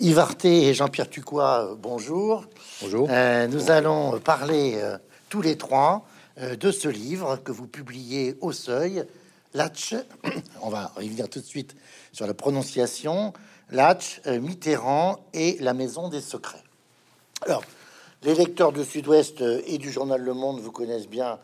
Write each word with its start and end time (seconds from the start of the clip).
Yves 0.00 0.20
Arté 0.20 0.68
et 0.68 0.74
Jean-Pierre 0.74 1.10
Tucois, 1.10 1.72
euh, 1.72 1.74
bonjour. 1.76 2.44
Bonjour. 2.82 3.08
Euh, 3.10 3.48
nous 3.48 3.72
allons 3.72 4.20
parler 4.20 4.74
euh, 4.76 4.96
tous 5.28 5.42
les 5.42 5.58
trois 5.58 6.06
euh, 6.40 6.54
de 6.54 6.70
ce 6.70 6.86
livre 6.86 7.34
que 7.42 7.50
vous 7.50 7.66
publiez 7.66 8.36
au 8.40 8.52
Seuil, 8.52 9.02
Latch. 9.54 9.96
On 10.62 10.68
va 10.68 10.92
revenir 10.94 11.28
tout 11.28 11.40
de 11.40 11.44
suite 11.44 11.74
sur 12.12 12.28
la 12.28 12.34
prononciation. 12.34 13.32
Latch, 13.72 14.20
Mitterrand 14.24 15.18
et 15.34 15.56
la 15.58 15.74
Maison 15.74 16.08
des 16.08 16.20
Secrets. 16.20 16.62
Alors, 17.44 17.64
les 18.22 18.36
lecteurs 18.36 18.70
de 18.70 18.84
Sud-Ouest 18.84 19.42
et 19.66 19.78
du 19.78 19.90
journal 19.90 20.22
Le 20.22 20.32
Monde 20.32 20.60
vous 20.60 20.70
connaissent 20.70 21.08
bien 21.08 21.40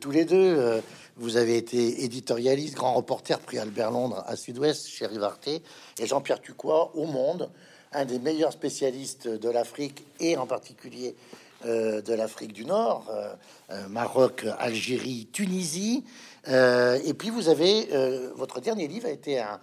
tous 0.00 0.10
les 0.10 0.24
deux. 0.24 0.82
Vous 1.16 1.36
avez 1.36 1.56
été 1.56 2.02
éditorialiste, 2.02 2.74
grand 2.74 2.94
reporter, 2.94 3.38
prix 3.38 3.58
Albert 3.58 3.92
Londres 3.92 4.24
à 4.26 4.34
Sud-Ouest, 4.34 4.88
chez 4.88 5.06
Rivarté, 5.06 5.62
et 6.00 6.06
Jean-Pierre 6.06 6.40
Tucois 6.40 6.90
au 6.96 7.06
Monde, 7.06 7.50
un 7.92 8.04
des 8.04 8.18
meilleurs 8.18 8.52
spécialistes 8.52 9.28
de 9.28 9.48
l'Afrique 9.48 10.04
et 10.20 10.36
en 10.36 10.46
particulier 10.46 11.14
euh, 11.66 12.00
de 12.00 12.14
l'Afrique 12.14 12.54
du 12.54 12.64
Nord, 12.64 13.04
euh, 13.10 13.34
euh, 13.70 13.86
Maroc, 13.88 14.46
Algérie, 14.58 15.28
Tunisie. 15.30 16.04
Et 16.46 17.14
puis 17.14 17.28
vous 17.28 17.50
avez, 17.50 17.86
votre 18.34 18.60
dernier 18.60 18.88
livre 18.88 19.06
a 19.06 19.10
été 19.10 19.38
un, 19.38 19.60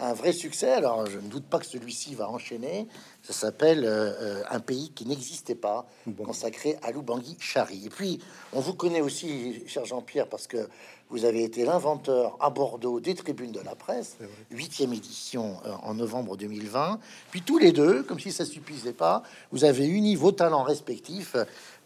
un 0.00 0.12
vrai 0.12 0.32
succès. 0.32 0.72
Alors, 0.72 1.06
je 1.06 1.18
ne 1.18 1.28
doute 1.28 1.44
pas 1.44 1.58
que 1.58 1.66
celui-ci 1.66 2.14
va 2.14 2.28
enchaîner. 2.28 2.86
Ça 3.22 3.32
s'appelle 3.32 3.84
euh, 3.84 4.12
euh, 4.20 4.42
Un 4.50 4.60
pays 4.60 4.90
qui 4.94 5.06
n'existait 5.06 5.54
pas, 5.54 5.86
consacré 6.24 6.78
à 6.82 6.90
Loubangui 6.90 7.36
Chari. 7.38 7.86
Et 7.86 7.90
puis, 7.90 8.20
on 8.52 8.60
vous 8.60 8.74
connaît 8.74 9.00
aussi, 9.00 9.62
cher 9.66 9.84
Jean-Pierre, 9.84 10.26
parce 10.26 10.46
que 10.46 10.68
vous 11.10 11.24
avez 11.24 11.42
été 11.42 11.64
l'inventeur 11.64 12.36
à 12.40 12.50
Bordeaux 12.50 13.00
des 13.00 13.14
tribunes 13.14 13.50
de 13.50 13.60
la 13.60 13.74
presse, 13.74 14.16
huitième 14.50 14.92
édition 14.92 15.56
euh, 15.66 15.72
en 15.82 15.94
novembre 15.94 16.36
2020. 16.36 17.00
Puis 17.30 17.42
tous 17.42 17.58
les 17.58 17.72
deux, 17.72 18.02
comme 18.02 18.20
si 18.20 18.30
ça 18.32 18.44
suffisait 18.44 18.92
pas, 18.92 19.22
vous 19.50 19.64
avez 19.64 19.86
uni 19.86 20.14
vos 20.14 20.32
talents 20.32 20.62
respectifs 20.62 21.36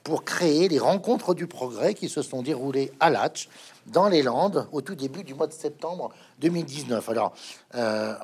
pour 0.04 0.24
créer 0.24 0.68
les 0.68 0.78
rencontres 0.78 1.34
du 1.34 1.46
progrès 1.46 1.94
qui 1.94 2.10
se 2.10 2.20
sont 2.20 2.42
déroulées 2.42 2.92
à 3.00 3.08
Latch, 3.08 3.48
dans 3.86 4.08
les 4.08 4.22
Landes, 4.22 4.66
au 4.72 4.80
tout 4.80 4.94
début 4.94 5.24
du 5.24 5.34
mois 5.34 5.46
de 5.46 5.52
septembre 5.52 6.10
2019. 6.40 7.08
Alors, 7.08 7.34
euh, 7.74 8.14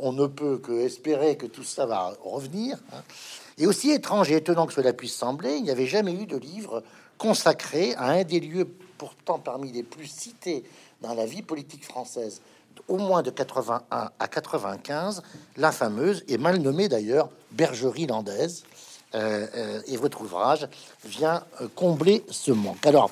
on, 0.00 0.12
ne 0.12 0.26
peut 0.26 0.58
que 0.58 0.72
espérer 0.72 1.36
que 1.36 1.46
tout 1.46 1.64
ça 1.64 1.86
va 1.86 2.14
revenir. 2.22 2.78
hein. 2.92 3.02
Et 3.58 3.66
aussi 3.66 3.90
étrange 3.90 4.30
et 4.30 4.36
étonnant 4.36 4.66
que 4.66 4.72
cela 4.72 4.92
puisse 4.92 5.14
sembler, 5.14 5.56
il 5.56 5.62
n'y 5.62 5.70
avait 5.70 5.86
jamais 5.86 6.14
eu 6.14 6.26
de 6.26 6.36
livre 6.36 6.82
consacré 7.18 7.94
à 7.96 8.06
un 8.06 8.24
des 8.24 8.40
lieux 8.40 8.66
pourtant 8.98 9.38
parmi 9.38 9.70
les 9.70 9.82
plus 9.82 10.06
cités 10.06 10.64
dans 11.00 11.14
la 11.14 11.26
vie 11.26 11.42
politique 11.42 11.84
française, 11.84 12.40
au 12.88 12.96
moins 12.96 13.22
de 13.22 13.30
81 13.30 14.10
à 14.18 14.28
95, 14.28 15.22
la 15.56 15.72
fameuse 15.72 16.24
et 16.28 16.38
mal 16.38 16.58
nommée 16.58 16.88
d'ailleurs 16.88 17.28
Bergerie 17.50 18.06
landaise. 18.06 18.64
Euh, 19.14 19.46
euh, 19.54 19.82
et 19.88 19.98
votre 19.98 20.22
ouvrage 20.22 20.66
vient 21.04 21.44
combler 21.74 22.24
ce 22.30 22.50
manque. 22.50 22.86
Alors, 22.86 23.10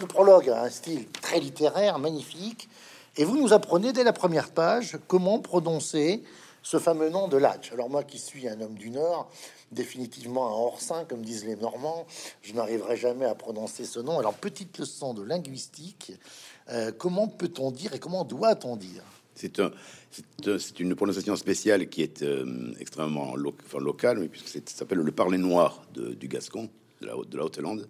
le 0.00 0.06
prologue 0.06 0.48
a 0.50 0.62
un 0.62 0.70
style 0.70 1.06
très 1.08 1.40
littéraire, 1.40 1.98
magnifique, 1.98 2.68
et 3.16 3.24
vous 3.24 3.36
nous 3.36 3.52
apprenez 3.52 3.92
dès 3.92 4.04
la 4.04 4.12
première 4.12 4.50
page 4.50 4.98
comment 5.08 5.38
prononcer 5.38 6.22
ce 6.62 6.78
fameux 6.78 7.10
nom 7.10 7.28
de 7.28 7.36
Latch. 7.36 7.72
Alors 7.72 7.88
moi 7.88 8.02
qui 8.02 8.18
suis 8.18 8.48
un 8.48 8.60
homme 8.60 8.74
du 8.74 8.90
Nord, 8.90 9.30
définitivement 9.72 10.48
un 10.48 10.50
hors-saint, 10.50 11.04
comme 11.04 11.22
disent 11.22 11.44
les 11.44 11.56
Normands, 11.56 12.06
je 12.42 12.52
n'arriverai 12.54 12.96
jamais 12.96 13.24
à 13.24 13.34
prononcer 13.34 13.84
ce 13.84 14.00
nom. 14.00 14.18
Alors 14.18 14.34
petite 14.34 14.78
leçon 14.78 15.14
de 15.14 15.22
linguistique, 15.22 16.12
euh, 16.70 16.90
comment 16.96 17.28
peut-on 17.28 17.70
dire 17.70 17.94
et 17.94 17.98
comment 17.98 18.24
doit-on 18.24 18.76
dire? 18.76 19.02
C'est 19.34 19.60
un, 19.60 19.70
un- 20.46 20.58
une 20.78 20.94
prononciation 20.96 21.36
spéciale 21.36 21.88
qui 21.88 22.02
est 22.02 22.22
euh, 22.22 22.72
extrêmement 22.80 23.34
locale, 23.36 24.18
mais 24.18 24.28
puisque 24.28 24.48
ça 24.48 24.58
s'appelle 24.66 24.98
le 24.98 25.12
parler 25.12 25.38
noir 25.38 25.82
du 25.94 26.26
Gascon, 26.26 26.68
de 27.00 27.06
la, 27.06 27.14
de 27.14 27.36
la 27.36 27.44
Haute-Hollande. 27.44 27.88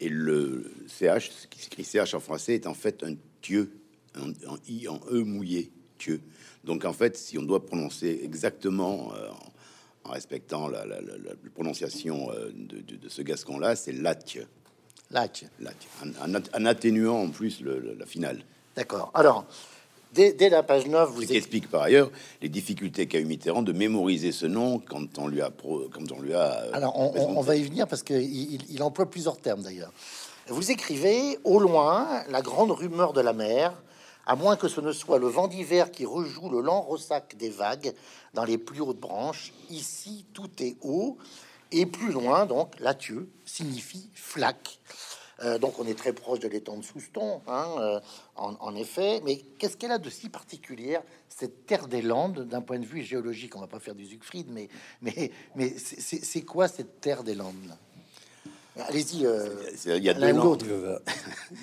Et 0.00 0.08
le 0.08 0.70
CH, 0.86 1.30
ce 1.30 1.46
qui 1.48 1.60
s'écrit 1.60 1.84
CH 1.84 2.14
en 2.14 2.20
français, 2.20 2.54
est 2.54 2.66
en 2.66 2.74
fait 2.74 3.02
un 3.02 3.14
Dieu, 3.42 3.72
un, 4.14 4.30
un 4.30 4.56
I 4.68 4.88
en 4.88 5.00
E 5.10 5.22
mouillé, 5.24 5.70
Dieu. 5.98 6.20
Donc 6.64 6.84
en 6.84 6.92
fait, 6.92 7.16
si 7.16 7.38
on 7.38 7.42
doit 7.42 7.64
prononcer 7.66 8.20
exactement, 8.22 9.12
euh, 9.14 9.28
en, 10.04 10.10
en 10.10 10.12
respectant 10.12 10.68
la, 10.68 10.86
la- 10.86 11.00
la- 11.00 11.16
la 11.18 11.32
prononciation 11.54 12.30
euh, 12.30 12.50
de, 12.54 12.80
de- 12.80 12.96
de 12.96 13.08
ce 13.08 13.22
Gascon-là, 13.22 13.74
c'est 13.76 13.92
Latch. 13.92 14.38
Latch. 15.10 15.44
Latch. 15.60 15.86
En, 16.02 16.34
en- 16.34 16.40
en 16.54 16.64
atténuant 16.66 17.16
en 17.22 17.28
plus 17.30 17.60
le- 17.60 17.78
le- 17.80 17.94
la 17.94 18.06
finale. 18.06 18.42
D'accord. 18.76 19.10
Alors, 19.14 19.46
dès, 20.12 20.32
dès 20.32 20.48
la 20.48 20.62
page 20.62 20.86
9, 20.86 21.10
vous 21.10 21.22
Ce 21.22 21.26
qui 21.26 21.36
explique 21.36 21.70
par 21.70 21.82
ailleurs 21.82 22.10
les 22.42 22.48
difficultés 22.48 23.06
qu'a 23.06 23.18
eu 23.18 23.24
Mitterrand 23.24 23.62
de 23.62 23.72
mémoriser 23.72 24.32
ce 24.32 24.46
nom 24.46 24.78
quand 24.78 25.18
on 25.18 25.28
lui 25.28 25.40
a 25.42 25.50
pro, 25.50 25.82
quand 25.92 26.10
on 26.12 26.20
lui 26.20 26.34
a. 26.34 26.60
euh, 26.64 26.70
Alors, 26.72 26.98
on, 26.98 27.06
on- 27.06 27.10
présenté. 27.10 27.34
on 27.36 27.40
va 27.42 27.56
y 27.56 27.62
venir 27.62 27.86
parce 27.86 28.02
qu'il 28.02 28.20
il, 28.22 28.60
il 28.70 28.82
emploie 28.82 29.08
plusieurs 29.10 29.36
termes 29.38 29.62
d'ailleurs. 29.62 29.92
Vous 30.48 30.70
écrivez 30.70 31.38
au 31.44 31.58
loin 31.58 32.22
la 32.30 32.40
grande 32.42 32.70
rumeur 32.70 33.12
de 33.12 33.20
la 33.20 33.32
mer, 33.34 33.72
à 34.26 34.34
moins 34.36 34.56
que 34.56 34.68
ce 34.68 34.80
ne 34.80 34.92
soit 34.92 35.18
le 35.18 35.26
vent 35.28 35.48
d'hiver 35.48 35.90
qui 35.90 36.04
rejoue 36.06 36.48
le 36.50 36.60
lent 36.60 36.80
ressac 36.82 37.36
des 37.36 37.50
vagues 37.50 37.92
dans 38.34 38.44
les 38.44 38.58
plus 38.58 38.80
hautes 38.80 39.00
branches. 39.00 39.52
Ici, 39.70 40.24
tout 40.32 40.50
est 40.60 40.76
haut. 40.82 41.16
Et 41.70 41.84
plus 41.84 42.12
loin, 42.12 42.46
donc, 42.46 42.80
latieux 42.80 43.28
signifie 43.44 44.08
flaque. 44.14 44.78
Euh, 45.44 45.58
donc, 45.58 45.78
on 45.78 45.86
est 45.86 45.94
très 45.96 46.12
proche 46.12 46.40
de 46.40 46.48
l'étang 46.48 46.76
de 46.76 46.82
Souston, 46.84 47.40
hein, 47.46 47.66
euh, 47.78 48.00
en, 48.36 48.54
en 48.60 48.74
effet. 48.74 49.20
Mais 49.24 49.36
qu'est-ce 49.58 49.76
qu'elle 49.76 49.92
a 49.92 49.98
de 49.98 50.10
si 50.10 50.28
particulière, 50.28 51.02
cette 51.28 51.66
terre 51.66 51.86
des 51.86 52.02
Landes, 52.02 52.40
d'un 52.48 52.60
point 52.60 52.78
de 52.80 52.86
vue 52.86 53.02
géologique? 53.02 53.54
On 53.56 53.60
va 53.60 53.68
pas 53.68 53.78
faire 53.78 53.94
du 53.94 54.04
Siegfried, 54.06 54.48
mais, 54.50 54.68
mais, 55.00 55.30
mais 55.54 55.72
c'est- 55.78 56.42
quoi 56.42 56.66
cette 56.68 57.00
terre 57.00 57.22
des 57.22 57.34
Landes? 57.34 57.54
Là 57.68 57.76
Allez-y, 58.88 59.26
euh, 59.26 59.48
Il 59.86 60.04
y 60.04 60.08
a 60.08 60.14
deux 60.14 60.32
landes. 60.32 60.62
Il 60.64 60.72
va, 60.72 61.00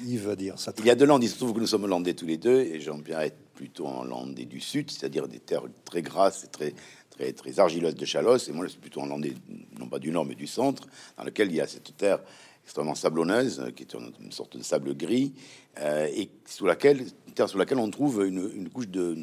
il 0.05 0.19
va 0.19 0.35
dire 0.35 0.59
ça. 0.59 0.73
Il 0.79 0.85
y 0.85 0.89
a 0.89 0.95
deux 0.95 1.05
landes. 1.05 1.23
Il 1.23 1.29
se 1.29 1.37
trouve 1.37 1.53
que 1.53 1.59
nous 1.59 1.67
sommes 1.67 1.87
landais 1.87 2.13
tous 2.13 2.25
les 2.25 2.37
deux, 2.37 2.59
et 2.61 2.81
Jean-Pierre 2.81 3.21
est 3.21 3.35
plutôt 3.53 3.87
en 3.87 4.03
landais 4.03 4.43
du 4.45 4.59
sud, 4.59 4.91
c'est-à-dire 4.91 5.27
des 5.29 5.39
terres 5.39 5.63
très 5.85 6.01
grasses 6.01 6.43
et 6.43 6.47
très 6.47 6.73
très 7.11 7.31
très 7.31 7.59
argileuses 7.61 7.95
de 7.95 8.03
Chalosse. 8.05 8.49
Et 8.49 8.51
moi, 8.51 8.65
je 8.65 8.71
suis 8.71 8.79
plutôt 8.81 8.99
en 8.99 9.05
landais, 9.05 9.33
non 9.79 9.87
pas 9.87 9.99
du 9.99 10.11
nord, 10.11 10.25
mais 10.25 10.35
du 10.35 10.47
centre, 10.47 10.87
dans 11.17 11.23
lequel 11.23 11.47
il 11.49 11.55
y 11.55 11.61
a 11.61 11.67
cette 11.67 11.95
terre 11.95 12.19
extrêmement 12.65 12.95
sablonneuse, 12.95 13.71
qui 13.75 13.83
est 13.83 13.93
une, 13.93 14.31
sorte 14.31 14.57
de 14.57 14.63
sable 14.63 14.97
gris, 14.97 15.33
euh, 15.79 16.07
et 16.11 16.29
sous 16.45 16.65
laquelle, 16.65 17.05
terre 17.35 17.55
laquelle 17.55 17.77
on 17.77 17.91
trouve 17.91 18.25
une, 18.25 18.69
couche 18.69 18.87
de, 18.87 19.15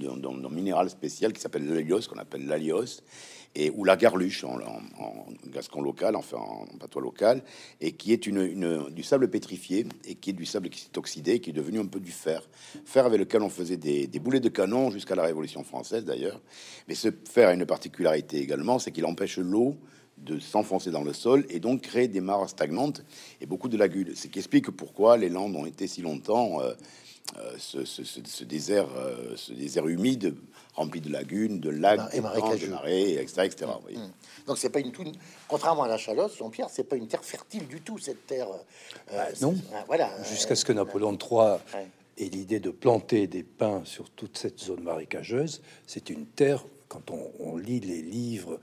minéral 0.48 0.88
spécial 0.88 1.32
qui 1.32 1.40
s'appelle 1.40 1.66
l'hélios, 1.66 2.02
qu'on 2.08 2.20
appelle 2.20 2.46
l'alios, 2.46 3.02
et 3.56 3.70
ou 3.70 3.84
la 3.84 3.96
garluche 3.96 4.44
en, 4.44 4.58
gascon 5.52 5.82
local, 5.82 6.14
enfin 6.14 6.38
en, 6.38 6.66
en 6.72 6.78
patois 6.78 7.02
local, 7.02 7.42
et 7.80 7.92
qui 7.92 8.12
est 8.12 8.26
une, 8.26 8.40
une- 8.42 8.90
du 8.90 9.02
sable 9.02 9.28
pétrifié 9.28 9.86
et 10.06 10.14
qui 10.14 10.30
est 10.30 10.34
du 10.34 10.46
sable 10.46 10.68
qui 10.68 10.80
s'est 10.80 10.96
oxydé, 10.96 11.40
qui 11.40 11.50
est 11.50 11.52
devenu 11.52 11.80
un 11.80 11.86
peu 11.86 11.98
du 11.98 12.12
fer, 12.12 12.48
fer 12.84 13.04
avec 13.04 13.18
lequel 13.18 13.42
on 13.42 13.50
faisait 13.50 13.76
des, 13.76 14.06
des 14.06 14.18
boulets 14.20 14.40
de 14.40 14.48
canon 14.48 14.90
jusqu'à 14.90 15.16
la 15.16 15.24
Révolution 15.24 15.64
française 15.64 16.04
d'ailleurs. 16.04 16.40
Mais 16.88 16.94
ce 16.94 17.08
fer 17.28 17.48
a 17.48 17.54
une 17.54 17.66
particularité 17.66 18.38
également, 18.38 18.78
c'est 18.78 18.92
qu'il 18.92 19.04
empêche 19.04 19.38
l'eau 19.38 19.76
de 20.18 20.38
s'enfoncer 20.38 20.90
dans 20.90 21.02
le 21.02 21.12
sol 21.12 21.44
et 21.50 21.58
donc 21.60 21.82
créer 21.82 22.08
des 22.08 22.20
mares 22.20 22.48
stagnantes 22.48 23.02
et 23.40 23.46
beaucoup 23.46 23.68
de 23.68 23.76
lagunes. 23.76 24.14
Ce 24.14 24.28
qui 24.28 24.38
explique 24.38 24.70
pourquoi 24.70 25.16
les 25.16 25.28
Landes 25.28 25.56
ont 25.56 25.66
été 25.66 25.86
si 25.86 26.00
longtemps 26.02 26.60
euh, 26.60 26.74
euh, 27.38 27.54
ce, 27.58 27.84
ce- 27.84 28.04
ce- 28.04 28.20
ce 28.24 28.44
désert, 28.44 28.86
euh, 28.96 29.34
ce 29.36 29.52
désert 29.52 29.86
humide 29.88 30.34
rempli 30.74 31.00
de 31.00 31.10
lagunes, 31.10 31.60
de 31.60 31.70
lacs, 31.70 32.00
Et 32.14 32.16
de 32.18 32.22
marais, 32.68 33.12
etc., 33.14 33.42
etc. 33.44 33.70
vous 33.74 33.82
voyez. 33.82 33.98
Donc 34.46 34.58
c'est 34.58 34.70
pas 34.70 34.80
une 34.80 34.90
tout, 34.92 35.04
contrairement 35.48 35.82
à 35.84 35.88
la 35.88 35.98
Chalosse, 35.98 36.36
Jean-Pierre, 36.36 36.68
c'est 36.70 36.84
pas 36.84 36.96
une 36.96 37.08
terre 37.08 37.24
fertile 37.24 37.66
du 37.66 37.80
tout 37.80 37.98
cette 37.98 38.26
terre. 38.26 38.48
euh, 38.48 39.16
Bah, 39.16 39.26
c'est- 39.34 39.42
non. 39.42 39.54
ah, 39.74 39.84
voilà. 39.86 40.10
Jusqu'à 40.24 40.54
ce 40.56 40.64
que 40.64 40.72
Napoléon 40.72 41.12
III 41.18 41.58
Ouais. 41.74 41.88
ait 42.18 42.28
l'idée 42.28 42.60
de 42.60 42.70
planter 42.70 43.26
des 43.26 43.42
pins 43.42 43.82
sur 43.84 44.08
toute 44.10 44.38
cette 44.38 44.60
zone 44.60 44.82
marécageuse, 44.82 45.62
c'est 45.86 46.10
une 46.10 46.26
terre, 46.26 46.64
quand 46.88 47.10
on, 47.10 47.30
on 47.40 47.56
lit 47.56 47.80
les 47.80 48.02
livres 48.02 48.52
euh, 48.54 48.58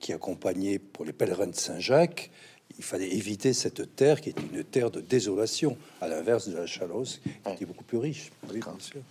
qui 0.00 0.12
accompagnaient 0.12 0.78
pour 0.78 1.04
les 1.04 1.12
pèlerins 1.12 1.46
de 1.46 1.56
Saint-Jacques, 1.56 2.30
il 2.78 2.84
fallait 2.84 3.10
éviter 3.10 3.52
cette 3.52 3.96
terre 3.96 4.20
qui 4.20 4.30
est 4.30 4.36
une 4.52 4.64
terre 4.64 4.90
de 4.90 5.00
désolation, 5.00 5.76
à 6.00 6.08
l'inverse 6.08 6.48
de 6.48 6.56
la 6.56 6.66
Chalosse, 6.66 7.20
qui 7.44 7.52
était 7.52 7.66
beaucoup 7.66 7.84
plus 7.84 7.98
riche. 7.98 8.32
Oui, 8.50 8.60
bien 8.60 8.74
sûr. 8.78 9.02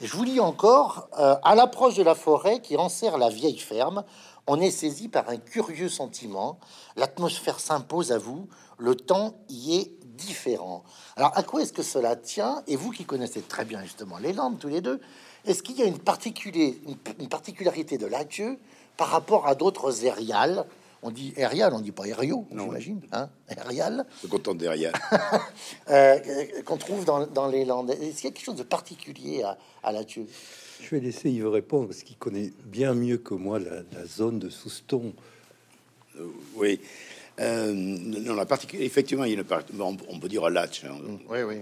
Et 0.00 0.06
je 0.06 0.16
vous 0.16 0.24
lis 0.24 0.40
encore, 0.40 1.08
euh, 1.18 1.36
à 1.42 1.54
l'approche 1.54 1.96
de 1.96 2.02
la 2.02 2.14
forêt 2.14 2.60
qui 2.60 2.76
enserre 2.76 3.18
la 3.18 3.28
vieille 3.28 3.58
ferme, 3.58 4.04
on 4.46 4.60
est 4.60 4.70
saisi 4.70 5.08
par 5.08 5.28
un 5.28 5.36
curieux 5.36 5.88
sentiment. 5.88 6.58
L'atmosphère 6.96 7.60
s'impose 7.60 8.12
à 8.12 8.18
vous, 8.18 8.48
le 8.78 8.94
temps 8.94 9.36
y 9.48 9.76
est 9.76 9.92
différent. 10.02 10.84
Alors, 11.16 11.32
à 11.36 11.42
quoi 11.42 11.62
est-ce 11.62 11.72
que 11.72 11.82
cela 11.82 12.16
tient? 12.16 12.62
Et 12.66 12.76
vous 12.76 12.90
qui 12.90 13.04
connaissez 13.04 13.40
très 13.40 13.64
bien 13.64 13.82
justement 13.82 14.18
les 14.18 14.32
Landes, 14.32 14.58
tous 14.58 14.68
les 14.68 14.80
deux, 14.80 15.00
est-ce 15.44 15.62
qu'il 15.62 15.76
y 15.76 15.82
a 15.82 15.86
une, 15.86 15.98
une 17.20 17.28
particularité 17.28 17.98
de 17.98 18.06
l'adieu 18.06 18.58
par 18.96 19.08
rapport 19.08 19.46
à 19.46 19.54
d'autres 19.54 20.04
aériales 20.04 20.64
On 21.02 21.10
dit 21.10 21.34
aérial, 21.36 21.74
on 21.74 21.80
dit 21.80 21.92
pas 21.92 22.04
aério, 22.04 22.46
Non. 22.50 22.64
j'imagine. 22.64 23.00
Hein 23.12 23.28
aérial, 23.48 24.06
Se 24.22 24.26
content 24.26 24.54
derrière. 24.54 24.92
euh, 25.90 26.18
qu'on 26.64 26.78
trouve 26.78 27.04
dans, 27.04 27.26
dans 27.26 27.48
les 27.48 27.64
Landes. 27.66 27.90
Est-ce 27.90 28.16
qu'il 28.22 28.24
y 28.24 28.32
a 28.32 28.34
quelque 28.34 28.44
chose 28.44 28.56
de 28.56 28.62
particulier 28.62 29.42
à, 29.42 29.58
à 29.82 29.92
l'adieu 29.92 30.26
Je 30.80 30.88
vais 30.88 31.00
laisser 31.00 31.30
Yves 31.30 31.48
répondre 31.48 31.88
parce 31.88 32.02
qu'il 32.02 32.16
connaît 32.16 32.52
bien 32.64 32.94
mieux 32.94 33.18
que 33.18 33.34
moi 33.34 33.58
la, 33.58 34.06
zone 34.06 34.38
de 34.38 34.48
Souston. 34.48 35.12
Euh, 36.18 36.26
oui. 36.56 36.80
Euh, 37.40 37.72
non, 37.74 38.34
la 38.34 38.46
particularité, 38.46 38.86
effectivement, 38.86 39.24
il 39.24 39.32
y 39.32 39.36
a 39.36 39.40
une 39.40 39.80
on, 39.80 40.18
peut 40.20 40.28
dire 40.28 40.48
latch. 40.48 40.84
Hein. 40.84 40.94
Mm. 41.02 41.18
oui, 41.28 41.42
oui, 41.42 41.56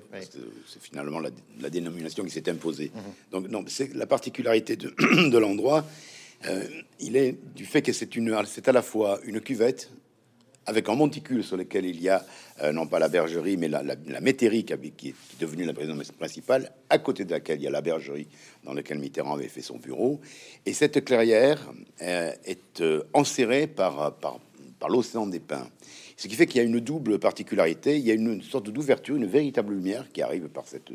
C'est 0.67 0.82
finalement 0.82 1.19
la, 1.19 1.70
dénomination 1.70 2.25
qui 2.25 2.31
s'est 2.31 2.49
imposée. 2.50 2.93
Mm-hmm. 2.94 3.32
Donc, 3.32 3.49
non, 3.49 3.64
c'est 3.67 3.94
la 3.94 4.06
particularité 4.06 4.76
de, 4.76 4.94
de 5.31 5.38
l'endroit. 5.38 5.85
Euh, 6.49 6.67
il 7.00 7.17
est 7.17 7.37
du 7.55 7.65
fait 7.65 7.83
que 7.83 7.93
c'est 7.93 8.17
une, 8.17 8.37
c'est 8.47 8.69
à 8.69 8.73
la 8.73 8.83
fois 8.83 9.21
une 9.25 9.41
cuvette 9.41 9.91
avec 10.67 10.89
un 10.89 10.94
monticule 10.94 11.43
sur 11.43 11.56
lequel 11.56 11.85
il 11.85 12.00
y 12.00 12.09
a 12.09 12.25
euh, 12.62 12.73
non 12.73 12.87
pas 12.87 13.00
la 13.00 13.09
bergerie, 13.09 13.56
mais 13.56 13.69
la, 13.69 13.83
métairie 14.21 14.65
qui, 14.65 15.09
est 15.09 15.15
devenue 15.41 15.65
la 15.65 15.73
résidence 15.73 16.12
principale, 16.12 16.71
à 16.89 16.99
côté 16.99 17.25
de 17.25 17.33
laquelle 17.33 17.59
il 17.59 17.65
y 17.65 17.67
a 17.67 17.71
la 17.71 17.81
bergerie 17.81 18.29
dans 18.62 18.73
laquelle 18.73 18.99
Mitterrand 18.99 19.35
avait 19.35 19.49
fait 19.49 19.62
son 19.62 19.79
bureau. 19.79 20.21
Et 20.65 20.73
cette 20.73 21.05
clairière 21.05 21.73
euh, 22.03 22.33
est 22.45 22.83
enserrée 23.12 23.67
par 23.67 24.12
l'océan 24.88 25.27
des 25.27 25.41
pins. 25.41 25.69
Ce 26.23 26.29
qui 26.29 26.37
fait 26.37 26.47
qu'il 26.47 26.59
y 26.59 26.61
a 26.61 26.63
une 26.65 26.79
double 26.79 27.19
particularité. 27.19 27.99
Il 27.99 28.07
y 28.07 28.13
a 28.13 28.15
une, 28.15 28.43
sorte 28.43 28.71
d'ouverture, 28.71 29.17
une 29.17 29.27
véritable 29.27 29.75
lumière 29.75 30.07
qui 30.13 30.23
arrive 30.23 30.49
par 30.49 30.69
cette, 30.69 30.93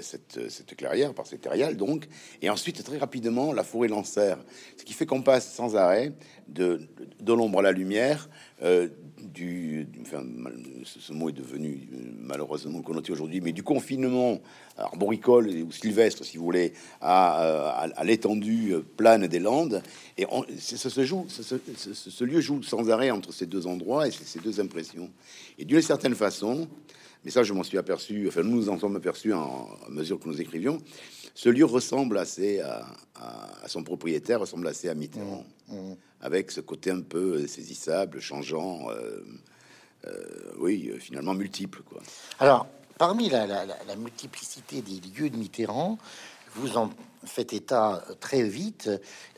cette, 0.00 0.48
cette, 0.48 0.76
clairière, 0.76 1.12
par 1.12 1.26
cette 1.26 1.44
aériale 1.48 1.76
donc. 1.76 2.06
Et 2.40 2.48
ensuite, 2.48 2.84
très 2.84 2.96
rapidement, 2.96 3.52
la 3.52 3.64
forêt 3.64 3.88
l'enserre. 3.88 4.38
Ce 4.76 4.84
qui 4.84 4.92
fait 4.92 5.06
qu'on 5.06 5.22
passe 5.22 5.52
sans 5.52 5.74
arrêt 5.74 6.12
de, 6.46 6.82
de 7.18 7.32
l'ombre 7.32 7.58
à 7.58 7.62
la 7.62 7.72
lumière, 7.72 8.28
euh, 8.62 8.88
du, 9.22 9.86
enfin, 10.02 10.22
ce 10.84 11.12
mot 11.12 11.28
est 11.28 11.32
devenu 11.32 11.88
euh, 11.92 11.96
malheureusement 12.18 12.82
connoté 12.82 13.12
aujourd'hui, 13.12 13.40
mais 13.40 13.52
du 13.52 13.62
confinement 13.62 14.40
arboricole 14.76 15.48
ou 15.48 15.72
sylvestre, 15.72 16.24
si 16.24 16.36
vous 16.36 16.44
voulez, 16.44 16.72
à, 17.00 17.42
euh, 17.42 18.04
l'étendue 18.04 18.74
plane 18.96 19.26
des 19.26 19.38
Landes. 19.38 19.82
Et 20.16 20.26
on, 20.30 20.44
ça 20.58 20.90
se 20.90 21.04
joue, 21.04 21.26
ce, 21.28 22.24
lieu 22.24 22.40
joue 22.40 22.62
sans 22.62 22.90
arrêt 22.90 23.10
entre 23.10 23.32
ces 23.32 23.46
deux 23.46 23.66
endroits 23.66 24.08
et 24.08 24.10
ces 24.10 24.40
deux 24.40 24.60
impressions. 24.60 25.10
Et 25.58 25.64
d'une 25.64 25.82
certaine 25.82 26.14
façon, 26.14 26.68
mais 27.24 27.30
ça, 27.30 27.42
je 27.42 27.52
m'en 27.52 27.62
suis 27.62 27.78
aperçu, 27.78 28.26
enfin, 28.28 28.42
nous 28.42 28.56
nous 28.56 28.68
en 28.70 28.78
sommes 28.78 28.96
aperçus 28.96 29.32
en, 29.32 29.68
mesure 29.90 30.18
que 30.18 30.28
nous 30.28 30.40
écrivions, 30.40 30.78
ce 31.34 31.48
lieu 31.48 31.64
ressemble 31.64 32.18
assez 32.18 32.60
à, 32.60 32.86
son 33.66 33.84
propriétaire, 33.84 34.40
ressemble 34.40 34.66
assez 34.66 34.88
à 34.88 34.94
Mitterrand, 34.94 35.44
mmh, 35.68 35.76
mmh. 35.76 35.96
Avec 36.20 36.50
ce 36.50 36.60
côté 36.60 36.90
un 36.90 37.02
peu 37.02 37.46
saisissable, 37.46 38.20
changeant, 38.20 38.90
euh, 38.90 39.24
euh, 40.06 40.52
oui, 40.58 40.92
finalement 40.98 41.34
multiple. 41.34 41.82
Quoi. 41.82 42.00
Alors, 42.38 42.66
parmi 42.98 43.28
la, 43.28 43.46
multiplicité 43.96 44.82
des 44.82 45.00
lieux 45.00 45.30
de 45.30 45.36
Mitterrand, 45.36 45.98
vous 46.54 46.76
en 46.76 46.90
faites 47.24 47.52
état 47.52 48.02
très 48.18 48.42
vite, 48.42 48.90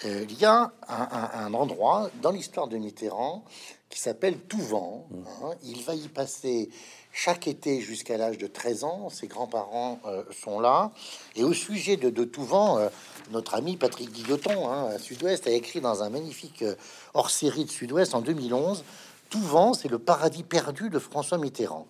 euh, 0.05 0.25
il 0.29 0.39
y 0.39 0.45
a 0.45 0.73
un, 0.89 1.53
endroit 1.55 2.11
dans 2.21 2.31
l'histoire 2.31 2.69
de 2.69 2.79
Mitterrand 2.79 3.45
qui 3.89 3.99
s'appelle 4.01 4.39
Touvent. 4.39 5.05
Mmh. 5.11 5.25
Hein. 5.43 5.51
il 5.65 5.83
va 5.83 5.95
y 5.95 6.09
passer 6.09 6.71
chaque 7.13 7.47
été 7.47 7.81
jusqu'à 7.81 8.17
l'âge 8.17 8.39
de 8.39 8.47
13 8.47 8.85
ans. 8.85 9.09
Ses 9.11 9.27
grands-parents 9.27 10.01
euh, 10.07 10.25
sont 10.33 10.61
là. 10.61 10.91
Et 11.37 11.45
au 11.45 11.53
sujet 11.53 11.97
de, 11.97 12.11
de 12.11 12.25
Touvent, 12.25 12.79
euh, 12.79 12.89
notre 13.31 13.55
ami 13.55 13.77
Patrick 13.77 14.11
Guilloton, 14.11 14.69
hein, 14.71 14.89
à 14.95 14.99
Sud-Ouest, 14.99 15.47
a 15.47 15.51
écrit 15.51 15.81
dans 15.81 16.03
un 16.03 16.09
magnifique 16.09 16.63
euh, 16.63 16.75
hors-série 17.15 17.67
de 17.67 17.71
Sud-Ouest 17.71 18.15
en 18.15 18.23
2011, 18.23 18.83
Touvent, 19.29 19.75
c'est 19.75 19.89
le 19.89 19.99
paradis 19.99 20.43
perdu 20.43 20.91
de 20.91 20.99
François 20.99 21.39
Mitterrand. 21.39 21.87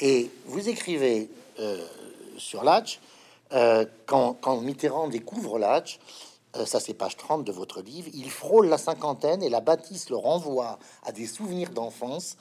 Et 0.00 0.30
vous 0.46 0.68
écrivez 0.68 1.30
sur 2.36 2.64
l'Atch, 2.64 2.98
quand, 4.06 4.32
quand, 4.32 4.60
Mitterrand 4.62 5.06
découvre 5.06 5.60
l'Atch, 5.60 6.00
ça 6.66 6.80
c'est 6.80 6.94
page 6.94 7.16
30 7.16 7.44
de 7.44 7.52
votre 7.52 7.82
livre, 7.82 8.08
il 8.14 8.28
frôle 8.28 8.66
la 8.66 8.78
cinquantaine 8.78 9.44
et 9.44 9.48
la 9.48 9.60
bâtisse 9.60 10.10
le 10.10 10.16
renvoie 10.16 10.80
à 11.04 11.12
des 11.12 11.26
souvenirs 11.26 11.70
d'enfance 11.70 12.36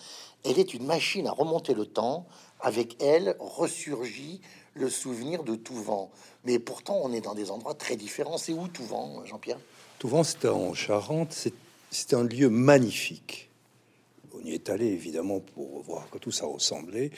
elle 0.46 0.60
est 0.60 0.74
une 0.74 0.86
machine 0.86 1.28
à 1.28 1.32
remonter 1.32 1.74
le 1.74 1.86
temps. 1.86 2.26
Avec 2.60 3.02
elle 3.02 3.36
ressurgit 3.40 4.42
le 4.74 4.90
souvenir 4.90 5.44
de 5.44 5.56
Touvent. 5.56 6.10
Mais 6.46 6.60
pourtant, 6.60 7.00
on 7.04 7.12
est 7.12 7.22
dans 7.22 7.34
des 7.34 7.52
endroits 7.52 7.74
très 7.74 7.96
différents. 7.96 8.38
C'est 8.38 8.54
où 8.54 8.68
Touvent, 8.68 9.26
Jean-Pierre? 9.26 9.60
Touvent, 10.00 10.24
c'est 10.24 10.48
en 10.48 10.74
Charente. 10.74 11.36
C'est 11.90 12.14
un 12.14 12.24
lieu 12.24 12.50
magnifique. 12.50 13.50
On 14.34 14.46
y 14.46 14.54
est 14.54 14.70
allé 14.70 14.88
évidemment 14.88 15.40
pour 15.40 15.82
voir 15.82 16.10
que 16.10 16.18
tout 16.18 16.32
ça 16.32 16.46
ressemblait. 16.46 17.12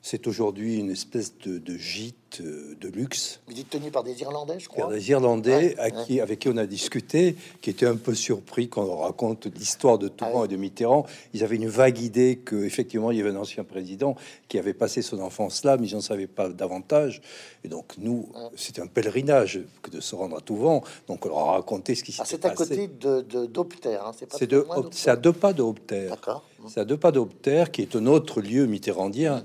C'est 0.00 0.26
aujourd'hui 0.26 0.78
une 0.78 0.90
espèce 0.90 1.34
de, 1.38 1.76
gîte 1.76 2.40
euh, 2.40 2.76
de 2.80 2.88
luxe. 2.88 3.40
Vous 3.48 3.52
dites 3.52 3.68
tenu 3.68 3.90
par 3.90 4.04
des 4.04 4.20
Irlandais, 4.20 4.58
je 4.58 4.68
crois. 4.68 4.92
des 4.92 5.10
Irlandais 5.10 5.76
à 5.78 5.90
qui, 5.90 6.20
avec 6.20 6.38
qui 6.38 6.48
on 6.48 6.56
a 6.56 6.66
discuté, 6.66 7.36
qui 7.60 7.70
étaient 7.70 7.86
un 7.86 7.96
peu 7.96 8.14
surpris 8.14 8.68
quand 8.68 8.84
on 8.84 8.98
raconte 8.98 9.46
l'histoire 9.46 9.98
de 9.98 10.06
Touran 10.08 10.42
ah 10.42 10.44
et 10.44 10.48
de 10.48 10.56
Mitterrand. 10.56 11.04
Ils 11.34 11.42
avaient 11.42 11.56
une 11.56 11.68
vague 11.68 11.98
idée 11.98 12.38
que 12.44 12.56
effectivement 12.64 13.10
il 13.10 13.18
y 13.18 13.20
avait 13.20 13.30
un 13.30 13.36
ancien 13.36 13.64
président 13.64 14.14
qui 14.46 14.58
avait 14.58 14.72
passé 14.72 15.02
son 15.02 15.20
enfance 15.20 15.64
là, 15.64 15.76
mais 15.76 15.88
ils 15.88 15.94
n'en 15.94 16.00
savaient 16.00 16.28
pas 16.28 16.48
davantage. 16.48 17.20
Et 17.64 17.68
donc 17.68 17.94
nous, 17.98 18.28
c'était 18.56 18.80
un 18.80 18.86
pèlerinage 18.86 19.60
que 19.82 19.90
de 19.90 20.00
se 20.00 20.14
rendre 20.14 20.36
à 20.36 20.40
Touvan. 20.40 20.84
Donc 21.08 21.26
on 21.26 21.28
leur 21.28 21.38
a 21.38 21.52
raconté 21.52 21.96
ce 21.96 22.04
qui 22.04 22.12
s'est 22.12 22.18
passé. 22.18 22.38
C'est 22.40 22.46
à 22.46 22.50
côté 22.50 22.88
de 22.88 23.46
d'Opter. 23.46 23.96
Hein. 23.96 24.12
C'est 24.12 25.08
à 25.08 25.16
deux 25.16 25.32
pas 25.32 25.52
de 25.52 25.64
D'accord. 26.08 26.44
C'est 26.68 26.80
à 26.80 26.84
deux 26.84 26.96
pas 26.96 27.12
d'Opter, 27.12 27.64
qui 27.72 27.82
est 27.82 27.96
un 27.96 28.06
autre 28.06 28.40
lieu 28.40 28.66
mitterrandien. 28.66 29.44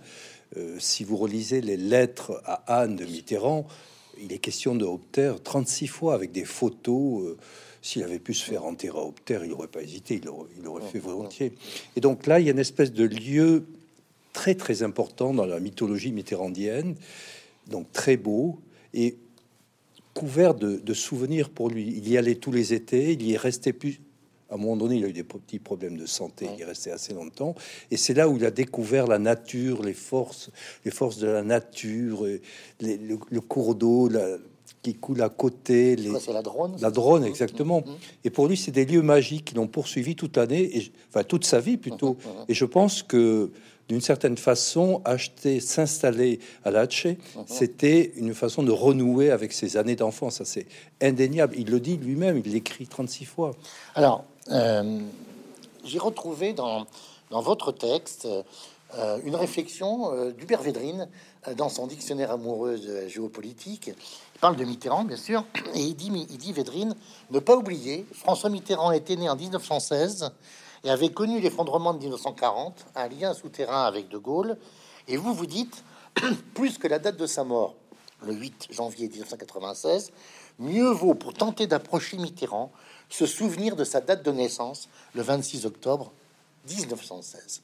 Euh, 0.57 0.75
si 0.79 1.03
vous 1.03 1.17
relisez 1.17 1.61
les 1.61 1.77
lettres 1.77 2.41
à 2.45 2.81
Anne 2.81 2.95
de 2.95 3.05
Mitterrand, 3.05 3.67
il 4.21 4.31
est 4.31 4.37
question 4.37 4.75
de 4.75 4.85
Opter 4.85 5.33
36 5.43 5.87
fois 5.87 6.13
avec 6.13 6.31
des 6.31 6.45
photos. 6.45 7.23
Euh, 7.23 7.37
s'il 7.81 8.03
avait 8.03 8.19
pu 8.19 8.33
se 8.33 8.45
faire 8.45 8.65
enterrer 8.65 8.97
à 8.97 9.03
Opter, 9.03 9.39
il 9.43 9.49
n'aurait 9.49 9.67
pas 9.67 9.81
hésité, 9.81 10.19
il 10.21 10.29
aurait, 10.29 10.49
il 10.57 10.67
aurait 10.67 10.87
fait 10.87 10.99
volontiers. 10.99 11.53
Et 11.95 12.01
donc 12.01 12.27
là, 12.27 12.39
il 12.39 12.45
y 12.45 12.49
a 12.49 12.53
une 12.53 12.59
espèce 12.59 12.93
de 12.93 13.03
lieu 13.03 13.65
très 14.31 14.55
très 14.55 14.83
important 14.83 15.33
dans 15.33 15.45
la 15.45 15.59
mythologie 15.59 16.11
mitterrandienne, 16.11 16.95
donc 17.67 17.91
très 17.91 18.17
beau 18.17 18.59
et 18.93 19.17
couvert 20.13 20.53
de, 20.53 20.77
de 20.77 20.93
souvenirs 20.93 21.49
pour 21.49 21.69
lui. 21.69 21.87
Il 21.87 22.07
y 22.07 22.17
allait 22.17 22.35
tous 22.35 22.51
les 22.51 22.73
étés, 22.73 23.13
il 23.13 23.23
y 23.23 23.33
est 23.33 23.37
resté 23.37 23.73
plus 23.73 23.99
à 24.53 24.55
un 24.55 24.59
moment 24.59 24.77
donné, 24.77 24.97
il 24.97 25.05
a 25.05 25.07
eu 25.07 25.13
des 25.13 25.23
petits 25.23 25.57
problèmes 25.57 25.97
de 25.97 26.05
santé. 26.05 26.47
Il 26.55 26.61
est 26.61 26.65
resté 26.65 26.91
assez 26.91 27.11
longtemps. 27.11 27.55
Et 27.89 27.97
c'est 27.97 28.13
là 28.13 28.29
où 28.29 28.37
il 28.37 28.45
a 28.45 28.51
découvert 28.51 29.07
la 29.07 29.17
nature, 29.17 29.81
les 29.81 29.95
forces, 29.95 30.51
les 30.85 30.91
forces 30.91 31.17
de 31.17 31.25
la 31.25 31.41
nature, 31.41 32.27
le, 32.79 33.39
cours 33.39 33.73
d'eau 33.73 34.11
qui 34.83 34.93
coule 34.93 35.23
à 35.23 35.29
côté. 35.29 35.95
Les... 35.95 36.19
C'est 36.19 36.33
la 36.33 36.43
drone 36.43 36.75
La 36.81 36.91
drone, 36.91 37.23
exactement. 37.23 37.79
Mmh, 37.81 37.89
mmh. 37.89 38.25
Et 38.25 38.29
pour 38.29 38.47
lui, 38.47 38.55
c'est 38.55 38.71
des 38.71 38.85
lieux 38.85 39.01
magiques 39.01 39.45
qui 39.45 39.55
l'ont 39.55 39.67
poursuivi 39.67 40.15
toute 40.15 40.37
l'année, 40.37 40.77
et, 40.77 40.91
enfin 41.09 41.23
toute 41.23 41.45
sa 41.45 41.59
vie 41.59 41.77
plutôt. 41.77 42.17
Mmh, 42.23 42.45
et 42.49 42.53
je 42.53 42.65
pense 42.65 43.01
que 43.01 43.51
d'une 43.89 44.01
certaine 44.01 44.37
façon, 44.37 45.01
acheter, 45.03 45.59
s'installer 45.59 46.39
à 46.63 46.71
Lache, 46.71 47.07
c'était 47.45 48.13
une 48.15 48.33
façon 48.33 48.63
de 48.63 48.71
renouer 48.71 49.29
avec 49.29 49.51
ses 49.51 49.77
années 49.77 49.95
d'enfance. 49.95 50.37
Ça, 50.37 50.45
c'est 50.45 50.67
indéniable. 51.01 51.55
Il 51.57 51.69
le 51.69 51.79
dit 51.79 51.97
lui-même, 51.97 52.41
il 52.43 52.51
l'écrit 52.51 52.87
36 52.87 53.25
fois. 53.25 53.51
Alors, 53.95 54.25
euh, 54.51 54.99
j'ai 55.85 55.99
retrouvé 55.99 56.53
dans, 56.53 56.85
dans, 57.29 57.41
votre 57.41 57.71
texte 57.71 58.27
euh, 58.95 59.19
une 59.23 59.35
réflexion 59.35 60.13
euh, 60.13 60.31
d'Hubert 60.31 60.61
Védrine 60.61 61.07
dans 61.57 61.69
son 61.69 61.87
dictionnaire 61.87 62.31
amoureux 62.31 62.77
de 62.77 63.07
géopolitique. 63.07 63.91
Il 64.35 64.39
parle 64.39 64.55
de 64.55 64.63
Mitterrand, 64.63 65.03
bien 65.03 65.17
sûr, 65.17 65.45
et 65.73 65.79
il 65.79 65.95
dit, 65.95 66.11
il 66.29 66.37
dit 66.37 66.53
Védrine, 66.53 66.95
ne 67.31 67.39
pas 67.39 67.57
oublier, 67.57 68.05
François 68.13 68.49
Mitterrand 68.49 68.91
était 68.91 69.15
né 69.17 69.29
en 69.29 69.35
1916 69.35 70.31
et 70.85 70.89
avait 70.89 71.09
connu 71.09 71.41
l'effondrement 71.41 71.93
de 71.93 71.99
1940, 71.99 72.85
un 72.95 73.07
lien 73.09 73.33
souterrain 73.33 73.83
avec 73.83 74.07
De 74.07 74.17
Gaulle. 74.17 74.57
Et 75.07 75.17
vous, 75.17 75.33
vous 75.33 75.45
dites, 75.45 75.83
plus 76.53 76.77
que 76.77 76.87
la 76.87 76.99
date 76.99 77.17
de 77.17 77.25
sa 77.25 77.43
mort, 77.43 77.75
le 78.25 78.33
8 78.33 78.67
janvier 78.71 79.09
1996, 79.09 80.11
mieux 80.59 80.91
vaut 80.91 81.13
pour 81.13 81.33
tenter 81.33 81.67
d'approcher 81.67 82.17
Mitterrand 82.17 82.71
se 83.09 83.25
souvenir 83.25 83.75
de 83.75 83.83
sa 83.83 84.01
date 84.01 84.23
de 84.23 84.31
naissance, 84.31 84.89
le 85.13 85.21
26 85.21 85.65
octobre 85.65 86.11
1916. 86.69 87.61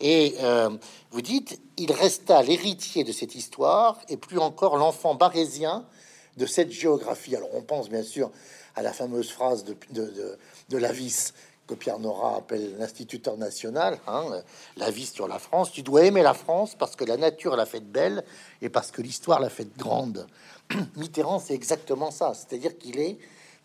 Et 0.00 0.34
euh, 0.40 0.70
vous 1.10 1.22
dites, 1.22 1.60
il 1.76 1.92
resta 1.92 2.42
l'héritier 2.42 3.04
de 3.04 3.12
cette 3.12 3.34
histoire 3.34 3.98
et 4.08 4.16
plus 4.16 4.38
encore 4.38 4.76
l'enfant 4.76 5.14
barésien 5.14 5.84
de 6.36 6.46
cette 6.46 6.72
géographie. 6.72 7.36
Alors 7.36 7.54
on 7.54 7.62
pense 7.62 7.88
bien 7.88 8.02
sûr 8.02 8.30
à 8.74 8.82
la 8.82 8.92
fameuse 8.92 9.30
phrase 9.30 9.64
de, 9.64 9.76
de, 9.90 10.38
de, 10.68 10.78
Lavis 10.78 11.32
que 11.66 11.74
Pierre 11.74 11.98
Nora 11.98 12.36
appelle 12.36 12.76
l'instituteur 12.78 13.36
national, 13.36 13.98
hein, 14.06 14.24
la 14.76 14.90
vie 14.90 15.06
sur 15.06 15.28
la 15.28 15.38
France. 15.38 15.70
Tu 15.70 15.82
dois 15.82 16.04
aimer 16.04 16.22
la 16.22 16.34
France 16.34 16.74
parce 16.76 16.96
que 16.96 17.04
la 17.04 17.16
nature 17.16 17.56
l'a 17.56 17.66
fait 17.66 17.80
belle 17.80 18.24
et 18.62 18.68
parce 18.68 18.90
que 18.90 19.02
l'histoire 19.02 19.40
l'a 19.40 19.50
fait 19.50 19.68
grande. 19.76 20.26
Mitterrand, 20.96 21.38
c'est 21.38 21.54
exactement 21.54 22.10
ça, 22.10 22.32
c'est-à-dire 22.34 22.76
qu'il 22.78 22.98
est 22.98 23.18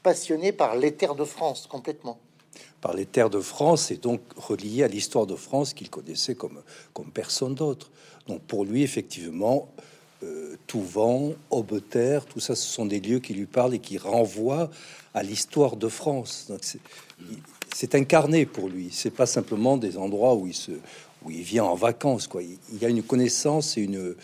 passionné 0.06 0.52
par 0.52 0.76
les 0.76 0.94
terres 0.94 1.16
de 1.16 1.26
France 1.26 1.66
complètement. 1.66 2.20
Par 2.80 2.94
les 2.94 3.08
terres 3.08 3.32
de 3.32 3.40
France 3.40 3.90
et 3.90 3.98
donc 3.98 4.22
relié 4.38 4.84
à 4.84 4.88
l'histoire 4.88 5.26
de 5.26 5.36
France 5.36 5.74
qu'il 5.74 5.90
connaissait 5.90 6.36
comme, 6.36 6.62
personne 7.12 7.56
d'autre. 7.56 7.90
Donc 8.28 8.42
pour 8.42 8.66
lui, 8.66 8.84
effectivement, 8.84 9.68
euh, 10.22 10.58
Touvent, 10.68 11.36
Aubeterre, 11.50 12.26
tout 12.26 12.40
ça, 12.40 12.54
ce 12.54 12.68
sont 12.68 12.86
des 12.86 13.00
lieux 13.00 13.18
qui 13.18 13.34
lui 13.34 13.48
parlent 13.48 13.74
et 13.74 13.80
qui 13.80 13.98
renvoient 13.98 14.70
à 15.16 15.24
l'histoire 15.24 15.76
de 15.76 15.88
France. 15.88 16.52
C'est 17.74 17.96
incarné 17.96 18.46
pour 18.46 18.70
lui. 18.70 18.90
C'est 18.92 19.10
pas 19.10 19.26
simplement 19.26 19.76
des 19.76 19.98
endroits 19.98 20.36
où 20.36 20.46
il 20.46 20.54
se 20.54 20.74
où 21.26 21.32
il 21.32 21.42
vient 21.42 21.64
en 21.64 21.76
vacances. 21.76 22.28
Quoi. 22.28 22.44
Il, 22.44 22.58
y 22.80 22.86
a 22.86 22.90
une 22.90 23.04
connaissance 23.04 23.78
et 23.78 23.82
une 23.82 24.16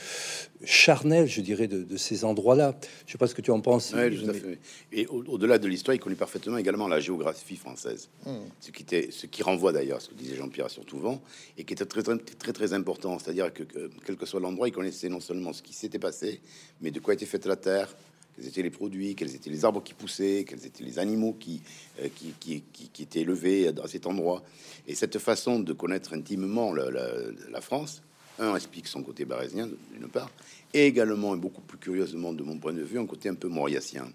charnelle, 0.64 1.28
je 1.28 1.42
dirais, 1.42 1.68
de, 1.68 1.82
de 1.84 1.98
ces 1.98 2.24
endroits-là. 2.24 2.76
Je 3.08 3.12
sais 3.12 3.18
pas 3.18 3.26
ce 3.28 3.34
que 3.34 3.42
tu 3.42 3.50
en 3.52 3.60
penses. 3.60 3.92
Ouais, 3.94 4.12
tout 4.12 4.30
à 4.30 4.34
mais- 4.34 4.40
fait. 4.40 4.60
Et 4.92 5.08
au- 5.08 5.24
au-delà 5.26 5.58
de 5.58 5.68
l'histoire, 5.68 5.96
il 5.96 6.00
connaît 6.00 6.16
parfaitement 6.16 6.58
également 6.58 6.88
la 6.88 7.00
géographie 7.00 7.56
française. 7.56 8.10
Hmm. 8.26 8.42
Ce, 8.60 8.70
qui 8.72 8.84
était, 8.84 9.10
ce 9.12 9.26
qui 9.26 9.42
renvoie 9.42 9.72
d'ailleurs 9.74 10.02
ce 10.02 10.10
que 10.10 10.14
disait 10.14 10.36
Jean-Pierre 10.36 10.70
sur 10.70 10.86
Touvent, 10.86 11.18
et 11.58 11.64
qui 11.64 11.74
était 11.74 11.86
très, 11.86 12.04
très, 12.04 12.18
très, 12.18 12.54
très 12.54 12.74
important. 12.74 13.18
C'est-à-dire 13.18 13.52
que, 13.52 13.64
que, 13.64 13.90
quel 14.06 14.16
que 14.16 14.26
soit 14.28 14.40
l'endroit, 14.40 14.68
il 14.68 14.72
connaissait 14.72 15.10
non 15.10 15.20
seulement 15.20 15.54
ce 15.54 15.64
qui 15.64 15.74
s'était 15.74 16.00
passé, 16.00 16.40
mais 16.82 16.92
de 16.92 17.00
quoi 17.00 17.16
était 17.16 17.26
faite 17.26 17.48
la 17.48 17.56
terre, 17.56 17.96
quels 18.36 18.48
étaient 18.48 18.62
les 18.64 18.70
produits, 18.70 19.16
quels 19.16 19.34
étaient 19.36 19.50
les 19.50 19.66
arbres 19.66 19.84
qui 19.84 19.94
poussaient, 19.94 20.46
quels 20.48 20.66
étaient 20.66 20.84
les 20.84 21.00
animaux 21.00 21.36
qui, 21.40 21.62
euh, 22.02 22.08
qui, 22.16 22.34
qui, 22.40 22.64
qui- 22.74 22.90
qui 22.90 23.04
étaient 23.04 23.22
élevés 23.22 23.72
dans 23.72 23.88
cet 23.88 24.06
endroit. 24.08 24.44
Et 24.88 24.96
cette 24.96 25.18
façon 25.20 25.60
de 25.60 25.74
connaître 25.74 26.14
intimement 26.14 26.74
la, 26.74 26.90
la- 26.90 27.12
la 27.50 27.62
France, 27.62 28.02
un 28.40 28.56
explique 28.56 28.88
son 28.88 29.04
côté 29.04 29.26
barésien, 29.26 29.70
d'une 29.94 30.08
part, 30.08 30.32
et 30.74 30.86
également, 30.88 31.36
et 31.36 31.38
beaucoup 31.38 31.62
plus 31.62 31.78
curieusement 31.78 32.34
de 32.34 32.44
mon 32.44 32.58
point 32.58 32.74
de 32.74 32.82
vue, 32.82 32.98
un 32.98 33.06
côté 33.06 33.30
un 33.30 33.36
peu 33.36 33.48
mauriacien. 33.50 34.12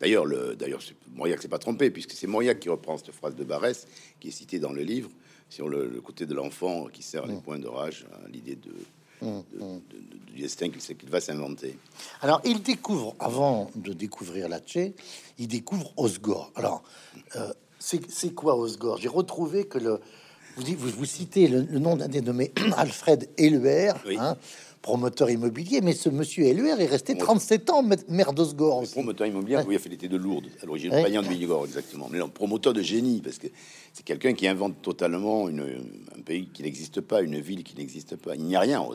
D'ailleurs, 0.00 0.26
le, 0.26 0.56
d'ailleurs, 0.56 0.82
c'est- 0.82 0.94
Mauriac 1.14 1.40
s'est 1.40 1.48
pas 1.48 1.58
trompé, 1.60 1.90
puisque 1.90 2.12
c'est 2.12 2.26
Mauriac 2.26 2.58
qui 2.58 2.68
reprend 2.68 2.98
cette 2.98 3.12
phrase 3.12 3.36
de 3.36 3.44
Barès, 3.44 3.86
qui 4.18 4.28
est 4.28 4.32
citée 4.32 4.58
dans 4.58 4.72
le 4.72 4.82
livre, 4.82 5.10
sur 5.48 5.68
le, 5.68 5.86
le 5.86 6.00
côté 6.00 6.26
de 6.26 6.34
l'enfant 6.34 6.86
qui 6.92 7.02
sert 7.02 7.26
les 7.26 7.34
points 7.40 7.58
de 7.58 7.68
rage, 7.68 8.06
à 8.24 8.28
l'idée 8.28 8.56
de, 8.56 8.70
de- 8.70 8.70
de- 8.70 8.84
du 9.22 10.40
destin 10.40 10.68
qu'il 10.70 10.80
sait 10.80 10.94
qu'il 10.94 11.10
va 11.10 11.20
s'inventer. 11.20 11.78
Alors, 12.20 12.40
il 12.44 12.62
découvre, 12.62 13.14
avant 13.18 13.70
de 13.74 13.92
découvrir 13.92 14.48
Latché, 14.48 14.94
il 15.38 15.48
découvre 15.48 15.92
Osgore. 15.96 16.50
Alors, 16.54 16.82
euh, 17.36 17.52
c'est 17.78 18.30
quoi 18.34 18.56
Osgore? 18.56 18.98
J'ai 18.98 19.08
retrouvé 19.08 19.66
que 19.66 19.78
le. 19.78 20.00
Vous, 20.56 20.64
vous, 20.76 20.90
vous 20.90 21.04
citez 21.06 21.48
le, 21.48 21.62
le 21.62 21.78
nom 21.78 21.96
d'un 21.96 22.08
dénommé 22.08 22.52
Alfred 22.76 23.28
Éluer, 23.38 23.90
Oui. 24.06 24.16
hein, 24.18 24.36
promoteur 24.82 25.30
immobilier, 25.30 25.80
mais 25.80 25.92
ce 25.94 26.08
monsieur 26.08 26.44
Éluer 26.44 26.70
est 26.70 26.86
resté 26.86 27.16
37 27.16 27.70
ans 27.70 27.82
ma- 27.82 27.94
maire 28.08 28.32
d'Osgore 28.32 28.82
promoteur 28.90 29.26
immobilier, 29.28 29.58
oui, 29.58 29.74
il 29.74 29.76
a 29.76 29.78
fait 29.78 29.88
l'été 29.88 30.08
de 30.08 30.16
Lourdes, 30.16 30.48
à 30.60 30.66
l'origine, 30.66 30.90
Ouais. 30.92 31.02
païen 31.02 31.22
de 31.22 31.28
Bigorre, 31.28 31.64
exactement. 31.64 32.08
Mais 32.10 32.18
non, 32.18 32.28
promoteur 32.28 32.72
de 32.72 32.82
génie, 32.82 33.20
parce 33.22 33.38
que 33.38 33.46
c'est 33.92 34.04
quelqu'un 34.04 34.34
qui 34.34 34.46
invente 34.48 34.82
totalement 34.82 35.48
une, 35.48 35.60
un 36.18 36.20
pays 36.22 36.48
qui 36.52 36.62
n'existe 36.62 37.00
pas, 37.00 37.22
une 37.22 37.38
ville 37.40 37.62
qui 37.62 37.76
n'existe 37.76 38.16
pas. 38.16 38.34
Il 38.34 38.42
n'y 38.44 38.56
a 38.56 38.60
rien 38.60 38.80
au 38.82 38.94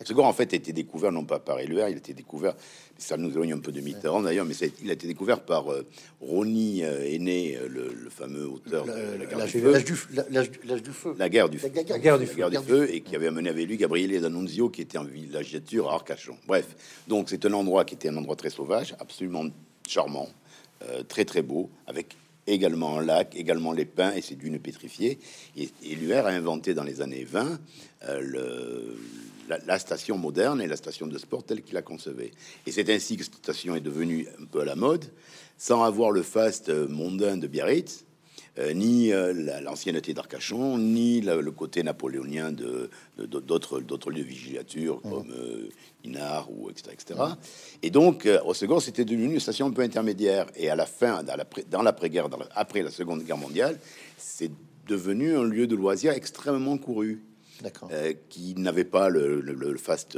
Segor. 0.00 0.06
Segor, 0.08 0.26
en 0.26 0.32
fait, 0.32 0.52
a 0.52 0.56
été 0.56 0.72
découvert 0.72 1.12
non 1.12 1.24
pas 1.24 1.38
par 1.38 1.60
Éluer, 1.60 1.80
il 1.88 1.94
a 1.94 1.98
été 1.98 2.14
découvert, 2.14 2.54
ça 2.98 3.16
nous 3.16 3.30
éloigne 3.30 3.52
un 3.54 3.58
peu 3.58 3.72
de 3.72 3.80
Mitterrand 3.80 4.22
d'ailleurs, 4.22 4.44
mais 4.46 4.54
c'est- 4.54 4.72
il 4.82 4.90
a 4.90 4.94
été 4.94 5.06
découvert 5.06 5.40
par 5.40 5.70
euh, 5.72 5.86
Ronny 6.20 6.82
euh, 6.84 7.04
Aîné, 7.06 7.56
euh, 7.56 7.68
le, 7.68 7.92
le 7.92 8.10
fameux 8.10 8.46
auteur 8.48 8.84
de 8.86 8.90
La 8.92 9.26
guerre 9.26 9.38
L'âge 9.38 9.52
du 9.52 9.60
feu. 9.60 9.78
du, 9.78 9.84
du-. 9.84 11.18
La 11.18 11.28
guerre 11.28 11.48
du 11.48 11.58
La 11.58 11.62
feu. 11.62 11.68
La 11.68 11.72
guerre 12.02 12.18
du 12.18 12.24
La 12.24 12.30
feu. 12.30 12.36
guerre 12.36 12.50
du 12.50 12.58
feu 12.68 12.88
et 12.94 13.00
qui 13.02 13.14
avait 13.16 13.26
amené 13.28 13.48
avec 13.50 13.66
lui 13.66 13.76
Gabriele 13.76 14.20
D'Annunzio 14.20 14.68
qui 14.70 14.82
était 14.82 14.98
en 14.98 15.04
villégiature 15.04 15.90
à 15.90 15.94
Arcachon. 15.94 16.36
Bref, 16.46 16.66
donc 17.08 17.28
c'est 17.28 17.44
un 17.46 17.52
endroit 17.52 17.84
qui 17.84 17.94
était 17.94 18.08
un 18.08 18.16
endroit 18.16 18.36
très 18.36 18.50
sauvage, 18.50 18.94
absolument 19.00 19.44
charmant, 19.88 20.28
euh, 20.88 21.02
très 21.02 21.24
très 21.24 21.42
beau, 21.42 21.70
avec 21.86 22.16
également 22.46 22.98
un 22.98 23.02
lac, 23.04 23.34
également 23.36 23.72
les 23.72 23.84
pins 23.84 24.12
et 24.12 24.22
ses 24.22 24.34
dunes 24.34 24.58
pétrifiées. 24.58 25.18
Et, 25.56 25.68
et 25.84 25.94
l'UR 25.94 26.26
a 26.26 26.30
inventé 26.30 26.74
dans 26.74 26.84
les 26.84 27.00
années 27.00 27.24
20 27.24 27.58
euh, 28.08 28.20
le, 28.22 28.96
la, 29.50 29.58
la 29.66 29.78
station 29.78 30.16
moderne 30.16 30.62
et 30.62 30.66
la 30.68 30.76
station 30.76 31.06
de 31.06 31.18
sport 31.18 31.42
telle 31.44 31.62
qu'il 31.62 31.74
la 31.74 31.82
concevait. 31.82 32.30
Et 32.66 32.72
c'est 32.72 32.88
ainsi 32.90 33.16
que 33.16 33.24
cette 33.24 33.34
station 33.36 33.74
est 33.74 33.80
devenue 33.80 34.26
un 34.40 34.44
peu 34.46 34.60
à 34.60 34.64
la 34.64 34.76
mode, 34.76 35.04
sans 35.58 35.82
avoir 35.82 36.10
le 36.12 36.22
faste 36.22 36.70
mondain 36.70 37.36
de 37.36 37.46
Biarritz, 37.46 38.04
euh, 38.58 38.72
ni 38.72 39.12
euh, 39.12 39.32
la- 39.32 39.60
l'ancienneté 39.60 40.12
d'Arcachon, 40.12 40.76
ni 40.78 41.20
la- 41.20 41.36
le 41.40 41.52
côté 41.52 41.82
napoléonien 41.82 42.50
de 42.52 42.90
d'autres 43.18 43.80
d'autres 43.80 44.10
lieux 44.10 44.24
de 44.24 44.28
villégiature 44.28 45.00
comme 45.02 45.30
euh, 45.30 45.68
Inard 46.04 46.48
ou 46.50 46.68
etc. 46.70 46.90
etc. 46.94 47.20
Et 47.82 47.90
donc, 47.90 48.26
euh, 48.26 48.40
au 48.44 48.54
second, 48.54 48.80
c'était 48.80 49.04
devenu 49.04 49.34
une 49.34 49.40
station 49.40 49.66
un 49.66 49.70
peu 49.70 49.82
intermédiaire. 49.82 50.46
Et 50.56 50.68
à 50.68 50.74
la 50.76 50.86
fin, 50.86 51.22
dans 51.22 51.36
l'après- 51.36 51.64
dans 51.70 51.82
l'après-guerre, 51.82 52.28
la- 52.28 52.48
après 52.54 52.82
la 52.82 52.90
Seconde 52.90 53.22
Guerre 53.24 53.36
mondiale, 53.38 53.78
c'est 54.18 54.50
devenu 54.88 55.36
un 55.36 55.44
lieu 55.44 55.66
de 55.68 55.76
loisirs 55.76 56.12
extrêmement 56.12 56.76
couru. 56.78 57.20
Euh, 57.92 58.12
qui 58.28 58.54
n'avait 58.54 58.84
pas 58.84 59.08
le, 59.08 59.40
le- 59.40 59.52
le 59.54 59.76
faste 59.78 60.16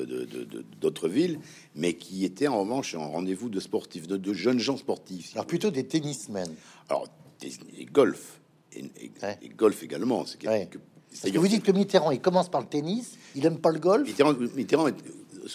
d'autres 0.80 1.08
villes, 1.08 1.38
mais 1.74 1.94
qui 1.94 2.24
était 2.24 2.48
en 2.48 2.60
revanche 2.60 2.94
un 2.94 2.98
rendez-vous 2.98 3.48
de 3.48 3.60
sportifs, 3.60 4.06
de, 4.06 4.16
de 4.16 4.32
jeunes 4.32 4.58
gens 4.60 4.76
sportifs. 4.76 5.26
si 5.30 5.32
Alors, 5.34 5.46
plutôt 5.46 5.70
des 5.70 5.86
tennismen. 5.86 6.48
alors, 6.88 7.08
des- 7.40 7.52
et 7.78 7.84
golf. 7.86 8.40
Et, 8.74 8.80
et- 9.00 9.12
Ouais. 9.22 9.38
et 9.42 9.48
golf 9.48 9.82
également. 9.82 10.24
C'est 10.26 10.46
Ouais. 10.46 10.68
vous 11.34 11.48
dites 11.48 11.62
que 11.62 11.72
Mitterrand, 11.72 12.10
il 12.10 12.20
commence 12.20 12.50
par 12.50 12.60
le 12.62 12.66
tennis, 12.66 13.18
il 13.34 13.44
aime 13.44 13.58
pas 13.58 13.70
le 13.70 13.78
golf. 13.80 14.06
Mitterrand, 14.08 14.32
Mitterrand 14.56 14.88
est- 14.88 14.94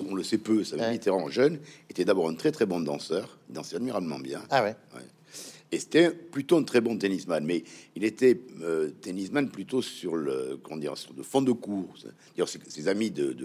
on 0.08 0.14
le 0.14 0.24
sait 0.24 0.38
peu, 0.38 0.64
ça, 0.64 0.76
Ouais. 0.76 0.92
Mitterrand 0.92 1.30
jeune 1.30 1.60
était 1.90 2.06
d'abord 2.06 2.30
un 2.30 2.36
très 2.36 2.52
très 2.52 2.66
bon 2.66 2.80
danseur, 2.82 3.40
il 3.50 3.54
dansait 3.56 3.78
admirablement 3.78 4.20
bien. 4.20 4.44
Ah 4.50 4.62
ouais. 4.64 4.76
Ouais. 4.94 5.02
Et 5.72 5.80
c'était 5.80 6.12
plutôt 6.12 6.58
un 6.58 6.64
très 6.64 6.80
bon 6.80 6.98
tennisman, 6.98 7.44
mais 7.46 7.64
il 7.96 8.06
était 8.06 8.40
euh, 8.62 8.90
tennisman 9.02 9.50
plutôt 9.50 9.82
sur 9.82 10.16
le, 10.16 10.58
comment 10.64 10.78
dire, 10.78 10.98
sur 10.98 11.14
le 11.14 11.24
fond 11.24 11.42
de 11.42 11.52
cours. 11.52 11.94
D'ailleurs, 12.36 12.48
ses, 12.48 12.60
ses 12.70 12.88
amis 12.88 13.12
de, 13.12 13.36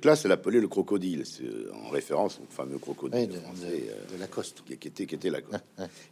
classe 0.00 0.24
l'appelaient 0.26 0.60
le 0.60 0.68
crocodile, 0.68 1.22
c'est 1.24 1.44
en 1.72 1.88
référence 1.88 2.40
au 2.40 2.52
fameux 2.52 2.78
crocodile 2.78 3.28
Oui, 3.32 3.38
français. 3.40 3.66
de- 3.78 3.90
euh, 3.90 4.14
de 4.16 4.20
Lacoste. 4.20 4.62
qui, 4.66 4.76
qui 4.76 4.88
était, 4.88 5.06
qui 5.06 5.14
était 5.14 5.30
là. 5.30 5.40
quoi. 5.40 5.60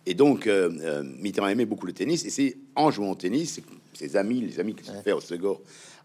Et 0.06 0.14
donc, 0.14 0.46
euh, 0.46 0.70
euh, 0.80 1.02
Mitterrand 1.02 1.48
aimait 1.48 1.66
beaucoup 1.66 1.86
le 1.86 1.92
tennis. 1.92 2.24
Et 2.24 2.30
c'est 2.30 2.56
en 2.76 2.90
jouant 2.90 3.10
au 3.10 3.14
tennis, 3.16 3.60
ses 3.92 4.16
amis, 4.16 4.40
les 4.40 4.60
amis 4.60 4.74
qui 4.74 4.84
se 4.84 4.92
fait 5.02 5.12
au 5.12 5.20
Segor 5.20 5.60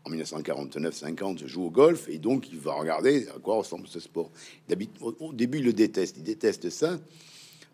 en 0.05 0.10
1949-50, 0.12 1.45
jouent 1.48 1.65
au 1.65 1.69
golf. 1.69 2.10
Et 2.10 2.17
donc, 2.17 2.50
il 2.51 2.57
va 2.60 2.74
regarder 2.74 3.27
à 3.33 3.39
quoi 3.39 3.55
ressemble 3.57 3.88
ce 3.88 4.00
sport. 4.00 4.31
Au 5.01 5.33
début, 5.33 5.60
il 5.60 5.65
le 5.65 5.74
déteste. 5.74 6.15
Il 6.17 6.24
déteste 6.24 6.69
ça. 6.72 7.00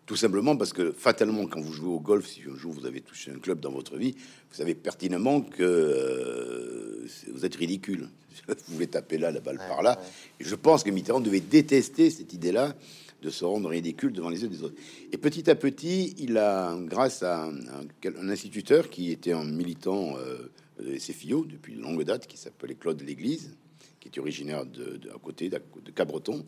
Tout 0.06 0.16
simplement 0.16 0.56
parce 0.56 0.72
que 0.72 0.90
fatalement, 0.92 1.46
quand 1.46 1.60
vous 1.60 1.72
jouez 1.72 1.88
au 1.88 2.00
golf, 2.00 2.26
si 2.26 2.42
un 2.52 2.56
jour 2.56 2.72
vous 2.72 2.86
avez 2.86 3.00
touché 3.00 3.30
un 3.30 3.38
club 3.38 3.60
dans 3.60 3.70
votre 3.70 3.96
vie, 3.96 4.12
vous 4.12 4.56
savez 4.56 4.74
pertinemment 4.74 5.40
que 5.40 5.62
euh, 5.62 7.06
vous 7.32 7.44
êtes 7.44 7.54
ridicule. 7.56 8.08
Vous 8.48 8.74
voulez 8.74 8.86
taper 8.86 9.18
là, 9.18 9.30
la 9.30 9.40
balle 9.40 9.58
par 9.58 9.82
là. 9.82 10.00
Et 10.38 10.44
je 10.44 10.54
pense 10.54 10.82
que 10.82 10.90
Mitterrand 10.90 11.20
devait 11.20 11.40
détester 11.40 12.10
cette 12.10 12.32
idée-là 12.32 12.74
de 13.22 13.30
se 13.30 13.44
rendre 13.44 13.68
ridicule 13.68 14.12
devant 14.12 14.30
les 14.30 14.42
yeux 14.42 14.48
des 14.48 14.62
autres. 14.62 14.76
Et 15.12 15.18
petit 15.18 15.50
à 15.50 15.54
petit, 15.54 16.14
il 16.18 16.38
a, 16.38 16.76
grâce 16.80 17.22
à 17.22 17.44
un, 17.44 18.28
instituteur 18.28 18.88
qui 18.88 19.10
était 19.10 19.32
un 19.32 19.44
militant 19.44 20.16
euh, 20.16 20.50
de 20.82 20.96
SFIO 20.98 21.44
depuis 21.44 21.74
de 21.74 21.80
longue 21.82 22.02
date, 22.04 22.26
qui 22.26 22.36
s'appelait 22.36 22.74
Claude 22.74 23.00
L'Église, 23.02 23.50
qui 24.00 24.08
est 24.08 24.18
originaire 24.18 24.64
de, 24.64 24.96
de- 24.96 25.10
à 25.10 25.18
côté 25.22 25.48
de 25.50 25.90
Cabreton, 25.94 26.44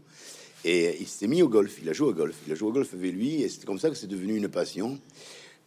et 0.64 0.96
il 1.00 1.08
s'est 1.08 1.26
mis 1.26 1.42
au 1.42 1.48
golf. 1.48 1.78
Il 1.82 1.88
a 1.88 1.92
joué 1.92 2.08
au 2.08 2.14
golf. 2.14 2.36
Il 2.46 2.52
a 2.52 2.56
joué 2.56 2.68
au 2.68 2.72
golf 2.72 2.92
avec 2.94 3.12
lui, 3.12 3.42
et 3.42 3.48
c'est 3.48 3.64
comme 3.64 3.78
ça 3.78 3.90
que 3.90 3.96
c'est 3.96 4.06
devenu 4.06 4.36
une 4.36 4.48
passion. 4.48 4.98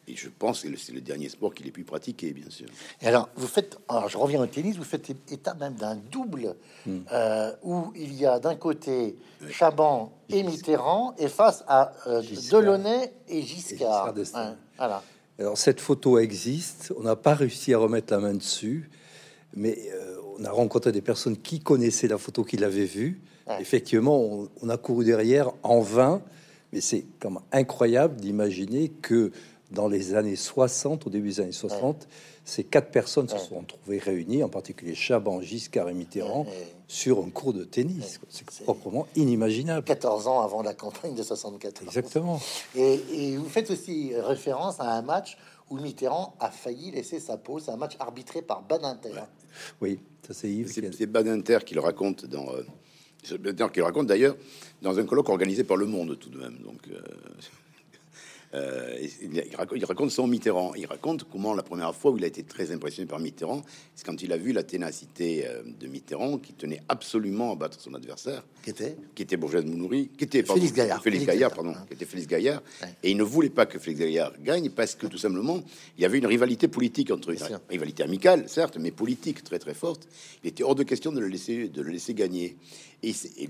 Et 0.07 0.15
je 0.15 0.29
pense 0.29 0.61
que 0.61 0.67
c'est 0.77 0.91
le 0.91 1.01
dernier 1.01 1.29
sport 1.29 1.53
qu'il 1.53 1.67
ait 1.67 1.71
pu 1.71 1.83
pratiquer, 1.83 2.31
bien 2.31 2.49
sûr. 2.49 2.67
Et 3.01 3.07
alors, 3.07 3.29
vous 3.35 3.47
faites, 3.47 3.79
alors 3.89 4.07
je 4.07 4.17
reviens 4.17 4.41
au 4.41 4.45
tennis, 4.45 4.77
vous 4.77 4.83
faites 4.83 5.09
état 5.31 5.55
même 5.55 5.73
d'un 5.73 5.95
double 5.95 6.55
euh, 7.11 7.51
où 7.63 7.91
il 7.95 8.13
y 8.13 8.25
a 8.25 8.39
d'un 8.39 8.55
côté 8.55 9.15
Chaban 9.49 10.13
et 10.29 10.43
Mitterrand 10.43 11.15
et 11.17 11.27
face 11.27 11.63
à 11.67 11.91
euh. 12.05 12.21
Delaunay 12.51 13.13
et 13.27 13.41
Giscard 13.41 13.77
Giscard. 13.77 14.13
d'Estaing. 14.13 14.49
Ouais, 14.51 14.55
voilà. 14.77 15.03
Alors 15.39 15.57
cette 15.57 15.81
photo 15.81 16.19
existe, 16.19 16.93
on 16.97 17.03
n'a 17.03 17.15
pas 17.15 17.33
réussi 17.33 17.73
à 17.73 17.79
remettre 17.79 18.13
la 18.13 18.19
main 18.19 18.35
dessus, 18.35 18.89
mais 19.55 19.77
euh, 19.91 20.17
on 20.37 20.45
a 20.45 20.51
rencontré 20.51 20.91
des 20.91 21.01
personnes 21.01 21.35
qui 21.35 21.59
connaissaient 21.59 22.07
la 22.07 22.17
photo, 22.19 22.43
qui 22.43 22.57
l'avaient 22.57 22.85
vue. 22.85 23.21
Ouais. 23.47 23.61
Effectivement, 23.61 24.19
on, 24.19 24.49
on 24.61 24.69
a 24.69 24.77
couru 24.77 25.05
derrière 25.05 25.51
en 25.63 25.79
vain, 25.81 26.21
mais 26.73 26.81
c'est 26.81 27.05
comme 27.19 27.39
incroyable 27.51 28.15
d'imaginer 28.17 28.89
que 28.89 29.31
dans 29.71 29.87
les 29.87 30.13
années 30.15 30.35
60, 30.35 31.07
au 31.07 31.09
début 31.09 31.29
des 31.29 31.39
années 31.41 31.51
60, 31.51 32.07
ces 32.43 32.63
quatre 32.63 32.91
personnes 32.91 33.27
se 33.27 33.37
sont 33.39 33.63
trouvées 33.63 33.97
réunies, 33.97 34.43
en 34.43 34.49
particulier 34.49 34.93
Chaban, 34.93 35.41
Giscard 35.41 35.89
et 35.89 35.93
Mitterrand, 35.95 36.45
sur 36.87 37.19
un 37.23 37.29
cours 37.31 37.53
de 37.53 37.63
tennis. 37.63 38.19
C'est 38.29 38.49
C'est- 38.51 38.63
proprement 38.63 39.07
inimaginable. 39.15 39.83
14 39.85 40.27
ans 40.27 40.41
avant 40.41 40.61
la 40.61 40.73
campagne 40.75 41.15
de 41.15 41.23
64. 41.23 41.81
Exactement. 41.83 42.39
Et, 42.75 42.99
et 43.13 43.37
vous 43.37 43.49
faites 43.49 43.71
aussi 43.71 44.11
référence 44.15 44.79
à 44.79 44.91
un 44.91 45.01
match 45.01 45.37
où 45.71 45.77
Mitterrand 45.79 46.35
a 46.39 46.51
failli 46.51 46.91
laisser 46.91 47.19
sa 47.19 47.37
peau. 47.37 47.57
C'est 47.59 47.71
un 47.71 47.77
match 47.77 47.95
arbitré 47.99 48.43
par 48.43 48.61
Badinter. 48.61 49.09
Oui, 49.81 49.99
ça 50.27 50.35
c'est 50.35 50.49
Yves. 50.49 50.67
qui 50.67 50.73
C'est 50.81 50.93
c'est 50.95 51.05
Badinter 51.07 51.59
qui 51.65 51.73
le 51.73 51.81
raconte 51.81 52.25
dans. 52.27 52.47
euh, 52.53 52.63
c'est 53.25 53.41
Badinter 53.41 53.71
qui 53.73 53.79
le 53.79 53.85
raconte 53.85 54.07
d'ailleurs 54.07 54.35
dans 54.81 54.97
un 54.99 55.05
colloque 55.05 55.29
organisé 55.29 55.63
par 55.63 55.77
Le 55.77 55.85
Monde 55.85 56.17
tout 56.19 56.29
de 56.29 56.37
même. 56.37 56.57
Donc, 56.63 56.79
euh, 56.91 56.99
Euh, 58.55 58.97
il, 59.21 59.85
raconte, 59.85 60.11
son 60.11 60.27
Mitterrand. 60.27 60.73
Il 60.75 60.85
raconte 60.85 61.25
comment 61.25 61.53
la 61.53 61.63
première 61.63 61.93
fois 61.93 62.11
où 62.11 62.17
il 62.17 62.23
a 62.23 62.27
été 62.27 62.43
très 62.43 62.71
impressionné 62.71 63.07
par 63.07 63.19
Mitterrand, 63.19 63.61
c'est 63.95 64.05
quand 64.05 64.21
il 64.21 64.31
a 64.31 64.37
vu 64.37 64.53
la 64.53 64.63
ténacité 64.63 65.45
euh, 65.47 65.63
de 65.79 65.87
Mitterrand 65.87 66.37
qui 66.37 66.53
tenait 66.53 66.81
absolument 66.87 67.51
à 67.51 67.55
battre 67.55 67.79
son 67.79 67.93
adversaire, 67.93 68.43
qui 68.63 68.69
était, 68.69 68.95
qui 69.13 69.23
était 69.23 69.35
Bourgeois 69.35 69.61
Mounouri, 69.61 70.09
qui 70.17 70.23
était 70.23 70.43
Félix 70.43 70.73
Gaillard, 70.73 71.01
Félix, 71.01 71.25
Gaillard, 71.25 71.53
pardon, 71.53 71.73
qui 71.87 71.93
était 71.93 72.05
Félix 72.05 72.27
Gaillard, 72.27 72.61
et 73.03 73.11
il 73.11 73.17
ne 73.17 73.23
voulait 73.23 73.49
pas 73.49 73.65
que 73.65 73.77
Félix 73.77 73.99
Gaillard 73.99 74.33
gagne 74.41 74.69
parce 74.69 74.95
que 74.95 75.07
tout 75.07 75.17
simplement 75.17 75.61
il 75.97 76.01
y 76.01 76.05
avait 76.05 76.19
une 76.19 76.27
rivalité 76.27 76.67
politique 76.67 77.11
entre 77.11 77.31
eux, 77.31 77.37
rivalité 77.69 78.03
amicale 78.03 78.47
certes, 78.47 78.77
mais 78.79 78.91
politique 78.91 79.43
très 79.43 79.59
très 79.59 79.73
forte. 79.73 80.07
Il 80.43 80.49
était 80.49 80.63
hors 80.63 80.75
de 80.75 80.83
question 80.83 81.11
de 81.11 81.19
le 81.19 81.27
laisser 81.27 81.67
de 81.67 81.81
le 81.81 81.91
laisser 81.91 82.13
gagner. 82.13 82.55
Et, 83.03 83.09
et 83.09 83.49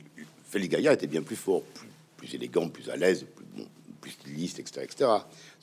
Félix 0.49 0.71
Gaillard 0.71 0.93
était 0.93 1.07
bien 1.07 1.21
plus 1.21 1.35
fort, 1.35 1.61
plus, 1.61 1.87
plus 2.17 2.35
élégant, 2.35 2.69
plus 2.69 2.89
à 2.89 2.95
l'aise, 2.95 3.25
plus 3.35 3.45
bon 3.55 3.67
plus 4.05 4.11
styliste, 4.11 4.59
etc., 4.59 4.81
etc. 4.83 5.09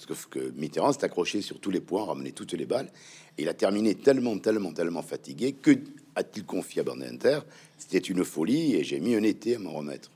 Parce 0.08 0.26
que, 0.26 0.50
Mitterrand 0.56 0.92
s'est 0.92 1.04
accroché 1.04 1.42
sur 1.42 1.60
tous 1.60 1.70
les 1.70 1.80
points, 1.80 2.04
ramené 2.04 2.32
toutes 2.32 2.52
les 2.54 2.66
balles. 2.66 2.90
Et 3.38 3.42
il 3.42 3.48
a 3.48 3.54
terminé 3.54 3.94
tellement, 3.94 4.36
tellement, 4.38 4.72
tellement 4.72 5.02
fatigué 5.02 5.52
que 5.52 5.78
a-t-il 6.16 6.44
confié 6.44 6.80
à 6.80 6.84
Bernard 6.84 7.08
Inter 7.08 7.38
C'était 7.78 7.98
une 7.98 8.24
folie 8.24 8.74
et 8.74 8.82
j'ai 8.84 8.98
mis 8.98 9.14
un 9.14 9.22
été 9.22 9.54
à 9.54 9.58
m'en 9.60 9.72
remettre. 9.72 10.10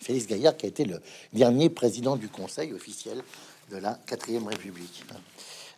Félix 0.00 0.26
Gaillard, 0.26 0.56
qui 0.56 0.66
a 0.66 0.68
été 0.68 0.84
le 0.84 1.00
dernier 1.32 1.68
président 1.68 2.16
du 2.16 2.28
Conseil 2.28 2.72
officiel 2.72 3.22
de 3.70 3.78
la 3.78 3.98
quatrième 4.06 4.46
République. 4.46 5.04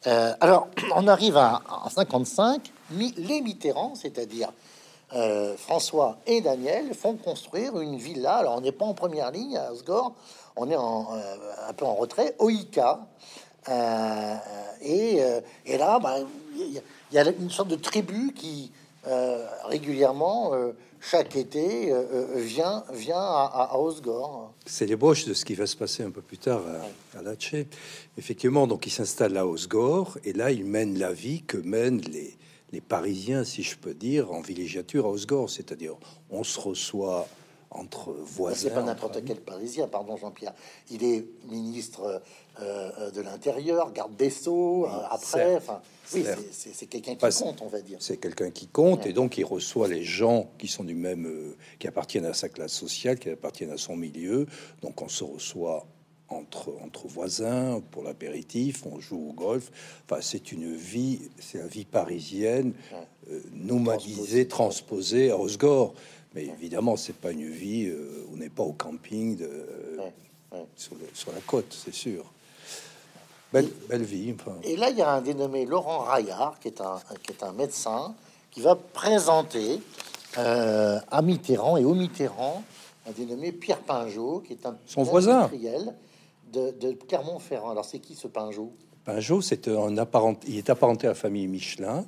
Euh, 0.06 0.34
alors, 0.40 0.68
on 0.94 1.08
arrive 1.08 1.36
à, 1.38 1.62
en 1.68 1.88
55, 1.88 2.70
les 2.90 3.40
Mitterrand, 3.40 3.94
c'est-à-dire 3.94 4.52
euh, 5.14 5.56
François 5.56 6.18
et 6.26 6.40
Daniel, 6.40 6.92
font 6.94 7.14
construire 7.14 7.78
une 7.80 7.96
villa. 7.96 8.36
Alors, 8.36 8.56
on 8.56 8.60
n'est 8.60 8.72
pas 8.72 8.84
en 8.84 8.94
première 8.94 9.30
ligne 9.30 9.56
à 9.56 9.72
Osgore, 9.72 10.14
on 10.56 10.70
est 10.70 10.76
en, 10.76 11.08
euh, 11.12 11.36
un 11.68 11.72
peu 11.72 11.84
en 11.84 11.94
retrait, 11.94 12.34
Oika. 12.40 13.06
Euh, 13.68 14.34
et, 14.82 15.22
euh, 15.22 15.40
et, 15.64 15.78
là, 15.78 15.98
bah, 15.98 16.16
il 16.56 16.82
y, 17.12 17.18
a 17.18 17.30
une 17.30 17.50
sorte 17.50 17.68
de 17.68 17.76
tribu 17.76 18.32
qui 18.32 18.72
régulièrement, 19.66 20.50
chaque 21.00 21.36
été, 21.36 21.94
vient, 22.34 22.82
vient 22.92 23.20
à, 23.20 23.68
à 23.70 23.78
Osgore. 23.78 24.52
C'est 24.64 24.86
l'ébauche 24.86 25.26
de 25.26 25.34
ce 25.34 25.44
qui 25.44 25.54
va 25.54 25.66
se 25.66 25.76
passer 25.76 26.02
un 26.02 26.10
peu 26.10 26.22
plus 26.22 26.38
tard 26.38 26.60
à, 27.14 27.20
à 27.20 27.32
Effectivement, 28.18 28.66
donc 28.66 28.84
il 28.84 28.90
s'installe 28.90 29.36
à 29.36 29.46
Osgore 29.46 30.18
et 30.24 30.32
là, 30.32 30.50
il 30.50 30.64
mène 30.64 30.98
la 30.98 31.12
vie 31.12 31.42
que 31.42 31.56
mènent 31.56 32.00
les, 32.00 32.36
les 32.72 32.80
Parisiens, 32.80 33.44
si 33.44 33.62
je 33.62 33.76
peux 33.76 33.94
dire, 33.94 34.32
en 34.32 34.40
villégiature 34.40 35.06
à 35.06 35.10
Osgore. 35.10 35.50
C'est-à-dire, 35.50 35.94
on 36.30 36.44
se 36.44 36.60
reçoit 36.60 37.26
entre 37.70 38.12
voisins. 38.12 38.68
C'est 38.68 38.74
pas 38.74 38.82
n'importe 38.82 39.24
quel 39.24 39.40
Parisien, 39.40 39.88
pardon 39.88 40.16
Jean-Pierre. 40.16 40.54
Il 40.90 41.04
est 41.04 41.26
ministre 41.48 42.22
euh, 42.60 43.10
de 43.10 43.20
l'Intérieur, 43.20 43.92
garde 43.92 44.16
des 44.16 44.30
Sceaux, 44.30 44.86
euh, 44.86 44.90
après. 45.10 45.56
Enfin, 45.56 45.80
oui, 46.14 46.24
c'est 46.52 46.86
quelqu'un 46.86 47.14
qui 47.14 47.38
compte, 47.38 47.62
on 47.62 47.68
va 47.68 47.80
dire. 47.80 47.98
C'est 48.00 48.16
quelqu'un 48.16 48.50
qui 48.50 48.66
compte, 48.68 49.06
et 49.06 49.12
donc 49.12 49.36
il 49.38 49.44
reçoit 49.44 49.88
les 49.88 50.04
gens 50.04 50.48
qui 50.58 50.68
sont 50.68 50.84
du 50.84 50.94
même, 50.94 51.26
euh, 51.26 51.56
qui 51.78 51.88
appartiennent 51.88 52.26
à 52.26 52.34
sa 52.34 52.48
classe 52.48 52.72
sociale, 52.72 53.18
qui 53.18 53.30
appartiennent 53.30 53.72
à 53.72 53.78
son 53.78 53.96
milieu. 53.96 54.46
Donc 54.82 55.02
on 55.02 55.08
se 55.08 55.24
reçoit 55.24 55.86
entre, 56.28 56.74
entre 56.84 57.06
voisins 57.06 57.80
pour 57.90 58.02
l'apéritif, 58.02 58.84
on 58.86 59.00
joue 59.00 59.28
au 59.30 59.32
golf. 59.32 59.70
Enfin, 60.04 60.20
c'est 60.20 60.52
une 60.52 60.74
vie, 60.74 61.20
c'est 61.38 61.58
la 61.58 61.66
vie 61.66 61.84
parisienne, 61.84 62.74
nomadisée, 63.52 64.48
transposée 64.48 65.30
à 65.30 65.38
Osgore. 65.38 65.94
Mais 66.34 66.44
évidemment, 66.44 66.96
c'est 66.96 67.16
pas 67.16 67.32
une 67.32 67.48
vie. 67.48 67.86
Euh, 67.86 68.26
on 68.32 68.36
n'est 68.36 68.50
pas 68.50 68.62
au 68.62 68.74
camping 68.74 69.36
de, 69.36 69.48
Sur, 70.76 71.32
la 71.32 71.40
côte, 71.46 71.74
c'est 71.84 71.94
sûr. 71.94 72.24
Belle, 73.52 73.70
belle 73.88 74.02
vie. 74.02 74.34
Et 74.62 74.76
là, 74.76 74.90
il 74.90 74.98
y 74.98 75.02
a 75.02 75.10
un 75.10 75.22
dénommé 75.22 75.64
Laurent 75.64 76.00
Raillard, 76.00 76.58
qui 76.60 76.68
est 76.68 76.80
un, 76.82 77.00
qui 77.22 77.32
est 77.32 77.42
un 77.42 77.52
médecin, 77.52 78.14
qui 78.50 78.60
va 78.60 78.74
présenter 78.76 79.80
euh, 80.36 80.98
à 81.10 81.22
Mitterrand 81.22 81.78
et 81.78 81.84
au 81.84 81.94
Mitterrand 81.94 82.62
un 83.08 83.12
dénommé 83.12 83.52
Pierre 83.52 83.80
Pinjot, 83.80 84.40
qui 84.40 84.54
est 84.54 84.66
un 84.66 84.76
son 84.84 85.04
voisin 85.04 85.48
de, 86.52 86.70
de 86.72 86.92
Clermont-Ferrand. 86.92 87.70
Alors, 87.70 87.84
c'est 87.84 87.98
qui 87.98 88.14
ce 88.14 88.28
Pinjot? 88.28 88.72
Pinjot, 89.04 89.40
c'est 89.40 89.68
un 89.68 89.96
apparent, 89.98 90.36
il 90.48 90.58
est 90.58 90.70
apparenté 90.70 91.06
à 91.06 91.10
la 91.10 91.14
famille 91.14 91.46
Michelin, 91.46 92.04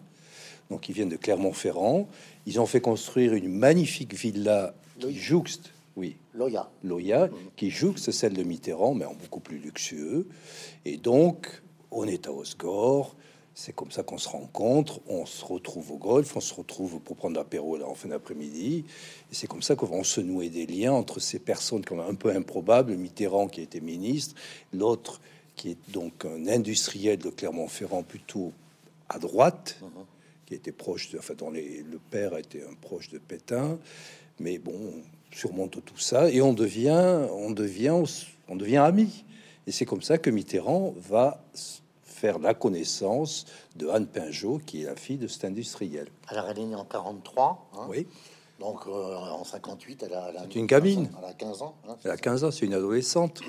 donc 0.70 0.88
ils 0.88 0.92
viennent 0.92 1.08
de 1.08 1.16
Clermont-Ferrand. 1.16 2.08
Ils 2.46 2.60
ont 2.60 2.66
fait 2.66 2.80
construire 2.80 3.34
une 3.34 3.48
magnifique 3.48 4.14
villa 4.14 4.74
qui 4.98 5.14
jouxte, 5.14 5.72
oui, 5.96 6.16
Loya, 6.34 6.68
Loya, 6.82 7.26
mmh. 7.26 7.32
qui 7.56 7.70
jouxte 7.70 8.10
celle 8.10 8.34
de 8.34 8.42
Mitterrand, 8.42 8.94
mais 8.94 9.04
en 9.04 9.14
beaucoup 9.14 9.40
plus 9.40 9.58
luxueux. 9.58 10.26
Et 10.84 10.96
donc, 10.96 11.62
on 11.90 12.04
est 12.04 12.26
à 12.26 12.32
Osgore. 12.32 13.14
C'est 13.60 13.74
comme 13.74 13.90
ça 13.90 14.04
qu'on 14.04 14.18
se 14.18 14.28
rencontre, 14.28 15.00
on 15.08 15.26
se 15.26 15.44
retrouve 15.44 15.90
au 15.90 15.96
golf, 15.96 16.36
on 16.36 16.40
se 16.40 16.54
retrouve 16.54 17.00
pour 17.00 17.16
prendre 17.16 17.36
l'apéro 17.36 17.76
là 17.76 17.88
en 17.88 17.94
fin 17.96 18.08
d'après-midi. 18.08 18.84
Et 19.32 19.34
c'est 19.34 19.48
comme 19.48 19.62
ça 19.62 19.74
qu'on 19.74 19.86
va 19.86 20.04
se 20.04 20.20
nouer 20.20 20.48
des 20.48 20.64
liens 20.64 20.92
entre 20.92 21.18
ces 21.18 21.40
personnes 21.40 21.84
comme 21.84 21.98
un 21.98 22.14
peu 22.14 22.30
improbables, 22.30 22.94
Mitterrand 22.94 23.48
qui 23.48 23.60
était 23.60 23.80
ministre, 23.80 24.36
l'autre 24.72 25.20
qui 25.56 25.70
est 25.72 25.90
donc 25.90 26.24
un 26.24 26.46
industriel 26.46 27.18
de 27.18 27.30
Clermont-Ferrand 27.30 28.04
plutôt 28.04 28.52
à 29.08 29.18
droite, 29.18 29.78
mmh 29.82 29.86
qui 30.46 30.54
était 30.54 30.72
proche, 30.72 31.10
de, 31.10 31.18
enfin, 31.18 31.34
dont 31.34 31.50
les, 31.50 31.82
le 31.82 31.98
père 31.98 32.38
était 32.38 32.62
un 32.62 32.74
proche 32.80 33.10
de 33.10 33.18
Pétain. 33.18 33.76
Mais 34.38 34.58
bon, 34.58 34.72
on 34.72 35.36
surmonte 35.36 35.84
tout 35.84 35.98
ça 35.98 36.30
et 36.30 36.40
on 36.40 36.54
devient, 36.54 37.26
on 37.32 37.50
devient, 37.50 38.04
on 38.46 38.56
devient 38.56 38.76
amis. 38.76 39.24
Et 39.66 39.72
c'est 39.72 39.84
comme 39.84 40.00
ça 40.00 40.16
que 40.16 40.30
Mitterrand 40.30 40.94
va 40.96 41.44
faire 42.18 42.38
la 42.38 42.54
connaissance 42.54 43.46
de 43.76 43.88
Anne 43.88 44.06
Pinjot, 44.06 44.60
qui 44.66 44.82
est 44.82 44.86
la 44.86 44.96
fille 44.96 45.18
de 45.18 45.28
cet 45.28 45.44
industriel. 45.44 46.08
Alors, 46.26 46.46
elle 46.50 46.58
est 46.58 46.66
née 46.66 46.74
en 46.74 46.84
43. 46.84 47.70
Hein 47.74 47.86
oui. 47.88 48.06
Donc, 48.58 48.80
euh, 48.88 49.14
en 49.14 49.44
58, 49.44 50.02
elle 50.02 50.14
a, 50.14 50.32
une 50.54 50.66
gamine. 50.66 51.08
Elle 51.16 51.24
a 51.24 51.32
15 51.32 51.62
ans. 51.62 51.76
Hein, 51.88 51.96
elle 52.04 52.10
a 52.10 52.16
15 52.16 52.44
ans, 52.44 52.50
c'est 52.50 52.66
une 52.66 52.74
adolescente. 52.74 53.40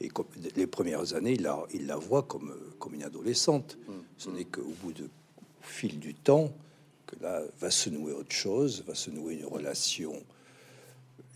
Et 0.00 0.08
comme, 0.08 0.26
les 0.54 0.66
premières 0.66 1.14
années, 1.14 1.32
il 1.32 1.42
la, 1.42 1.62
il 1.72 1.86
la 1.86 1.96
voit 1.96 2.22
comme, 2.22 2.54
comme 2.78 2.94
une 2.94 3.02
adolescente. 3.02 3.78
Mm. 3.88 3.92
Ce 4.18 4.30
n'est 4.30 4.44
qu'au 4.44 4.72
bout 4.82 4.92
de 4.92 5.04
au 5.04 5.64
fil 5.64 5.98
du 5.98 6.14
temps 6.14 6.50
que 7.06 7.16
là 7.22 7.40
va 7.60 7.70
se 7.70 7.88
nouer 7.88 8.12
autre 8.12 8.34
chose, 8.34 8.84
va 8.86 8.94
se 8.94 9.10
nouer 9.10 9.34
une 9.34 9.46
relation 9.46 10.12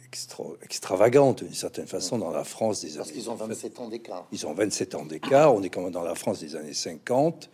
extra, 0.06 0.44
extravagante 0.62 1.44
d'une 1.44 1.54
certaine 1.54 1.86
façon 1.86 2.18
dans 2.18 2.30
la 2.30 2.44
France 2.44 2.80
des 2.80 2.96
Parce 2.96 3.12
qu'ils 3.12 3.30
ont 3.30 3.34
27 3.34 3.80
ans 3.80 3.88
d'écart. 3.88 4.26
Ils 4.32 4.46
ont 4.46 4.54
27 4.54 4.94
ans 4.94 5.04
d'écart. 5.04 5.54
On 5.54 5.62
est 5.62 5.70
quand 5.70 5.82
même 5.82 5.92
dans 5.92 6.02
la 6.02 6.14
France 6.14 6.40
des 6.40 6.56
années 6.56 6.74
50. 6.74 7.50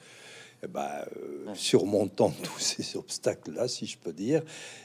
Et 0.65 0.69
bah, 0.69 1.05
euh, 1.17 1.53
surmontant 1.55 2.33
tous 2.43 2.61
ces 2.61 2.97
obstacles-là, 2.97 3.67
si 3.67 3.87
je 3.87 3.99
peux 3.99 4.13
dire, 4.13 4.43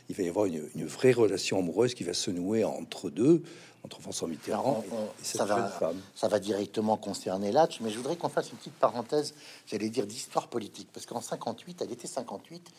il 0.10 0.16
va 0.16 0.24
y 0.24 0.30
avoir 0.30 0.46
une, 0.46 0.68
une, 0.76 0.88
vraie 0.88 1.12
relation 1.12 1.60
amoureuse 1.60 1.94
qui 1.94 2.04
va 2.04 2.16
se 2.16 2.32
nouer 2.32 2.64
entre 2.64 3.12
deux, 3.12 3.44
entre 3.84 4.02
François 4.02 4.28
Mitterrand 4.28 4.84
et, 4.92 5.24
cette 5.24 5.38
ça 5.38 5.46
va, 5.46 5.68
femme. 5.68 6.02
Ça 6.16 6.28
va 6.28 6.40
directement 6.40 6.98
concerner 6.98 7.52
Latch, 7.52 7.80
mais 7.82 7.92
je 7.92 7.98
voudrais 7.98 8.16
qu'on 8.16 8.30
fasse 8.30 8.50
une 8.50 8.58
petite 8.58 8.74
parenthèse, 8.74 9.36
j'allais 9.68 9.90
dire 9.90 10.08
d'histoire 10.08 10.48
politique, 10.48 10.90
parce 10.92 11.06
qu'en 11.06 11.22
58, 11.22 11.84
à 11.84 11.86
l'été 11.86 12.08
58, 12.08 12.72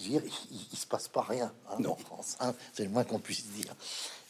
il, 0.00 0.22
il, 0.72 0.76
se 0.76 0.86
passe 0.86 1.06
pas 1.06 1.22
rien 1.22 1.52
hein, 1.70 1.84
en 1.84 1.96
France, 1.96 2.36
hein, 2.40 2.54
c'est 2.72 2.82
le 2.82 2.90
moins 2.90 3.04
qu'on 3.04 3.18
puisse 3.18 3.46
dire. 3.50 3.74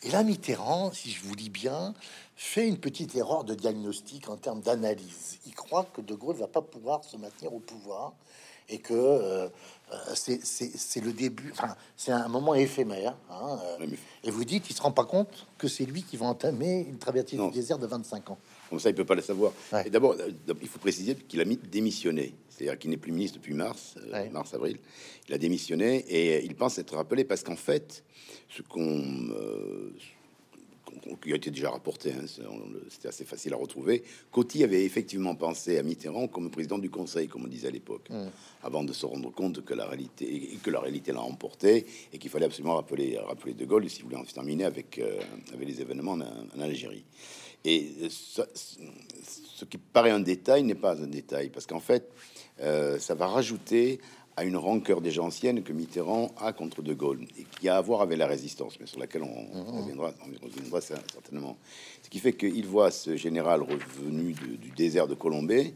Et 0.05 0.11
là, 0.11 0.25
Mitterrand, 0.25 0.93
si 0.93 1.11
je 1.11 1.23
vous 1.25 1.37
dis 1.37 1.51
bien, 1.51 1.95
fait 2.35 2.67
une 2.67 2.79
petite 2.79 3.15
erreur 3.15 3.45
de 3.45 3.55
diagnostic 3.55 4.29
en 4.29 4.37
termes 4.37 4.61
d'analyse. 4.61 5.39
Il 5.47 5.55
croit 5.55 5.87
que 5.95 6.01
De 6.01 6.15
Gaulle 6.15 6.37
va 6.37 6.49
pas 6.49 6.63
pouvoir 6.63 7.05
se 7.05 7.17
maintenir 7.17 7.55
au 7.55 7.61
pouvoir 7.61 8.13
et 8.69 8.79
que 8.79 8.95
euh, 8.95 9.49
euh, 9.93 9.97
c'est 10.15 11.01
le 11.01 11.13
début, 11.13 11.51
enfin, 11.53 11.77
c'est 11.97 12.13
un 12.13 12.29
moment 12.29 12.55
éphémère. 12.55 13.17
Hein, 13.31 13.59
euh, 13.81 13.87
et 14.25 14.31
vous 14.31 14.45
dites, 14.45 14.71
il 14.71 14.75
se 14.75 14.83
rend 14.83 14.93
pas 14.93 15.05
compte 15.05 15.47
que 15.59 15.69
c'est 15.69 15.85
lui 15.85 16.03
qui 16.03 16.17
va 16.17 16.27
entamer 16.27 16.87
une 16.89 16.99
traversée 16.99 17.37
du 17.37 17.51
désert 17.51 17.79
de 17.79 17.87
25 17.87 18.31
ans. 18.31 18.39
Comme 18.71 18.81
ça, 18.81 18.89
il 18.89 18.95
peut 18.95 19.05
pas 19.05 19.15
le 19.15 19.23
savoir. 19.23 19.53
Et 19.85 19.91
d'abord, 19.91 20.17
il 20.61 20.69
faut 20.69 20.79
préciser 20.79 21.15
qu'il 21.15 21.41
a 21.41 21.45
mis 21.45 21.59
démissionné, 21.59 22.35
c'est-à-dire 22.63 22.79
qu'il 22.79 22.91
n'est 22.91 22.97
plus 22.97 23.11
ministre 23.11 23.39
depuis 23.39 23.55
mars, 23.55 23.97
mars-avril. 24.31 24.79
Il 25.29 25.35
a 25.35 25.39
démissionné 25.39 26.05
et 26.09 26.45
il 26.45 26.55
pense 26.55 26.79
être 26.79 26.95
rappelé 26.95 27.25
parce 27.25 27.43
qu'en 27.43 27.57
fait, 27.57 28.05
ce 28.49 28.63
qu'on 28.63 29.33
qui 31.23 31.33
a 31.33 31.37
été 31.37 31.51
déjà 31.51 31.71
rapporté, 31.71 32.13
hein, 32.13 32.25
c'était 32.89 33.09
assez 33.09 33.25
facile 33.25 33.55
à 33.55 33.57
retrouver. 33.57 34.05
Coty 34.31 34.63
avait 34.63 34.85
effectivement 34.85 35.35
pensé 35.35 35.79
à 35.79 35.83
Mitterrand 35.83 36.29
comme 36.29 36.51
président 36.51 36.79
du 36.79 36.91
Conseil, 36.91 37.27
comme 37.29 37.45
on 37.45 37.49
disait 37.49 37.69
à 37.69 37.71
l'époque, 37.71 38.09
avant 38.63 38.85
de 38.85 38.93
se 38.93 39.07
rendre 39.07 39.33
compte 39.33 39.65
que 39.65 39.75
la 39.75 39.87
réalité, 39.87 40.51
que 40.63 40.71
la 40.71 40.81
réalité 40.81 41.13
l'a 41.13 41.23
emporté 41.23 41.87
et 42.13 42.19
qu'il 42.19 42.31
fallait 42.31 42.47
absolument 42.47 42.77
rappeler, 42.77 43.19
rappeler 43.19 43.55
De 43.55 43.65
Gaulle 43.65 43.89
si 43.89 44.03
vous 44.03 44.09
voulez 44.09 44.21
en 44.21 44.25
terminer 44.25 44.65
avec, 44.65 44.99
euh, 44.99 45.21
avec 45.53 45.67
les 45.67 45.81
événements 45.81 46.13
en, 46.13 46.61
Algérie. 46.61 47.05
Et 47.65 48.09
ce 48.09 49.65
qui 49.65 49.79
paraît 49.79 50.11
un 50.11 50.21
détail 50.21 50.63
n'est 50.65 50.75
pas 50.75 51.01
un 51.01 51.07
détail, 51.07 51.51
parce 51.51 51.67
qu'en 51.67 51.81
fait, 51.81 52.11
euh, 52.61 52.99
ça 52.99 53.15
va 53.15 53.27
rajouter 53.27 54.01
à 54.37 54.45
une 54.45 54.57
rancœur 54.57 55.03
déjà 55.03 55.23
ancienne 55.23 55.63
que 55.63 55.75
Mitterrand 55.75 56.31
a 56.39 56.55
contre 56.55 56.81
De 56.81 56.95
Gaulle 56.95 57.21
et 57.39 57.45
qui 57.61 57.69
a 57.69 57.77
à 57.77 57.81
voir 57.83 58.01
avec 58.01 58.17
la 58.17 58.27
résistance, 58.27 58.79
mais 58.81 58.87
sur 58.87 58.99
laquelle 58.99 59.23
on, 59.25 59.47
on 59.55 59.81
reviendra, 59.83 60.13
on 60.23 60.47
reviendra 60.47 60.79
cer- 60.81 60.97
certainement. 61.13 61.59
Ce 62.03 62.09
qui 62.09 62.19
fait 62.19 62.33
qu'il 62.33 62.67
voit 62.67 62.91
ce 62.91 63.15
général 63.17 63.61
revenu 63.63 64.33
de- 64.33 64.57
du 64.57 64.71
désert 64.71 65.07
de 65.07 65.15
Colombay, 65.15 65.75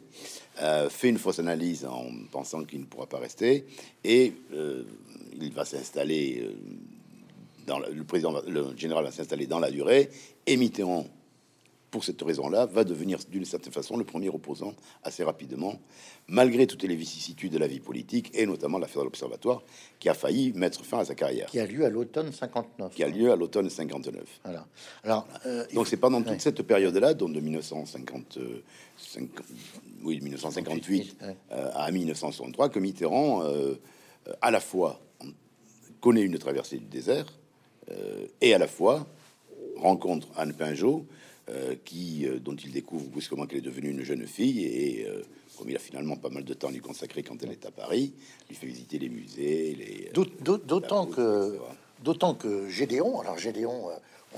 euh, 0.63 0.89
fait 0.89 1.11
une 1.11 1.19
fausse 1.19 1.39
analyse 1.39 1.85
en 1.85 2.07
pensant 2.33 2.65
qu'il 2.65 2.81
ne 2.81 2.87
pourra 2.87 3.07
pas 3.07 3.19
rester, 3.19 3.67
et 4.05 4.33
euh, 4.55 4.85
il 5.39 5.53
va 5.53 5.65
s'installer. 5.67 6.49
dans 7.67 7.81
la- 7.81 7.89
le 7.91 8.05
président, 8.05 8.33
le 8.47 8.77
général 8.77 9.03
va 9.05 9.11
s'installer 9.11 9.47
dans 9.49 9.59
la 9.59 9.71
durée, 9.73 10.09
et 10.47 10.57
Mitterrand 10.57 11.05
pour 11.97 12.05
cette 12.05 12.21
raison-là, 12.21 12.67
va 12.67 12.85
devenir 12.85 13.19
d'une 13.31 13.47
certaine 13.47 13.73
façon 13.73 13.97
le 13.97 14.05
premier 14.05 14.29
opposant 14.29 14.75
assez 15.03 15.25
rapidement, 15.25 15.81
malgré 16.29 16.67
toutes 16.67 16.83
les 16.83 16.95
vicissitudes 16.95 17.51
de 17.53 17.57
la 17.57 17.67
vie 17.67 17.81
politique, 17.81 18.31
et 18.35 18.45
notamment 18.45 18.77
l'affaire 18.79 18.99
de 19.01 19.05
l'Observatoire, 19.07 19.63
qui 19.99 20.11
a 20.11 20.13
failli 20.15 20.53
mettre 20.53 20.85
fin 20.85 20.99
à 20.99 21.07
sa 21.07 21.15
carrière, 21.15 21.47
Qui 21.49 21.59
a 21.59 21.65
lieu 21.65 21.87
à 21.87 21.89
l'automne 21.89 22.31
59. 22.33 22.95
qui 22.95 23.03
a 23.03 23.09
lieu 23.09 23.33
à 23.33 23.37
l'automne 23.37 23.71
59. 23.71 24.25
Voilà. 24.45 24.67
Alors, 25.05 25.27
euh, 25.47 25.63
Donc 25.73 25.73
faut- 25.73 25.85
c'est 25.87 25.97
pendant 25.97 26.21
toute 26.21 26.33
ouais. 26.33 26.39
cette 26.39 26.61
période-là, 26.65 27.15
donc 27.15 27.33
de 27.33 27.41
1950, 27.41 28.37
euh, 28.37 28.61
50 28.99 29.31
oui, 30.05 30.21
1958 30.21 31.17
Ouais. 31.23 31.35
euh, 31.53 31.71
à 31.75 31.91
1963, 31.91 32.69
que 32.69 32.79
Mitterrand, 32.79 33.43
euh, 33.43 33.75
à 34.43 34.51
la 34.51 34.61
fois 34.61 35.01
connaît 36.03 36.21
une 36.21 36.37
traversée 36.37 36.77
du 36.77 36.85
désert 36.85 37.25
et 38.43 38.53
à 38.53 38.59
la 38.59 38.67
fois 38.69 39.07
rencontre 39.77 40.29
Anne 40.37 40.53
Pinjot, 40.53 41.07
euh, 41.49 41.75
qui, 41.85 42.27
euh, 42.27 42.39
dont 42.41 42.57
il 42.57 42.73
découvre 42.73 43.05
brusquement 43.07 43.47
qu'elle 43.47 43.59
est 43.59 43.63
devenue 43.63 43.91
une 43.91 44.03
jeune 44.03 44.27
fille 44.27 44.65
et 44.65 45.07
euh, 45.09 45.23
comme 45.57 45.71
il 45.71 45.77
a 45.77 45.79
finalement 45.79 46.17
pas 46.17 46.29
mal 46.29 46.45
de 46.45 46.55
temps 46.55 46.69
à 46.69 46.73
lui 46.73 46.81
consacrer 46.81 47.23
quand 47.23 47.43
elle 47.43 47.53
est 47.53 47.65
à 47.67 47.71
Paris, 47.71 48.13
lui 48.49 48.57
fait 48.57 48.67
visiter 48.67 48.99
les 48.99 49.09
musées, 49.09 49.75
les 49.75 50.11
D'aut- 50.13 50.25
d'aut- 50.41 50.59
D'autant 50.59 51.07
que, 51.07 51.59
d'autant 52.03 52.35
que 52.35 52.69
Gédéon, 52.69 53.21
alors 53.21 53.39
Gédéon, 53.39 53.89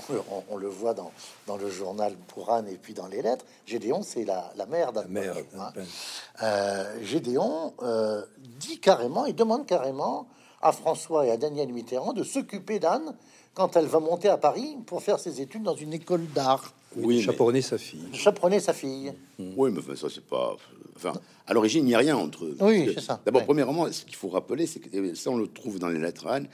on, 0.07 0.13
le- 0.13 0.21
on- 0.31 0.43
on 0.51 0.57
le 0.57 0.67
voit 0.67 0.93
dans, 0.93 1.11
dans 1.47 1.57
le 1.57 1.69
journal 1.69 2.15
pour 2.27 2.51
Anne 2.53 2.67
et 2.67 2.77
puis 2.77 2.93
dans 2.93 3.07
les 3.07 3.21
lettres, 3.21 3.45
Gédéon, 3.65 4.03
c'est 4.03 4.23
la, 4.23 4.53
la 4.55 4.65
mère 4.67 4.93
d'Anne 4.93 5.09
mère 5.09 5.35
hein. 5.57 5.73
Euh, 6.43 7.03
Gédéon 7.03 7.73
euh, 7.81 8.23
dit 8.59 8.79
carrément, 8.79 9.25
il 9.25 9.35
demande 9.35 9.65
carrément 9.65 10.27
à 10.61 10.71
François 10.71 11.25
et 11.25 11.31
à 11.31 11.37
Daniel 11.37 11.69
Mitterrand 11.73 12.13
de 12.13 12.23
s'occuper 12.23 12.79
d'Anne 12.79 13.15
quand 13.59 13.75
elle 13.75 13.87
va 13.87 13.99
monter 13.99 14.29
à 14.29 14.37
Paris 14.37 14.77
pour 14.85 15.03
faire 15.03 15.19
ses 15.19 15.41
études 15.41 15.63
dans 15.63 15.75
une 15.75 15.91
école 15.93 16.25
d'art. 16.33 16.73
Oui, 16.95 17.17
mais- 17.17 17.21
chaperonner 17.21 17.61
sa 17.61 17.77
fille. 17.77 17.99
chaperonner 18.13 18.61
sa 18.61 18.71
fille. 18.73 19.11
Oui, 19.37 19.69
mais 19.71 19.79
enfin, 19.79 19.97
ça, 19.97 20.07
c'est 20.09 20.23
pas. 20.25 20.55
Enfin, 20.95 21.11
à 21.45 21.53
l'origine, 21.53 21.83
il 21.83 21.89
n'y 21.89 21.93
a 21.95 21.97
rien 21.99 22.15
entre 22.15 22.45
eux. 22.45 22.55
Oui, 22.61 22.89
c'est 22.95 23.01
ça, 23.01 23.21
D'abord, 23.25 23.41
ouais. 23.41 23.45
premièrement, 23.45 23.91
ce 23.91 24.05
qu'il 24.05 24.15
faut 24.15 24.29
rappeler, 24.29 24.65
c'est 24.65 24.79
que 24.79 24.95
euh, 24.97 25.13
ça, 25.13 25.29
on 25.29 25.37
le 25.37 25.47
trouve 25.47 25.77
dans 25.77 25.89
les 25.89 25.99
lettres 25.99 26.27
à 26.27 26.35
Anne. 26.35 26.47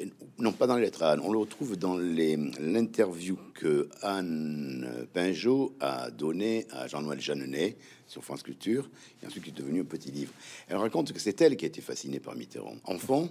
euh, 0.00 0.04
Non, 0.38 0.52
pas 0.52 0.66
dans 0.68 0.76
les 0.76 0.82
lettres 0.82 1.02
à 1.02 1.10
Anne. 1.12 1.20
On 1.24 1.32
le 1.32 1.38
retrouve 1.38 1.76
dans 1.76 1.96
l'interview 1.98 3.36
que 3.54 3.88
Anne 4.02 5.06
Pinjot 5.12 5.74
a 5.80 6.10
donné 6.12 6.66
à 6.70 6.86
Jean-Noël 6.86 7.20
Jeannenet 7.20 7.76
sur 8.06 8.22
France 8.24 8.42
Culture, 8.44 8.88
et 9.22 9.26
ensuite 9.26 9.42
qui 9.42 9.50
est 9.50 9.52
devenu 9.52 9.80
un 9.80 9.84
petit 9.84 10.12
livre. 10.12 10.32
Elle 10.68 10.76
raconte 10.76 11.12
que 11.12 11.18
c'est 11.20 11.40
elle 11.40 11.56
qui 11.56 11.64
a 11.64 11.68
été 11.68 11.80
fascinée 11.80 12.20
par 12.20 12.36
Mitterrand. 12.36 12.76
Enfant, 12.84 13.28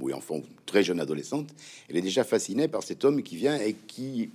oui, 0.00 0.12
enfant, 0.12 0.40
très 0.66 0.82
jeune 0.82 1.00
adolescente, 1.00 1.48
elle 1.88 1.96
est 1.96 2.02
déjà 2.02 2.24
fascinée 2.24 2.68
par 2.68 2.82
cet 2.82 3.04
homme 3.04 3.22
qui 3.22 3.36
vient 3.36 3.56
et 3.60 3.74
qui 3.74 4.30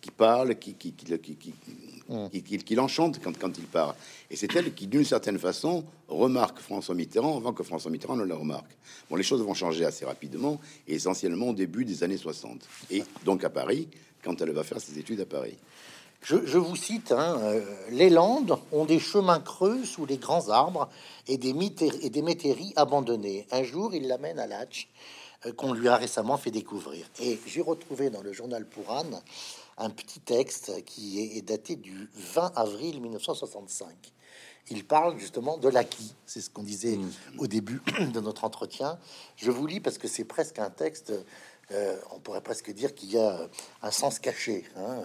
qui 0.00 0.10
parle, 0.10 0.58
qui, 0.58 0.74
qui, 0.74 0.92
qui, 0.92 1.06
qui, 1.18 1.34
qui, 1.34 2.58
qui- 2.58 2.74
l'enchante 2.74 3.18
quand, 3.24 3.38
quand 3.38 3.56
il 3.56 3.64
parle. 3.64 3.94
Et 4.30 4.36
c'est 4.36 4.54
elle 4.54 4.74
qui, 4.74 4.86
d'une 4.86 5.02
certaine 5.04 5.38
façon, 5.38 5.82
remarque 6.08 6.58
François 6.58 6.94
Mitterrand 6.94 7.38
avant 7.38 7.54
que 7.54 7.62
François 7.62 7.90
Mitterrand 7.90 8.14
ne 8.16 8.24
la 8.24 8.34
remarque. 8.36 8.70
Bon, 9.08 9.16
les 9.16 9.22
choses 9.22 9.40
vont 9.40 9.54
changer 9.54 9.86
assez 9.86 10.04
rapidement, 10.04 10.60
et 10.86 10.96
essentiellement 10.96 11.48
au 11.48 11.54
début 11.54 11.86
des 11.86 12.02
années 12.02 12.18
60. 12.18 12.68
Et 12.90 13.02
donc 13.24 13.44
à 13.44 13.48
Paris, 13.50 13.88
quand 14.22 14.38
elle 14.42 14.50
va 14.50 14.62
faire 14.62 14.78
ses 14.78 14.98
études 14.98 15.20
à 15.20 15.26
Paris. 15.26 15.56
Je, 16.24 16.36
je 16.46 16.56
vous 16.56 16.74
cite, 16.74 17.12
hein, 17.12 17.38
euh, 17.42 17.62
les 17.90 18.08
Landes 18.08 18.58
ont 18.72 18.86
des 18.86 18.98
chemins 18.98 19.40
creux 19.40 19.84
sous 19.84 20.06
les 20.06 20.16
grands 20.16 20.48
arbres 20.48 20.88
et 21.28 21.36
des, 21.36 21.54
et 22.00 22.08
des 22.08 22.22
métairies 22.22 22.72
abandonnées. 22.76 23.46
Un 23.50 23.62
jour, 23.62 23.94
il 23.94 24.08
l'amène 24.08 24.38
à 24.38 24.46
Latch, 24.46 24.88
euh, 25.44 25.52
qu'on 25.52 25.74
lui 25.74 25.86
a 25.86 25.96
récemment 25.96 26.38
fait 26.38 26.50
découvrir. 26.50 27.04
Et 27.20 27.38
j'ai 27.46 27.60
retrouvé 27.60 28.08
dans 28.08 28.22
le 28.22 28.32
journal 28.32 28.66
pour 28.66 28.90
Anne 28.90 29.20
un 29.76 29.90
petit 29.90 30.20
texte 30.20 30.82
qui 30.86 31.20
est, 31.20 31.36
est 31.36 31.42
daté 31.42 31.76
du 31.76 32.08
20 32.14 32.52
avril 32.56 33.02
1965. 33.02 33.88
Il 34.70 34.86
parle 34.86 35.18
justement 35.18 35.58
de 35.58 35.68
l'acquis. 35.68 36.14
C'est 36.24 36.40
ce 36.40 36.48
qu'on 36.48 36.62
disait 36.62 36.98
au 37.36 37.46
début 37.46 37.82
de 38.00 38.20
notre 38.20 38.44
entretien. 38.44 38.98
Je 39.36 39.50
vous 39.50 39.66
lis 39.66 39.80
parce 39.80 39.98
que 39.98 40.08
c'est 40.08 40.24
presque 40.24 40.58
un 40.58 40.70
texte. 40.70 41.12
Euh, 41.72 41.96
on 42.14 42.18
pourrait 42.20 42.42
presque 42.42 42.70
dire 42.72 42.94
qu'il 42.94 43.10
y 43.12 43.18
a 43.18 43.40
euh, 43.40 43.48
un 43.82 43.90
sens 43.90 44.18
caché. 44.18 44.64
hein. 44.76 45.02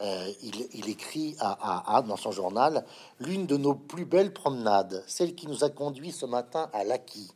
Euh, 0.00 0.32
il, 0.42 0.88
écrit 0.88 1.36
à, 1.38 1.96
à 1.96 2.02
dans 2.02 2.16
son 2.16 2.32
journal 2.32 2.84
l'une 3.20 3.46
de 3.46 3.56
nos 3.56 3.74
plus 3.74 4.04
belles 4.04 4.32
promenades, 4.32 5.04
celle 5.06 5.34
qui 5.34 5.46
nous 5.46 5.64
a 5.64 5.70
conduit 5.70 6.12
ce 6.12 6.26
matin 6.26 6.68
à 6.72 6.84
l'acquis. 6.84 7.30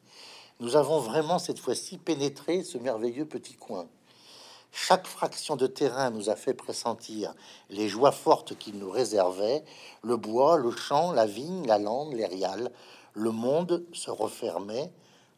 Nous 0.61 0.75
avons 0.75 0.99
vraiment 0.99 1.39
cette 1.39 1.61
fois-ci 1.61 1.99
pénétré 1.99 2.65
ce 2.65 2.79
merveilleux 2.79 3.27
petit 3.27 3.55
coin. 3.55 3.87
Chaque 4.73 5.07
fraction 5.07 5.57
de 5.57 5.67
terrain 5.67 6.11
nous 6.11 6.31
a 6.31 6.37
fait 6.37 6.55
pressentir 6.55 7.35
les 7.71 7.89
joies 7.89 8.13
fortes 8.13 8.57
qu'il 8.59 8.79
nous 8.79 8.91
réservait, 8.91 9.65
le 10.03 10.17
bois, 10.17 10.57
le 10.59 10.71
champ, 10.71 11.13
la 11.13 11.27
vigne, 11.27 11.67
la 11.67 11.79
lande, 11.79 12.13
les 12.13 12.27
riales. 12.27 12.71
Le 13.15 13.31
monde 13.31 13.85
se 13.93 14.11
refermait 14.11 14.93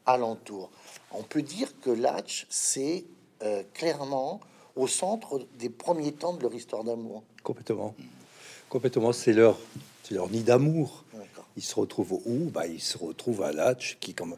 alentour. 0.06 0.70
On 1.12 1.22
peut 1.22 1.42
dire 1.42 1.68
que 1.80 1.90
Latch, 1.90 2.46
c'est 2.48 3.04
euh, 3.42 3.62
clairement 3.74 4.40
au 4.76 4.86
centre 4.86 5.46
des 5.58 5.68
premiers 5.68 6.12
temps 6.12 6.34
de 6.34 6.42
leur 6.42 6.54
histoire 6.54 6.84
d'amour. 6.84 7.22
Complètement. 7.42 7.94
Complètement. 8.68 9.12
C'est 9.12 9.32
leur, 9.32 9.58
leur 10.10 10.30
nid 10.30 10.42
d'amour. 10.42 11.04
Ils 11.56 11.62
se 11.62 11.74
retrouvent 11.74 12.20
où? 12.24 12.50
Bah, 12.50 12.66
Ils 12.66 12.80
se 12.80 12.96
retrouvent 12.96 13.42
à 13.42 13.52
Latch, 13.52 13.98
qui, 14.00 14.14
comme 14.14 14.36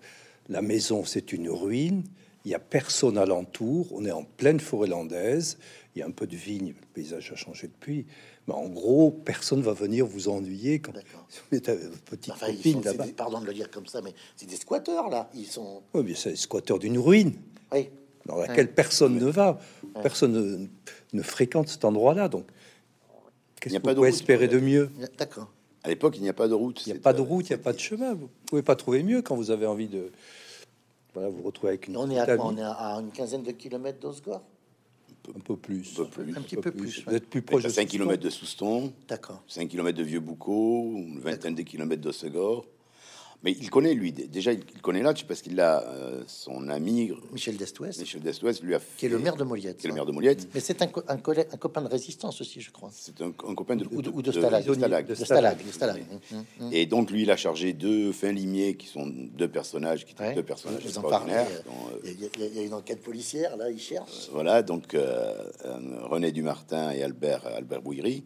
la 0.49 0.63
maison, 0.63 1.05
c'est 1.05 1.33
une 1.33 1.51
ruine. 1.51 2.05
Il 2.45 2.49
n'y 2.49 2.55
a 2.55 2.59
personne 2.59 3.19
alentour. 3.19 3.87
On 3.93 4.05
est 4.05 4.11
en 4.11 4.25
pleine 4.25 4.61
forêt 4.61 4.89
landaise. 4.89 5.59
Il 5.95 6.01
y 6.01 6.03
a 6.03 6.07
un 6.07 6.11
peu 6.11 6.27
de 6.27 6.37
vigne. 6.37 6.69
Le 6.69 6.87
paysage 6.95 7.31
a 7.33 7.37
changé 7.37 7.69
depuis. 7.69 8.07
Mais 8.49 8.55
en 8.55 8.69
gros, 8.69 9.11
personne 9.11 9.63
va 9.63 9.73
venir 9.73 10.05
vous 10.07 10.29
ennuyer 10.29 10.81
quand 10.81 10.93
vous 11.51 11.57
êtes 11.59 11.69
avec 11.69 11.85
votre 11.85 12.03
petite 12.03 12.33
Enfin, 12.33 12.47
copine 12.53 12.83
là-bas. 12.83 13.07
des- 13.07 13.13
pardon 13.13 13.41
de 13.41 13.47
le 13.47 13.55
dire 13.55 13.71
comme 13.71 13.87
ça, 13.87 14.01
mais 14.03 14.15
c'est 14.37 14.47
des 14.47 14.57
squatteurs 14.57 15.09
là. 15.11 15.31
Ils 15.35 15.47
sont, 15.47 15.83
Oui, 15.95 16.03
mais 16.05 16.15
c'est 16.15 16.31
le 16.31 16.37
squatteur 16.37 16.79
d'une 16.79 16.99
ruine 16.99 17.35
oui, 17.73 17.89
dans 18.27 18.37
laquelle 18.37 18.73
personne 18.75 19.15
ne 19.17 19.27
va. 19.31 19.59
Personne 20.03 20.33
ne, 20.33 20.67
ne 21.13 21.23
fréquente 21.23 21.69
cet 21.69 21.85
endroit-là. 21.85 22.29
Donc, 22.29 22.45
Il 22.49 23.61
qu'est-ce 23.61 23.73
n'y 23.75 23.77
a 23.77 23.81
que 23.81 23.85
pas 23.85 23.91
vous 23.91 23.95
de 23.95 23.99
pouvez 24.01 24.11
route, 24.11 24.19
espérer 24.21 24.49
de 24.49 24.59
mieux? 24.59 24.91
D'accord. 25.19 25.49
À 25.85 25.89
l'époque, 25.89 26.17
il 26.17 26.23
n'y 26.23 26.29
a 26.29 26.33
pas 26.33 26.49
de 26.49 26.55
route. 26.55 26.85
Il 26.87 26.93
n'y 26.93 26.99
a 26.99 27.01
pas 27.01 27.13
de 27.13 27.21
route, 27.21 27.49
il 27.49 27.53
n'y 27.53 27.61
a 27.61 27.63
pas 27.63 27.73
de 27.73 27.79
chemin. 27.79 28.15
Vous 28.15 28.29
pouvez 28.47 28.63
pas 28.63 28.77
trouver 28.77 29.03
mieux 29.03 29.23
quand 29.23 29.35
vous 29.37 29.51
avez 29.51 29.67
envie 29.67 29.89
de 29.89 30.11
voilà, 31.15 31.29
vous 31.29 31.43
retrouver 31.43 31.71
avec 31.71 31.89
une 31.89 31.97
On 31.97 32.09
est 32.11 32.19
à 32.19 32.37
On 32.41 32.57
est 32.57 32.63
à 32.63 32.71
à 32.73 33.01
une 33.01 33.11
quinzaine 33.11 33.43
de 33.43 33.51
kilomètres 33.53 33.99
d'Osgore? 34.01 34.43
Un 35.37 35.41
peu 35.41 35.57
plus. 35.57 35.99
Un 36.01 36.05
peu 36.05 36.23
plus. 36.25 36.37
Un 36.37 36.41
petit 36.43 36.57
peu 36.57 36.71
plus, 36.73 37.05
Vous 37.07 37.15
êtes 37.15 37.29
plus 37.29 37.43
proche 37.43 37.63
de 37.63 37.69
à 37.69 37.71
5 37.71 37.89
Souston. 37.91 38.05
km 38.05 38.23
de 38.23 38.31
Souston, 38.31 38.93
D'accord. 39.09 39.43
5 39.47 39.69
km 39.69 39.97
de 39.97 40.03
Vieux-Boucau, 40.03 40.95
une 40.97 41.21
vingtaine 41.21 41.55
de 41.55 41.63
kilomètres 41.63 42.03
d'Ossegor. 42.03 42.67
Mais 43.45 43.53
il 43.59 43.71
connaît, 43.71 43.93
lui, 43.95 44.13
déjà, 44.13 44.53
il 44.53 44.63
connaît 44.83 45.03
Latch 45.03 45.25
parce 45.25 45.43
qu'il 45.43 45.59
a 45.59 45.83
euh, 45.83 46.23
son 46.29 46.69
ami 46.69 47.11
Michel 47.33 47.57
Destouest, 47.57 47.99
Michel 47.99 48.21
Destouest 48.21 48.63
lui 48.63 48.75
a 48.77 48.81
qui 48.97 49.07
est 49.07 49.09
le 49.09 49.17
fait- 49.19 49.23
maire 49.25 49.35
de 49.37 49.43
Moliette. 49.43 49.79
qui 49.79 49.87
est 49.87 49.89
le 49.89 49.95
maire 49.95 50.07
de 50.07 50.13
Moliette. 50.13 50.47
Mais 50.55 50.61
c'est 50.61 50.81
un, 50.81 50.87
co- 50.87 51.03
un, 51.09 51.17
collègue- 51.17 51.49
un 51.53 51.57
copain 51.57 51.83
de 51.83 51.89
résistance 51.89 52.41
aussi, 52.41 52.61
je 52.61 52.71
crois. 52.71 52.91
C'est 52.93 53.21
un, 53.21 53.33
un 53.49 53.55
copain 53.57 53.75
de, 53.75 53.85
Ou 53.91 54.01
de, 54.01 54.11
ou 54.11 54.23
de 54.23 54.31
Stalag. 54.31 54.65
de 54.65 54.75
Stalag. 54.75 55.07
De 55.09 55.15
Stalag, 55.17 55.67
de 55.67 55.73
Stalag. 55.73 56.05
Hum, 56.33 56.45
hum. 56.61 56.71
Et 56.73 56.87
donc, 56.87 57.11
lui, 57.11 57.23
il 57.23 57.31
a 57.33 57.37
chargé 57.37 57.73
deux 57.73 58.13
fins 58.13 58.31
limiers 58.33 58.77
qui 58.77 58.87
sont 58.87 59.07
deux 59.09 59.49
personnages, 59.49 60.05
qui 60.07 60.15
Ouais. 60.21 60.35
deux 60.35 60.45
personnages 60.45 60.85
extraordinaires. 60.85 61.49
euh, 61.51 61.63
dont, 61.67 61.97
euh, 61.97 61.99
Il 62.05 62.21
y, 62.21 62.25
a- 62.27 62.29
il 62.37 62.41
y 62.43 62.59
a- 62.59 62.63
il 62.63 62.67
une 62.67 62.75
enquête 62.75 63.03
policière, 63.03 63.57
là, 63.57 63.71
ils 63.71 63.81
cherchent. 63.81 64.29
voilà, 64.31 64.63
donc 64.63 64.95
euh, 64.95 65.35
euh, 65.65 65.79
René 66.05 66.31
Dumartin 66.31 66.93
et 66.93 67.03
Albert 67.03 67.45
Albert 67.47 67.83
Bouillerie, 67.83 68.23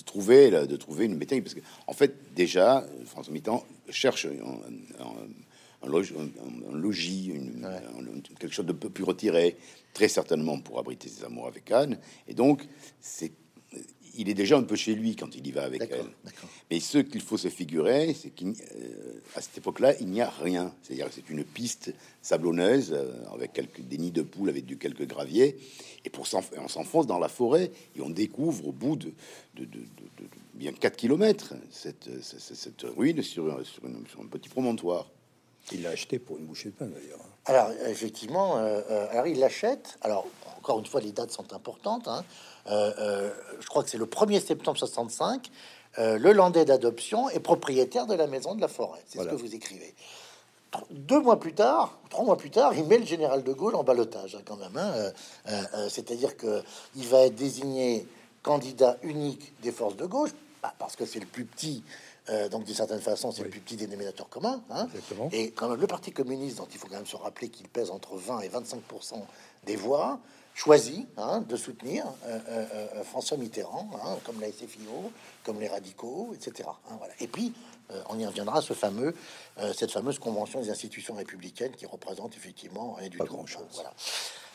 de 0.00 0.04
trouver 0.04 0.50
de 0.50 0.76
trouver 0.76 1.04
une 1.04 1.16
méthode 1.16 1.42
parce 1.42 1.54
que 1.54 1.60
en 1.86 1.92
fait 1.92 2.34
déjà 2.34 2.86
François 3.06 3.32
Mitterrand 3.32 3.64
cherche 3.90 4.26
un, 4.26 5.02
un- 5.04 5.86
un 5.86 5.88
loge- 5.88 6.14
un- 6.18 6.72
un 6.72 6.76
logis, 6.76 7.26
une- 7.34 8.22
quelque 8.38 8.52
chose 8.54 8.66
de 8.66 8.72
peu 8.72 8.88
plus 8.90 9.04
retiré, 9.04 9.56
très 9.94 10.08
certainement 10.08 10.58
pour 10.58 10.78
abriter 10.78 11.08
ses 11.08 11.24
amours 11.24 11.46
avec 11.46 11.70
Anne, 11.70 11.98
et 12.28 12.34
donc 12.34 12.66
c'est 13.00 13.32
il 14.16 14.28
est 14.28 14.34
déjà 14.34 14.56
un 14.58 14.64
peu 14.64 14.74
chez 14.76 14.94
lui 14.94 15.14
quand 15.16 15.34
il 15.36 15.46
y 15.46 15.52
va 15.52 15.62
avec 15.62 15.80
elle. 16.00 16.32
Mais 16.70 16.78
ce 16.78 16.98
qu'il 16.98 17.20
faut 17.20 17.36
se 17.36 17.48
figurer, 17.48 18.14
c'est 18.14 18.30
qu'à 18.30 19.40
cette 19.40 19.58
époque-là, 19.58 19.94
il 20.00 20.06
n'y 20.08 20.20
a 20.20 20.30
rien. 20.30 20.72
C'est-à-dire 20.82 21.08
que 21.08 21.14
c'est 21.14 21.28
une 21.28 21.42
piste 21.44 21.92
sablonneuse 22.22 22.92
euh, 22.92 23.12
avec 23.34 23.52
quelques 23.52 23.80
des 23.80 23.98
nids 23.98 24.12
de 24.12 24.22
poules 24.22 24.48
avec 24.50 24.66
du 24.66 24.78
quelques 24.78 25.06
graviers. 25.06 25.58
Et 26.04 26.10
pour 26.10 26.26
on 26.58 26.68
s'enfonce 26.68 27.06
dans 27.08 27.18
la 27.18 27.28
forêt 27.28 27.72
et 27.96 28.00
on 28.00 28.08
découvre 28.10 28.68
au 28.68 28.72
bout 28.72 28.94
de, 28.96 29.12
de, 29.54 29.64
de- 29.64 29.66
de- 29.66 29.78
de- 30.18 30.24
de 30.24 30.28
bien 30.54 30.72
4 30.72 30.96
kilomètres 30.96 31.54
cette, 31.70 32.08
cette, 32.22 32.40
cette 32.54 32.82
ruine 32.96 33.20
sur, 33.22 33.52
un- 33.58 33.64
sur, 33.64 33.84
une- 33.86 34.06
sur 34.08 34.20
un 34.20 34.26
petit 34.26 34.48
promontoire. 34.48 35.08
Il 35.72 35.82
l'a 35.82 35.90
acheté 35.90 36.18
pour 36.20 36.38
une 36.38 36.46
bouchée 36.46 36.70
de 36.70 36.74
pain 36.74 36.86
d'ailleurs. 36.86 37.18
Alors, 37.46 37.70
effectivement, 37.88 38.58
euh, 38.58 38.80
euh, 38.90 39.06
alors 39.10 39.26
il 39.26 39.38
l'achète. 39.40 39.98
Alors, 40.02 40.26
encore 40.56 40.78
une 40.78 40.86
fois, 40.86 41.00
les 41.00 41.12
dates 41.12 41.32
sont 41.32 41.52
importantes. 41.52 42.06
hein. 42.06 42.24
Euh, 42.66 42.92
euh, 42.98 43.30
je 43.60 43.66
crois 43.66 43.82
que 43.82 43.90
c'est 43.90 43.98
le 43.98 44.06
1er 44.06 44.40
septembre 44.40 44.78
65. 44.78 45.50
Euh, 45.98 46.18
le 46.18 46.32
Landais 46.32 46.64
d'adoption 46.64 47.28
est 47.30 47.40
propriétaire 47.40 48.06
de 48.06 48.14
la 48.14 48.26
maison 48.26 48.54
de 48.54 48.60
la 48.60 48.68
forêt. 48.68 49.00
C'est 49.06 49.16
Voilà. 49.18 49.32
ce 49.32 49.36
que 49.36 49.40
vous 49.42 49.54
écrivez. 49.54 49.94
Deux 50.90 51.20
mois 51.20 51.40
plus 51.40 51.52
tard, 51.52 51.98
trois 52.10 52.24
mois 52.24 52.36
plus 52.36 52.50
tard, 52.50 52.74
il 52.74 52.84
met 52.84 52.98
le 52.98 53.04
général 53.04 53.42
de 53.42 53.52
Gaulle 53.52 53.74
en 53.74 53.82
balotage, 53.82 54.36
hein, 54.36 54.42
quand 54.44 54.56
même. 54.56 54.76
hein. 54.76 54.92
Euh, 54.94 55.10
euh, 55.48 55.88
C'est-à-dire 55.88 56.36
que 56.36 56.62
il 56.94 57.08
va 57.08 57.22
être 57.26 57.34
désigné 57.34 58.06
candidat 58.44 58.96
unique 59.02 59.52
des 59.62 59.72
forces 59.72 59.96
de 59.96 60.06
gauche, 60.06 60.30
bah, 60.62 60.72
parce 60.78 60.94
que 60.94 61.04
c'est 61.06 61.18
le 61.20 61.26
plus 61.26 61.44
petit. 61.44 61.82
donc, 62.52 62.62
d'une 62.62 62.74
certaine 62.76 63.00
façon, 63.00 63.32
c'est 63.32 63.42
le 63.42 63.48
plus 63.50 63.58
petit 63.58 63.74
dénominateur 63.76 64.28
commun. 64.28 64.62
hein. 64.70 64.86
Et 65.32 65.50
quand 65.50 65.68
même, 65.68 65.80
le 65.80 65.86
Parti 65.88 66.12
communiste, 66.12 66.58
dont 66.58 66.68
il 66.72 66.78
faut 66.78 66.86
quand 66.86 66.94
même 66.94 67.06
se 67.06 67.16
rappeler 67.16 67.48
qu'il 67.48 67.66
pèse 67.68 67.90
entre 67.90 68.14
20 68.14 68.40
et 68.42 68.48
25% 68.48 69.26
des 69.66 69.74
voix, 69.74 70.20
choisit 70.54 71.06
hein, 71.16 71.44
de 71.48 71.56
soutenir 71.56 72.04
euh, 72.26 72.38
euh, 72.48 72.66
euh, 72.96 73.04
François 73.04 73.36
Mitterrand, 73.36 73.88
hein, 74.04 74.18
comme 74.24 74.40
la 74.40 74.48
SFIO, 74.48 75.10
comme 75.44 75.60
les 75.60 75.68
radicaux, 75.68 76.34
etc. 76.34 76.68
hein, 76.90 76.96
voilà. 76.98 77.14
Et 77.20 77.26
puis, 77.26 77.52
euh, 77.90 78.02
on 78.10 78.18
y 78.18 78.26
reviendra, 78.26 78.60
ce 78.62 78.72
fameux, 78.74 79.14
cette 79.74 79.90
fameuse 79.90 80.18
convention 80.18 80.60
des 80.60 80.70
institutions 80.70 81.14
républicaines 81.14 81.72
qui 81.72 81.86
représente 81.86 82.36
effectivement 82.36 82.94
rien 82.94 83.08
du 83.08 83.18
Pas 83.18 83.24
tout. 83.24 83.34
grand-chose. 83.34 83.66
Voilà. 83.74 83.92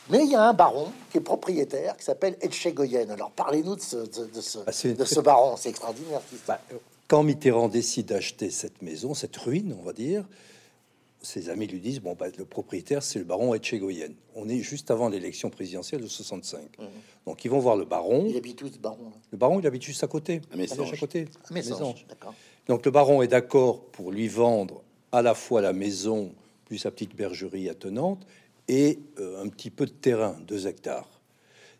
Mais 0.09 0.23
il 0.23 0.31
y 0.31 0.35
a 0.35 0.43
un 0.43 0.53
baron 0.53 0.91
qui 1.11 1.17
est 1.17 1.21
propriétaire, 1.21 1.97
qui 1.97 2.05
s'appelle 2.05 2.37
Etchegoyen. 2.41 3.09
Alors, 3.09 3.31
parlez-nous 3.31 3.75
de 3.75 3.81
ce, 3.81 3.95
de, 3.97 4.25
de 4.27 4.41
ce, 4.41 4.59
Ah, 4.67 4.71
de 4.93 5.05
ce 5.05 5.19
baron, 5.21 5.57
c'est 5.57 5.69
extraordinaire. 5.69 6.21
Bah, 6.47 6.61
quand 7.07 7.23
Mitterrand 7.23 7.67
décide 7.69 8.07
d'acheter 8.07 8.51
cette 8.51 8.81
maison, 8.83 9.13
cette 9.15 9.35
ruine, 9.37 9.75
on 9.79 9.83
va 9.83 9.93
dire, 9.93 10.23
ses 11.25 11.49
amis 11.49 11.67
lui 11.67 11.79
disent 11.79 11.99
bon, 11.99 12.15
bah, 12.17 12.27
le 12.37 12.45
propriétaire, 12.45 13.03
c'est 13.03 13.19
le 13.19 13.25
baron 13.25 13.53
Etchegoyen. 13.53 14.09
On 14.35 14.47
est 14.47 14.59
juste 14.59 14.91
avant 14.91 15.09
l'élection 15.09 15.49
présidentielle 15.49 16.01
de 16.01 16.07
65. 16.07 16.61
Donc 17.25 17.43
ils 17.43 17.51
vont 17.51 17.59
voir 17.59 17.75
le 17.75 17.85
baron. 17.85 18.25
Il 18.29 18.37
habite 18.37 18.61
où, 18.61 18.67
ce 18.67 18.77
baron 18.77 19.11
Le 19.31 19.37
baron, 19.37 19.59
il 19.59 19.67
habite 19.67 19.83
juste 19.83 20.03
à 20.03 20.07
côté. 20.07 20.41
À 20.51 20.53
habite 20.53 20.71
à 20.71 20.97
côté. 20.97 21.27
D'accord. 22.07 22.33
Donc 22.67 22.85
le 22.85 22.91
baron 22.91 23.21
est 23.21 23.27
d'accord 23.27 23.85
pour 23.85 24.11
lui 24.11 24.27
vendre 24.27 24.83
à 25.11 25.21
la 25.21 25.33
fois 25.33 25.61
la 25.61 25.73
maison 25.73 26.33
plus 26.65 26.79
sa 26.79 26.91
petite 26.91 27.15
bergerie 27.15 27.69
attenante 27.69 28.25
et 28.67 28.99
euh, 29.19 29.43
un 29.43 29.49
petit 29.49 29.69
peu 29.69 29.85
de 29.85 29.91
terrain, 29.91 30.37
deux 30.47 30.67
hectares. 30.67 31.09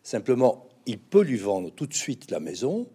Simplement, 0.02 0.68
il 0.86 0.98
peut 0.98 1.22
lui 1.22 1.36
vendre 1.36 1.70
tout 1.70 1.86
de 1.86 1.94
suite 1.94 2.30
la 2.30 2.38
maison, 2.38 2.86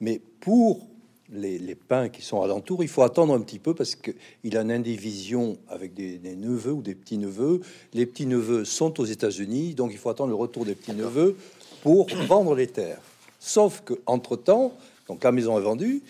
mais 0.00 0.20
pour 0.40 0.86
les, 1.32 1.58
les 1.58 1.74
pins 1.74 2.08
qui 2.08 2.22
sont 2.22 2.42
alentours, 2.42 2.82
il 2.82 2.88
faut 2.88 3.02
attendre 3.02 3.34
un 3.34 3.40
petit 3.40 3.58
peu 3.58 3.74
parce 3.74 3.96
qu'il 3.96 4.56
a 4.56 4.60
une 4.60 4.72
indivision 4.72 5.56
avec 5.68 5.94
des, 5.94 6.18
des 6.18 6.36
neveux 6.36 6.72
ou 6.72 6.82
des 6.82 6.94
petits-neveux. 6.94 7.60
Les 7.94 8.06
petits-neveux 8.06 8.64
sont 8.64 9.00
aux 9.00 9.04
États-Unis, 9.04 9.74
donc 9.74 9.92
il 9.92 9.98
faut 9.98 10.10
attendre 10.10 10.30
le 10.30 10.36
retour 10.36 10.64
des 10.64 10.74
petits-neveux 10.74 11.36
pour 11.82 12.06
vendre 12.26 12.54
les 12.54 12.66
terres. 12.66 13.00
Sauf 13.40 13.82
que 13.84 13.94
entre-temps, 14.06 14.72
donc 15.08 15.24
la 15.24 15.32
maison 15.32 15.58
est 15.58 15.62
vendue, 15.62 16.02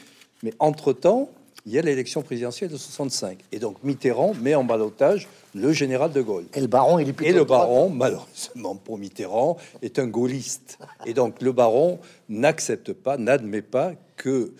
mais 0.42 0.52
entre-temps, 0.58 1.30
il 1.64 1.72
y 1.72 1.78
a 1.78 1.82
l'élection 1.82 2.22
présidentielle 2.22 2.70
de 2.70 2.76
65. 2.76 3.38
Et 3.52 3.58
donc 3.58 3.76
Mitterrand 3.84 4.34
met 4.34 4.54
en 4.54 4.64
balotage 4.64 5.28
le 5.54 5.72
général 5.72 6.12
de 6.12 6.20
Gaulle. 6.20 6.44
Et 6.54 6.60
le 6.60 6.66
baron, 6.66 6.98
il 6.98 7.08
est 7.08 7.12
plutôt 7.12 7.30
Et 7.30 7.32
le 7.32 7.40
de 7.40 7.44
droite. 7.44 7.60
baron, 7.60 7.88
malheureusement 7.88 8.74
pour 8.74 8.98
Mitterrand, 8.98 9.56
est 9.80 9.98
un 9.98 10.08
gaulliste. 10.08 10.78
Et 11.06 11.14
donc 11.14 11.40
le 11.40 11.52
baron 11.52 12.00
n'accepte 12.28 12.92
pas, 12.92 13.16
n'admet 13.16 13.62
pas 13.62 13.92
que 14.16 14.52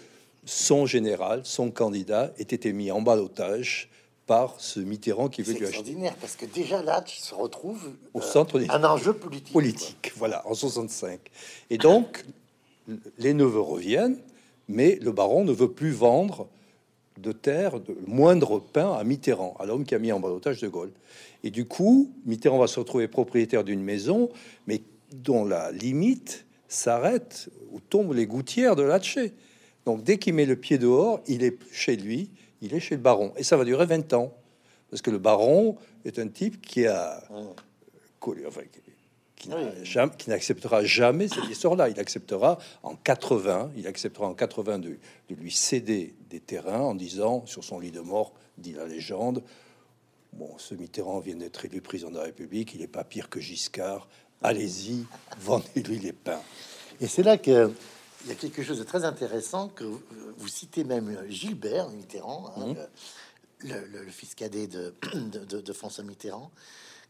son 0.44 0.86
général, 0.86 1.42
son 1.44 1.70
candidat, 1.70 2.32
ait 2.38 2.42
été 2.42 2.72
mis 2.72 2.90
en 2.90 3.00
balotage 3.02 3.88
par 4.26 4.54
ce 4.60 4.80
Mitterrand 4.80 5.28
qui 5.28 5.42
veut 5.42 5.52
C'est 5.52 5.58
lui 5.58 5.66
acheter 5.66 5.78
extraordinaire 5.78 6.16
parce 6.20 6.36
que 6.36 6.46
déjà 6.46 6.82
là, 6.82 7.02
tu 7.02 7.16
se 7.20 7.34
retrouves 7.34 7.90
Au 8.14 8.20
euh, 8.20 8.22
centre 8.22 8.58
des- 8.58 8.68
un 8.70 8.84
enjeu 8.84 9.12
politique. 9.12 9.52
politique. 9.52 10.12
Voilà, 10.16 10.46
en 10.48 10.54
65. 10.54 11.20
Et 11.70 11.78
donc, 11.78 12.24
les 13.18 13.34
neveux 13.34 13.60
reviennent, 13.60 14.18
mais 14.68 14.96
le 15.02 15.12
baron 15.12 15.44
ne 15.44 15.52
veut 15.52 15.70
plus 15.72 15.90
vendre 15.90 16.48
de 17.18 17.32
terre, 17.32 17.78
de 17.80 17.96
moindre 18.06 18.58
pain 18.58 18.92
à 18.94 19.04
Mitterrand, 19.04 19.54
à 19.60 19.66
l'homme 19.66 19.84
qui 19.84 19.94
a 19.94 19.98
mis 19.98 20.12
en 20.12 20.20
balotage 20.20 20.60
de 20.60 20.68
Gaulle. 20.68 20.92
Et 21.44 21.50
du 21.50 21.66
coup, 21.66 22.10
Mitterrand 22.24 22.58
va 22.58 22.68
se 22.68 22.78
retrouver 22.80 23.06
propriétaire 23.08 23.64
d'une 23.64 23.82
maison, 23.82 24.28
mais 24.66 24.80
dont 25.12 25.44
la 25.44 25.70
limite 25.72 26.46
s'arrête 26.68 27.50
où 27.70 27.80
tombent 27.80 28.14
les 28.14 28.26
gouttières 28.26 28.76
de 28.76 28.82
Latché. 28.82 29.32
Donc, 29.84 30.04
dès 30.04 30.18
qu'il 30.18 30.34
met 30.34 30.46
le 30.46 30.56
pied 30.56 30.78
dehors, 30.78 31.20
il 31.26 31.42
est 31.42 31.56
chez 31.72 31.96
lui, 31.96 32.30
il 32.60 32.74
est 32.74 32.80
chez 32.80 32.94
le 32.96 33.00
baron. 33.02 33.32
Et 33.36 33.42
ça 33.42 33.56
va 33.56 33.64
durer 33.64 33.86
20 33.86 34.12
ans. 34.12 34.32
Parce 34.90 35.02
que 35.02 35.10
le 35.10 35.18
baron 35.18 35.76
est 36.04 36.18
un 36.18 36.28
type 36.28 36.60
qui 36.60 36.86
a 36.86 37.22
enfin, 38.46 38.60
qui- 39.36 39.50
jamais- 39.82 40.12
qui 40.16 40.30
n'acceptera 40.30 40.84
jamais 40.84 41.26
cette 41.28 41.48
histoire-là. 41.50 41.88
Il 41.88 41.98
acceptera 41.98 42.58
en 42.84 42.94
80, 42.94 43.72
il 43.76 43.86
acceptera 43.88 44.26
en 44.28 44.34
82 44.34 44.98
de 45.28 45.34
lui 45.34 45.50
céder 45.50 46.14
des 46.30 46.38
terrains 46.40 46.80
en 46.82 46.94
disant, 46.94 47.44
sur 47.46 47.64
son 47.64 47.80
lit 47.80 47.90
de 47.90 48.00
mort, 48.00 48.32
dit 48.58 48.72
la 48.74 48.86
légende, 48.86 49.42
bon, 50.34 50.50
ce 50.58 50.74
Mitterrand 50.76 51.18
vient 51.20 51.34
d'être 51.36 51.64
élu 51.64 51.80
président 51.80 52.10
de 52.10 52.18
la 52.18 52.24
République, 52.24 52.72
il 52.74 52.80
n'est 52.82 52.86
pas 52.86 53.02
pire 53.02 53.28
que 53.28 53.40
Giscard, 53.40 54.06
allez-y, 54.42 55.04
vendez-lui 55.40 55.98
les 55.98 56.12
pains. 56.12 56.40
Et 57.00 57.08
c'est 57.08 57.22
là 57.24 57.36
que 57.38 57.72
il 58.24 58.28
y 58.28 58.32
a 58.32 58.34
quelque 58.34 58.62
chose 58.62 58.78
de 58.78 58.84
très 58.84 59.04
intéressant 59.04 59.68
que 59.68 59.84
vous, 59.84 60.00
vous 60.36 60.48
citez 60.48 60.84
même 60.84 61.24
Gilbert 61.28 61.88
Mitterrand, 61.90 62.52
hein, 62.56 62.74
le, 63.60 63.86
le- 63.86 64.04
le 64.04 64.10
fils 64.10 64.34
cadet 64.34 64.66
de, 64.66 64.94
de, 65.14 65.44
de- 65.44 65.60
de 65.60 65.72
François 65.72 66.04
Mitterrand, 66.04 66.50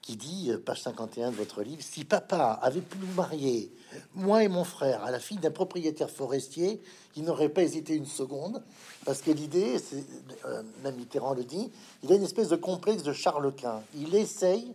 qui 0.01 0.17
dit, 0.17 0.51
euh, 0.51 0.59
page 0.59 0.83
51 0.83 1.31
de 1.31 1.37
votre 1.37 1.63
livre, 1.63 1.81
si 1.83 2.05
papa 2.05 2.59
avait 2.63 2.81
pu 2.81 2.99
nous 2.99 3.13
marier, 3.15 3.73
moi 4.15 4.43
et 4.43 4.49
mon 4.49 4.65
frère, 4.65 5.05
à 5.05 5.11
la 5.11 5.21
fille 5.21 5.37
d'un 5.39 5.51
propriétaire 5.53 6.11
forestier, 6.11 6.83
il 7.15 7.23
n'aurait 7.25 7.49
pas 7.51 7.63
hésité 7.63 7.95
une 7.95 8.07
seconde, 8.07 8.63
parce 9.05 9.21
que 9.23 9.31
l'idée, 9.31 9.79
c'est, 9.79 10.05
euh, 10.45 10.63
même 10.83 10.97
Mitterrand 10.97 11.35
le 11.35 11.45
dit, 11.45 11.71
il 12.03 12.11
a 12.13 12.17
une 12.17 12.25
espèce 12.25 12.49
de 12.49 12.57
complexe 12.57 13.03
de 13.03 13.13
Charles 13.13 13.55
Quint. 13.55 13.83
Il 13.97 14.15
essaye 14.15 14.75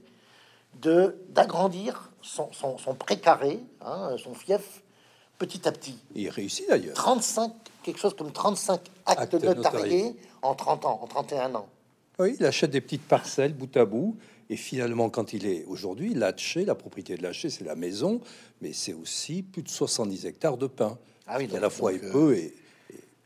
de 0.81 1.15
d'agrandir 1.29 2.11
son, 2.21 2.51
son, 2.53 2.77
son 2.77 2.93
précaré, 2.95 3.59
hein, 3.81 4.15
son 4.23 4.33
fief, 4.35 4.83
petit 5.37 5.67
à 5.67 5.71
petit. 5.71 5.97
Et 6.15 6.23
il 6.23 6.29
réussit 6.29 6.67
d'ailleurs. 6.67 6.95
35, 6.95 7.51
quelque 7.83 7.99
chose 7.99 8.15
comme 8.15 8.31
35 8.31 8.73
actes, 9.05 9.21
Actes 9.21 9.33
notariés 9.33 9.55
notariés. 9.55 10.15
en 10.41 10.55
30 10.55 10.85
ans, 10.85 10.99
en 11.01 11.07
31 11.07 11.55
ans. 11.55 11.67
Oui, 12.19 12.35
il 12.39 12.45
achète 12.45 12.71
des 12.71 12.81
petites 12.81 13.07
parcelles 13.07 13.53
bout 13.53 13.75
à 13.77 13.85
bout. 13.85 14.17
Et 14.49 14.55
finalement, 14.55 15.09
quand 15.09 15.33
il 15.33 15.45
est 15.45 15.65
aujourd'hui, 15.65 16.13
Latché, 16.13 16.63
la 16.65 16.75
propriété 16.75 17.17
de 17.17 17.23
Latché, 17.23 17.49
c'est 17.49 17.65
la 17.65 17.75
maison, 17.75 18.21
mais 18.61 18.71
c'est 18.73 18.93
aussi 18.93 19.43
plus 19.43 19.61
de 19.61 19.69
70 19.69 20.25
hectares 20.25 20.57
de 20.57 20.67
pain. 20.67 20.97
Ah 21.27 21.37
oui, 21.37 21.49
à 21.53 21.59
la 21.59 21.69
fois 21.69 21.91
donc, 21.91 22.01
est 22.01 22.05
euh, 22.05 22.11
peu 22.11 22.35
et, 22.35 22.53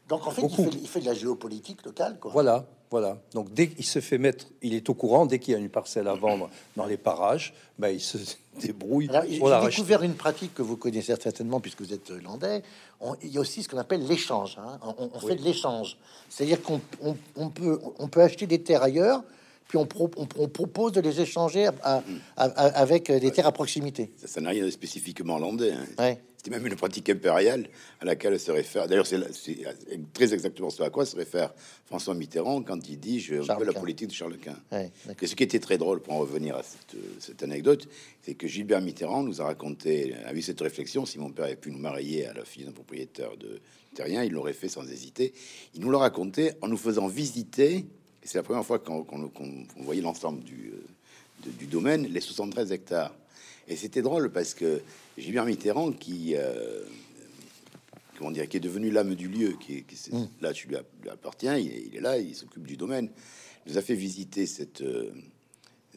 Donc 0.09 0.25
en 0.25 0.31
fait, 0.31 0.41
il 0.41 0.55
fait, 0.55 0.69
il 0.81 0.87
fait 0.87 0.99
de 0.99 1.05
la 1.05 1.13
géopolitique 1.13 1.85
locale, 1.85 2.17
quoi. 2.19 2.31
Voilà, 2.31 2.65
voilà. 2.91 3.17
Donc 3.33 3.53
dès 3.53 3.67
qu'il 3.69 3.85
se 3.85 3.99
fait 3.99 4.17
mettre, 4.19 4.45
il 4.61 4.73
est 4.75 4.87
au 4.89 4.93
courant, 4.93 5.25
dès 5.25 5.39
qu'il 5.39 5.53
y 5.53 5.55
a 5.55 5.59
une 5.59 5.69
parcelle 5.69 6.07
à 6.07 6.13
vendre 6.13 6.49
dans 6.75 6.85
les 6.85 6.97
parages, 6.97 7.53
ben, 7.79 7.89
il 7.89 7.99
se 8.01 8.17
débrouille 8.61 9.07
Alors, 9.09 9.23
j'ai 9.63 9.77
découvert 9.77 10.03
une 10.03 10.13
pratique 10.15 10.53
que 10.53 10.61
vous 10.61 10.77
connaissez 10.77 11.15
certainement 11.19 11.59
puisque 11.61 11.81
vous 11.81 11.93
êtes 11.93 12.09
landais. 12.09 12.61
On- 12.99 13.15
il 13.23 13.29
y 13.29 13.37
a 13.37 13.41
aussi 13.41 13.63
ce 13.63 13.69
qu'on 13.69 13.77
appelle 13.79 14.05
l'échange. 14.05 14.57
hein. 14.59 14.77
On, 14.99 15.09
on 15.13 15.19
fait 15.19 15.35
de 15.37 15.41
l'échange, 15.43 15.97
c'est-à-dire 16.29 16.61
qu'on 16.61 16.79
on, 17.01 17.15
on 17.35 17.49
peut 17.49 17.79
on 17.97 18.07
peut 18.07 18.21
acheter 18.21 18.45
des 18.45 18.61
terres 18.61 18.83
ailleurs, 18.83 19.23
puis 19.69 19.77
on, 19.77 19.85
pro- 19.85 20.11
on- 20.17 20.27
on 20.37 20.47
propose 20.49 20.91
de 20.91 20.99
les 21.01 21.21
échanger 21.21 21.67
à- 21.67 21.73
à- 21.83 22.01
à- 22.35 22.43
avec 22.81 23.09
des 23.09 23.31
terres 23.31 23.47
à 23.47 23.51
proximité. 23.53 24.11
Ça, 24.17 24.27
ça 24.27 24.41
n'a 24.41 24.49
rien 24.49 24.65
de 24.65 24.69
spécifiquement 24.69 25.39
landais. 25.39 25.71
hein. 25.71 25.85
Ouais. 25.97 26.21
C'était 26.43 26.57
même 26.57 26.65
une 26.65 26.75
pratique 26.75 27.07
impériale 27.07 27.69
à 27.99 28.05
laquelle 28.05 28.39
se 28.39 28.49
réfère. 28.51 28.87
D'ailleurs, 28.87 29.05
c'est 29.05 29.19
très 30.11 30.33
exactement 30.33 30.71
ce 30.71 30.81
à 30.81 30.89
quoi 30.89 31.05
se 31.05 31.15
réfère 31.15 31.53
François 31.85 32.15
Mitterrand 32.15 32.63
quand 32.63 32.89
il 32.89 32.99
dit 32.99 33.19
Je 33.19 33.35
veux 33.35 33.41
la 33.65 33.73
politique 33.79 34.07
de 34.07 34.13
Charles 34.13 34.37
Quint. 34.39 34.57
Ouais. 34.71 34.89
Et 35.21 35.27
ce 35.27 35.35
qui 35.35 35.43
était 35.43 35.59
très 35.59 35.77
drôle, 35.77 36.01
pour 36.01 36.13
en 36.13 36.17
revenir 36.17 36.55
à 36.55 36.63
cette, 36.63 36.95
cette 37.19 37.43
anecdote, 37.43 37.87
c'est 38.23 38.33
que 38.33 38.47
Gilbert 38.47 38.81
Mitterrand 38.81 39.21
nous 39.21 39.39
a 39.39 39.45
raconté, 39.45 40.15
a 40.25 40.33
eu 40.33 40.41
cette 40.41 40.59
réflexion 40.61 41.05
si 41.05 41.19
mon 41.19 41.29
père 41.29 41.45
avait 41.45 41.55
pu 41.55 41.69
nous 41.69 41.77
marier 41.77 42.25
à 42.25 42.33
la 42.33 42.43
fille 42.43 42.63
d'un 42.65 42.71
propriétaire 42.71 43.37
de 43.37 43.59
terrien, 43.93 44.23
il 44.23 44.31
l'aurait 44.31 44.53
fait 44.53 44.67
sans 44.69 44.89
hésiter. 44.89 45.33
Il 45.75 45.81
nous 45.81 45.91
l'a 45.91 45.99
raconté 45.99 46.53
en 46.61 46.67
nous 46.69 46.77
faisant 46.77 47.05
visiter, 47.05 47.75
et 47.75 47.85
c'est 48.23 48.39
la 48.39 48.43
première 48.43 48.65
fois 48.65 48.79
qu'on 48.79 49.03
qu'on- 49.03 49.29
qu'on 49.29 49.65
voyait 49.83 50.01
l'ensemble 50.01 50.43
du, 50.43 50.71
euh, 50.73 51.49
du 51.59 51.67
domaine, 51.67 52.07
les 52.07 52.19
73 52.21 52.71
hectares. 52.71 53.13
Et 53.67 53.75
c'était 53.75 54.01
drôle 54.01 54.31
parce 54.31 54.55
que 54.55 54.81
Gilbert 55.17 55.45
Mitterrand, 55.45 55.91
qui, 55.91 56.33
euh, 56.35 56.83
comment 58.17 58.31
dire, 58.31 58.47
qui 58.47 58.57
est 58.57 58.61
devenu 58.61 58.89
l'âme 58.91 59.15
du 59.15 59.27
lieu, 59.27 59.55
qui, 59.59 59.77
est- 59.77 59.85
c'est- 59.95 60.11
là, 60.41 60.53
tu 60.53 60.67
lui, 60.67 60.75
app- 60.75 60.85
lui 61.01 61.09
appartiens, 61.09 61.57
il 61.57 61.67
est, 61.71 61.83
il 61.87 61.95
est 61.95 62.01
là, 62.01 62.17
il 62.17 62.35
s'occupe 62.35 62.65
du 62.67 62.77
domaine, 62.77 63.09
nous 63.67 63.77
a 63.77 63.81
fait 63.81 63.95
visiter 63.95 64.45
cette, 64.45 64.81
euh, 64.81 65.11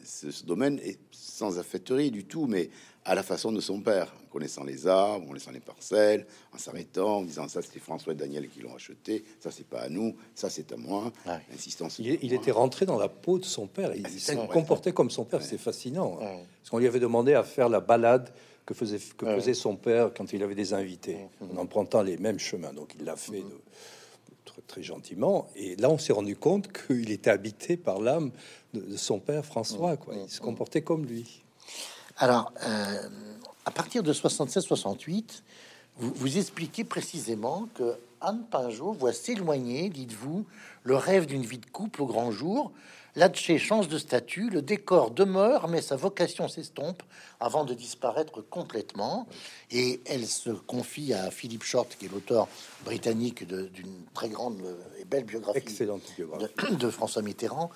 ce, 0.03 0.31
ce 0.31 0.45
domaine 0.45 0.79
et 0.83 0.97
sans 1.11 1.57
affecterie 1.59 2.11
du 2.11 2.25
tout, 2.25 2.45
mais 2.45 2.69
à 3.07 3.13
la 3.13 3.21
façon 3.23 3.51
de 3.51 3.59
son 3.61 3.81
père, 3.81 4.11
en 4.23 4.27
connaissant 4.31 4.63
les 4.63 4.87
arbres, 4.87 5.29
en 5.29 5.33
laissant 5.33 5.51
les 5.51 5.59
parcelles, 5.59 6.25
en 6.51 6.57
s'arrêtant, 6.57 7.17
en 7.17 7.21
disant 7.23 7.47
ça 7.47 7.61
c'était 7.61 7.79
François 7.79 8.13
et 8.13 8.15
Daniel 8.15 8.49
qui 8.49 8.61
l'ont 8.61 8.73
acheté, 8.75 9.23
ça 9.39 9.51
c'est 9.51 9.65
pas 9.67 9.81
à 9.81 9.89
nous, 9.89 10.15
ça 10.33 10.49
c'est 10.49 10.71
à 10.71 10.77
moi. 10.77 11.11
Ouais. 11.27 11.39
Insistance. 11.53 11.99
Il, 11.99 12.17
il 12.23 12.33
était 12.33 12.49
rentré 12.51 12.85
dans 12.87 12.97
la 12.97 13.07
peau 13.09 13.37
de 13.37 13.45
son 13.45 13.67
père. 13.67 13.93
Il, 13.95 14.03
Ah, 14.05 14.09
c'est 14.11 14.33
se 14.33 14.47
comportait 14.47 14.91
comme 14.91 15.11
son 15.11 15.23
père. 15.23 15.41
C'est 15.43 15.59
fascinant. 15.59 16.17
hein. 16.19 16.25
Ouais. 16.25 16.43
Parce 16.61 16.69
qu'on 16.71 16.79
lui 16.79 16.87
avait 16.87 16.99
demandé 16.99 17.33
à 17.35 17.43
faire 17.43 17.69
la 17.69 17.79
balade 17.79 18.33
que 18.65 18.73
faisait, 18.73 18.99
que 19.17 19.25
faisait 19.35 19.53
son 19.53 19.75
père 19.75 20.11
quand 20.15 20.33
il 20.33 20.41
avait 20.43 20.55
des 20.55 20.73
invités, 20.73 21.17
en 21.41 21.57
empruntant 21.57 22.01
les 22.01 22.17
mêmes 22.17 22.39
chemins. 22.39 22.73
Donc 22.73 22.95
il 22.99 23.05
l'a 23.05 23.15
fait 23.15 23.41
de- 23.41 23.61
très, 24.45 24.61
très 24.61 24.83
gentiment. 24.83 25.47
Et 25.55 25.75
là, 25.75 25.89
on 25.89 25.97
s'est 25.97 26.13
rendu 26.13 26.35
compte 26.35 26.71
qu'il 26.71 27.11
était 27.11 27.29
habité 27.29 27.77
par 27.77 27.99
l'âme 27.99 28.31
de, 28.73 28.81
de 28.81 28.97
son 28.97 29.19
père 29.19 29.45
François. 29.45 29.97
Quoi. 29.97 30.15
Il 30.15 30.29
se 30.29 30.39
comportait 30.41 30.81
comme 30.81 31.05
lui. 31.05 31.43
Alors, 32.17 32.53
euh, 32.63 33.09
à 33.65 33.71
partir 33.71 34.03
de 34.03 34.13
76-68, 34.13 35.41
vous, 35.97 36.11
vous 36.13 36.37
expliquez 36.37 36.83
précisément 36.83 37.67
que 37.75 37.95
Anne 38.21 38.45
Pinjot 38.49 38.93
voit 38.93 39.13
s'éloigner, 39.13 39.89
dites-vous, 39.89 40.45
le 40.83 40.95
rêve 40.95 41.25
d'une 41.25 41.43
vie 41.43 41.57
de 41.59 41.65
couple 41.65 42.01
au 42.01 42.05
grand 42.05 42.31
jour. 42.31 42.71
Latché 43.17 43.57
change 43.57 43.87
de 43.87 43.97
statut, 43.97 44.49
le 44.49 44.61
décor 44.61 45.11
demeure, 45.11 45.69
mais 45.69 45.81
sa 45.81 45.95
vocation 45.95 46.49
s'estompe 46.49 47.01
avant 47.39 47.63
de 47.63 47.73
disparaître 47.73 48.41
complètement. 48.41 49.25
Et 49.71 50.01
elle 50.05 50.25
se 50.27 50.49
confie 50.49 51.13
à 51.13 51.31
Philippe 51.31 51.63
Short, 51.63 51.95
qui 51.97 52.07
est 52.07 52.09
l'auteur 52.09 52.49
britannique 52.83 53.47
d'une 53.47 54.03
très 54.13 54.27
grande 54.27 54.61
et 54.99 55.05
belle 55.05 55.23
biographie 55.23 55.59
Excellente 55.59 56.03
biographie. 56.17 56.53
de, 56.71 56.75
de 56.75 56.89
François 56.89 57.21
Mitterrand, 57.21 57.69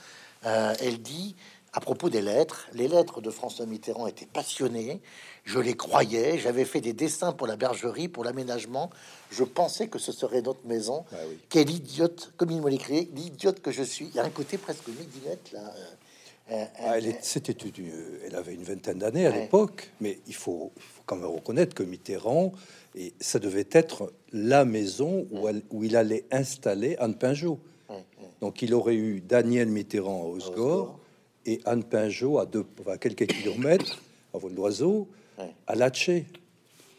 euh, 0.46 0.74
elle 0.82 1.02
dit 1.02 1.36
à 1.74 1.80
propos 1.80 2.10
des 2.10 2.22
lettres, 2.22 2.68
les 2.74 2.88
lettres 2.88 3.22
de 3.22 3.30
François 3.30 3.66
Mitterrand 3.66 4.08
étaient 4.08 4.26
passionnées, 4.26 5.02
je 5.46 5.60
les 5.60 5.76
croyais, 5.76 6.38
j'avais 6.40 6.66
fait 6.66 6.82
des 6.82 6.94
dessins 6.94 7.32
pour 7.32 7.46
la 7.48 7.56
bergerie, 7.56 8.08
pour 8.08 8.24
l'aménagement, 8.24 8.90
je 9.32 9.44
pensais 9.44 9.88
que 9.88 10.00
ce 10.00 10.12
serait 10.12 10.42
notre 10.42 10.66
maison. 10.66 11.06
Ah 11.12 11.18
oui. 11.30 11.38
Quelle 11.50 11.70
idiote, 11.70 12.34
comme 12.38 12.52
il 12.52 12.62
me 12.62 12.70
l'écrit, 12.70 13.10
l'idiote 13.16 13.60
que 13.62 13.72
je 13.72 13.84
suis. 13.84 14.06
Il 14.08 14.16
y 14.16 14.20
a 14.20 14.24
un 14.24 14.30
côté 14.30 14.58
presque 14.58 14.88
midinette 14.88 15.52
là. 15.52 15.60
euh, 15.76 16.54
euh, 16.56 16.66
Ah, 16.80 16.98
elle, 16.98 17.08
euh, 17.10 17.12
c'était 17.22 17.52
une- 17.54 17.92
elle 18.26 18.36
avait 18.36 18.56
une 18.56 18.64
vingtaine 18.64 18.98
d'années 18.98 19.28
à 19.28 19.30
Ouais. 19.30 19.42
l'époque, 19.42 19.92
mais 20.02 20.20
il 20.28 20.34
faut, 20.34 20.72
il 20.78 20.82
faut 20.82 21.04
quand 21.06 21.16
même 21.18 21.28
reconnaître 21.28 21.76
que 21.76 21.84
Mitterrand, 21.84 22.52
et 22.96 23.14
ça 23.20 23.38
devait 23.38 23.68
être 23.72 24.12
la 24.34 24.66
maison 24.66 25.28
où, 25.30 25.48
elle- 25.48 25.62
où 25.70 25.84
il 25.84 25.96
allait 25.96 26.26
installer 26.32 26.96
Anne 26.98 27.16
Pinjot. 27.16 27.60
ouais, 27.90 27.96
ouais. 27.98 28.04
Donc 28.42 28.64
il 28.64 28.74
aurait 28.74 28.96
eu 28.96 29.22
Daniel 29.22 29.68
Mitterrand 29.70 30.24
à 30.24 30.26
Osgore. 30.26 31.00
Et 31.46 31.60
Anne 31.66 31.84
Pinjot 31.84 32.38
à, 32.40 32.46
deux, 32.46 32.66
à 32.88 32.98
quelques 32.98 33.28
kilomètres, 33.28 34.02
à 34.34 34.38
vol 34.38 34.54
d'oiseau, 34.54 35.08
Ouais. 35.38 35.54
à 35.68 35.76
Latché. 35.76 36.26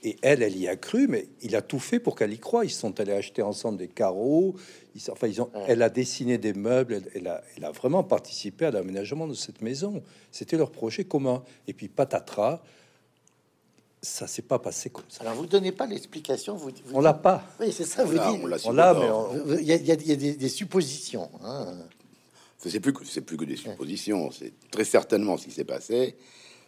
Et 0.02 0.16
elle, 0.22 0.42
elle 0.42 0.56
y 0.56 0.66
a 0.66 0.76
cru, 0.76 1.08
mais 1.08 1.28
il 1.42 1.54
a 1.54 1.60
tout 1.60 1.78
fait 1.78 2.00
pour 2.00 2.16
qu'elle 2.16 2.32
y 2.32 2.38
croie. 2.38 2.64
Ils 2.64 2.70
sont 2.70 2.98
allés 3.00 3.12
acheter 3.12 3.42
ensemble 3.42 3.76
des 3.76 3.88
carreaux. 3.88 4.54
Ils, 4.94 5.00
sont- 5.02 5.12
enfin, 5.12 5.26
ils 5.26 5.42
ont, 5.42 5.50
Ouais. 5.54 5.64
Elle 5.68 5.82
a 5.82 5.90
dessiné 5.90 6.38
des 6.38 6.54
meubles. 6.54 6.94
Elle, 6.94 7.10
elle 7.14 7.28
a, 7.28 7.42
elle 7.58 7.64
a 7.66 7.70
vraiment 7.70 8.02
participé 8.02 8.64
à 8.64 8.70
l'aménagement 8.70 9.26
de 9.28 9.34
cette 9.34 9.60
maison. 9.60 10.02
C'était 10.32 10.56
leur 10.56 10.70
projet 10.72 11.04
commun. 11.04 11.42
Et 11.68 11.74
puis 11.74 11.88
patatras, 11.88 12.62
ça 14.00 14.26
s'est 14.26 14.40
pas 14.40 14.58
passé 14.58 14.88
comme 14.88 15.04
ça. 15.10 15.20
Alors 15.22 15.34
vous 15.34 15.44
donnez 15.46 15.72
pas 15.72 15.84
l'explication, 15.86 16.56
vous, 16.56 16.70
vous 16.86 16.94
On 16.96 17.00
l'a 17.02 17.12
pas. 17.12 17.44
Oui, 17.60 17.70
c'est 17.70 17.84
ça, 17.84 18.04
On 18.04 18.06
vous 18.06 18.16
on 18.64 18.72
l'a 18.72 18.94
mais 18.94 19.10
on- 19.10 19.58
Il 19.58 19.66
y 19.66 19.72
a, 19.72 19.76
il 19.76 19.84
y 19.86 19.90
a- 19.92 19.94
il 19.96 20.06
y 20.08 20.12
a 20.12 20.16
des, 20.16 20.34
des 20.34 20.48
suppositions. 20.48 21.28
hein. 21.44 21.76
C'est 22.68 22.80
plus 22.80 22.92
que 22.92 23.04
c'est 23.06 23.22
plus 23.22 23.36
que 23.36 23.44
des 23.44 23.56
suppositions. 23.56 24.30
C'est 24.30 24.52
très 24.70 24.84
certainement 24.84 25.36
ce 25.38 25.46
qui 25.46 25.50
s'est 25.52 25.64
passé. 25.64 26.16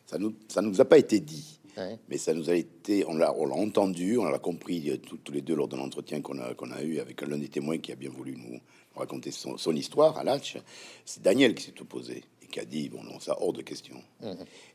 Ça 0.07 0.19
nous 0.19 0.35
ça 0.49 0.63
nous 0.63 0.81
a 0.81 0.85
pas 0.85 0.99
été 0.99 1.21
dit, 1.21 1.59
Ouais. 1.77 1.99
mais 2.09 2.19
ça 2.19 2.33
nous 2.35 2.49
a 2.51 2.55
été. 2.55 3.05
On 3.07 3.15
l'a 3.15 3.35
on 3.37 3.47
l'a 3.47 3.55
entendu, 3.57 4.17
on 4.19 4.25
l'a 4.25 4.39
compris 4.39 4.91
euh, 4.91 4.97
tous 4.97 5.33
les 5.33 5.43
deux 5.43 5.55
lors 5.55 5.69
de 5.69 5.77
l'entretien 5.77 6.21
qu'on 6.23 6.39
a 6.39 6.55
qu'on 6.55 6.71
a 6.71 6.83
eu 6.83 6.99
avec 6.99 7.21
l'un 7.23 7.39
des 7.39 7.49
témoins 7.49 7.79
qui 7.79 7.93
a 7.93 7.97
bien 7.97 8.11
voulu 8.11 8.37
nous 8.37 8.59
raconter 8.95 9.31
son, 9.31 9.57
son 9.59 9.75
histoire 9.77 10.17
à 10.19 10.25
Latch. 10.25 10.57
C'est 11.05 11.23
Daniel 11.23 11.55
qui 11.55 11.65
s'est 11.65 11.81
opposé 11.81 12.25
qui 12.53 12.61
a 12.61 12.65
dit 12.65 12.89
bon 12.89 13.03
non 13.03 13.19
ça 13.19 13.37
hors 13.41 13.53
de 13.53 13.63
question. 13.63 13.97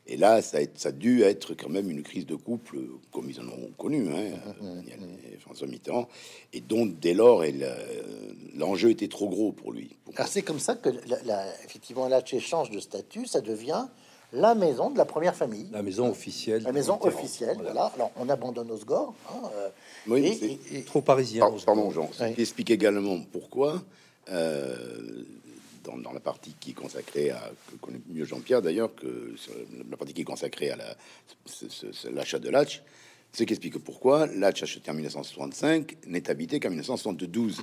Et 0.06 0.16
là 0.18 0.42
ça 0.42 0.58
a, 0.58 0.62
ça 0.74 0.90
a 0.90 0.92
dû 0.92 1.22
être 1.22 1.54
quand 1.54 1.70
même 1.70 1.90
une 1.90 2.02
crise 2.02 2.26
de 2.26 2.34
couple 2.34 2.78
comme 3.12 3.30
ils 3.30 3.40
en 3.40 3.48
ont 3.48 3.70
connu, 3.78 4.08
hein, 4.08 4.36
Daniel 4.60 4.98
et 5.32 5.36
François 5.38 5.66
Mitterrand, 5.66 6.08
et 6.52 6.60
donc 6.60 6.98
dès 7.00 7.14
lors 7.14 7.44
elle, 7.44 7.62
euh, 7.62 8.32
l'enjeu 8.56 8.90
était 8.90 9.08
trop 9.08 9.28
gros 9.28 9.52
pour 9.52 9.72
lui. 9.72 9.96
Alors 10.16 10.28
c'est 10.28 10.42
comme 10.42 10.58
ça 10.58 10.74
que, 10.74 10.90
la, 11.06 11.22
la- 11.24 11.54
effectivement, 11.64 12.08
là, 12.08 12.20
tu 12.20 12.38
change 12.40 12.70
de 12.70 12.80
statut, 12.80 13.26
ça 13.26 13.40
devient 13.40 13.86
la 14.32 14.54
maison 14.54 14.90
de 14.90 14.98
la 14.98 15.04
première 15.06 15.34
famille, 15.34 15.68
La 15.72 15.82
maison 15.82 16.10
officielle. 16.10 16.62
la 16.62 16.72
maison 16.72 16.98
officielle. 17.00 17.54
Voilà. 17.56 17.72
Voilà. 17.72 17.92
Alors 17.94 18.10
on 18.16 18.28
abandonne 18.28 18.70
Osgore. 18.70 19.14
hein, 19.30 19.48
euh, 19.54 19.68
Oui, 20.06 20.26
et- 20.26 20.34
c'est- 20.34 20.46
et- 20.74 20.78
et- 20.78 20.82
Trop 20.82 21.00
parisien. 21.00 21.40
Par- 21.48 21.64
Pardon, 21.64 21.90
Jean. 21.90 22.10
Oui. 22.20 22.34
explique 22.36 22.70
également 22.70 23.18
pourquoi, 23.32 23.82
euh, 24.30 25.22
dans, 25.88 25.96
dans 25.98 26.12
la 26.12 26.20
partie 26.20 26.54
qui 26.60 26.70
est 26.70 26.74
consacrée 26.74 27.30
à, 27.30 27.50
que 27.70 27.76
connaît 27.76 28.00
mieux 28.08 28.24
Jean-Pierre 28.24 28.62
d'ailleurs, 28.62 28.94
que 28.94 29.32
sur 29.36 29.52
la 29.90 29.96
partie 29.96 30.12
qui 30.14 30.20
est 30.20 30.24
consacrée 30.24 30.70
à 30.70 30.76
la- 30.76 30.96
l'achat 32.12 32.38
de 32.38 32.50
Latch, 32.50 32.82
ce 33.32 33.44
qui 33.44 33.52
explique 33.52 33.78
pourquoi 33.78 34.26
Latch 34.26 34.62
acheté 34.62 34.90
en 34.90 34.94
1965 34.94 35.96
n'est 36.06 36.28
habité 36.30 36.60
qu'en 36.60 36.70
1972. 36.70 37.62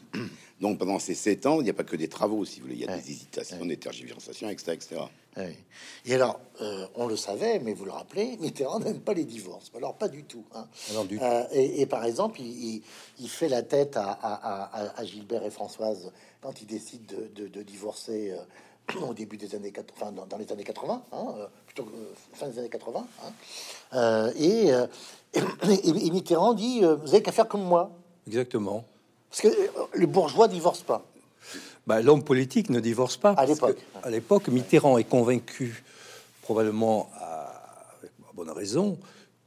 Donc 0.61 0.77
pendant 0.79 0.99
ces 0.99 1.15
sept 1.15 1.45
ans, 1.45 1.59
il 1.59 1.63
n'y 1.63 1.69
a 1.69 1.73
pas 1.73 1.83
que 1.83 1.95
des 1.95 2.07
travaux, 2.07 2.45
si 2.45 2.59
vous 2.59 2.67
voulez, 2.67 2.75
il 2.75 2.81
y 2.81 2.87
a 2.87 2.91
Ouais. 2.91 3.01
des 3.01 3.11
hésitations, 3.11 3.65
des 3.65 3.77
tergiversations, 3.77 4.49
etc. 4.49 4.73
etc. 4.73 5.01
Oui. 5.37 5.55
Et 6.05 6.13
alors, 6.15 6.39
euh, 6.61 6.87
on 6.95 7.07
le 7.07 7.17
savait, 7.17 7.59
mais 7.59 7.73
vous 7.73 7.83
le 7.85 7.91
rappelez, 7.91 8.37
Mitterrand 8.41 8.79
n'aime 8.79 8.99
pas 9.01 9.13
les 9.13 9.25
divorces. 9.25 9.71
Alors, 9.75 9.95
pas 9.95 10.07
du 10.07 10.23
tout. 10.23 10.43
hein. 10.53 10.65
Non, 10.93 11.03
du 11.03 11.19
Euh, 11.21 11.43
et, 11.51 11.81
et 11.81 11.85
par 11.85 12.05
exemple, 12.05 12.39
il, 12.41 12.47
il- 12.75 12.83
il 13.19 13.29
fait 13.29 13.49
la 13.49 13.61
tête 13.61 13.97
à, 13.97 14.11
à- 14.11 14.83
à- 14.85 14.99
à 14.99 15.03
Gilbert 15.05 15.43
et 15.43 15.49
Françoise 15.49 16.11
quand 16.41 16.61
il 16.61 16.67
décide 16.67 17.05
de, 17.07 17.43
de- 17.43 17.47
de 17.49 17.61
divorcer 17.63 18.31
euh, 18.31 18.99
au 19.09 19.13
début 19.13 19.35
des 19.37 19.55
années 19.55 19.71
80, 19.71 20.11
dans, 20.13 20.25
dans 20.25 20.37
les 20.37 20.49
années 20.51 20.63
80, 20.63 21.01
hein, 21.11 21.25
euh, 21.37 21.47
plutôt 21.65 21.83
que 21.83 21.91
fin 22.33 22.47
des 22.47 22.59
années 22.59 22.69
80. 22.69 23.05
hein. 23.91 24.31
Et, 24.37 24.67
et- 25.33 26.07
et 26.07 26.11
Mitterrand 26.11 26.53
dit 26.53 26.79
Vous 26.81 27.09
avez 27.09 27.21
qu'à 27.23 27.31
faire 27.33 27.47
comme 27.47 27.63
moi. 27.63 27.91
Exactement. 28.27 28.85
Parce 29.29 29.41
que 29.41 29.49
les 29.97 30.05
bourgeois 30.05 30.47
divorcent 30.47 30.83
pas. 30.85 31.03
Bah, 31.87 32.01
L'homme 32.01 32.23
politique 32.23 32.69
ne 32.69 32.79
divorce 32.79 33.17
pas. 33.17 33.33
parce 33.35 33.49
l'époque. 33.49 33.77
que, 33.77 34.07
À 34.07 34.09
l'époque, 34.09 34.47
Mitterrand 34.47 34.97
est 34.97 35.03
convaincu, 35.03 35.83
probablement 36.41 37.09
à, 37.15 37.95
avec 37.99 38.11
bonne 38.33 38.49
raison, 38.49 38.97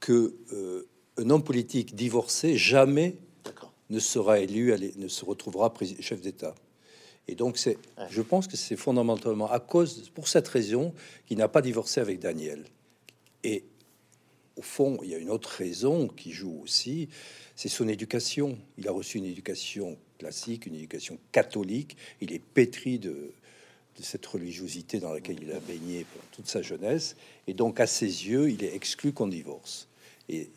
que 0.00 0.34
euh, 0.52 0.86
un 1.18 1.30
homme 1.30 1.42
politique 1.42 1.94
divorcé 1.94 2.56
jamais 2.56 3.16
ne 3.90 3.98
sera 3.98 4.38
élu, 4.40 4.72
à 4.72 4.76
ne 4.78 5.08
se 5.08 5.24
retrouvera 5.24 5.72
chef 6.00 6.20
d'État. 6.20 6.54
Et 7.26 7.34
donc, 7.34 7.58
c'est, 7.58 7.76
je 8.10 8.22
pense 8.22 8.46
que 8.46 8.56
c'est 8.56 8.76
fondamentalement 8.76 9.50
à 9.50 9.60
cause, 9.60 10.10
pour 10.14 10.28
cette 10.28 10.48
raison, 10.48 10.94
qu'il 11.26 11.38
n'a 11.38 11.48
pas 11.48 11.60
divorcé 11.62 12.00
avec 12.00 12.20
Daniel. 12.20 12.64
Et 13.44 13.64
au 14.56 14.62
fond, 14.62 14.98
il 15.02 15.10
y 15.10 15.14
a 15.14 15.18
une 15.18 15.30
autre 15.30 15.50
raison 15.50 16.08
qui 16.08 16.32
joue 16.32 16.60
aussi, 16.62 17.08
c'est 17.54 17.68
son 17.68 17.86
éducation. 17.88 18.58
Il 18.78 18.88
a 18.88 18.92
reçu 18.92 19.18
une 19.18 19.26
éducation 19.26 19.98
classique, 20.18 20.66
une 20.66 20.74
éducation 20.74 21.18
catholique. 21.32 21.96
Il 22.20 22.32
est 22.32 22.38
pétri 22.40 22.98
de, 22.98 23.10
de 23.96 24.02
cette 24.02 24.26
religiosité 24.26 25.00
dans 25.00 25.12
laquelle 25.12 25.38
il 25.42 25.52
a 25.52 25.60
baigné 25.60 26.04
pendant 26.04 26.26
toute 26.32 26.48
sa 26.48 26.62
jeunesse. 26.62 27.16
Et 27.46 27.54
donc, 27.54 27.80
à 27.80 27.86
ses 27.86 28.28
yeux, 28.28 28.50
il 28.50 28.62
est 28.64 28.74
exclu 28.74 29.12
qu'on 29.12 29.28
divorce. 29.28 29.88
Et 30.28 30.50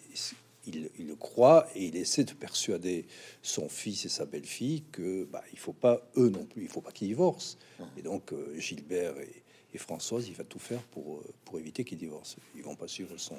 il, 0.67 0.89
il 0.99 1.07
le 1.07 1.15
croit 1.15 1.67
et 1.75 1.85
il 1.85 1.95
essaie 1.95 2.23
de 2.23 2.33
persuader 2.33 3.05
son 3.41 3.69
fils 3.69 4.05
et 4.05 4.09
sa 4.09 4.25
belle-fille 4.25 4.83
que 4.91 5.25
bah, 5.25 5.43
il 5.53 5.59
faut 5.59 5.73
pas 5.73 6.01
eux 6.17 6.29
non 6.29 6.45
plus, 6.45 6.63
il 6.63 6.69
faut 6.69 6.81
pas 6.81 6.91
qu'ils 6.91 7.07
divorcent. 7.07 7.57
Et 7.97 8.01
donc 8.01 8.31
euh, 8.31 8.59
Gilbert 8.59 9.17
et, 9.19 9.43
et 9.73 9.77
Françoise, 9.77 10.27
il 10.27 10.35
va 10.35 10.43
tout 10.43 10.59
faire 10.59 10.81
pour 10.83 11.17
euh, 11.17 11.23
pour 11.45 11.57
éviter 11.57 11.83
qu'ils 11.83 11.97
divorcent. 11.97 12.37
Ils 12.55 12.63
vont 12.63 12.75
pas 12.75 12.87
suivre 12.87 13.17
son 13.17 13.37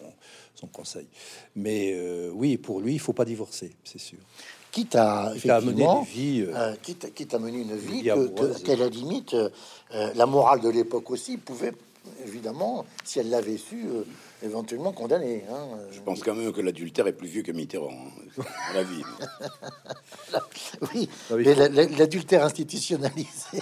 son 0.54 0.66
conseil. 0.66 1.06
Mais 1.54 1.92
euh, 1.94 2.30
oui, 2.30 2.56
pour 2.56 2.80
lui, 2.80 2.94
il 2.94 3.00
faut 3.00 3.12
pas 3.12 3.24
divorcer, 3.24 3.70
c'est 3.84 4.00
sûr. 4.00 4.18
Quitte 4.72 4.96
à, 4.96 5.32
Quitte 5.34 5.50
à 5.50 5.60
mener 5.60 5.70
effectivement, 5.82 6.00
des 6.00 6.10
vies, 6.10 6.46
euh, 6.48 6.74
quitte, 6.82 7.14
quitte 7.14 7.34
à 7.34 7.38
mener 7.38 7.60
une 7.60 7.76
vie 7.76 7.98
vie 7.98 8.02
que, 8.04 8.10
amoureuse. 8.10 8.58
que- 8.62 8.66
qu'à 8.66 8.76
la 8.76 8.88
limite, 8.88 9.34
euh, 9.34 9.50
euh, 9.94 10.10
la 10.14 10.24
morale 10.26 10.60
de 10.60 10.70
l'époque 10.70 11.10
aussi 11.10 11.36
pouvait, 11.36 11.72
évidemment, 12.24 12.86
si 13.04 13.18
elle 13.18 13.28
l'avait 13.28 13.58
su, 13.58 13.84
euh, 13.86 14.02
éventuellement 14.42 14.92
condamner. 14.92 15.44
hein. 15.52 15.66
Je 15.90 16.00
pense 16.00 16.22
quand 16.22 16.34
même 16.34 16.52
que 16.52 16.62
l'adultère 16.62 17.06
est 17.06 17.12
plus 17.12 17.28
vieux 17.28 17.42
que 17.42 17.52
Mitterrand, 17.52 17.90
hein, 17.92 18.42
à 18.70 18.74
la 18.74 18.82
vie. 18.82 19.02
Oui, 20.94 21.08
mais 21.30 21.54
l'adultère 21.54 22.42
institutionnalisé. 22.44 23.58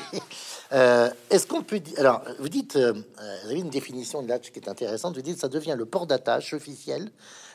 Euh, 0.72 1.10
Est-ce 1.30 1.46
qu'on 1.46 1.62
peut 1.62 1.80
Alors, 1.96 2.22
vous 2.38 2.48
dites, 2.48 2.76
euh, 2.76 2.94
euh, 3.20 3.44
avez 3.44 3.58
une 3.58 3.70
définition 3.70 4.22
de 4.22 4.28
l'âge 4.28 4.52
qui 4.52 4.58
est 4.58 4.68
intéressante. 4.68 5.16
Vous 5.16 5.22
dites, 5.22 5.40
ça 5.40 5.48
devient 5.48 5.74
le 5.76 5.84
port 5.84 6.06
d'attache 6.06 6.54
officiel 6.54 7.10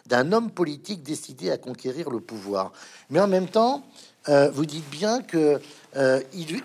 d'un 0.05 0.33
homme 0.33 0.51
politique 0.51 1.01
décidé 1.01 1.49
à 1.49 1.57
conquérir 1.57 2.09
le 2.09 2.19
pouvoir. 2.19 2.73
Mais 3.09 3.19
en 3.19 3.27
même 3.27 3.47
temps, 3.47 3.83
vous 4.27 4.65
dites 4.65 4.87
bien 4.89 5.21
que 5.21 5.59
il, 5.95 6.61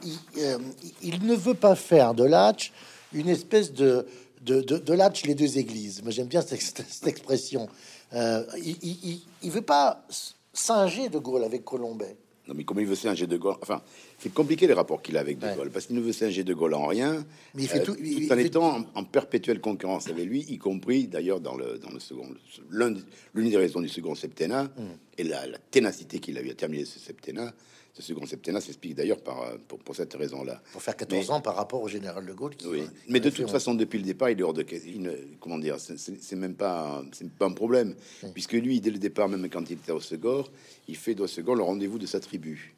ne 1.23 1.35
veut 1.35 1.55
pas 1.55 1.75
faire 1.75 2.15
de 2.15 2.25
l'âge 2.25 2.73
une 3.13 3.29
espèce 3.29 3.73
de 3.73 4.07
de, 4.43 4.61
de, 4.61 5.27
les 5.27 5.35
deux 5.35 5.59
églises. 5.59 6.03
Moi, 6.03 6.11
j'aime 6.11 6.27
bien 6.27 6.43
cette, 6.43 7.07
expression. 7.07 7.69
Il, 8.13 9.21
il 9.43 9.51
veut 9.51 9.63
pas 9.63 10.05
singer 10.53 11.09
De 11.09 11.19
Gaulle 11.19 11.45
avec 11.45 11.65
Colombet. 11.65 12.17
Non, 12.49 12.55
mais 12.57 12.65
comme 12.65 12.81
il 12.81 12.87
veut 12.87 12.97
singer 12.97 13.27
De 13.27 13.37
Gaulle, 13.37 13.55
enfin, 13.63 13.81
c'est 14.19 14.33
compliqué 14.35 14.67
les 14.67 14.73
rapports 14.73 15.03
qu'il 15.03 15.17
a 15.17 15.21
avec 15.21 15.39
De 15.39 15.47
Ouais. 15.47 15.55
Gaulle, 15.57 15.71
parce 15.71 15.87
qu'il 15.87 15.95
ne 15.97 16.01
veut 16.01 16.13
singer 16.13 16.43
De 16.43 16.53
Gaulle 16.55 16.75
en 16.75 16.87
rien, 16.87 17.25
Mais 17.55 17.63
il 17.63 17.69
fait 17.69 17.83
tout- 17.83 17.95
il- 18.03 18.25
il 18.25 18.33
en 18.33 18.39
étant 18.39 18.77
en, 18.79 18.87
en 18.95 19.05
perpétuelle 19.05 19.61
concurrence 19.61 20.09
avec 20.09 20.25
lui, 20.27 20.41
y 20.49 20.59
compris 20.59 21.07
d'ailleurs 21.07 21.41
dans 21.41 21.57
le, 21.57 21.79
dans 21.79 21.91
le 21.91 22.01
second. 22.01 22.27
L'une 22.71 23.51
des 23.51 23.57
raisons 23.57 23.81
du 23.81 23.89
second 23.89 24.15
septennat 24.15 24.65
Mm. 24.65 24.83
et 25.19 25.25
la, 25.25 25.47
la 25.47 25.59
ténacité 25.59 26.19
qu'il 26.19 26.37
a 26.39 26.43
eu 26.43 26.51
à 26.51 26.55
terminer 26.55 26.85
ce 26.85 26.99
septennat. 26.99 27.53
Ce 27.93 28.03
second 28.03 28.25
septennat 28.25 28.61
s'explique 28.61 28.95
d'ailleurs 28.95 29.21
par, 29.21 29.43
euh, 29.43 29.57
pour, 29.67 29.79
pour 29.81 29.97
cette 29.97 30.15
raison-là. 30.15 30.63
Pour 30.73 30.81
faire 30.83 30.97
14 30.97 31.27
Mais- 31.29 31.31
ans 31.35 31.41
par 31.41 31.57
rapport 31.57 31.83
au 31.83 31.89
général 31.89 32.25
de 32.25 32.33
Gaulle. 32.33 32.55
Qui, 32.57 32.67
Oui, 32.69 32.83
mais 33.09 33.19
de 33.21 33.31
toute 33.31 33.51
façon, 33.51 33.75
depuis 33.75 33.99
le 33.99 34.05
départ, 34.05 34.31
il 34.31 34.39
est 34.39 34.43
hors 34.43 34.55
de 34.55 34.63
ne- 34.97 35.11
comment 35.41 35.59
dire, 35.59 35.77
c'est- 35.81 36.37
même 36.37 36.55
pas, 36.55 37.03
c'est 37.13 37.29
pas 37.31 37.47
un 37.47 37.53
problème, 37.53 37.95
puisque 38.33 38.53
lui, 38.53 38.81
dès 38.81 38.91
le 38.91 38.99
départ, 38.99 39.29
même 39.29 39.49
quand 39.51 39.69
il 39.69 39.75
était 39.75 39.93
au 39.93 40.01
Segor, 40.01 40.51
il 40.89 40.97
fait 40.97 41.15
de 41.15 41.27
Segor 41.27 41.57
le 41.57 41.63
rendez-vous 41.65 41.99
de 41.99 42.07
sa 42.07 42.21
tribu. 42.21 42.75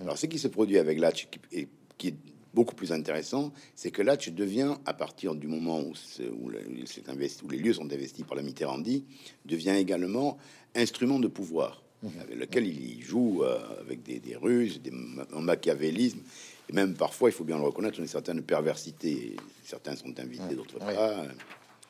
Alors, 0.00 0.18
ce 0.18 0.26
qui 0.26 0.38
se 0.38 0.48
produit 0.48 0.78
avec 0.78 0.98
Latch, 0.98 1.28
qui, 1.30 1.38
et 1.52 1.68
qui 1.96 2.08
est 2.08 2.14
beaucoup 2.52 2.74
plus 2.74 2.90
intéressant, 2.92 3.52
c'est 3.76 3.90
que 3.92 4.02
Latch 4.02 4.30
devient, 4.30 4.74
à 4.84 4.94
partir 4.94 5.34
du 5.36 5.46
moment 5.46 5.80
où, 5.80 5.92
où, 5.92 6.50
investi- 6.50 7.42
où 7.44 7.48
les 7.48 7.58
lieux 7.58 7.72
sont 7.72 7.92
investis 7.92 8.24
par 8.24 8.36
la 8.36 8.42
Mitterrandi, 8.42 9.04
devient 9.44 9.76
également 9.78 10.38
instrument 10.74 11.18
de 11.20 11.28
pouvoir, 11.28 11.82
avec 12.20 12.36
lequel 12.38 12.66
il 12.66 13.02
joue 13.02 13.42
euh, 13.44 13.58
avec 13.80 14.02
des, 14.02 14.18
des 14.20 14.36
ruses, 14.36 14.80
des, 14.80 14.90
ma- 14.90 15.26
un 15.34 15.40
machiavélisme, 15.40 16.20
et 16.68 16.72
même 16.72 16.94
parfois, 16.94 17.28
il 17.28 17.32
faut 17.32 17.44
bien 17.44 17.58
le 17.58 17.64
reconnaître, 17.64 17.98
une 18.00 18.06
certaine 18.06 18.42
perversité. 18.42 19.36
Certains 19.64 19.96
sont 19.96 20.18
invités, 20.18 20.54
d'autres 20.54 20.78
Ouais. 20.84 20.94
pas. 20.94 21.24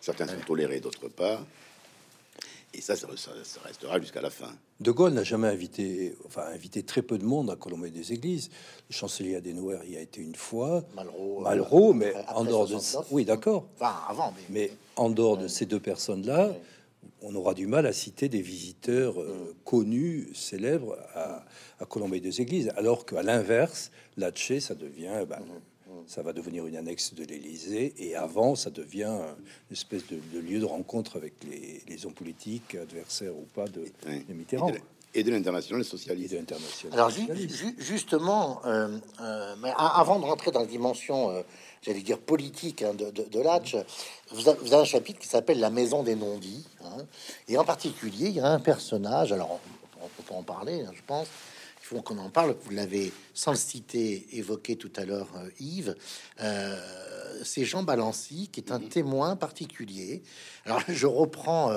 Certains 0.01 0.27
sont 0.27 0.41
tolérés, 0.47 0.81
d'autres 0.81 1.09
pas. 1.09 1.45
Et 2.73 2.81
ça, 2.81 2.95
ça, 2.95 3.09
ça- 3.17 3.33
ça 3.43 3.61
restera 3.65 4.01
jusqu'à 4.01 4.21
la 4.23 4.31
fin. 4.31 4.51
De 4.79 4.93
Gaulle 4.93 5.13
n'a 5.13 5.25
jamais 5.25 5.49
invité, 5.49 6.15
enfin 6.25 6.43
invité 6.55 6.85
très 6.85 7.03
peu 7.03 7.19
de 7.19 7.25
monde 7.25 7.51
à 7.51 7.57
Colombey 7.57 7.91
des 7.91 8.13
Églises. 8.13 8.49
Le 8.89 8.95
chancelier 8.95 9.35
Adenauer 9.35 9.79
y 9.89 9.97
a 9.97 10.01
été 10.01 10.21
une 10.21 10.37
fois, 10.37 10.85
Malraux, 10.95 11.41
euh, 11.41 11.43
Malraux, 11.45 11.93
mais 11.93 12.15
après 12.15 12.35
en 12.35 12.45
dehors 12.45 12.67
de, 12.67 12.73
69. 12.75 13.07
oui, 13.11 13.25
d'accord. 13.25 13.67
Enfin, 13.77 13.95
avant, 14.09 14.33
mais, 14.49 14.69
Mais 14.69 14.73
en 14.97 15.11
dehors 15.11 15.37
de 15.37 15.49
ces 15.49 15.67
deux 15.67 15.81
personnes-là, 15.81 16.55
on 17.23 17.35
aura 17.35 17.55
du 17.55 17.67
mal 17.67 17.87
à 17.87 17.93
citer 17.93 18.29
des 18.29 18.43
visiteurs 18.43 19.21
euh, 19.21 19.55
connus, 19.65 20.29
célèbres 20.35 20.97
à, 21.15 21.45
à 21.79 21.85
Colombey 21.87 22.21
des 22.21 22.41
Églises, 22.41 22.71
alors 22.77 23.05
qu'à 23.07 23.23
l'inverse, 23.23 23.91
Latché, 24.17 24.61
ça 24.61 24.75
devient, 24.75 25.25
ben, 25.29 25.41
ça 26.07 26.23
va 26.23 26.33
devenir 26.33 26.67
une 26.67 26.77
annexe 26.77 27.15
de 27.15 27.25
l'Élysée, 27.25 27.95
et 27.99 28.15
avant, 28.15 28.55
ça 28.55 28.71
devient 28.71 29.19
une 29.71 29.73
espèce 29.77 30.07
de, 30.07 30.19
de 30.33 30.39
lieu 30.41 30.59
de 30.61 30.65
rencontre 30.65 31.17
avec 31.17 31.35
les, 31.49 31.83
les 31.89 32.07
hommes 32.07 32.15
politiques, 32.15 32.75
adversaires 32.75 33.37
ou 33.37 33.47
pas 33.55 33.67
de, 33.67 33.85
Mitterrand. 34.33 34.73
Et 35.13 35.25
de, 35.25 35.31
l'international 35.33 35.81
et 35.81 35.85
socialiste. 35.85 36.33
Alors 36.93 37.11
ju- 37.11 37.27
ju- 37.37 37.75
justement, 37.79 38.61
euh, 38.65 38.97
euh, 39.21 39.57
mais 39.61 39.73
avant 39.77 40.21
de 40.21 40.25
rentrer 40.25 40.53
dans 40.53 40.61
la 40.61 40.67
dimension, 40.67 41.31
euh, 41.31 41.43
j'allais 41.83 42.03
dire 42.03 42.19
politique 42.19 42.83
hein, 42.83 42.95
de, 42.95 43.11
de, 43.11 43.41
Latch, 43.41 43.77
vous 44.31 44.49
avez, 44.49 44.75
un 44.75 44.85
chapitre 44.85 45.19
qui 45.19 45.29
s'appelle 45.29 45.61
La 45.61 45.71
Maison 45.71 46.03
des 46.03 46.15
non-dits, 46.15 46.67
hein, 46.85 47.05
et 47.49 47.59
en 47.59 47.65
particulier, 47.65 48.29
il 48.29 48.35
y 48.35 48.41
a 48.41 48.47
un 48.47 48.61
personnage. 48.61 49.33
Alors, 49.33 49.61
on, 50.01 50.05
on 50.05 50.23
peut 50.23 50.35
en 50.35 50.43
parler, 50.43 50.83
hein, 50.83 50.93
je 50.95 51.03
pense. 51.07 51.27
Faut 51.91 52.03
qu'on 52.03 52.19
en 52.19 52.31
parle. 52.31 52.55
Vous 52.63 52.71
l'avez, 52.71 53.13
sans 53.35 53.51
le 53.51 53.57
citer, 53.57 54.25
évoqué 54.37 54.77
tout 54.77 54.93
à 54.95 55.05
l'heure, 55.05 55.27
euh, 55.37 55.49
Yves. 55.59 55.97
Euh, 56.41 56.77
c'est 57.43 57.65
Jean 57.65 57.83
Balancy 57.83 58.49
qui 58.53 58.61
est 58.61 58.71
un 58.71 58.79
témoin 58.79 59.35
particulier. 59.35 60.23
Alors, 60.67 60.83
je 60.89 61.07
reprends 61.09 61.73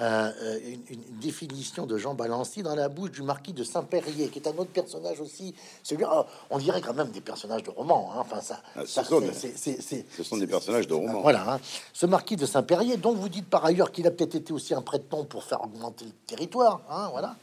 euh, 0.00 0.30
une, 0.64 0.80
une 0.88 1.18
définition 1.20 1.84
de 1.84 1.98
Jean 1.98 2.14
Balancy 2.14 2.62
dans 2.62 2.74
la 2.74 2.88
bouche 2.88 3.10
du 3.10 3.22
marquis 3.22 3.52
de 3.52 3.62
Saint-Périer, 3.64 4.28
qui 4.28 4.38
est 4.38 4.48
un 4.48 4.56
autre 4.56 4.70
personnage 4.70 5.20
aussi. 5.20 5.54
Celui, 5.82 6.04
oh, 6.10 6.22
on 6.48 6.56
dirait 6.58 6.80
quand 6.80 6.94
même 6.94 7.10
des 7.10 7.20
personnages 7.20 7.62
de 7.64 7.70
romans. 7.70 8.12
hein. 8.14 8.20
Enfin, 8.20 8.40
ça, 8.40 8.62
Ah, 8.76 8.80
ce 8.82 8.86
ça, 8.86 9.04
sont 9.04 9.20
des- 9.20 9.32
Ce 9.34 10.22
sont 10.22 10.38
des 10.38 10.46
personnages 10.46 10.86
de 10.86 10.94
romans. 10.94 11.20
voilà, 11.20 11.54
hein. 11.54 11.60
ce 11.92 12.06
marquis 12.06 12.36
de 12.36 12.46
Saint-Périer, 12.46 12.96
dont 12.96 13.12
vous 13.14 13.28
dites 13.28 13.46
par 13.50 13.64
ailleurs 13.66 13.92
qu'il 13.92 14.06
a 14.06 14.10
peut-être 14.10 14.36
été 14.36 14.54
aussi 14.54 14.72
un 14.72 14.80
prête-nom 14.82 15.24
pour 15.26 15.44
faire 15.44 15.62
augmenter 15.62 16.06
le 16.06 16.12
territoire. 16.26 16.80
hein, 16.88 17.10
voilà. 17.12 17.36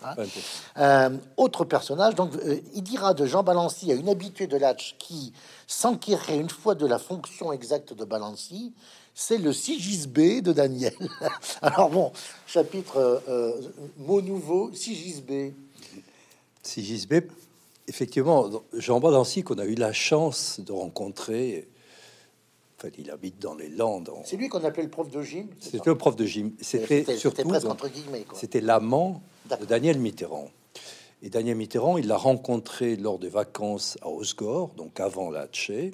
autre 1.36 1.65
personnage, 1.65 2.07
donc 2.16 2.36
euh, 2.36 2.60
il 2.76 2.84
dira 2.84 3.14
de 3.14 3.26
Jean 3.26 3.43
Balancy 3.43 3.91
à 3.91 3.95
une 3.95 4.10
habituée 4.10 4.47
de 4.47 4.58
Latch 4.58 4.95
qui 4.99 5.34
s'enquérait 5.68 6.38
une 6.38 6.49
fois 6.49 6.76
de 6.76 6.86
la 6.86 6.99
fonction 6.99 7.51
exacte 7.51 7.93
de 7.93 8.05
Balancy, 8.05 8.74
c'est 9.14 9.38
le 9.38 9.51
Sigisbé 9.51 10.41
de 10.41 10.53
Daniel. 10.53 10.93
Alors 11.62 11.89
bon, 11.89 12.12
chapitre 12.45 12.97
euh, 12.97 13.20
euh, 13.28 13.53
mot 13.97 14.22
nouveau, 14.22 14.72
Sigisbé. 14.74 15.55
Sigisbé, 16.62 17.28
effectivement, 17.88 18.49
Jean 18.74 18.99
Balancy, 18.99 19.43
qu'on 19.43 19.58
a 19.58 19.66
eu 19.66 19.76
la 19.76 19.93
chance 19.93 20.60
de 20.60 20.72
rencontrer, 20.72 21.68
en 22.78 22.82
fait, 22.82 22.93
il 22.99 23.10
habite 23.10 23.39
dans 23.39 23.55
les 23.55 23.70
Landes. 23.70 24.12
C'est 24.24 24.38
lui 24.38 24.49
qu'on 24.49 24.64
appelait 24.64 24.84
le 24.84 24.89
prof 24.89 25.10
de 25.10 25.24
gym. 25.24 25.47
C'était 25.60 25.89
le 25.89 25.97
prof 25.97 26.16
de 26.16 26.26
gym. 26.26 26.51
C'était 26.62 27.03
surtout. 27.18 27.51
C'était 28.34 28.62
l'amant 28.62 29.24
de. 29.49 29.66
Daniel 29.66 29.99
Mitterrand. 29.99 30.49
Et 31.24 31.30
Daniel 31.30 31.57
Mitterrand, 31.57 31.97
il 31.97 32.07
l'a 32.07 32.18
rencontré 32.18 32.95
lors 32.95 33.18
des 33.20 33.30
vacances 33.30 33.97
à 34.01 34.09
Osgore, 34.09 34.70
donc 34.76 34.99
avant 34.99 35.30
la 35.32 35.47
Tché. 35.47 35.91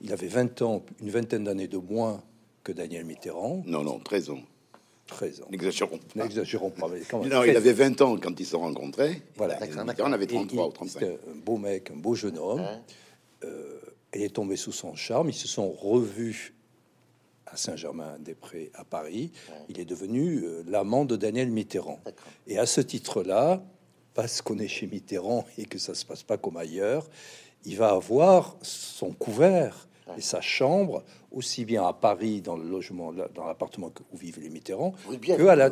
Il 0.00 0.12
avait 0.12 0.28
20 0.28 0.62
ans, 0.62 0.84
une 1.00 1.10
vingtaine 1.10 1.44
d'années 1.44 1.68
de 1.68 1.76
moins 1.76 2.22
que 2.64 2.72
Daniel 2.72 3.04
Mitterrand. 3.04 3.62
Non, 3.66 3.82
non, 3.82 3.98
13 3.98 4.30
ans. 4.30 4.38
13 5.08 5.42
ans. 5.42 5.46
N'exagérons 5.50 5.98
pas. 5.98 6.22
N'exagérons 6.22 6.70
pas, 6.70 6.88
mais 6.88 7.00
quand 7.00 7.20
même. 7.20 7.28
Non, 7.30 7.42
il 7.42 7.48
13. 7.52 7.56
avait 7.56 7.72
20 7.72 8.00
ans 8.02 8.16
quand 8.16 8.38
ils 8.38 8.46
se 8.46 8.56
rencontraient. 8.56 9.22
Voilà. 9.36 9.56
Et 9.56 9.60
D'accord, 9.68 9.84
Mitterrand 9.84 10.12
avait 10.12 10.24
Et 10.24 10.28
33 10.28 10.66
ou 10.66 10.68
il- 10.68 10.72
35. 10.74 11.00
C'était 11.00 11.12
un 11.30 11.34
beau 11.44 11.56
mec, 11.56 11.90
un 11.90 11.96
beau 11.96 12.14
jeune 12.14 12.38
homme. 12.38 12.60
Ouais. 12.60 12.78
Euh, 13.44 13.80
il 14.14 14.22
est 14.22 14.34
tombé 14.34 14.56
sous 14.56 14.72
son 14.72 14.94
charme. 14.94 15.28
Ils 15.30 15.34
se 15.34 15.48
sont 15.48 15.70
revus 15.70 16.54
à 17.46 17.56
Saint-Germain-des-Prés, 17.56 18.70
à 18.74 18.84
Paris. 18.84 19.32
Il 19.68 19.80
est 19.80 19.84
devenu 19.86 20.42
euh, 20.44 20.62
l'amant 20.68 21.04
de 21.04 21.16
Daniel 21.16 21.50
Mitterrand. 21.50 22.00
Et 22.46 22.58
à 22.58 22.66
ce 22.66 22.80
titre-là, 22.82 23.62
parce 24.18 24.42
qu'on 24.42 24.58
est 24.58 24.66
chez 24.66 24.88
Mitterrand 24.88 25.44
et 25.58 25.64
que 25.64 25.78
ça 25.78 25.94
se 25.94 26.04
passe 26.04 26.24
pas 26.24 26.36
comme 26.36 26.56
ailleurs, 26.56 27.06
il 27.64 27.76
va 27.76 27.90
avoir 27.90 28.56
son 28.62 29.12
couvert 29.12 29.86
et 30.16 30.20
sa 30.20 30.40
chambre 30.40 31.04
aussi 31.30 31.64
bien 31.64 31.86
à 31.86 31.92
Paris 31.92 32.40
dans 32.40 32.56
le 32.56 32.68
logement, 32.68 33.12
dans 33.12 33.46
l'appartement 33.46 33.92
où 34.12 34.16
vivent 34.16 34.40
les 34.40 34.48
Mitterrand, 34.48 34.92
Bièvre, 35.20 35.38
que 35.38 35.46
à 35.46 35.54
la, 35.54 35.70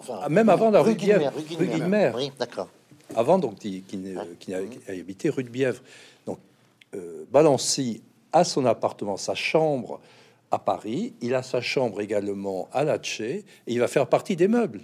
enfin, 0.00 0.18
Ah, 0.22 0.28
même 0.28 0.48
avant 0.48 0.72
la 0.72 0.82
rue 0.82 0.96
Guillemère, 0.96 1.32
rue 1.36 1.42
Guillemère. 1.42 2.16
Oui, 2.16 2.32
d'accord. 2.36 2.66
avant 3.14 3.38
donc 3.38 3.60
qui, 3.60 3.84
qui 4.40 4.54
a 4.54 4.58
habité 4.88 5.28
rue 5.28 5.44
de 5.44 5.50
Bièvre. 5.50 5.80
Donc 6.26 6.40
euh, 6.96 7.24
Balancy 7.30 8.02
a 8.32 8.42
son 8.42 8.66
appartement, 8.66 9.16
sa 9.16 9.36
chambre 9.36 10.00
à 10.50 10.58
Paris. 10.58 11.12
Il 11.20 11.32
a 11.36 11.44
sa 11.44 11.60
chambre 11.60 12.00
également 12.00 12.68
à 12.72 12.82
Latché 12.82 13.44
et 13.68 13.72
il 13.72 13.78
va 13.78 13.86
faire 13.86 14.08
partie 14.08 14.34
des 14.34 14.48
meubles. 14.48 14.80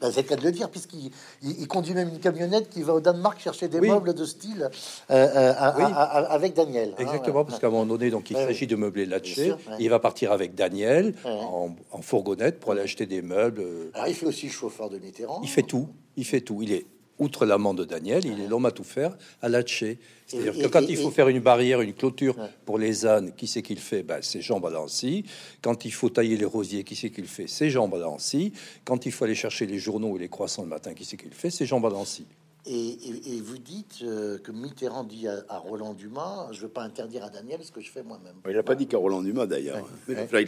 Ben, 0.00 0.10
c'est 0.12 0.22
le 0.22 0.28
cas 0.28 0.36
de 0.36 0.42
le 0.42 0.52
dire, 0.52 0.70
puisqu'il 0.70 1.10
il, 1.42 1.60
il 1.60 1.66
conduit 1.68 1.94
même 1.94 2.08
une 2.08 2.20
camionnette 2.20 2.68
qui 2.70 2.82
va 2.82 2.94
au 2.94 3.00
Danemark 3.00 3.40
chercher 3.40 3.68
des 3.68 3.80
Oui. 3.80 3.88
meubles 3.88 4.14
de 4.14 4.24
style 4.24 4.70
euh, 5.10 5.14
euh, 5.14 5.52
à- 5.56 5.74
Oui. 5.76 5.82
à- 5.84 6.02
à- 6.02 6.32
avec 6.32 6.54
Daniel. 6.54 6.90
hein, 6.96 7.02
Exactement, 7.02 7.44
parce 7.44 7.58
qu'à 7.58 7.66
un 7.66 7.70
moment 7.70 7.86
donné, 7.86 8.10
donc 8.10 8.30
il 8.30 8.36
Ouais, 8.36 8.44
s'agit 8.46 8.66
de 8.66 8.76
meubler 8.76 9.06
Latché. 9.06 9.54
Il 9.78 9.90
va 9.90 9.98
partir 9.98 10.32
avec 10.32 10.54
Daniel 10.54 11.14
en 11.24 12.02
fourgonnette 12.02 12.60
pour 12.60 12.72
aller 12.72 12.82
acheter 12.82 13.06
des 13.06 13.22
meubles. 13.22 13.60
euh, 13.60 13.90
Alors, 13.94 14.08
il 14.08 14.14
fait 14.14 14.26
aussi 14.26 14.46
le 14.46 14.52
chauffeur 14.52 14.88
de 14.90 14.98
Mitterrand. 14.98 15.40
Il 15.42 15.48
fait 15.48 15.62
tout. 15.62 15.88
Il 16.16 16.24
fait 16.24 16.40
tout. 16.40 16.62
Il 16.62 16.72
est 16.72 16.86
outre 17.18 17.46
l'amant 17.46 17.74
de 17.74 17.84
Daniel, 17.84 18.24
il 18.26 18.40
est 18.40 18.46
l'homme 18.48 18.66
à 18.66 18.70
tout 18.70 18.84
faire 18.84 19.16
à 19.42 19.48
Latché. 19.48 19.98
C'est-à-dire 20.26 20.52
que 20.62 20.66
quand 20.68 20.82
et- 20.82 20.90
il 20.90 20.96
faut 20.96 21.08
et- 21.08 21.12
faire 21.12 21.28
une 21.28 21.40
barrière, 21.40 21.80
une 21.80 21.94
clôture 21.94 22.38
Ouais. 22.38 22.48
pour 22.66 22.78
les 22.78 23.06
ânes, 23.06 23.32
qui 23.36 23.46
c'est 23.46 23.62
qu'il 23.62 23.78
fait? 23.78 24.02
Ben, 24.02 24.18
C'est 24.22 24.40
Jean 24.40 24.60
Balancy. 24.60 25.24
Quand 25.62 25.84
il 25.84 25.92
faut 25.92 26.10
tailler 26.10 26.36
les 26.36 26.44
rosiers, 26.44 26.84
qui 26.84 26.94
c'est 26.96 27.10
qu'il 27.10 27.26
fait? 27.26 27.46
C'est 27.46 27.70
Jean 27.70 27.88
Balancy. 27.88 28.52
Quand 28.84 29.06
il 29.06 29.12
faut 29.12 29.24
aller 29.24 29.34
chercher 29.34 29.66
les 29.66 29.78
journaux 29.78 30.16
et 30.16 30.20
les 30.20 30.28
croissants 30.28 30.62
le 30.62 30.68
matin, 30.68 30.92
qui 30.94 31.04
c'est 31.04 31.16
qu'il 31.16 31.32
fait? 31.32 31.50
C'est 31.50 31.66
Jean 31.66 31.80
Balancy. 31.80 32.26
Et, 32.66 32.72
et- 32.90 33.36
et 33.36 33.40
vous 33.40 33.56
dites 33.56 34.00
euh, 34.02 34.36
que 34.38 34.52
Mitterrand 34.52 35.04
dit 35.04 35.26
à, 35.26 35.42
à 35.48 35.56
Roland 35.58 35.94
Dumas 35.94 36.48
Je 36.52 36.60
veux 36.62 36.68
pas 36.68 36.82
interdire 36.82 37.24
à 37.24 37.30
Daniel 37.30 37.60
ce 37.62 37.72
que 37.72 37.80
je 37.80 37.90
fais 37.90 38.02
moi-même. 38.02 38.34
Il 38.46 38.52
n'a 38.54 38.62
pas 38.62 38.74
dit 38.74 38.86
qu'à 38.86 38.98
Roland 38.98 39.22
Dumas 39.22 39.46
d'ailleurs. 39.46 39.88
Ouais. 40.08 40.46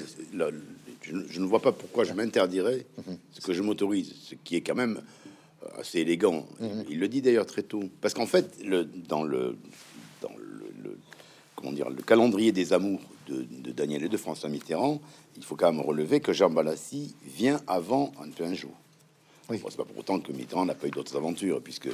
je, 1.03 1.13
ne- 1.15 1.27
je 1.29 1.41
ne 1.41 1.47
vois 1.47 1.61
pas 1.61 1.73
pourquoi 1.73 2.05
je 2.05 2.13
m'interdirais 2.13 2.85
Mhm. 2.99 3.17
ce 3.33 3.41
que 3.41 3.53
je 3.55 3.63
m'autorise, 3.63 4.13
ce 4.23 4.35
qui 4.45 4.57
est 4.57 4.61
quand 4.61 4.75
même 4.75 5.01
assez 5.79 6.01
élégant. 6.01 6.47
Mhm. 6.61 6.85
Il 6.89 6.99
le 7.01 7.09
dit 7.09 7.23
d'ailleurs 7.23 7.47
très 7.47 7.63
tôt, 7.63 7.83
parce 8.01 8.15
qu'en 8.15 8.27
fait, 8.27 8.63
le, 8.65 8.85
dans 8.85 9.23
le 9.23 9.57
dans 10.23 10.31
le, 10.37 10.73
le- 10.83 10.99
comment 11.57 11.73
dire 11.73 11.91
le 11.91 12.03
calendrier 12.03 12.53
des 12.53 12.73
amours 12.73 13.01
de, 13.29 13.43
de 13.43 13.71
Daniel 13.73 14.05
et 14.05 14.09
de 14.09 14.17
François 14.17 14.49
Mitterrand, 14.49 15.01
il 15.37 15.45
faut 15.45 15.57
quand 15.57 15.73
même 15.73 15.81
relever 15.83 16.21
que 16.21 16.33
Jean 16.33 16.51
Balassi 16.51 17.15
vient 17.25 17.61
avant 17.67 18.13
un 18.23 18.29
plein 18.31 18.55
jour. 18.55 18.73
Oui. 19.49 19.59
Bon, 19.59 19.69
c'est 19.71 19.77
pas 19.77 19.85
pour 19.85 19.99
autant 19.99 20.21
que 20.21 20.33
Mitterrand 20.33 20.65
n'a 20.65 20.75
pas 20.75 20.87
eu 20.87 20.91
d'autres 20.91 21.17
aventures, 21.17 21.61
puisque 21.63 21.89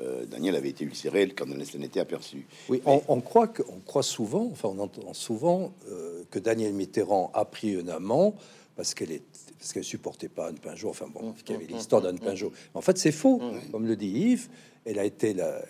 euh, 0.00 0.24
Daniel 0.26 0.56
avait 0.56 0.70
été 0.70 0.84
ulcéré 0.84 1.28
quand 1.28 1.44
on 1.48 1.64
s'en 1.64 1.80
était 1.82 2.00
aperçu. 2.00 2.46
Oui, 2.68 2.80
on, 2.84 3.02
on 3.08 3.20
croit 3.20 3.46
que, 3.46 3.62
on 3.68 3.78
croit 3.80 4.02
souvent, 4.02 4.48
enfin 4.50 4.70
on 4.74 4.78
entend 4.80 5.14
souvent 5.14 5.72
euh, 5.90 6.22
que 6.30 6.38
Daniel 6.38 6.72
Mitterrand 6.72 7.30
a 7.34 7.44
pris 7.44 7.76
un 7.76 7.88
amant 7.88 8.34
parce 8.76 8.94
qu'elle 8.94 9.12
est 9.12 9.22
parce 9.58 9.72
qu'elle 9.72 9.84
supportait 9.84 10.28
pas 10.28 10.48
Anne 10.48 10.58
Pinjot. 10.58 10.90
Enfin 10.90 11.06
bon, 11.12 11.32
qu'il 11.44 11.54
y 11.54 11.58
avait 11.58 11.66
l'histoire 11.72 12.02
d'Anne 12.02 12.18
Pinjot. 12.18 12.52
En 12.74 12.80
fait, 12.80 12.98
c'est 12.98 13.12
faux. 13.12 13.40
Comme 13.72 13.86
le 13.86 13.96
dit 13.96 14.08
Yves, 14.08 14.48
elle 14.84 14.98
a 14.98 15.04
été 15.04 15.32
la, 15.34 15.62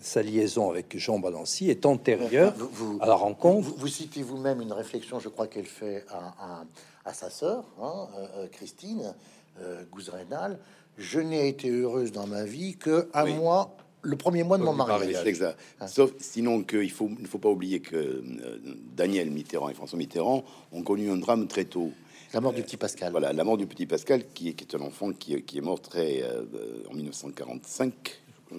sa 0.00 0.22
liaison 0.22 0.70
avec 0.70 0.96
Jean 0.98 1.18
Balancy 1.18 1.70
est 1.70 1.86
antérieure 1.86 2.54
Vous- 2.56 2.68
vous- 2.72 2.98
à 3.00 3.06
la 3.06 3.14
rencontre. 3.14 3.68
Vous, 3.68 3.74
vous 3.76 3.88
citez 3.88 4.22
vous-même 4.22 4.60
une 4.60 4.72
réflexion, 4.72 5.20
je 5.20 5.28
crois 5.28 5.46
qu'elle 5.46 5.66
fait 5.66 6.04
à, 6.08 6.34
à- 6.40 6.64
à 7.04 7.12
sa 7.12 7.28
sœur, 7.30 7.64
hein, 7.82 8.08
euh, 8.16 8.26
euh, 8.38 8.46
Christine 8.48 9.14
euh, 9.60 9.82
Gouzrenal. 9.92 10.58
Je 10.96 11.20
n'ai 11.20 11.48
été 11.48 11.68
heureuse 11.70 12.12
dans 12.12 12.26
ma 12.26 12.44
vie 12.44 12.76
que 12.76 13.08
un 13.14 13.24
Oui. 13.24 13.34
mois, 13.34 13.76
le 14.02 14.16
premier 14.16 14.42
mois 14.42 14.58
de 14.58 14.62
mon 14.62 14.72
mariage. 14.72 15.26
exact. 15.26 15.58
Sauf 15.86 16.12
sinon 16.18 16.62
qu'il 16.62 16.90
faut, 16.90 17.08
ne 17.08 17.26
faut 17.26 17.38
pas 17.38 17.48
oublier 17.50 17.80
que 17.80 17.96
euh, 17.96 18.58
Daniel 18.96 19.30
Mitterrand 19.30 19.68
et 19.68 19.74
François 19.74 19.98
Mitterrand 19.98 20.44
ont 20.72 20.82
connu 20.82 21.10
un 21.10 21.16
drame 21.16 21.46
très 21.46 21.64
tôt. 21.64 21.90
La 22.34 22.40
mort 22.40 22.52
du 22.52 22.62
petit 22.62 22.76
Pascal. 22.76 23.10
Voilà, 23.12 23.32
la 23.32 23.44
mort 23.44 23.56
du 23.56 23.66
petit 23.66 23.86
Pascal, 23.86 24.24
qui 24.34 24.48
est, 24.50 24.52
qui 24.54 24.64
est 24.64 24.76
un 24.76 24.80
enfant 24.84 25.12
qui, 25.12 25.40
qui 25.42 25.58
est 25.58 25.60
mort 25.60 25.80
très 25.80 26.22
euh, 26.22 26.42
en 26.90 26.94
1945, 26.94 27.92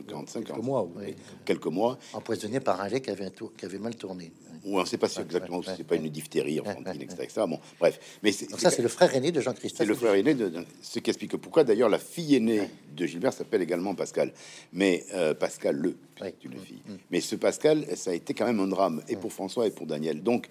45, 0.08 0.44
Quelques 0.46 0.58
mois, 0.64 0.88
oui. 0.96 1.16
quelques 1.46 1.66
mois. 1.68 1.98
Empoisonné 2.14 2.60
par 2.60 2.82
un 2.82 2.88
lait 2.90 3.02
qui 3.02 3.10
avait, 3.12 3.26
un 3.26 3.30
tour- 3.30 3.54
qui 3.56 3.66
avait 3.66 3.78
mal 3.78 3.96
tourné. 3.96 4.32
Ou 4.66 4.78
on 4.80 4.82
ne 4.82 4.86
sait 4.86 4.98
pas 4.98 5.08
si 5.08 5.20
exactement 5.22 5.62
c'est 5.64 5.84
pas 5.86 5.96
une 5.96 6.10
diphtérie 6.10 6.60
enfantine, 6.60 7.02
etc., 7.02 7.18
etc. 7.22 7.42
Bon, 7.48 7.60
bref. 7.80 8.00
Mais 8.24 8.32
c'est 8.32 8.50
Donc 8.50 8.60
ça, 8.60 8.72
c'est 8.72 8.82
le 8.82 8.88
frère 8.88 9.14
aîné 9.16 9.32
de 9.32 9.40
Jean-Christophe. 9.40 9.78
c'est 9.78 9.86
le 9.86 9.94
frère 9.94 10.14
aîné 10.16 10.34
de, 10.34 10.50
de- 10.50 10.66
ce 10.82 11.00
qui 11.00 11.10
explique 11.12 11.38
pourquoi 11.38 11.64
d'ailleurs 11.64 11.88
la 11.90 12.00
fille 12.00 12.36
aînée 12.36 12.62
de 12.96 13.06
Gilbert 13.06 13.32
s'appelle 13.34 13.62
également 13.62 13.94
Pascal, 13.94 14.34
mais 14.74 15.06
euh, 15.14 15.34
Pascal 15.36 15.76
le, 15.78 15.96
une 16.44 16.58
fille. 16.60 16.82
Mais 17.12 17.22
ce 17.22 17.36
Pascal, 17.36 17.86
ça 17.96 18.10
a 18.12 18.14
été 18.16 18.34
quand 18.34 18.46
même 18.48 18.60
un 18.60 18.68
drame 18.68 19.02
et 19.08 19.16
pour 19.18 19.32
François 19.32 19.68
et 19.68 19.72
pour 19.72 19.86
Daniel. 19.86 20.24
Donc, 20.24 20.48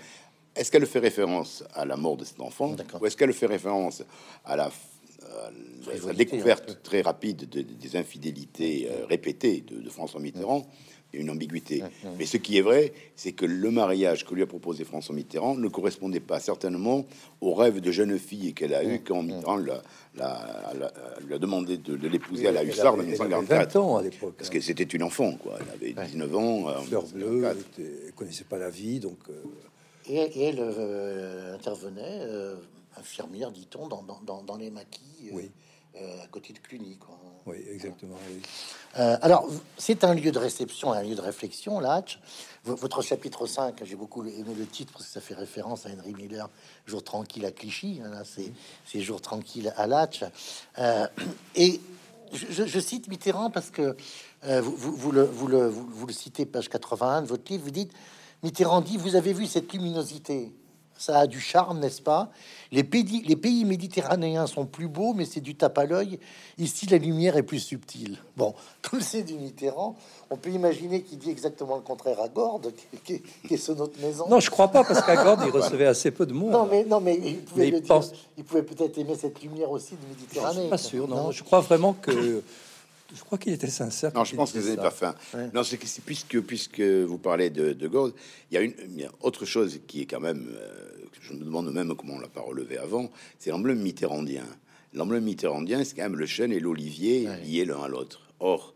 est-ce 0.57 0.71
qu'elle 0.71 0.87
fait 0.87 0.99
référence 1.01 1.65
à 1.75 1.85
la 1.85 1.97
mort 1.97 2.17
de 2.17 2.25
cet 2.25 2.41
enfant 2.41 2.77
ou 3.01 3.07
est-ce 3.07 3.17
qu'elle 3.17 3.33
fait 3.33 3.47
référence 3.47 4.03
à 4.45 4.57
la, 4.57 4.65
à 4.65 4.71
la 4.71 5.51
Frivolité, 5.83 6.25
découverte 6.25 6.83
très 6.83 7.01
rapide 7.03 7.49
de- 7.49 7.63
des 7.63 7.97
infidélités 7.97 8.89
euh, 8.91 9.07
répétées 9.07 9.63
de, 9.67 9.81
de 9.81 9.91
François 9.91 10.21
Mitterrand? 10.21 10.67
Il 11.13 11.19
y 11.19 11.21
a 11.21 11.23
une 11.27 11.31
ambiguïté. 11.31 11.81
Mais 12.19 12.27
ce 12.27 12.37
qui 12.39 12.59
est 12.59 12.61
vrai, 12.61 12.93
c'est 13.15 13.31
que 13.31 13.47
le 13.47 13.71
mariage 13.71 14.25
que 14.27 14.35
lui 14.35 14.43
a 14.43 14.47
proposé 14.47 14.83
François 14.83 15.15
Mitterrand 15.15 15.55
ne 15.55 15.69
correspondait 15.69 16.19
pas 16.19 16.41
certainement 16.41 17.07
au 17.41 17.55
rêve 17.55 17.81
de 17.81 17.93
jeune 17.93 18.19
fille 18.19 18.53
qu'elle 18.53 18.75
a 18.75 18.83
eu 18.83 18.99
quand 18.99 19.23
Mitterrand 19.23 19.59
l'a- 19.59 19.83
l'a- 20.17 20.73
l'a- 20.77 20.93
lui 21.25 21.35
a 21.35 21.39
demandé 21.39 21.77
de, 21.77 21.97
de 21.97 22.09
l'épouser 22.09 22.49
à 22.49 22.53
la 22.53 22.63
Elle 22.63 22.71
Hussard 22.71 22.95
en 22.95 22.99
avait- 22.99 23.13
elle 23.15 23.21
avait 23.21 23.29
1944. 23.37 23.75
20 23.75 23.81
ans 23.81 23.97
à 23.99 24.03
l'époque. 24.03 24.35
Parce 24.39 24.49
hein. 24.49 24.53
que 24.55 24.61
c'était 24.61 24.83
une 24.83 25.05
enfant, 25.05 25.35
quoi. 25.37 25.57
Elle 25.61 25.93
avait 25.95 26.07
19 26.09 26.35
ans. 26.37 26.69
euh, 26.69 26.81
Fleur 26.81 27.05
bleue, 27.07 27.27
1944. 27.31 27.67
elle, 27.79 28.13
connaissait 28.15 28.45
pas 28.45 28.59
la 28.59 28.71
vie, 28.71 28.99
donc 28.99 29.19
euh, 29.31 29.35
Et, 30.07 30.17
et 30.17 30.45
elle 30.49 30.59
euh, 30.61 31.55
intervenait, 31.55 32.03
euh, 32.23 32.57
infirmière, 32.97 33.51
dit-on, 33.51 33.89
dans, 33.89 34.03
dans, 34.03 34.21
dans, 34.21 34.43
dans 34.43 34.57
les 34.57 34.71
maquis, 34.71 35.29
euh, 35.29 35.35
Oui. 35.35 35.51
euh, 35.97 36.23
à 36.23 36.27
côté 36.29 36.53
de 36.53 36.59
Cluny. 36.59 36.97
Quoi. 36.99 37.17
oui, 37.47 37.57
exactement. 37.71 38.17
oui. 38.29 38.41
Alors, 38.95 39.49
c'est 39.79 40.05
un 40.05 40.15
lieu 40.15 40.31
de 40.31 40.39
réception, 40.39 40.93
un 40.93 41.03
lieu 41.03 41.15
de 41.15 41.21
réflexion, 41.21 41.81
l'Hatch. 41.81 42.21
Votre 42.65 43.03
chapitre 43.03 43.47
5, 43.47 43.83
j'ai 43.85 43.97
beaucoup 43.97 44.25
aimé 44.25 44.55
le 44.57 44.67
titre 44.67 44.93
parce 44.93 45.07
que 45.07 45.11
ça 45.13 45.21
fait 45.21 45.35
référence 45.35 45.85
à 45.87 45.91
Henry 45.91 46.15
Miller, 46.15 46.49
Jour 46.87 47.03
tranquille 47.03 47.45
à 47.45 47.51
Clichy. 47.51 48.01
hein, 48.05 48.23
c'est, 48.25 49.01
Jour 49.01 49.21
tranquille 49.21 49.73
à 49.77 49.87
l'Hatch. 49.87 50.23
Euh, 50.79 51.07
et 51.57 51.81
je, 52.33 52.81
cite 52.81 53.09
Mitterrand 53.09 53.51
parce 53.51 53.71
que 53.71 53.97
euh, 54.45 54.61
vous, 54.61 54.75
vous- 54.77 54.95
vous 54.97 55.13
le, 55.13 55.25
vous, 55.25 55.47
le, 55.49 55.67
vous 55.69 56.07
le 56.07 56.13
citez, 56.13 56.47
page 56.47 56.69
81 56.69 57.23
de 57.23 57.27
votre 57.27 57.51
livre, 57.51 57.65
vous 57.65 57.71
dites 57.71 57.93
Mitterrand 58.45 58.81
dit 58.83 58.97
Vous 58.97 59.17
avez 59.17 59.33
vu 59.33 59.47
cette 59.47 59.73
luminosité 59.73 60.53
ça 60.97 61.19
a 61.19 61.27
du 61.27 61.41
charme, 61.41 61.81
n'est-ce 61.81 62.01
pas? 62.01 62.31
Les 62.71 62.85
pays, 62.85 63.23
les 63.27 63.35
pays 63.37 63.65
méditerranéens 63.65 64.47
sont 64.47 64.65
plus 64.65 64.87
beaux, 64.87 65.13
mais 65.13 65.25
c'est 65.25 65.41
du 65.41 65.57
tape 65.57 65.77
à 65.79 65.87
l'œil. 65.87 66.21
Ici, 66.57 66.87
la 66.87 66.99
lumière 66.99 67.37
est 67.37 67.43
plus 67.43 67.59
subtile. 67.59 68.19
Bon, 68.37 68.55
comme 68.83 69.01
c'est 69.01 69.23
du 69.25 69.35
Mitterrand, 69.35 69.97
on 70.31 70.37
peut 70.37 70.51
imaginer 70.51 71.03
qu'il 71.03 71.19
dit 71.19 71.31
exactement 71.31 71.75
le 71.77 71.83
contraire 71.83 72.21
à 72.21 72.29
Gordes, 72.29 72.73
qui, 73.05 73.21
est 73.51 73.57
son 73.57 73.77
autre 73.81 74.01
maison. 74.01 74.27
Non, 74.29 74.39
je 74.39 74.51
crois 74.51 74.69
pas, 74.69 74.85
parce 74.85 75.03
qu'à 75.03 75.23
Gordes, 75.23 75.43
il 75.45 75.51
recevait 75.51 75.87
assez 75.87 76.13
peu 76.13 76.27
de 76.27 76.33
monde. 76.33 76.53
non, 76.53 76.67
mais, 76.71 76.85
non, 76.85 77.01
mais 77.01 77.17
il 77.17 77.39
pouvait, 77.39 77.65
Mais 77.65 77.71
le 77.73 77.77
il 77.79 77.83
dire. 77.83 77.95
pense- 77.95 78.13
il 78.39 78.45
pouvait 78.45 78.63
peut-être 78.63 78.97
aimer 78.97 79.17
cette 79.17 79.43
lumière 79.43 79.71
aussi 79.73 79.95
de 79.95 79.99
Je 80.03 80.09
Méditerranée. 80.09 80.61
suis 80.61 80.71
pas 80.71 80.79
sûr. 80.79 81.09
Non, 81.09 81.33
je 81.33 81.43
crois 81.43 81.61
vraiment 81.61 81.93
que 81.93 82.43
je 83.15 83.23
crois 83.23 83.39
qu'il 83.39 83.53
était 83.53 83.69
sincère. 83.69 84.13
Non, 84.15 84.25
je 84.25 84.35
pense 84.37 84.53
que 84.53 84.61
c'est 84.61 84.77
ça. 84.77 84.83
pas 84.83 84.91
fin. 84.91 85.15
Non, 85.55 85.63
c'est 85.65 85.77
que 85.79 85.87
c'est 85.87 86.05
puisque 86.05 86.41
puisque 86.41 86.81
vous 86.81 87.19
parlez 87.19 87.51
de, 87.51 87.73
de 87.73 87.89
Gaulle, 87.89 88.13
il 88.51 88.55
y 88.55 88.59
a 88.59 88.61
une 88.63 88.75
il 88.91 89.01
y 89.01 89.05
a 89.05 89.11
autre 89.23 89.45
chose 89.45 89.81
qui 89.87 90.03
est 90.03 90.07
quand 90.07 90.21
même, 90.21 90.49
euh, 90.57 90.73
je 91.21 91.33
me 91.33 91.45
demande 91.45 91.73
même 91.73 91.95
comment 91.95 92.15
on 92.15 92.21
l'a 92.21 92.29
pas 92.29 92.41
relevé 92.43 92.77
avant, 92.79 93.11
c'est 93.39 93.51
l'emblème 93.51 93.79
mitterrandien. 93.81 94.45
L'emblème 94.93 95.25
mitterrandien, 95.25 95.83
c'est 95.85 95.97
quand 95.97 96.03
même 96.03 96.17
le 96.17 96.27
chêne 96.27 96.53
et 96.53 96.61
l'olivier 96.61 97.27
Ouais. 97.29 97.41
liés 97.45 97.65
l'un 97.65 97.83
à 97.83 97.89
l'autre. 97.89 98.21
Or, 98.41 98.75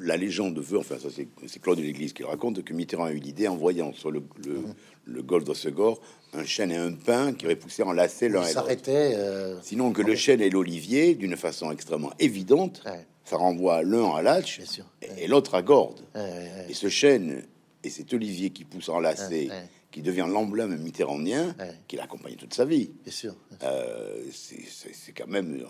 la 0.00 0.16
légende 0.16 0.58
veut, 0.60 0.78
enfin 0.78 0.96
ça 0.98 1.08
c'est 1.10 1.58
Claude 1.60 1.78
de 1.78 1.82
l'Église 1.82 2.12
qui 2.12 2.22
le 2.22 2.28
raconte, 2.28 2.62
que 2.64 2.72
Mitterrand 2.72 3.04
a 3.06 3.12
eu 3.12 3.18
l'idée 3.18 3.48
en 3.48 3.56
voyant 3.56 3.92
sur 3.92 4.10
le, 4.12 4.22
le, 4.44 4.60
le 5.04 5.22
golfe 5.22 5.44
d'Ossegor 5.44 6.00
un 6.32 6.44
chêne 6.44 6.70
et 6.70 6.76
un 6.76 6.92
pin 6.92 7.32
qui 7.32 7.46
auraient 7.46 7.56
poussé 7.56 7.82
en 7.82 7.92
lacet 7.92 8.28
l'un 8.28 8.42
et 8.42 8.46
l'autre. 8.54 8.68
euh, 9.16 9.58
Sinon 9.62 9.92
que 9.92 10.02
le 10.02 10.14
chêne 10.14 10.40
et 10.40 10.50
l'olivier, 10.50 11.14
d'une 11.14 11.36
façon 11.36 11.70
extrêmement 11.72 12.12
évidente, 12.18 12.82
Ouais. 12.86 13.06
Ça 13.26 13.36
renvoie 13.36 13.82
l'un 13.82 14.14
à 14.14 14.22
sûr. 14.66 14.86
et, 15.02 15.24
et 15.24 15.26
l'autre 15.26 15.54
à 15.54 15.62
Gordes. 15.62 16.00
ouais, 16.14 16.20
ouais, 16.22 16.66
Et 16.70 16.74
ce 16.74 16.88
chêne 16.88 17.42
et 17.84 17.90
cet 17.90 18.12
olivier 18.14 18.50
qui 18.50 18.64
pousse 18.64 18.88
enlacé, 18.88 19.48
Ouais, 19.48 19.50
ouais. 19.50 19.68
qui 19.90 20.00
devient 20.02 20.26
l'emblème 20.28 20.76
mitterrandien, 20.78 21.54
Ouais. 21.58 21.72
qui 21.88 21.96
l'accompagne 21.96 22.36
toute 22.36 22.54
sa 22.54 22.64
vie, 22.64 22.90
bien 23.04 23.12
sûr. 23.12 23.34
euh, 23.62 24.22
c'est- 24.32 25.12
quand 25.12 25.26
même 25.28 25.64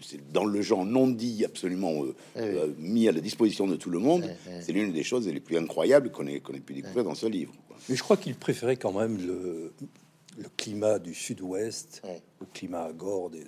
c'est 0.00 0.32
dans 0.32 0.44
le 0.44 0.60
genre 0.62 0.84
non 0.84 1.06
dit, 1.08 1.44
absolument 1.44 2.04
euh, 2.04 2.14
Ouais, 2.36 2.42
euh, 2.42 2.66
mis 2.78 3.08
à 3.08 3.12
la 3.12 3.20
disposition 3.20 3.66
de 3.66 3.76
tout 3.76 3.90
le 3.90 3.98
monde. 3.98 4.22
Ouais, 4.22 4.36
ouais. 4.54 4.60
C'est 4.62 4.72
l'une 4.72 4.92
des 4.92 5.02
choses 5.02 5.26
les 5.28 5.40
plus 5.40 5.56
incroyables 5.56 6.10
qu'on 6.10 6.26
ait, 6.26 6.40
qu'on 6.40 6.52
ait 6.54 6.60
pu 6.60 6.74
découvrir 6.74 7.04
dans 7.04 7.14
ce 7.14 7.26
livre. 7.26 7.52
Mais 7.88 7.96
je 7.96 8.02
crois 8.02 8.16
qu'il 8.16 8.34
préférait 8.34 8.76
quand 8.76 8.92
même 8.92 9.16
le, 9.18 9.72
le 10.38 10.48
climat 10.56 10.98
du 10.98 11.14
sud-ouest 11.14 12.00
Ouais. 12.04 12.22
au 12.40 12.44
climat 12.46 12.84
à 12.84 12.92
Gordes 12.92 13.34
et 13.36 13.44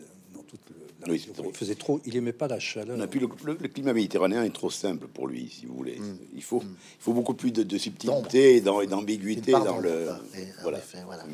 toute 0.47 0.61
le, 0.71 0.77
la 1.01 1.07
Oui, 1.07 1.13
région. 1.13 1.33
c'est 1.35 1.43
vrai. 1.43 1.51
Il 1.53 1.57
faisait 1.57 1.75
trop. 1.75 2.01
Il 2.07 2.17
aimait 2.17 2.33
pas 2.33 2.49
la 2.49 2.59
chaleur. 2.61 2.97
On 2.97 3.01
a 3.01 3.07
pu 3.07 3.19
le, 3.19 3.29
le- 3.45 3.59
le 3.61 3.69
climat 3.69 3.93
méditerranéen 3.93 4.43
est 4.45 4.55
trop 4.55 4.71
simple 4.71 5.07
pour 5.09 5.27
lui, 5.27 5.49
si 5.49 5.67
vous 5.67 5.75
voulez. 5.75 5.99
Mm. 5.99 6.19
Il 6.35 6.43
faut, 6.43 6.61
il 6.63 6.69
faut 7.01 7.13
beaucoup 7.13 7.35
plus 7.35 7.51
de, 7.53 7.63
de 7.63 7.79
subtilité 7.79 8.57
et 8.57 8.61
d'am- 8.61 8.81
et 8.83 8.87
d'ambiguïté 8.87 9.53
dans 9.53 9.79
le. 9.79 10.09
et, 10.35 10.43
en 10.43 10.63
Voilà. 10.63 10.79
effet, 10.79 10.99
voilà. 11.05 11.25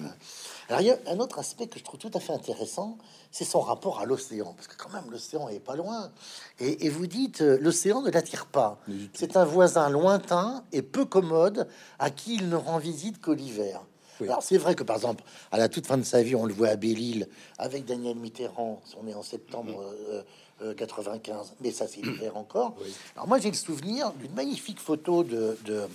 Alors, 0.68 0.82
il 0.82 0.86
y 0.86 0.90
a 0.92 0.98
un 1.08 1.18
autre 1.18 1.40
aspect 1.40 1.66
que 1.66 1.80
je 1.80 1.84
trouve 1.84 1.98
tout 1.98 2.12
à 2.14 2.20
fait 2.20 2.32
intéressant, 2.32 2.96
c'est 3.32 3.44
son 3.44 3.58
rapport 3.60 3.98
à 3.98 4.04
l'océan, 4.04 4.52
parce 4.54 4.68
que 4.68 4.76
quand 4.76 4.90
même, 4.92 5.10
l'océan 5.10 5.48
est 5.48 5.58
pas 5.58 5.74
loin. 5.74 6.12
Et, 6.60 6.86
et 6.86 6.88
vous 6.88 7.08
dites, 7.08 7.40
euh, 7.40 7.58
l'océan 7.60 8.02
ne 8.02 8.10
l'attire 8.12 8.46
pas. 8.46 8.80
C'est 9.12 9.36
un 9.36 9.44
voisin 9.44 9.88
lointain 9.90 10.62
et 10.72 10.82
peu 10.82 11.04
commode 11.04 11.66
à 11.98 12.10
qui 12.10 12.36
il 12.36 12.48
ne 12.48 12.54
rend 12.54 12.78
visite 12.78 13.20
qu'au 13.20 13.34
l'hiver. 13.34 13.80
Oui. 14.20 14.28
Alors, 14.28 14.42
c'est 14.42 14.58
vrai 14.58 14.74
que, 14.74 14.82
par 14.82 14.96
exemple, 14.96 15.24
à 15.50 15.58
la 15.58 15.68
toute 15.68 15.86
fin 15.86 15.98
de 15.98 16.02
sa 16.02 16.22
vie, 16.22 16.34
on 16.34 16.46
le 16.46 16.54
voit 16.54 16.68
à 16.68 16.76
Belle-Île 16.76 17.28
avec 17.58 17.84
Daniel 17.84 18.16
Mitterrand, 18.16 18.80
on 19.02 19.06
est 19.08 19.14
en 19.14 19.22
septembre 19.22 19.82
euh, 20.10 20.22
euh, 20.62 20.74
95, 20.74 21.54
mais 21.60 21.70
ça, 21.70 21.86
c'est 21.86 22.02
l'hiver 22.02 22.36
encore. 22.36 22.74
Alors, 23.16 23.28
moi, 23.28 23.38
j'ai 23.38 23.50
le 23.50 23.56
souvenir 23.56 24.12
d'une 24.12 24.34
magnifique 24.34 24.78
photo 24.78 25.24
de, 25.24 25.56
de, 25.64 25.88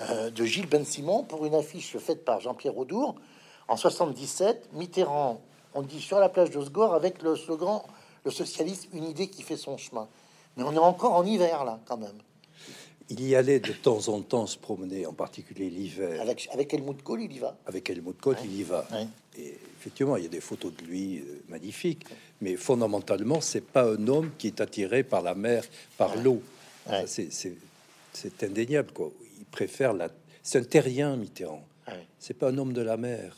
euh, 0.00 0.30
de 0.30 0.44
Gilles 0.44 0.68
Ben 0.68 0.84
Simon 0.84 1.24
pour 1.24 1.44
une 1.44 1.54
affiche 1.54 1.96
faite 1.98 2.24
par 2.24 2.40
Jean-Pierre 2.40 2.76
Audour 2.78 3.16
en 3.68 3.76
77. 3.76 4.70
Mitterrand, 4.74 5.40
on 5.74 5.82
dit 5.82 6.00
sur 6.00 6.18
la 6.18 6.28
plage 6.28 6.50
d'Osgore 6.50 6.94
avec 6.94 7.22
le 7.22 7.36
slogan 7.36 7.80
Le 8.24 8.30
socialisme, 8.30 8.90
une 8.92 9.04
idée 9.04 9.28
qui 9.28 9.42
fait 9.42 9.56
son 9.56 9.76
chemin. 9.76 10.08
Mais 10.56 10.62
on 10.62 10.72
est 10.72 10.78
encore 10.78 11.14
en 11.14 11.24
hiver, 11.24 11.64
là, 11.64 11.80
quand 11.86 11.96
même. 11.96 12.18
Il 13.10 13.26
y 13.26 13.34
allait 13.34 13.60
de 13.60 13.72
temps 13.72 14.08
en 14.08 14.20
temps 14.22 14.46
se 14.46 14.56
promener, 14.58 15.06
en 15.06 15.12
particulier 15.12 15.68
l'hiver, 15.70 16.20
Avec, 16.20 16.48
avec 16.52 16.72
Helmut 16.72 17.02
Kohl, 17.02 17.22
il 17.22 17.32
y 17.32 17.38
va. 17.38 17.56
avec 17.66 17.88
Helmut 17.90 18.18
Kohl. 18.20 18.36
Il 18.44 18.54
y 18.54 18.62
va. 18.62 18.86
Ouais. 18.92 19.06
Et 19.38 19.54
effectivement, 19.80 20.16
il 20.16 20.22
y 20.24 20.26
a 20.26 20.30
des 20.30 20.40
photos 20.40 20.72
de 20.74 20.84
lui 20.84 21.18
euh, 21.18 21.42
magnifiques. 21.48 22.04
Mais 22.40 22.56
fondamentalement, 22.56 23.40
c'est 23.40 23.60
pas 23.64 23.84
un 23.84 24.06
homme 24.08 24.30
qui 24.38 24.46
est 24.48 24.60
attiré 24.60 25.02
par 25.04 25.22
la 25.22 25.34
mer, 25.34 25.64
par 25.96 26.16
l'eau. 26.16 26.42
C'est 28.12 28.42
indéniable. 28.42 28.92
Quoi. 28.92 29.12
Il 29.38 29.44
préfère 29.46 29.92
la. 29.92 30.08
C'est 30.42 30.58
un 30.58 30.64
terrien, 30.64 31.16
Mitterrand. 31.16 31.64
C'est 32.18 32.34
pas 32.34 32.48
un 32.50 32.58
homme 32.58 32.72
de 32.72 32.82
la 32.82 32.96
mer. 32.96 33.36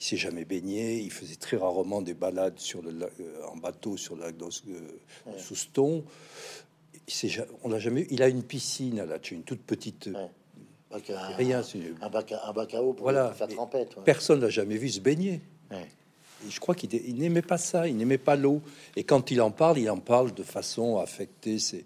Il 0.00 0.04
s'est 0.04 0.16
jamais 0.16 0.44
baigné. 0.44 0.98
Il 1.00 1.12
faisait 1.12 1.36
très 1.36 1.56
rarement 1.56 2.02
des 2.02 2.14
balades 2.14 2.58
sur 2.58 2.82
le 2.82 2.90
lac- 2.90 3.12
euh, 3.20 3.46
en 3.52 3.56
bateau 3.56 3.96
sur 3.96 4.16
le 4.16 4.22
lac 4.22 4.34
euh, 4.42 5.38
Souston. 5.38 6.02
On 7.62 7.68
l'a 7.68 7.78
jamais. 7.78 8.06
Il 8.10 8.22
a 8.22 8.28
une 8.28 8.42
piscine 8.42 9.00
à 9.00 9.06
la 9.06 9.16
une 9.30 9.42
toute 9.42 9.62
petite. 9.62 10.06
Ouais. 10.06 10.30
Un, 10.94 11.36
Rien. 11.36 11.62
c'est- 11.62 11.78
un 12.02 12.08
bac, 12.10 12.32
à, 12.32 12.48
un 12.48 12.52
bac 12.52 12.74
à 12.74 12.82
eau 12.82 12.92
pour, 12.92 13.04
Voilà. 13.04 13.32
faire 13.32 13.50
Et 13.50 13.54
trempette. 13.54 13.96
ouais. 13.96 14.02
Personne 14.04 14.40
l'a 14.40 14.50
jamais 14.50 14.76
vu 14.76 14.90
se 14.90 15.00
baigner. 15.00 15.40
Ouais. 15.70 15.88
Et 16.46 16.50
je 16.50 16.60
crois 16.60 16.74
qu'il 16.74 16.92
il 16.94 17.16
n'aimait 17.16 17.40
pas 17.42 17.56
ça, 17.56 17.88
il 17.88 17.96
n'aimait 17.96 18.18
pas 18.18 18.36
l'eau. 18.36 18.60
Et 18.96 19.04
quand 19.04 19.30
il 19.30 19.40
en 19.40 19.50
parle, 19.50 19.78
il 19.78 19.88
en 19.90 19.98
parle 19.98 20.34
de 20.34 20.42
façon 20.42 20.98
à 20.98 21.02
affecter 21.04 21.58
ses, 21.58 21.84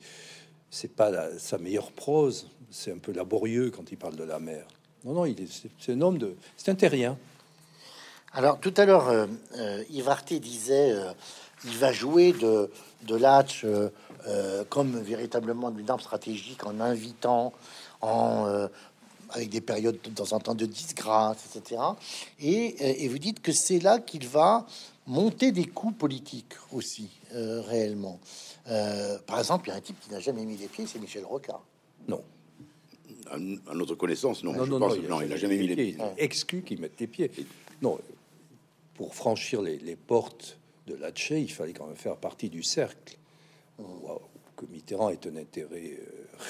c'est 0.71 0.91
pas 0.93 1.11
la- 1.11 1.39
sa 1.39 1.57
meilleure 1.59 1.93
prose. 1.93 2.51
C'est 2.71 2.91
un 2.93 2.99
peu 2.99 3.13
laborieux 3.13 3.71
quand 3.71 3.93
il 3.93 3.97
parle 3.97 4.17
de 4.17 4.25
la 4.25 4.41
mer. 4.41 4.67
Non, 5.05 5.13
non, 5.13 5.25
il 5.25 5.41
est, 5.41 5.47
c'est, 5.53 5.69
c'est 5.79 5.93
un 5.93 6.01
homme 6.01 6.19
de, 6.19 6.35
c'est 6.57 6.71
un 6.71 6.75
terrien. 6.75 7.17
Alors, 8.33 8.59
tout 8.59 8.75
à 8.77 8.85
l'heure, 8.87 9.09
euh, 9.09 9.27
euh, 9.57 9.85
Yves 9.89 10.09
Arté 10.09 10.41
disait 10.41 10.91
euh, 10.93 11.13
il 11.65 11.77
va 11.79 11.93
jouer 11.93 12.33
de, 12.33 12.71
de 13.03 13.15
Latch 13.17 13.65
euh, 14.27 14.65
comme 14.69 14.99
véritablement 15.01 15.71
une 15.77 15.89
arme 15.91 16.01
stratégique 16.01 16.65
en 16.67 16.81
invitant, 16.81 17.53
en, 18.01 18.47
euh, 18.47 18.69
avec 19.31 19.51
des 19.51 19.61
périodes 19.61 19.99
de 20.03 20.11
temps 20.11 20.33
en 20.33 20.41
temps 20.41 20.55
de 20.55 20.67
disgrâce, 20.67 21.39
etc. 21.55 21.81
Et, 22.41 22.77
euh, 22.81 22.95
et 22.99 23.09
vous 23.09 23.19
dites 23.19 23.41
que 23.43 23.53
c'est 23.53 23.79
là 23.79 23.99
qu'il 23.99 24.27
va 24.29 24.67
monter 25.07 25.53
des 25.53 25.67
coups 25.67 25.97
politiques 25.97 26.55
aussi, 26.73 27.09
euh, 27.35 27.61
réellement. 27.63 28.19
Euh, 28.69 29.19
par 29.27 29.39
exemple, 29.39 29.69
il 29.69 29.71
y 29.71 29.75
a 29.75 29.77
un 29.77 29.81
type 29.81 29.99
qui 30.01 30.11
n'a 30.11 30.21
jamais 30.21 30.45
mis 30.45 30.57
les 30.57 30.67
pieds, 30.67 30.87
c'est 30.87 30.99
Michel 30.99 31.25
Rocard. 31.25 31.63
Non, 32.09 32.23
À, 33.31 33.35
à 33.35 33.75
notre 33.75 33.95
connaissance, 33.95 34.43
non. 34.45 34.53
non, 34.53 34.65
je 34.65 34.71
non, 34.71 34.79
pense, 34.81 34.97
non, 34.99 35.09
non, 35.09 35.21
il 35.23 35.33
a 35.33 35.37
jamais 35.37 35.57
mis 35.57 35.67
les 35.69 35.75
pieds. 35.77 35.97
Il 35.99 36.01
est 36.03 36.25
exclu 36.25 36.63
qu'il 36.63 36.81
mette 36.81 36.99
les 36.99 37.07
pieds. 37.07 37.31
Non, 37.83 37.99
pour 38.95 39.15
franchir 39.15 39.63
les, 39.63 39.79
les 39.79 39.95
portes 39.97 40.57
de 40.87 40.95
Latché, 40.95 41.41
il 41.41 41.53
fallait 41.53 41.73
quand 41.73 41.87
même 41.87 41.97
faire 41.97 42.17
partie 42.17 42.49
du 42.49 42.63
cercle. 42.63 43.17
Que 44.57 44.65
Mitterrand 44.73 45.11
ait 45.11 45.19
un 45.27 45.37
intérêt 45.37 45.99
euh, 46.01 46.05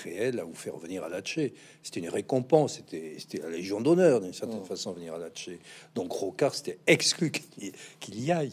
réel 0.04 0.38
à 0.38 0.44
vous 0.44 0.54
faire 0.54 0.76
venir 0.76 1.02
à 1.02 1.08
Latché. 1.08 1.54
C'était 1.82 1.98
une 1.98 2.08
récompense, 2.08 2.74
c'était 2.76 3.16
la 3.40 3.50
Légion 3.50 3.80
d'honneur 3.80 4.20
d'une 4.20 4.32
certaine 4.32 4.64
façon 4.64 4.92
venir 4.92 5.14
à 5.14 5.18
Latché. 5.18 5.58
Donc 5.96 6.12
Rocard, 6.12 6.54
c'était 6.54 6.78
exclu 6.86 7.32
qu'il 7.32 8.20
y, 8.20 8.30
aille. 8.30 8.52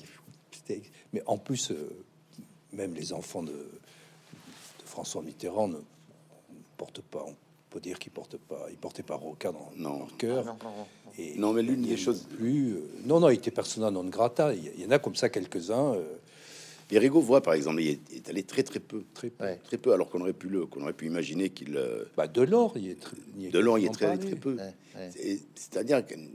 Mais 1.13 1.21
en 1.27 1.37
plus, 1.37 1.69
euh, 1.69 2.03
même 2.71 2.95
les 2.95 3.13
enfants 3.13 3.43
de, 3.43 3.51
de 3.51 4.85
François 4.85 5.21
Mitterrand 5.21 5.67
ne 5.67 5.77
portent 6.77 7.01
pas. 7.01 7.23
On 7.27 7.35
peut 7.69 7.79
dire 7.79 7.99
qu'ils 7.99 8.11
portent 8.11 8.37
pas. 8.37 8.65
Ils 8.71 8.77
portaient 8.77 9.03
pas 9.03 9.15
Rocard 9.15 9.53
dans 9.53 9.71
Non. 9.75 9.99
leur 9.99 10.17
cœur. 10.17 10.45
non, 10.45 10.57
non, 10.63 10.85
Et 11.19 11.35
Non, 11.37 11.53
mais 11.53 11.61
l'une 11.61 11.83
des 11.83 11.93
a 11.93 11.97
choses- 11.97 12.23
plus. 12.23 12.73
euh, 12.73 12.87
non, 13.05 13.19
non, 13.19 13.29
il 13.29 13.35
était 13.35 13.51
persona 13.51 13.91
non 13.91 14.03
grata. 14.05 14.51
Il 14.55 14.63
y- 14.65 14.71
il 14.77 14.81
y 14.81 14.85
en 14.87 14.91
a 14.91 14.97
comme 14.97 15.15
ça 15.15 15.29
quelques-uns. 15.29 15.93
euh, 15.93 16.15
Périgot 16.93 17.21
voit, 17.21 17.41
par 17.41 17.53
exemple, 17.53 17.81
il 17.81 17.89
est, 17.89 18.13
est 18.15 18.29
allé 18.29 18.43
très 18.43 18.63
très 18.63 18.79
peu, 18.79 19.03
très 19.13 19.29
peu. 19.29 19.43
Ouais. 19.43 19.59
très 19.63 19.77
peu, 19.77 19.93
alors 19.93 20.09
qu'on 20.09 20.21
aurait 20.21 20.33
pu 20.33 20.47
le, 20.49 20.65
qu'on 20.65 20.81
aurait 20.81 20.93
pu 20.93 21.05
imaginer 21.07 21.49
qu'il, 21.49 21.75
euh, 21.75 22.05
Bah, 22.15 22.27
Delors, 22.27 22.77
il 22.77 22.89
est 22.89 22.99
très. 22.99 23.17
il 23.37 23.51
de 23.51 23.59
l'or, 23.59 23.79
il 23.79 23.85
est 23.85 23.93
très, 23.93 24.17
très 24.17 24.35
peu. 24.35 24.55
Ouais, 24.55 24.73
ouais. 24.95 25.09
Et 25.21 25.39
C'est-à-dire 25.55 26.05
qu'il 26.05 26.29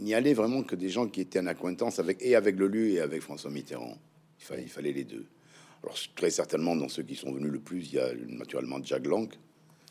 n'y 0.00 0.14
allait 0.14 0.34
vraiment 0.34 0.62
que 0.62 0.76
des 0.76 0.88
gens 0.88 1.06
qui 1.08 1.20
étaient 1.20 1.40
en 1.40 1.46
acquaintance 1.46 1.98
avec 1.98 2.18
et 2.20 2.34
avec 2.36 2.56
Lelu 2.58 2.92
et 2.92 3.00
avec 3.00 3.22
François 3.22 3.50
Mitterrand. 3.50 3.96
Il 4.40 4.44
fallait, 4.44 4.62
il 4.62 4.68
fallait 4.68 4.92
les 4.92 5.04
deux. 5.04 5.24
Alors 5.82 5.96
très 6.14 6.30
certainement 6.30 6.76
dans 6.76 6.88
ceux 6.88 7.02
qui 7.02 7.14
sont 7.14 7.32
venus 7.32 7.50
le 7.52 7.58
plus, 7.60 7.88
il 7.92 7.94
y 7.94 7.98
a 7.98 8.10
naturellement 8.28 8.78
Jack 8.82 9.06
Lang, 9.06 9.28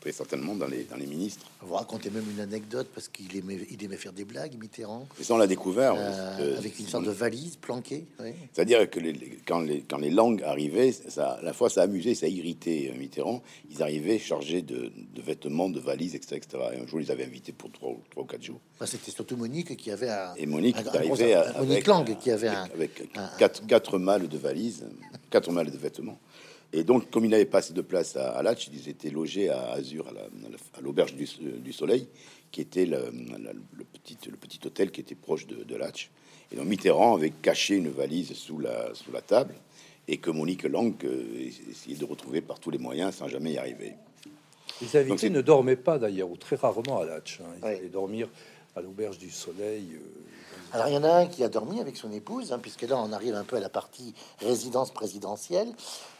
très 0.04 0.12
certainement 0.12 0.54
dans 0.54 0.66
les 0.66 0.84
dans 0.84 0.96
les 0.96 1.06
ministres. 1.06 1.46
Vous 1.62 1.72
racontez 1.74 2.10
même 2.10 2.26
une 2.30 2.40
anecdote 2.40 2.88
parce 2.94 3.08
qu'il 3.08 3.34
aimait, 3.38 3.58
il 3.70 3.82
aimait 3.82 3.96
faire 3.96 4.12
des 4.12 4.26
blagues, 4.26 4.54
Mitterrand, 4.60 5.08
Et 5.18 5.24
ça 5.24 5.32
on 5.32 5.38
l'a 5.38 5.46
découvert. 5.46 5.94
euh, 5.94 5.98
euh, 6.40 6.58
avec 6.58 6.78
une 6.78 6.86
sorte 6.86 7.06
de 7.06 7.10
valise 7.10 7.56
planquée. 7.56 8.04
oui. 8.20 8.32
C'est-à-dire 8.52 8.88
que 8.90 9.00
les- 9.00 9.38
quand, 9.46 9.60
les, 9.60 9.80
quand 9.80 9.96
les 9.96 10.10
langues 10.10 10.42
arrivaient, 10.42 10.92
ça, 10.92 11.32
à 11.32 11.42
la 11.42 11.54
fois 11.54 11.70
ça 11.70 11.80
amusait, 11.82 12.14
ça 12.14 12.28
irritait 12.28 12.92
euh, 12.94 12.98
Mitterrand. 12.98 13.42
Ils 13.70 13.82
arrivaient 13.82 14.18
chargés 14.18 14.60
de, 14.60 14.92
de 15.14 15.22
vêtements, 15.22 15.70
de 15.70 15.80
valises, 15.80 16.14
etc., 16.14 16.36
etc. 16.36 16.62
Et 16.74 16.80
un 16.82 16.86
jour, 16.86 17.00
ils 17.00 17.10
avaient 17.10 17.24
invité 17.24 17.52
pour 17.52 17.72
trois, 17.72 17.88
ou- 17.88 18.02
trois 18.10 18.24
ou 18.24 18.26
quatre 18.26 18.42
jours. 18.42 18.60
Enfin, 18.76 18.84
C'était 18.86 19.10
surtout 19.10 19.38
Monique 19.38 19.74
qui 19.78 19.90
avait 19.90 20.10
un. 20.10 20.34
Et 20.36 20.44
Monique 20.44 20.76
un- 20.76 20.80
un 20.80 21.08
Monique 21.08 21.22
avec, 21.72 21.86
Lang 21.86 22.18
qui 22.18 22.30
avait 22.30 22.48
un. 22.48 22.64
avec 22.74 23.08
un- 23.16 23.30
quatre, 23.38 23.66
quatre 23.66 23.98
malles 23.98 24.28
de 24.28 24.36
valises, 24.36 24.84
quatre 25.30 25.50
malles 25.50 25.70
de 25.70 25.78
vêtements. 25.78 26.18
Et 26.76 26.82
donc, 26.82 27.08
comme 27.10 27.24
il 27.24 27.30
n'avait 27.30 27.44
pas 27.44 27.58
assez 27.58 27.72
de 27.72 27.82
place 27.82 28.16
à, 28.16 28.32
à 28.32 28.42
Latch, 28.42 28.68
ils 28.72 28.88
étaient 28.88 29.10
logés 29.10 29.48
à 29.48 29.70
Azur, 29.72 30.08
à 30.08 30.12
la- 30.12 30.20
à 30.22 30.50
la- 30.50 30.78
à 30.78 30.80
l'auberge 30.80 31.14
du, 31.14 31.24
du 31.60 31.72
Soleil, 31.72 32.08
qui 32.50 32.60
était 32.60 32.84
le, 32.84 33.12
la- 33.38 33.52
le 33.52 33.84
petit, 33.84 34.18
le 34.28 34.36
petit 34.36 34.58
hôtel 34.66 34.90
qui 34.90 35.00
était 35.00 35.14
proche 35.14 35.46
de, 35.46 35.62
de 35.62 35.76
Latch. 35.76 36.10
Et 36.50 36.56
donc, 36.56 36.66
Mitterrand 36.66 37.14
avait 37.14 37.30
caché 37.30 37.76
une 37.76 37.90
valise 37.90 38.32
sous 38.32 38.58
la, 38.58 38.92
sous 38.94 39.12
la 39.12 39.20
table 39.22 39.54
et 40.08 40.16
que 40.18 40.30
Monique 40.30 40.64
Lang 40.64 40.92
euh, 41.04 41.48
essayait 41.70 41.96
de 41.96 42.04
retrouver 42.04 42.40
par 42.40 42.58
tous 42.58 42.70
les 42.70 42.78
moyens 42.78 43.14
sans 43.14 43.28
jamais 43.28 43.52
y 43.52 43.58
arriver. 43.58 43.94
Les 44.80 44.86
Donc, 44.88 44.94
invités 44.96 45.18
c'est- 45.18 45.30
ne 45.30 45.40
dormaient 45.42 45.76
pas 45.76 45.98
d'ailleurs, 46.00 46.28
ou 46.28 46.36
très 46.36 46.56
rarement 46.56 46.98
à 47.00 47.04
Latch. 47.04 47.40
hein. 47.40 47.44
Ils 47.58 47.64
Ouais. 47.64 47.76
allaient 47.78 47.88
dormir 47.88 48.28
à 48.74 48.80
l'auberge 48.80 49.18
du 49.18 49.30
Soleil. 49.30 49.90
euh, 49.94 49.98
Alors 50.72 50.88
il 50.88 50.94
y 50.94 50.96
en 50.96 51.04
a 51.04 51.12
un 51.20 51.26
qui 51.26 51.44
a 51.44 51.48
dormi 51.48 51.78
avec 51.80 51.96
son 51.96 52.10
épouse, 52.10 52.52
hein, 52.52 52.58
puisque 52.60 52.82
là 52.82 52.96
on 52.98 53.12
arrive 53.12 53.36
un 53.36 53.44
peu 53.44 53.54
à 53.56 53.60
la 53.60 53.68
partie 53.68 54.12
résidence 54.40 54.90
présidentielle. 54.92 55.68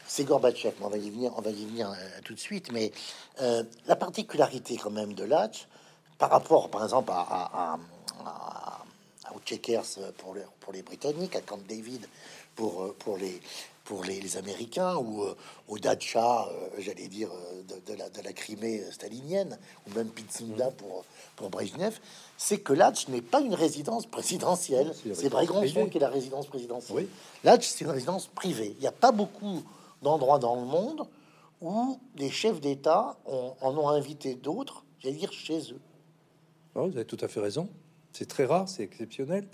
C'est 0.07 0.23
Gorbatchev, 0.23 0.73
on 0.81 0.87
va 0.89 0.97
y 0.97 1.09
venir, 1.09 1.31
on 1.37 1.41
va 1.41 1.49
y 1.51 1.65
venir 1.65 1.89
euh, 1.89 1.95
tout 2.23 2.33
de 2.33 2.39
suite. 2.39 2.71
Mais 2.71 2.91
euh, 3.41 3.63
la 3.87 3.95
particularité 3.95 4.77
quand 4.77 4.91
même 4.91 5.13
de 5.13 5.23
Latch, 5.23 5.67
par 6.17 6.29
rapport 6.29 6.69
par 6.69 6.83
exemple 6.83 7.11
à, 7.11 7.19
à, 7.21 7.73
à- 7.73 7.79
à- 8.25 8.81
aux 9.35 9.39
Checkers 9.45 9.83
pour 10.17 10.35
les, 10.35 10.43
pour 10.59 10.71
les 10.73 10.81
Britanniques, 10.83 11.35
à 11.35 11.41
Camp 11.41 11.59
David 11.67 12.07
pour, 12.55 12.83
euh, 12.83 12.95
pour 12.99 13.17
les 13.17 13.41
pour 13.83 14.03
les, 14.03 14.19
les 14.19 14.35
Américains 14.37 14.95
ou 14.95 15.21
euh, 15.21 15.35
au 15.67 15.77
Dacha, 15.77 16.49
j'allais 16.79 17.07
dire, 17.07 17.29
de, 17.69 17.91
de 17.93 17.95
la, 17.99 18.09
de 18.09 18.19
la 18.21 18.33
Crimée 18.33 18.83
stalinienne, 18.91 19.59
ou 19.87 19.93
même 19.95 20.07
Pitsunda 20.07 20.71
pour, 20.71 21.05
pour 21.35 21.51
Brejnev, 21.51 21.99
c'est 22.35 22.57
que 22.57 22.73
Latch 22.73 23.07
n'est 23.09 23.21
pas 23.21 23.41
une 23.41 23.53
résidence 23.53 24.07
présidentielle. 24.07 24.91
C'est 25.13 25.29
Brégançon 25.29 25.85
qui 25.87 25.97
est 25.97 26.01
la 26.01 26.09
résidence 26.09 26.47
présidentielle. 26.47 26.97
Oui. 26.97 27.07
Latch, 27.43 27.67
c'est 27.67 27.81
une 27.85 27.91
résidence 27.91 28.25
privée. 28.25 28.73
Il 28.79 28.81
n'y 28.81 28.87
a 28.87 28.91
pas 28.91 29.11
beaucoup 29.11 29.61
d'endroits 30.01 30.39
dans 30.39 30.55
le 30.55 30.65
monde 30.65 31.07
où 31.61 31.99
des 32.15 32.29
chefs 32.29 32.59
d'État 32.59 33.17
en 33.25 33.77
ont 33.77 33.89
invité 33.89 34.35
d'autres, 34.35 34.85
j'allais 34.99 35.15
dire, 35.15 35.31
chez 35.31 35.71
eux. 35.71 35.79
Ah, 36.75 36.81
vous 36.81 36.95
avez 36.95 37.05
tout 37.05 37.17
à 37.21 37.27
fait 37.27 37.39
raison. 37.39 37.69
C'est 38.11 38.27
très 38.27 38.45
rare, 38.45 38.67
c'est 38.67 38.83
exceptionnel. 38.83 39.47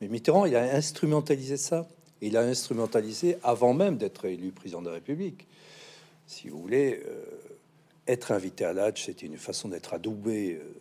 Mais 0.00 0.08
Mitterrand, 0.08 0.46
il 0.46 0.56
a 0.56 0.74
instrumentalisé 0.74 1.56
ça. 1.56 1.88
Il 2.20 2.36
a 2.36 2.40
instrumentalisé 2.40 3.36
avant 3.42 3.74
même 3.74 3.98
d'être 3.98 4.24
élu 4.24 4.52
président 4.52 4.80
de 4.80 4.88
la 4.88 4.94
République. 4.94 5.46
Si 6.26 6.48
vous 6.48 6.60
voulez, 6.60 7.02
euh, 7.06 7.24
être 8.06 8.32
invité 8.32 8.64
à 8.64 8.72
l'âge, 8.72 9.04
c'était 9.04 9.26
une 9.26 9.36
façon 9.36 9.68
d'être 9.68 9.94
adoubé 9.94 10.54
euh, 10.54 10.74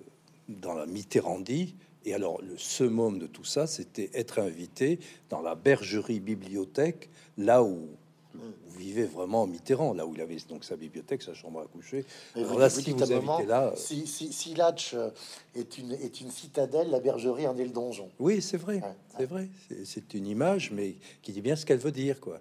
dans 0.48 0.74
la 0.74 0.86
Mitterrandie. 0.86 1.76
Et 2.06 2.14
alors, 2.14 2.42
le 2.42 2.58
summum 2.58 3.18
de 3.18 3.28
tout 3.28 3.46
ça, 3.46 3.68
c'était 3.68 4.10
être 4.14 4.40
invité 4.40 5.00
dans 5.30 5.42
la 5.42 5.56
bergerie 5.56 6.20
bibliothèque, 6.20 7.10
là 7.38 7.64
où, 7.64 7.88
où 8.36 8.78
vivait 8.78 9.06
vraiment 9.06 9.46
Mitterrand, 9.48 9.94
là 9.94 10.06
où 10.06 10.14
il 10.16 10.22
avait 10.22 10.38
donc 10.50 10.64
sa 10.64 10.76
bibliothèque, 10.76 11.22
sa 11.22 11.34
chambre 11.34 11.60
à 11.62 11.66
coucher. 11.66 12.06
Mais 12.36 12.42
Alors 12.42 12.54
vous, 12.54 12.60
là, 12.60 12.68
vous 12.68 12.80
si 12.82 12.92
vous 12.92 13.00
là, 13.48 13.68
euh, 13.68 13.76
si, 13.76 14.08
si, 14.08 14.34
si 14.34 14.54
Latch 14.56 14.94
euh, 14.94 15.10
est 15.56 15.78
une, 15.78 15.92
est 15.94 16.22
une 16.22 16.32
citadelle, 16.32 16.90
la 16.90 17.00
bergerie 17.00 17.48
en 17.48 17.58
est 17.58 17.64
le 17.66 17.70
donjon. 17.72 18.10
Oui, 18.20 18.42
c'est 18.42 18.58
vrai, 18.58 18.76
Ouais, 18.76 18.96
c'est 19.18 19.26
vrai. 19.26 19.50
C'est- 19.86 20.14
une 20.14 20.28
image, 20.28 20.72
mais 20.72 20.96
qui 21.22 21.32
dit 21.32 21.42
bien 21.42 21.56
ce 21.56 21.66
qu'elle 21.66 21.80
veut 21.80 21.92
dire, 21.92 22.20
quoi. 22.20 22.40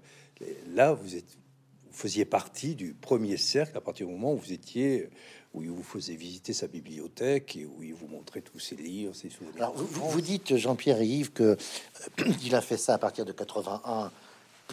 Là, 0.74 0.92
vous 0.92 1.14
êtes, 1.14 1.24
vous 1.90 1.96
faisiez 1.96 2.24
partie 2.24 2.74
du 2.74 2.94
premier 2.94 3.36
cercle 3.36 3.76
à 3.76 3.80
partir 3.80 4.06
du 4.06 4.12
moment 4.12 4.32
où 4.32 4.38
vous 4.38 4.52
étiez, 4.52 5.08
où 5.54 5.62
il 5.62 5.70
vous 5.70 5.82
faisait 5.82 6.14
visiter 6.16 6.52
sa 6.54 6.66
bibliothèque 6.66 7.56
et 7.56 7.66
où 7.66 7.82
il 7.82 7.92
vous 7.94 8.06
montrait 8.08 8.40
tous 8.40 8.58
ses 8.58 8.74
livres, 8.74 9.14
ses 9.14 9.28
souvenirs. 9.28 9.54
Alors, 9.56 9.74
vous, 9.76 9.86
vous- 9.86 10.08
vous 10.08 10.20
dites, 10.22 10.56
Jean-Pierre 10.56 11.00
et 11.02 11.06
Yves, 11.06 11.32
que 11.32 11.42
euh, 11.42 11.56
il 12.44 12.54
a 12.54 12.60
fait 12.62 12.78
ça 12.78 12.94
à 12.94 12.98
partir 12.98 13.24
de 13.26 13.32
81, 13.32 14.10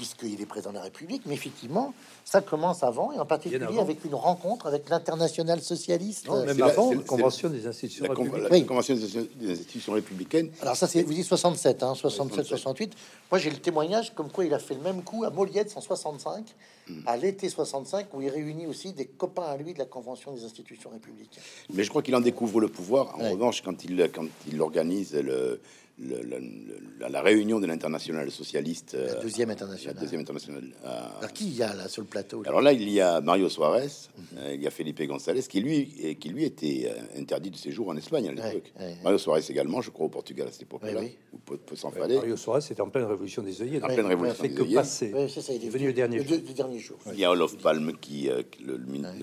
puisqu'il 0.03 0.39
est 0.41 0.45
président 0.45 0.69
de 0.69 0.75
la 0.77 0.83
République, 0.83 1.23
mais 1.25 1.33
effectivement, 1.33 1.93
ça 2.23 2.39
commence 2.39 2.83
avant, 2.83 3.11
et 3.11 3.19
en 3.19 3.25
particulier 3.25 3.61
avant. 3.65 3.81
avec 3.81 4.05
une 4.05 4.15
rencontre 4.15 4.65
avec 4.67 4.87
l'international 4.87 5.59
socialiste. 5.61 6.25
Non, 6.29 6.45
même 6.45 6.61
avant, 6.61 6.93
la 6.93 7.01
convention 7.03 7.49
des 7.49 7.67
institutions 7.67 8.05
La, 8.05 8.11
républicaines. 8.11 8.43
la 8.43 8.49
Oui. 8.49 8.65
convention 8.65 8.95
des, 8.95 9.45
des 9.45 9.51
institutions 9.51 9.91
républicaines, 9.91 10.51
Alors 10.61 10.77
ça, 10.77 10.87
c'est 10.87 11.03
vous 11.03 11.13
dites 11.13 11.25
67, 11.25 11.83
hein, 11.83 11.95
67, 11.95 12.45
67. 12.45 12.47
68. 12.47 12.93
Moi, 13.29 13.39
j'ai 13.39 13.49
le 13.49 13.57
témoignage 13.57 14.15
comme 14.15 14.31
quoi 14.31 14.45
il 14.45 14.53
a 14.53 14.59
fait 14.59 14.75
le 14.75 14.81
même 14.81 15.03
coup 15.03 15.25
à 15.25 15.29
Moliette 15.31 15.73
en 15.75 15.81
65, 15.81 16.45
Hmm. 16.87 17.01
à 17.05 17.17
l'été 17.17 17.49
65, 17.49 18.07
où 18.15 18.21
il 18.23 18.29
réunit 18.29 18.65
aussi 18.65 18.93
des 18.93 19.05
copains 19.05 19.43
à 19.43 19.55
lui 19.57 19.73
de 19.75 19.77
la 19.79 19.85
convention 19.85 20.31
des 20.33 20.43
institutions 20.43 20.89
républicaines. 20.89 21.43
Mais 21.71 21.83
je 21.83 21.89
crois 21.89 22.01
qu'il 22.01 22.15
en 22.15 22.19
découvre 22.19 22.59
le 22.61 22.67
pouvoir. 22.67 23.13
En 23.15 23.19
Ouais. 23.19 23.29
revanche, 23.33 23.61
quand 23.61 23.83
il, 23.85 24.09
quand 24.11 24.25
il 24.51 24.59
organise 24.59 25.13
le, 25.13 25.61
le- 26.01 26.21
le- 26.23 26.39
le- 26.39 27.07
la, 27.09 27.21
réunion 27.21 27.59
de 27.59 27.65
l'international 27.67 28.29
socialiste, 28.31 28.93
La 28.93 28.99
euh, 28.99 29.21
deuxième 29.21 29.49
la 29.49 29.53
internationale. 29.55 29.97
deuxième 29.99 30.21
internationale. 30.21 30.63
à- 30.83 31.17
Alors 31.19 31.33
qui 31.33 31.47
il 31.47 31.55
y 31.57 31.63
a 31.63 31.73
là 31.75 31.87
sur 31.87 32.01
le 32.01 32.07
plateau 32.07 32.41
là? 32.43 32.49
Alors 32.49 32.61
là, 32.61 32.71
il 32.73 32.89
y 32.89 33.01
a 33.01 33.19
Mario 33.21 33.49
Suarez, 33.49 33.87
Mhm. 34.17 34.23
euh, 34.37 34.53
il 34.55 34.61
y 34.63 34.67
a 34.67 34.71
Felipe 34.71 35.01
González, 35.03 35.41
qui 35.43 35.59
lui, 35.61 36.15
qui 36.19 36.29
lui 36.29 36.45
était 36.45 36.89
euh, 36.89 37.19
interdit 37.21 37.49
de 37.51 37.55
séjour 37.57 37.89
en 37.89 37.97
Espagne 37.97 38.29
à 38.29 38.31
l'époque. 38.31 38.71
Ouais, 38.79 38.85
ouais. 38.85 38.95
Mario 39.03 39.17
Suarez 39.17 39.41
également, 39.49 39.81
je 39.81 39.89
crois, 39.91 40.05
au 40.05 40.09
Portugal 40.09 40.47
à 40.47 40.51
cette 40.51 40.63
époque-là, 40.63 40.99
oui. 40.99 41.15
ou 41.33 41.37
peu, 41.37 41.57
peu 41.57 41.75
s'en 41.75 41.89
Ouais. 41.91 42.15
Mario 42.15 42.37
Soares, 42.37 42.61
c'était 42.61 42.81
en 42.81 42.89
pleine 42.89 43.05
révolution 43.05 43.41
des 43.41 43.61
œillets. 43.61 43.81
En 43.83 43.87
pleine 43.87 43.99
il 43.99 44.05
révolution 44.05 44.43
n'a 44.43 44.49
fait 44.49 44.49
des 44.49 44.55
que 44.55 44.61
œillets. 44.63 44.75
passer. 44.75 45.11
Oui, 45.13 45.29
c'est 45.29 45.41
ça, 45.41 45.53
Il 45.53 45.65
est 45.65 45.69
venu 45.69 45.87
le 45.87 45.93
dernier 45.93 46.17
le, 46.19 46.23
jour. 46.23 46.37
le 46.47 46.53
dernier 46.53 46.79
jour. 46.79 46.97
Il 47.11 47.19
y 47.19 47.25
a 47.25 47.31
Olof 47.31 47.57
Palme 47.57 47.93
qui, 47.99 48.29
euh, 48.29 48.41
le, 48.65 48.77
le, 48.77 48.77
le 48.77 48.87
Il 48.87 49.01
y 49.01 49.03
a 49.03 49.17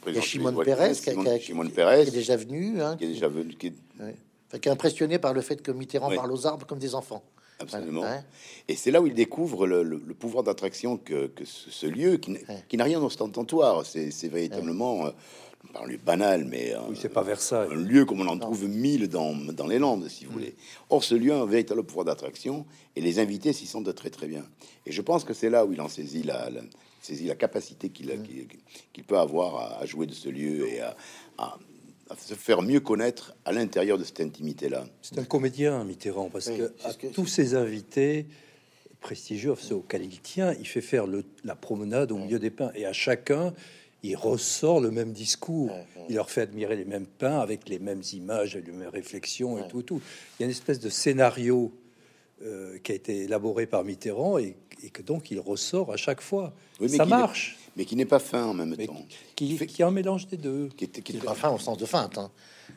président 0.00 0.22
Shimon 0.22 0.52
qui, 0.62 0.70
est 0.70 2.10
déjà 2.10 2.36
venu, 2.36 2.80
hein, 2.80 2.96
qui 2.96 3.04
est 3.04 3.08
déjà 3.08 3.28
venu, 3.28 3.54
qui 3.54 3.72
ouais. 4.52 4.60
Est 4.62 4.68
impressionné 4.68 5.18
par 5.18 5.32
le 5.34 5.40
fait 5.40 5.62
que 5.62 5.70
Mitterrand 5.72 6.08
Ouais. 6.10 6.16
parle 6.16 6.32
aux 6.32 6.46
arbres 6.46 6.66
comme 6.66 6.78
des 6.78 6.94
enfants. 6.94 7.22
Absolument. 7.60 8.00
Ouais. 8.02 8.22
Et 8.68 8.74
c'est 8.76 8.90
là 8.90 9.00
où 9.00 9.06
il 9.06 9.14
découvre 9.14 9.66
le, 9.66 9.82
le- 9.84 10.02
le 10.04 10.14
pouvoir 10.14 10.42
d'attraction 10.42 10.96
que, 10.96 11.28
que 11.28 11.44
ce, 11.44 11.70
ce 11.70 11.86
lieu, 11.86 12.16
qui, 12.16 12.76
n'a 12.76 12.84
rien 12.84 12.98
d'ostentatoire. 13.00 13.86
C'est 13.86 14.10
c'est 14.10 14.26
véritablement, 14.28 15.06
euh, 15.06 15.10
on 15.68 15.72
parle 15.72 15.96
banal, 15.98 16.44
mais 16.44 16.74
euh, 16.74 16.78
Oui, 16.88 16.98
c'est 17.00 17.08
pas 17.08 17.22
Versailles. 17.22 17.68
un 17.70 17.76
lieu 17.76 18.04
comme 18.04 18.20
on 18.20 18.26
en 18.26 18.36
trouve 18.38 18.66
mille 18.68 19.08
dans, 19.08 19.32
dans 19.34 19.68
les 19.68 19.78
Landes, 19.78 20.08
si 20.08 20.24
vous 20.24 20.32
voulez. 20.32 20.56
Or, 20.90 21.04
ce 21.04 21.14
lieu 21.14 21.32
a 21.32 21.36
un 21.40 21.46
véritable 21.46 21.84
pouvoir 21.84 22.04
d'attraction, 22.04 22.66
et 22.96 23.00
les 23.00 23.20
invités 23.20 23.52
s'y 23.52 23.66
sentent 23.66 23.94
très 23.94 24.10
très 24.10 24.26
bien. 24.26 24.44
Et 24.86 24.90
je 24.90 25.00
pense 25.02 25.22
que 25.22 25.32
c'est 25.34 25.50
là 25.50 25.64
où 25.64 25.72
il 25.72 25.80
en 25.80 25.88
saisit 25.88 26.24
la, 26.24 26.50
la- 26.50 26.62
saisit 27.00 27.26
la 27.26 27.36
capacité 27.36 27.90
qu'il 27.90 28.10
a- 28.10 28.16
qu'il 28.16 28.48
qu'il 28.92 29.04
peut 29.04 29.18
avoir 29.18 29.56
à, 29.56 29.78
à 29.78 29.86
jouer 29.86 30.06
de 30.06 30.14
ce 30.14 30.28
lieu 30.28 30.66
et 30.68 30.80
à, 30.80 30.96
à- 31.38 31.56
à 32.12 32.16
se 32.16 32.34
faire 32.34 32.62
mieux 32.62 32.80
connaître 32.80 33.34
à 33.44 33.52
l'intérieur 33.52 33.98
de 33.98 34.04
cette 34.04 34.20
intimité-là. 34.20 34.84
C'est 35.02 35.18
un 35.18 35.24
comédien, 35.24 35.82
Mitterrand, 35.84 36.28
parce 36.30 36.46
Oui, 36.48 36.58
que 36.58 36.72
c'est 36.78 36.86
à 36.86 36.92
ce 36.92 36.98
que- 36.98 37.06
tous 37.08 37.26
ses 37.26 37.54
invités 37.54 38.26
prestigieux, 39.00 39.54
ceux 39.58 39.76
auxquels 39.76 40.04
il 40.04 40.20
tient, 40.20 40.52
il 40.54 40.66
fait 40.66 40.80
faire 40.80 41.06
le- 41.06 41.24
la 41.44 41.56
promenade 41.56 42.12
au 42.12 42.18
milieu 42.18 42.38
des 42.38 42.50
pins, 42.50 42.70
et 42.74 42.86
à 42.86 42.92
chacun, 42.92 43.52
il 44.04 44.16
ressort 44.16 44.80
le 44.80 44.90
même 44.90 45.12
discours. 45.12 45.72
Il 46.08 46.16
leur 46.16 46.30
fait 46.30 46.42
admirer 46.42 46.76
les 46.76 46.84
mêmes 46.84 47.06
pins 47.06 47.38
avec 47.40 47.68
les 47.68 47.78
mêmes 47.78 48.02
images, 48.12 48.56
et 48.56 48.62
les 48.62 48.72
mêmes 48.72 48.88
réflexions 48.88 49.58
et 49.64 49.68
tout, 49.68 49.82
tout. 49.82 50.00
Il 50.38 50.42
y 50.42 50.44
a 50.44 50.46
une 50.46 50.50
espèce 50.52 50.80
de 50.80 50.88
scénario 50.90 51.72
euh, 52.44 52.78
qui 52.82 52.90
a 52.90 52.94
été 52.96 53.22
élaboré 53.22 53.66
par 53.66 53.84
Mitterrand 53.84 54.36
et, 54.38 54.56
et 54.82 54.90
que 54.90 55.00
donc 55.02 55.30
il 55.30 55.38
ressort 55.38 55.92
à 55.92 55.96
chaque 55.96 56.20
fois. 56.20 56.52
Oui, 56.80 56.88
mais 56.90 56.96
Ça 56.96 57.06
marche, 57.06 57.56
Mais 57.76 57.84
qui 57.84 57.96
n'est 57.96 58.04
pas 58.06 58.18
fin 58.18 58.44
en 58.46 58.54
même 58.54 58.74
mais 58.76 58.86
temps. 58.86 59.06
qui, 59.34 59.56
fait- 59.56 59.66
qui 59.66 59.82
est 59.82 59.84
un 59.84 59.90
mélange 59.90 60.26
des 60.26 60.36
deux. 60.36 60.68
Qui 60.76 60.84
est- 60.84 61.00
qui 61.02 61.16
est- 61.16 61.28
Enfin, 61.28 61.50
au 61.50 61.58
sens 61.58 61.78
de 61.78 61.86
feinte. 61.86 62.18
Hein. 62.18 62.30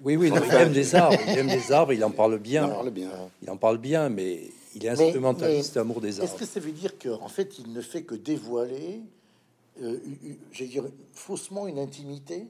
Oui, 0.04 0.16
oui, 0.16 0.30
non, 0.32 0.42
il 0.46 0.54
aime 0.54 0.72
les 0.74 0.96
arbres, 0.96 1.18
il 1.28 1.38
aime 1.38 1.48
les 1.48 1.72
arbres, 1.72 1.94
il 1.94 2.04
en 2.04 2.12
parle 2.12 2.34
il 2.36 2.40
bien. 2.40 2.66
en 2.66 2.70
parle 2.70 2.90
bien. 2.92 3.12
Il 3.42 3.50
en 3.50 3.58
parle 3.58 3.78
bien, 3.78 4.10
mais 4.10 4.42
il 4.74 4.86
est 4.86 4.90
instrumentaliste 4.90 5.76
mais 5.76 5.82
amour 5.82 6.02
des 6.02 6.10
Est-ce 6.10 6.22
arbres. 6.22 6.38
que 6.38 6.46
ça 6.46 6.60
veut 6.60 6.72
dire 6.72 6.98
qu'en 6.98 7.28
fait, 7.28 7.60
il 7.60 7.72
ne 7.74 7.82
fait 7.82 8.04
que 8.04 8.16
dévoiler, 8.16 9.02
euh, 9.82 9.98
j'allais 10.54 10.70
dire, 10.70 10.86
faussement 11.14 11.68
une 11.68 11.80
intimité? 11.80 12.46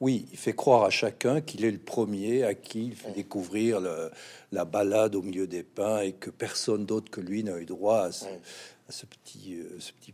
Oui, 0.00 0.26
il 0.30 0.36
fait 0.38 0.52
croire 0.54 0.84
à 0.84 0.90
chacun 0.90 1.40
qu'il 1.40 1.64
est 1.64 1.70
le 1.70 1.78
premier 1.78 2.42
à 2.44 2.52
qui 2.54 2.86
il 2.88 2.94
fait 2.96 3.12
découvrir 3.12 3.80
le- 3.80 4.10
la 4.52 4.66
balade 4.66 5.14
au 5.14 5.22
milieu 5.22 5.46
des 5.46 5.62
pins 5.62 6.00
et 6.00 6.12
que 6.12 6.28
personne 6.28 6.84
d'autre 6.84 7.10
que 7.10 7.20
lui 7.22 7.42
n'a 7.44 7.58
eu 7.58 7.64
droit 7.64 8.00
à 8.02 8.12
ce, 8.12 8.26
à 8.26 8.92
ce 8.92 9.06
petit, 9.06 9.54
euh, 9.54 9.76
ce 9.78 9.92
petit, 9.92 10.12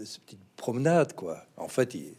euh, 0.00 0.04
ce 0.04 0.18
petite 0.20 0.40
promenade, 0.56 1.14
quoi. 1.14 1.44
En 1.56 1.68
fait, 1.68 1.94
il, 1.94 2.14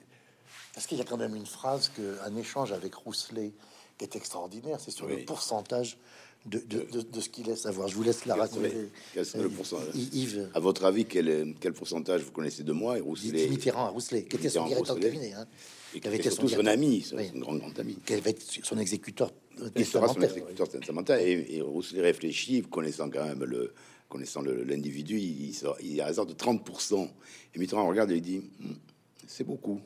Parce 0.73 0.88
qu'il 0.88 0.97
y 0.97 1.01
a 1.01 1.05
quand 1.05 1.17
même 1.17 1.36
une 1.36 1.45
phrase 1.45 1.89
que 1.89 2.17
un 2.25 2.36
échange 2.38 2.71
avec 2.71 2.93
Rousselet 2.95 3.51
qui 3.97 4.05
est 4.05 4.15
extraordinaire, 4.15 4.79
c'est 4.79 4.91
sur 4.91 5.07
le 5.07 5.15
Oui. 5.15 5.23
pourcentage 5.23 5.97
de, 6.45 6.57
de, 6.59 6.88
de- 6.91 7.01
de 7.01 7.21
ce 7.21 7.29
qu'il 7.29 7.45
laisse 7.45 7.61
savoir. 7.61 7.88
Je 7.88 7.95
vous 7.95 8.01
laisse 8.03 8.25
la 8.25 8.34
raconter. 8.36 8.89
quel 9.13 9.25
serait 9.25 9.43
le 9.43 9.49
Euh, 9.49 9.51
pourcentage 9.55 9.93
Yves, 9.95 10.49
À 10.55 10.59
votre 10.59 10.86
avis, 10.86 11.05
quel, 11.05 11.27
est- 11.29 11.55
quel 11.59 11.73
pourcentage 11.73 12.21
vous 12.23 12.32
connaissez 12.32 12.63
de 12.63 12.71
moi 12.71 12.97
et 12.97 13.01
Rousselet 13.01 13.47
Mitterrand 13.47 13.86
à 13.86 13.89
Rousselet, 13.89 14.23
qui 14.23 14.38
était 14.38 14.49
son 14.49 14.65
directeur 14.65 14.95
de 14.95 15.01
cabinet, 15.01 15.34
hein, 15.34 15.45
et 15.93 15.99
qui 15.99 16.07
avait 16.07 16.17
été 16.17 16.29
est 16.29 16.32
son 16.32 16.47
son 16.47 16.65
ami, 16.65 17.01
son, 17.03 17.17
Oui. 17.17 17.29
grand 17.36 17.55
grand 17.57 17.77
ami. 17.77 17.95
qui 18.05 18.13
avait 18.13 18.32
été 18.32 18.41
son 18.63 18.77
exécuteur 18.79 19.32
Il 19.75 19.86
sera 19.86 20.07
son 20.07 20.13
testamentaire. 20.15 20.29
exécuteur 20.38 20.69
testamentaire 20.69 21.19
et, 21.19 21.57
et 21.57 21.61
Rousselet 21.61 22.01
réfléchit, 22.01 22.63
connaissant 22.63 23.09
quand 23.11 23.25
même 23.25 23.43
le 23.43 23.73
connaissant 24.12 24.41
l'individu, 24.41 25.18
il, 25.18 25.49
il, 25.49 25.55
il 25.82 26.01
hasard 26.01 26.26
de 26.26 26.34
30%. 26.34 27.09
Et 27.55 27.59
Mitterrand 27.59 27.88
regarde 27.88 28.12
et 28.12 28.18
il 28.18 28.22
dit 28.22 28.39
Hmm, 28.59 28.74
c'est 29.28 29.45
beaucoup. 29.45 29.80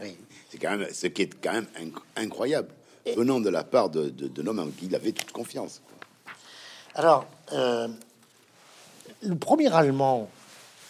Oui. 0.00 0.16
C'est 0.50 0.58
quand 0.58 0.76
même 0.76 0.88
ce 0.92 1.06
qui 1.06 1.22
est 1.22 1.40
quand 1.40 1.52
même 1.52 1.68
inc- 1.78 2.02
incroyable 2.16 2.68
venant 3.16 3.40
de 3.40 3.50
la 3.50 3.62
part 3.62 3.90
de, 3.90 4.08
de, 4.08 4.26
de 4.28 4.42
l'homme 4.42 4.58
en 4.58 4.68
qui 4.70 4.86
il 4.86 4.94
avait 4.94 5.12
toute 5.12 5.30
confiance. 5.32 5.82
Alors, 6.94 7.26
euh, 7.52 7.88
le 9.22 9.36
premier 9.36 9.72
Allemand 9.72 10.30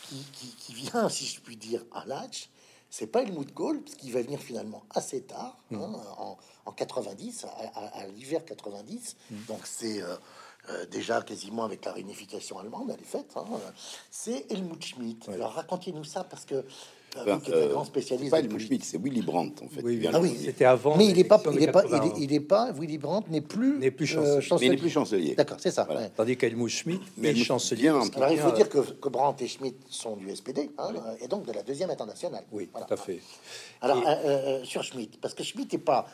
qui, 0.09 0.25
qui- 0.33 0.55
qui 0.59 0.75
vient, 0.75 1.09
si 1.09 1.27
je 1.27 1.41
puis 1.41 1.57
dire, 1.57 1.85
à 1.93 2.05
Latch, 2.07 2.49
c'est 2.91 3.07
pas 3.07 3.23
Helmut 3.23 3.53
Kohl, 3.55 3.81
parce 3.81 3.97
qu'il 3.97 4.13
va 4.13 4.21
venir 4.23 4.39
finalement 4.41 4.83
assez 4.91 5.23
tard, 5.23 5.57
hein, 5.73 5.79
en, 6.19 6.37
en 6.67 6.73
90, 6.73 7.45
à, 7.45 7.49
à- 7.49 8.01
à 8.03 8.07
l'hiver 8.09 8.45
90. 8.45 9.17
Donc 9.49 9.61
c'est 9.65 10.03
euh, 10.03 10.15
euh, 10.71 10.87
déjà 10.87 11.21
quasiment 11.23 11.65
avec 11.65 11.85
la 11.85 11.93
réunification 11.93 12.59
allemande, 12.59 12.91
elle 12.95 13.01
est 13.01 13.05
faite. 13.05 13.33
hein. 13.37 13.45
C'est 14.11 14.47
Helmut 14.51 14.85
Schmidt. 14.85 15.31
Alors 15.33 15.53
racontez-nous 15.53 16.05
ça, 16.05 16.25
parce 16.25 16.45
que 16.45 16.55
euh, 16.55 16.63
Enfin, 17.15 17.35
vous 17.35 17.41
qui 17.41 17.51
êtes 17.51 17.57
un 17.57 17.61
euh, 17.61 17.69
grand 17.73 17.85
c'est 17.85 17.91
spécialiste 17.91 18.31
pas 18.31 18.39
Helmut 18.39 18.59
Schmidt, 18.61 18.85
c'est 18.87 18.97
Willy 18.97 19.21
Brandt 19.21 19.63
en 19.63 19.69
fait. 19.69 19.83
Oui, 19.83 20.03
Ah 20.11 20.19
oui, 20.19 20.35
C'était 20.43 20.65
avant 20.65 20.97
Mais 20.97 21.07
il 21.09 21.19
est 21.19 21.25
pas, 21.25 21.43
il 21.53 21.63
est 21.63 21.71
pas, 21.71 21.83
il 21.85 21.93
est, 21.95 21.99
81. 21.99 22.15
il 22.23 22.33
est 22.33 22.41
pas, 22.41 22.73
Willy 22.73 22.97
Brandt 22.97 23.29
n'est 23.31 23.43
plus, 23.43 23.79
N'est 23.79 23.91
plus 23.91 24.17
euh, 24.17 24.41
chancelier. 24.41 24.69
Mais 24.71 24.75
il 24.75 24.77
n'est 24.79 24.83
plus 24.83 24.91
chancelier. 24.91 25.35
D'accord, 25.35 25.59
c'est 25.61 25.71
ça. 25.73 25.85
Voilà. 25.85 26.01
ouais. 26.03 26.11
Tandis 26.17 26.39
qu'Helmut 26.39 26.71
Schmidt 26.71 27.03
Mais 27.19 27.33
est 27.33 27.35
chancelier. 27.35 27.89
Alors 27.89 28.31
il 28.31 28.39
faut 28.39 28.53
dire 28.53 28.69
que, 28.71 28.79
que 28.79 29.09
Brandt 29.11 29.45
et 29.45 29.49
Schmidt 29.49 29.77
sont 29.91 30.17
du 30.17 30.35
SPD, 30.35 30.71
hein, 30.79 30.89
et 31.21 31.29
donc 31.29 31.45
de 31.45 31.53
la 31.53 31.63
deuxième 31.63 31.91
internationale. 31.91 32.45
Oui, 32.51 32.69
Voilà. 32.73 32.87
tout 32.87 32.95
à 32.95 32.97
fait. 32.97 33.21
Alors 33.83 33.99
Et- 33.99 34.07
euh, 34.07 34.15
euh, 34.61 34.65
sur 34.65 34.83
Schmidt, 34.83 35.19
parce 35.21 35.35
que 35.35 35.43
Schmidt 35.43 35.77
est 35.77 35.79
pas, 35.81 36.07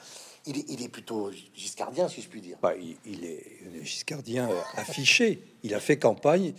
il 0.46 0.58
est, 0.58 0.64
il 0.68 0.82
est 0.82 0.88
plutôt 0.88 1.30
giscardien, 1.54 2.08
si 2.08 2.22
je 2.22 2.28
puis 2.28 2.40
dire. 2.40 2.58
Bah, 2.62 2.74
il, 2.76 2.96
il 3.06 3.24
est 3.24 3.44
est 3.80 3.84
giscardien 3.84 4.50
euh, 4.50 4.60
affiché. 4.76 5.42
Il 5.62 5.74
a 5.74 5.80
fait 5.80 5.98
campagne 5.98 6.52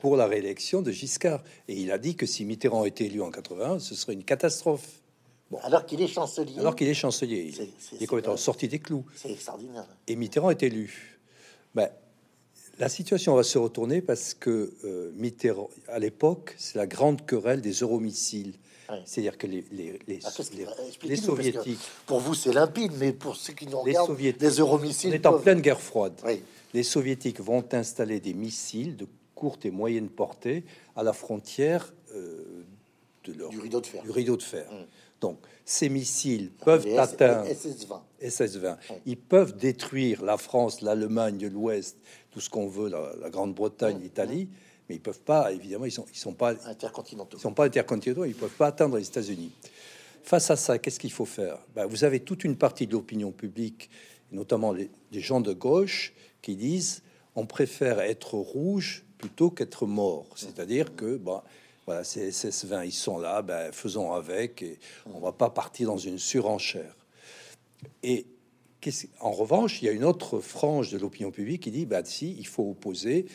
pour 0.00 0.16
la 0.16 0.26
réélection 0.26 0.82
de 0.82 0.90
Giscard. 0.90 1.42
Et 1.68 1.74
il 1.80 1.90
a 1.92 1.98
dit 1.98 2.16
que 2.16 2.26
si 2.26 2.44
Mitterrand 2.44 2.84
était 2.84 3.06
élu 3.06 3.22
en 3.22 3.30
81, 3.30 3.78
ce 3.78 3.94
serait 3.94 4.12
une 4.14 4.24
catastrophe. 4.24 5.00
Alors 5.62 5.86
qu'il 5.86 6.02
est 6.02 6.08
chancelier, 6.08 6.58
Alors 6.58 6.74
qu'il 6.74 6.88
est 6.88 6.94
chancelier. 6.94 7.44
Il, 7.48 7.54
c'est- 7.54 7.68
il 7.96 8.02
est 8.02 8.06
complètement 8.06 8.36
c'est- 8.36 8.42
sorti 8.44 8.68
des 8.68 8.80
clous. 8.80 9.04
c'est 9.14 9.30
extraordinaire. 9.30 9.86
Et 10.08 10.16
Mitterrand 10.16 10.50
est 10.50 10.62
élu. 10.64 11.18
Ben, 11.74 11.88
la 12.78 12.88
situation 12.88 13.36
va 13.36 13.42
se 13.44 13.56
retourner 13.56 14.02
parce 14.02 14.34
que 14.34 14.74
euh, 14.84 15.12
Mitterrand, 15.14 15.70
à 15.88 15.98
l'époque, 15.98 16.54
c'est 16.58 16.76
la 16.76 16.86
grande 16.86 17.24
querelle 17.24 17.60
des 17.62 17.72
euromissiles. 17.72 18.54
C'est-à-dire 19.04 19.36
que 19.38 19.46
les, 19.46 19.64
les, 19.72 19.98
les, 20.06 20.18
Ah, 20.24 20.30
les- 21.02 21.08
les 21.08 21.16
soviétiques, 21.16 21.78
Pour 22.06 22.20
vous, 22.20 22.34
c'est 22.34 22.52
limpide, 22.52 22.92
mais 22.98 23.12
pour 23.12 23.36
ceux 23.36 23.52
qui 23.52 23.66
nous 23.66 23.72
les 23.84 23.92
regardent, 23.92 24.06
soviétiques, 24.08 24.42
on 24.58 24.60
euromissiles. 24.60 25.14
est 25.14 25.26
en 25.26 25.32
peuvent- 25.32 25.42
pleine 25.42 25.60
guerre 25.60 25.80
froide. 25.80 26.14
Oui. 26.24 26.42
Les 26.74 26.82
soviétiques 26.82 27.40
vont 27.40 27.64
installer 27.72 28.20
des 28.20 28.34
missiles 28.34 28.96
de 28.96 29.06
courte 29.34 29.64
et 29.66 29.70
moyenne 29.70 30.08
portée 30.08 30.64
à 30.94 31.02
la 31.02 31.12
frontière 31.12 31.92
euh, 32.14 32.62
de 33.24 33.32
leur, 33.32 33.50
Du 33.50 33.60
rideau 33.60 33.80
de 33.80 33.86
fer. 33.86 34.02
du 34.02 34.10
rideau 34.10 34.36
de 34.36 34.42
fer. 34.42 34.66
Mm. 34.70 34.84
Donc, 35.20 35.38
ces 35.64 35.88
missiles 35.88 36.50
peuvent 36.64 36.84
Les 36.84 36.92
S- 36.92 36.98
atteindre 36.98 37.46
SS-20. 37.48 38.00
SS-20. 38.20 38.76
Ils 39.06 39.16
peuvent 39.16 39.56
détruire 39.56 40.22
la 40.24 40.36
France, 40.36 40.80
l'Allemagne 40.82 41.46
l'Ouest, 41.48 41.96
tout 42.30 42.40
ce 42.40 42.48
qu'on 42.50 42.68
veut, 42.68 42.88
la, 42.88 43.12
la 43.20 43.30
Grande-Bretagne, 43.30 43.98
l'Italie, 44.00 44.48
mais 44.88 44.96
ils 44.96 45.00
peuvent 45.00 45.20
pas. 45.20 45.52
Évidemment, 45.52 45.84
ils 45.84 45.92
sont, 45.92 46.06
ils 46.12 46.18
sont 46.18 46.34
pas, 46.34 46.54
intercontinentaux. 46.66 47.36
ils 47.36 47.40
sont 47.40 47.54
pas 47.54 47.64
intercontinentaux. 47.64 48.24
Ils 48.24 48.34
peuvent 48.34 48.50
pas 48.50 48.68
atteindre 48.68 48.96
les 48.96 49.06
États-Unis. 49.06 49.52
Face 50.22 50.50
à 50.50 50.56
ça, 50.56 50.78
qu'est-ce 50.78 50.98
qu'il 50.98 51.12
faut 51.12 51.24
faire? 51.24 51.58
Ben, 51.74 51.86
Vous 51.86 52.04
avez 52.04 52.20
toute 52.20 52.44
une 52.44 52.56
partie 52.56 52.86
de 52.86 52.92
l'opinion 52.92 53.30
publique, 53.32 53.90
notamment 54.32 54.72
les, 54.72 54.90
les 55.12 55.20
gens 55.20 55.40
de 55.40 55.52
gauche, 55.52 56.12
qui 56.42 56.56
disent 56.56 57.02
on 57.34 57.46
préfère 57.46 58.00
être 58.00 58.34
rouge 58.34 59.04
plutôt 59.18 59.50
qu'être 59.50 59.86
mort. 59.86 60.26
C'est-à-dire 60.36 60.96
que 60.96 61.16
bon, 61.16 61.42
voilà, 61.86 62.02
ces 62.02 62.30
SS-20, 62.32 62.86
ils 62.86 62.92
sont 62.92 63.18
là, 63.18 63.42
ben, 63.42 63.72
faisons 63.72 64.12
avec, 64.12 64.62
et 64.62 64.78
on 65.12 65.20
va 65.20 65.32
pas 65.32 65.50
partir 65.50 65.88
dans 65.88 65.96
une 65.96 66.18
surenchère. 66.18 66.96
Et 68.02 68.26
en 69.20 69.32
revanche, 69.32 69.82
il 69.82 69.86
y 69.86 69.88
a 69.88 69.92
une 69.92 70.04
autre 70.04 70.40
frange 70.40 70.90
de 70.90 70.98
l'opinion 70.98 71.30
publique 71.30 71.62
qui 71.62 71.70
dit 71.70 71.86
bah, 71.86 72.04
si, 72.04 72.36
il 72.38 72.46
faut 72.46 72.70
opposer 72.70 73.26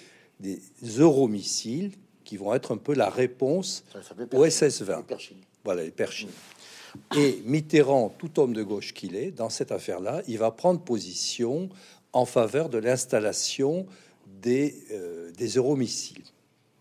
des 0.42 0.62
euromissiles 0.98 1.92
qui 2.24 2.38
vont 2.38 2.54
être 2.54 2.74
un 2.74 2.78
peu 2.78 2.94
la 2.94 3.10
réponse 3.10 3.84
au 3.94 4.26
Pershing. 4.26 4.70
SS-20. 4.70 4.98
Les 4.98 5.04
Pershing. 5.04 5.38
Voilà, 5.64 5.84
les 5.84 5.92
Pershing. 5.92 6.30
Et 7.16 7.42
Mitterrand, 7.46 8.14
tout 8.18 8.40
homme 8.40 8.54
de 8.54 8.64
gauche 8.64 8.94
qu'il 8.94 9.16
est, 9.16 9.32
dans 9.32 9.50
cette 9.50 9.72
affaire-là, 9.72 10.22
il 10.28 10.38
va 10.38 10.52
prendre 10.52 10.82
position 10.82 11.70
en 12.14 12.26
faveur 12.26 12.70
de 12.70 12.78
l'installation 12.78 13.86
des, 14.42 14.76
euh, 14.92 15.32
des 15.38 15.48
euromissiles. 15.50 16.24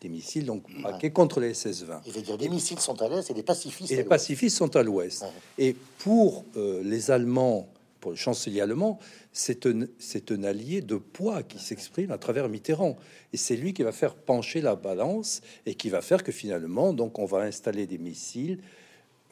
Des 0.00 0.08
missiles 0.08 0.46
donc 0.46 0.64
braqués 0.80 1.11
contre 1.11 1.40
les 1.40 1.52
SS-20. 1.52 2.00
Il 2.06 2.12
veut 2.12 2.22
dire 2.22 2.36
les 2.38 2.48
missiles 2.48 2.80
sont 2.80 3.00
à 3.02 3.08
l'est 3.08 3.30
et 3.30 3.34
les 3.34 3.42
pacifistes. 3.42 3.92
Et 3.92 3.96
les 3.96 4.04
pacifistes 4.04 4.56
sont 4.56 4.74
à 4.74 4.82
l'ouest. 4.82 5.22
Ouais. 5.22 5.28
Et 5.58 5.76
pour 5.98 6.44
euh, 6.56 6.82
les 6.82 7.11
Allemands, 7.11 7.68
pour 8.01 8.11
le 8.11 8.16
chancelier 8.16 8.61
allemand, 8.61 8.98
c'est 9.32 9.66
un, 9.66 10.44
allié 10.44 10.80
de 10.80 10.96
poids 10.96 11.42
qui 11.42 11.59
s'exprime 11.59 12.11
à 12.11 12.18
travers 12.18 12.48
Mitterrand. 12.48 12.96
Et 13.32 13.36
c'est 13.36 13.57
lui 13.57 13.74
qui 13.74 13.82
va 13.82 13.92
faire 13.92 14.14
pencher 14.14 14.61
la 14.61 14.74
balance 14.76 15.42
et 15.66 15.74
qui 15.74 15.90
va 15.90 16.01
faire 16.01 16.24
que 16.24 16.32
finalement, 16.32 16.92
donc, 16.92 17.18
on 17.18 17.26
va 17.26 17.42
installer 17.42 17.86
des 17.86 17.98
missiles 17.98 18.61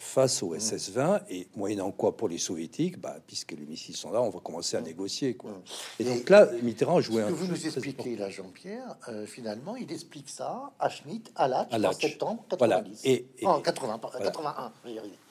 face 0.01 0.45
au 0.45 0.55
SS-20 0.55 1.23
et 1.29 1.49
moyennant 1.57 1.91
quoi 1.91 2.17
pour 2.17 2.29
les 2.29 2.39
soviétiques, 2.39 3.01
bah, 3.01 3.17
puisque 3.27 3.51
les 3.51 3.67
missiles 3.67 3.97
sont 3.97 4.13
là, 4.13 4.23
on 4.23 4.31
va 4.31 4.39
commencer 4.39 4.77
à 4.77 4.81
négocier. 4.81 5.35
Quoi. 5.35 5.61
Et, 5.99 6.05
donc 6.05 6.29
là, 6.31 6.49
Mitterrand 6.63 7.01
jouait 7.01 7.23
Ce 7.23 7.27
un 7.27 7.31
que 7.31 7.35
vous 7.35 7.47
nous 7.49 7.67
expliquez 7.67 8.15
là, 8.15 8.31
Jean-Pierre, 8.31 8.97
euh, 9.09 9.27
finalement, 9.27 9.75
il 9.75 9.91
explique 9.91 10.29
ça 10.29 10.71
à 10.79 10.89
Schmitt, 10.89 11.33
à 11.35 11.49
Latch, 11.49 11.75
en 11.75 11.93
septembre 11.93 12.45
Voilà. 12.59 12.77
90. 12.77 13.05
Et- 13.07 13.27
et- 13.41 13.45
Non, 13.45 13.61
80, 13.61 13.99
pas- 13.99 14.13
voilà. 14.17 14.73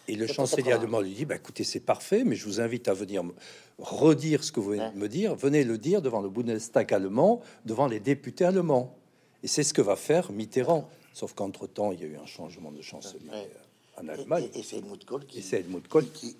81. 0.07 0.13
je 0.13 0.13
vais 0.13 0.13
y 0.13 0.13
arriver. 0.13 0.13
Et 0.13 0.15
le 0.15 0.27
chancelier 0.27 0.63
81. 0.63 0.83
allemand 0.83 1.01
lui 1.01 1.13
dit 1.13 1.25
bah, 1.25 1.35
écoutez, 1.35 1.63
c'est 1.63 1.79
parfait, 1.79 2.23
mais 2.23 2.35
je 2.35 2.45
vous 2.45 2.61
invite 2.61 2.87
à 2.87 2.93
venir 2.93 3.23
me 3.23 3.33
redire 3.79 4.43
ce 4.43 4.51
que 4.51 4.59
vous 4.59 4.69
venez 4.71 4.81
Ouais. 4.83 4.91
de 4.91 4.97
me 4.97 5.07
dire. 5.09 5.35
Venez 5.35 5.63
le 5.63 5.77
dire 5.77 6.01
devant 6.01 6.21
le 6.21 6.29
Bundestag 6.29 6.93
allemand, 6.93 7.41
devant 7.65 7.87
les 7.87 7.99
députés 7.99 8.45
allemands. 8.45 8.95
Et 9.43 9.47
c'est 9.47 9.63
ce 9.63 9.73
que 9.73 9.81
va 9.81 9.95
faire 9.95 10.31
Mitterrand. 10.31 10.89
Sauf 11.13 11.33
qu'entre-temps, 11.33 11.91
il 11.91 12.01
y 12.01 12.03
a 12.03 12.07
eu 12.07 12.17
un 12.17 12.25
changement 12.25 12.71
de 12.71 12.81
chancelier 12.81 13.29
Ouais. 13.29 13.49
euh, 13.99 14.01
en 14.03 14.07
Allemagne. 14.07 14.49
Et, 14.53 14.57
et 14.57 14.59
Et 14.59 14.63
c'est 14.63 14.77
Helmut 14.77 15.03
Kohl. 15.05 15.25
qui, 15.25 15.41
qui, 16.13 16.37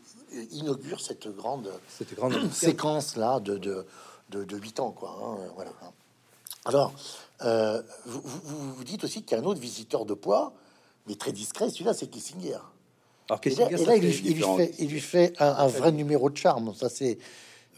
inaugure 0.52 1.00
cette 1.02 1.28
grande 1.36 1.72
C'était 1.90 2.16
grande 2.16 2.34
séquence 2.54 3.16
là 3.16 3.40
de 3.40 3.58
de, 3.58 3.86
de, 4.30 4.44
de 4.44 4.58
8 4.58 4.80
ans 4.80 4.92
quoi. 4.92 5.18
hein, 5.24 5.52
voilà. 5.56 5.72
Alors, 6.66 6.94
euh, 7.44 7.82
vous, 8.06 8.22
vous 8.76 8.84
dites 8.84 9.04
aussi 9.06 9.24
qu'il 9.24 9.38
y 9.38 9.40
a 9.40 9.44
un 9.44 9.46
autre 9.46 9.62
visiteur 9.62 10.06
de 10.06 10.14
poids, 10.14 10.54
mais 11.08 11.16
très 11.16 11.32
discret. 11.32 11.70
Celui-là, 11.70 11.94
c'est 11.94 12.08
Kissinger. 12.08 12.60
Alors, 13.30 13.42
Et 13.44 13.50
là, 13.50 13.66
a 13.66 13.70
et 13.72 13.86
là, 13.86 13.96
il, 13.96 14.02
fait 14.02 14.08
lui, 14.08 14.22
il 14.26 14.34
lui 14.36 14.44
fait, 14.58 14.72
il 14.80 14.88
lui 14.90 15.02
fait 15.02 15.34
un, 15.40 15.48
un 15.50 15.68
vrai 15.68 15.92
numéro 15.92 16.30
de 16.30 16.38
charme. 16.38 16.74
Ça, 16.76 16.90
c'est 16.90 17.18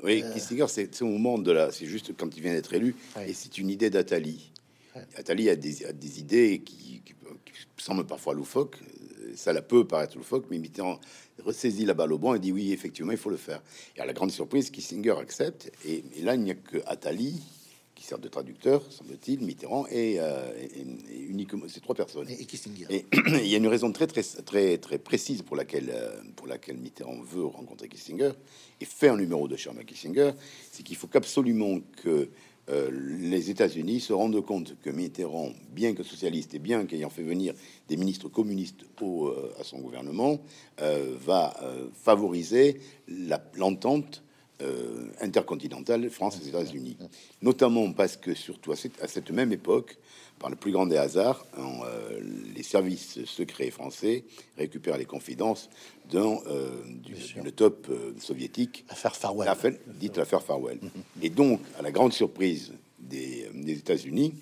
Oui, 0.03 0.23
Kissinger, 0.33 0.67
c'est 0.67 1.01
au 1.01 1.07
moment 1.07 1.37
de 1.37 1.51
la. 1.51 1.71
C'est 1.71 1.85
juste 1.87 2.15
quand 2.17 2.35
il 2.35 2.41
vient 2.43 2.53
d'être 2.53 2.73
élu, 2.73 2.95
et 3.25 3.33
c'est 3.33 3.57
une 3.57 3.69
idée 3.69 3.89
d'Atali. 3.89 4.51
Attali 5.15 5.49
a 5.49 5.55
des, 5.55 5.85
a 5.85 5.93
des 5.93 6.19
idées 6.19 6.61
qui, 6.65 7.01
qui- 7.05 7.13
qui 7.77 7.83
semblent 7.83 8.05
parfois 8.05 8.33
loufoques. 8.33 8.77
Euh, 8.81 9.33
Ça 9.35 9.53
la 9.53 9.61
peut 9.61 9.85
paraître 9.85 10.17
loufoque, 10.17 10.45
mais 10.49 10.57
Mitterrand 10.57 10.99
ressaisit 11.45 11.85
la 11.85 11.93
balle 11.93 12.11
au 12.11 12.17
bon 12.17 12.33
et 12.33 12.39
dit 12.39 12.51
oui, 12.51 12.71
effectivement, 12.73 13.11
il 13.11 13.17
faut 13.17 13.29
le 13.29 13.37
faire. 13.37 13.61
Et 13.95 14.01
à 14.01 14.05
la 14.05 14.13
grande 14.13 14.31
surprise, 14.31 14.69
Kissinger 14.69 15.15
accepte. 15.19 15.71
Et, 15.85 16.03
et 16.17 16.21
là, 16.21 16.35
il 16.35 16.41
n'y 16.41 16.51
a 16.51 16.55
que 16.55 16.77
Attali 16.85 17.41
sert 18.09 18.17
de 18.19 18.27
traducteur, 18.27 18.81
semble-t-il, 18.91 19.39
Mitterrand 19.45 19.85
et, 19.87 20.15
euh, 20.19 20.51
et- 20.59 21.15
et 21.15 21.21
uniquement 21.21 21.67
ces 21.67 21.79
trois 21.79 21.93
personnes. 21.95 22.27
et, 22.29 22.41
et 22.41 22.45
Kissinger. 22.45 22.87
Et 22.89 23.05
il 23.43 23.47
y 23.47 23.53
a 23.53 23.57
une 23.57 23.67
raison 23.67 23.91
très 23.91 24.07
très 24.07 24.23
très 24.23 24.77
très 24.79 24.97
précise 24.97 25.43
pour 25.43 25.55
laquelle 25.55 25.91
euh, 25.93 26.19
pour 26.35 26.47
laquelle 26.47 26.77
Mitterrand 26.77 27.21
veut 27.21 27.45
rencontrer 27.45 27.87
Kissinger 27.87 28.31
et 28.81 28.85
fait 28.85 29.09
un 29.09 29.17
numéro 29.17 29.47
de 29.47 29.55
charme 29.55 29.77
à 29.79 29.83
Kissinger, 29.83 30.31
c'est 30.71 30.81
qu'il 30.83 30.95
faut 30.95 31.07
qu'absolument 31.07 31.79
que 32.03 32.29
euh, 32.69 32.89
les 33.19 33.49
États-Unis 33.51 33.99
se 33.99 34.13
rendent 34.13 34.43
compte 34.43 34.75
que 34.81 34.89
Mitterrand, 34.89 35.51
bien 35.71 35.93
que 35.93 36.03
socialiste 36.03 36.53
et 36.55 36.59
bien 36.59 36.85
qu'ayant 36.85 37.09
fait 37.09 37.23
venir 37.23 37.53
des 37.87 37.97
ministres 37.97 38.29
communistes 38.29 38.85
au, 39.01 39.27
euh, 39.27 39.53
à 39.59 39.63
son 39.63 39.79
gouvernement, 39.79 40.39
va 41.25 41.53
favoriser 41.93 42.79
l'entente 43.55 44.23
euh, 44.61 45.07
intercontinentale 45.21 46.09
France 46.09 46.39
et 46.43 46.49
États-Unis, 46.49 46.97
notamment 47.41 47.91
parce 47.93 48.17
que 48.17 48.33
surtout 48.33 48.71
à 48.71 48.75
cette, 48.75 49.01
à 49.01 49.07
cette 49.07 49.31
même 49.31 49.51
époque, 49.53 49.97
par 50.39 50.49
le 50.49 50.55
plus 50.55 50.71
grand 50.71 50.85
des 50.85 50.95
hasards, 50.97 51.45
en, 51.57 51.81
euh, 51.85 52.19
les 52.55 52.63
services 52.63 53.23
secrets 53.25 53.71
français 53.71 54.23
récupèrent 54.57 54.97
les 54.97 55.05
confidences 55.05 55.69
d'un 56.09 56.37
euh, 56.47 56.69
du- 56.85 57.51
top 57.51 57.87
euh, 57.89 58.13
soviétique, 58.19 58.85
L'affaire 58.89 59.15
Farwell. 59.15 59.45
l'affaire 59.47 59.73
dite 59.87 60.15
l'affaire 60.17 60.41
Farwell. 60.41 60.79
Et 61.21 61.29
donc, 61.29 61.59
à 61.77 61.81
la 61.81 61.91
grande 61.91 62.13
surprise 62.13 62.71
des, 62.99 63.49
des 63.53 63.73
États-Unis, 63.73 64.33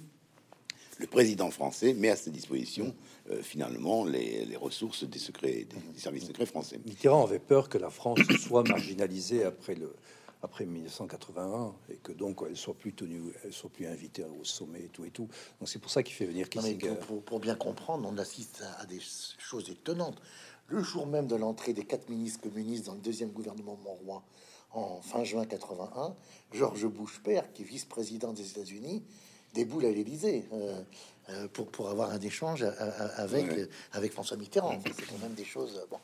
le 0.99 1.07
président 1.07 1.49
français 1.51 1.93
met 1.93 2.09
à 2.09 2.15
sa 2.15 2.29
disposition 2.31 2.93
euh, 3.29 3.41
finalement 3.41 4.05
les, 4.05 4.45
les 4.45 4.55
ressources 4.55 5.03
des 5.03 5.19
secrets 5.19 5.65
des, 5.65 5.79
des 5.93 5.99
services 5.99 6.25
secrets 6.27 6.45
français. 6.45 6.79
Mitterrand 6.85 7.23
avait 7.23 7.39
peur 7.39 7.69
que 7.69 7.77
la 7.77 7.89
France 7.89 8.19
soit 8.39 8.63
marginalisée 8.67 9.43
après 9.43 9.75
le 9.75 9.93
après 10.43 10.65
1981 10.67 11.73
et 11.89 11.95
que 11.97 12.11
donc 12.11 12.41
elle 12.47 12.55
soit 12.55 12.75
plus 12.75 12.93
tenue, 12.93 13.33
elle 13.43 13.51
soit 13.51 13.71
plus 13.71 13.87
invitée 13.87 14.23
au 14.23 14.43
sommet 14.43 14.81
et 14.83 14.89
tout 14.89 15.03
et 15.03 15.09
tout. 15.09 15.27
Donc 15.59 15.67
c'est 15.67 15.79
pour 15.79 15.89
ça 15.89 16.03
qu'il 16.03 16.13
fait 16.13 16.27
venir 16.27 16.47
Kissinger. 16.47 16.95
pour, 17.07 17.23
pour- 17.23 17.39
bien 17.39 17.55
comprendre, 17.55 18.07
on 18.11 18.17
assiste 18.19 18.61
à, 18.61 18.81
à 18.81 18.85
des 18.85 18.99
choses 18.99 19.69
étonnantes. 19.69 20.21
Le 20.67 20.83
jour 20.83 21.07
même 21.07 21.25
de 21.27 21.35
l'entrée 21.35 21.73
des 21.73 21.85
quatre 21.85 22.07
ministres 22.09 22.41
communistes 22.41 22.85
dans 22.85 22.93
le 22.93 22.99
deuxième 23.01 23.31
gouvernement 23.31 23.79
Monroy, 23.83 24.21
en 24.73 25.01
fin 25.01 25.23
juin 25.23 25.45
81, 25.45 26.15
George 26.51 26.85
Bush 26.87 27.19
père, 27.23 27.51
qui 27.53 27.63
est 27.63 27.65
vice-président 27.65 28.31
des 28.33 28.47
États-Unis, 28.51 29.03
déboule 29.53 29.85
à 29.85 29.91
l'Élysée 29.91 30.45
euh, 30.53 30.83
pour, 31.53 31.67
pour 31.67 31.89
avoir 31.89 32.11
un 32.11 32.19
échange 32.19 32.63
à- 32.63 32.69
à- 32.69 33.21
avec, 33.21 33.47
Ouais. 33.51 33.59
euh, 33.61 33.67
avec 33.93 34.13
François 34.13 34.37
Mitterrand. 34.37 34.77
C'est 34.85 35.05
quand 35.05 35.17
même 35.21 35.33
des 35.33 35.45
choses. 35.45 35.77
euh, 35.77 35.85
Bon. 35.89 35.97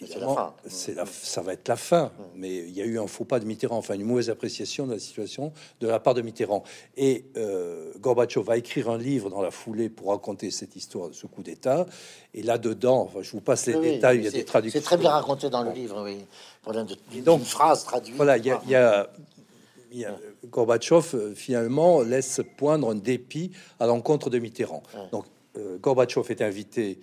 Évidemment, 0.00 0.54
c'est 0.66 0.96
ça 1.06 1.40
va 1.40 1.54
être 1.54 1.68
la 1.68 1.76
fin. 1.76 2.12
Mais 2.34 2.58
il 2.58 2.72
y 2.72 2.82
a 2.82 2.84
eu 2.84 2.98
un 2.98 3.06
faux 3.06 3.24
pas 3.24 3.40
de 3.40 3.46
Mitterrand, 3.46 3.78
enfin 3.78 3.94
une 3.94 4.04
mauvaise 4.04 4.28
appréciation 4.28 4.86
de 4.86 4.92
la 4.92 4.98
situation 4.98 5.52
de 5.80 5.86
la 5.86 5.98
part 5.98 6.14
de 6.14 6.20
Mitterrand. 6.20 6.62
Et 6.96 7.24
euh, 7.36 7.92
Gorbatchev 8.00 8.44
va 8.44 8.58
écrire 8.58 8.90
un 8.90 8.98
livre 8.98 9.30
dans 9.30 9.40
la 9.40 9.50
foulée 9.50 9.88
pour 9.88 10.08
raconter 10.08 10.50
cette 10.50 10.76
histoire 10.76 11.08
de 11.08 11.14
ce 11.14 11.26
coup 11.26 11.42
d'État. 11.42 11.86
Et 12.34 12.42
là-dedans, 12.42 13.02
enfin, 13.02 13.22
je 13.22 13.30
vous 13.30 13.40
passe 13.40 13.66
les 13.66 13.76
Oui, 13.76 13.92
détails, 13.92 14.18
il 14.18 14.24
y 14.24 14.28
a 14.28 14.30
des 14.30 14.44
traductions. 14.44 14.78
C'est 14.78 14.84
très 14.84 14.98
bien 14.98 15.10
raconté 15.10 15.48
dans 15.48 15.62
le 15.62 15.72
livre, 15.72 16.02
oui. 16.04 16.18
Voilà, 16.64 16.84
de- 16.84 16.96
donc, 17.20 17.42
phrase 17.42 17.84
traduite. 17.84 18.16
Voilà, 18.16 18.36
il 18.38 18.46
y 18.46 18.50
a, 18.50 18.60
il 18.64 18.70
y 18.70 18.74
a- 18.74 19.10
il 19.92 19.98
y 20.00 20.04
a- 20.04 20.18
Gorbatchev 20.50 21.14
euh, 21.14 21.34
finalement 21.34 22.02
laisse 22.02 22.40
poindre 22.56 22.90
un 22.90 22.94
dépit 22.94 23.50
à 23.80 23.86
l'encontre 23.86 24.28
de 24.30 24.38
Mitterrand. 24.38 24.82
Donc 25.12 25.24
euh, 25.56 25.78
Gorbatchev 25.78 26.30
est 26.30 26.42
invité 26.42 26.98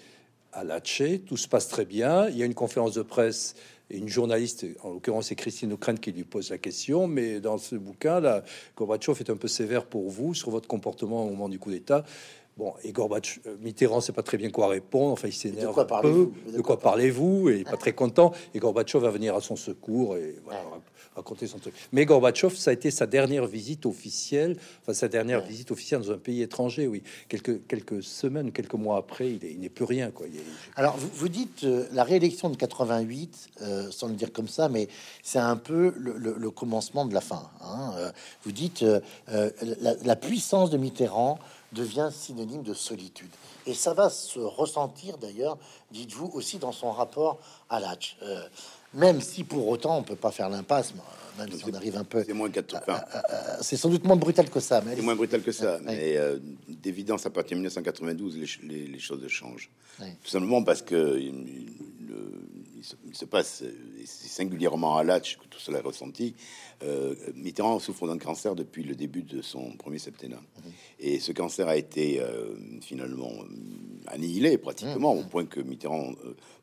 à 0.53 0.63
Latché, 0.63 1.19
tout 1.19 1.37
se 1.37 1.47
passe 1.47 1.67
très 1.69 1.85
bien. 1.85 2.27
Il 2.29 2.37
y 2.37 2.43
a 2.43 2.45
une 2.45 2.53
conférence 2.53 2.93
de 2.93 3.01
presse 3.01 3.55
et 3.89 3.97
une 3.97 4.09
journaliste, 4.09 4.65
en 4.83 4.89
l'occurrence 4.91 5.27
c'est 5.27 5.35
Christine 5.35 5.71
O'Krent 5.73 5.99
qui 5.99 6.11
lui 6.11 6.23
pose 6.25 6.49
la 6.49 6.57
question, 6.57 7.07
mais 7.07 7.39
dans 7.39 7.57
ce 7.57 7.75
bouquin 7.75 8.19
là, 8.19 8.43
Gorbatchev 8.77 9.17
est 9.19 9.29
un 9.29 9.37
peu 9.37 9.47
sévère 9.47 9.85
pour 9.85 10.09
vous 10.09 10.33
sur 10.33 10.49
votre 10.49 10.67
comportement 10.67 11.25
au 11.25 11.29
moment 11.29 11.49
du 11.49 11.59
coup 11.59 11.71
d'État. 11.71 12.03
Bon, 12.57 12.73
et 12.83 12.91
Gorbatchev, 12.91 13.39
euh, 13.47 13.55
Mitterrand 13.61 14.01
sait 14.01 14.11
pas 14.11 14.23
très 14.23 14.37
bien 14.37 14.49
quoi 14.49 14.67
répondre, 14.67 15.13
enfin 15.13 15.27
il 15.29 15.33
s'énerve 15.33 15.73
quoi 15.73 15.83
un 15.83 15.85
peu. 15.85 15.89
parlez-vous 15.89 16.33
De 16.55 16.61
quoi 16.61 16.77
parlez-vous 16.79 17.49
Et 17.49 17.63
pas 17.63 17.77
très 17.77 17.93
content. 17.93 18.33
Et 18.53 18.59
Gorbatchev 18.59 19.01
va 19.03 19.09
venir 19.09 19.35
à 19.35 19.41
son 19.41 19.55
secours 19.55 20.17
et 20.17 20.35
voilà, 20.43 20.59
Ouais. 20.59 20.65
rac- 20.73 20.81
raconter 21.15 21.47
son 21.47 21.59
truc. 21.59 21.73
Mais 21.91 22.05
Gorbatchev, 22.05 22.55
ça 22.55 22.69
a 22.71 22.73
été 22.73 22.91
sa 22.91 23.05
dernière 23.07 23.45
visite 23.45 23.85
officielle, 23.85 24.57
enfin 24.81 24.93
sa 24.93 25.07
dernière 25.07 25.41
visite 25.41 25.71
officielle 25.71 26.01
dans 26.01 26.11
un 26.11 26.17
pays 26.17 26.41
étranger, 26.41 26.87
oui. 26.87 27.03
Quelques, 27.29 27.65
quelques 27.67 28.03
semaines, 28.03 28.51
quelques 28.51 28.73
mois 28.75 28.97
après, 28.97 29.31
il 29.31 29.43
est- 29.45 29.51
il 29.51 29.59
n'est 29.59 29.69
plus 29.69 29.85
rien, 29.85 30.11
quoi. 30.11 30.25
Il 30.27 30.37
est- 30.37 30.43
Alors, 30.75 30.95
vous, 30.97 31.09
vous 31.13 31.29
dites 31.29 31.63
euh, 31.63 31.85
la 31.93 32.03
réélection 32.03 32.49
de 32.49 32.55
88, 32.57 33.49
euh, 33.61 33.89
sans 33.91 34.07
le 34.07 34.13
dire 34.13 34.31
comme 34.33 34.47
ça, 34.49 34.67
mais 34.69 34.87
c'est 35.23 35.39
un 35.39 35.57
peu 35.57 35.93
le, 35.97 36.13
le- 36.17 36.35
le 36.37 36.49
commencement 36.51 37.05
de 37.05 37.13
la 37.13 37.21
fin. 37.21 37.49
hein. 37.61 37.93
Euh, 37.97 38.11
vous 38.43 38.51
dites 38.51 38.85
la, 39.27 39.93
la 40.03 40.15
puissance 40.15 40.69
de 40.69 40.77
Mitterrand 40.77 41.39
devient 41.73 42.09
synonyme 42.11 42.63
de 42.63 42.73
solitude. 42.73 43.29
Et 43.65 43.73
ça 43.73 43.93
va 43.93 44.09
se 44.09 44.39
ressentir 44.39 45.17
d'ailleurs, 45.17 45.57
dites-vous, 45.91 46.29
aussi 46.33 46.57
dans 46.57 46.71
son 46.71 46.91
rapport 46.91 47.39
à 47.69 47.79
l'âge. 47.79 48.17
Euh, 48.23 48.41
même 48.93 49.21
si 49.21 49.43
pour 49.43 49.67
autant 49.69 49.97
on 49.97 50.03
peut 50.03 50.15
pas 50.17 50.31
faire 50.31 50.49
l'impasse, 50.49 50.93
même 51.37 51.49
si 51.51 51.63
on 51.65 51.73
arrive 51.73 51.95
un 51.95 52.03
peu. 52.03 52.23
C'est 52.25 52.33
moins 52.33 52.49
80. 52.49 52.81
Euh, 53.15 53.57
c'est 53.61 53.77
sans 53.77 53.87
doute 53.89 54.03
moins 54.03 54.17
brutal 54.17 54.49
que 54.49 54.59
ça, 54.59 54.81
mais 54.85 54.95
C'est 54.97 55.01
moins 55.01 55.15
brutal 55.15 55.41
que 55.41 55.51
ça, 55.53 55.79
mais 55.81 56.17
euh, 56.17 56.39
d'évidence, 56.67 57.25
à 57.25 57.29
partir 57.29 57.51
de 57.55 57.61
1992, 57.61 58.35
les, 58.37 58.45
ch- 58.47 58.59
les- 58.63 58.87
les 58.87 58.99
choses 58.99 59.25
changent. 59.29 59.69
Tout 60.23 60.29
simplement 60.29 60.63
parce 60.63 60.81
que 60.81 60.95
le- 60.95 62.41
il 62.81 62.85
se, 62.85 62.95
il 63.05 63.15
se 63.15 63.25
passe, 63.25 63.61
euh, 63.61 64.01
et 64.01 64.05
c'est 64.05 64.27
singulièrement 64.27 64.97
à 64.97 65.03
Latch 65.03 65.37
que 65.37 65.45
tout 65.45 65.59
cela 65.59 65.77
est 65.79 65.83
ressenti. 65.83 66.33
euh, 66.83 67.13
Mitterrand 67.35 67.77
souffre 67.79 68.07
d'un 68.07 68.17
cancer 68.17 68.55
depuis 68.55 68.83
le 68.83 68.95
début 68.95 69.21
de 69.21 69.41
son 69.43 69.71
premier 69.77 69.99
septennat. 69.99 70.41
Et 70.99 71.19
ce 71.19 71.31
cancer 71.31 71.67
a 71.67 71.77
été 71.77 72.19
euh, 72.19 72.55
finalement 72.81 73.31
annihilé 74.07 74.57
pratiquement, 74.57 75.13
au 75.13 75.23
point 75.23 75.45
que 75.45 75.59
Mitterrand 75.59 76.13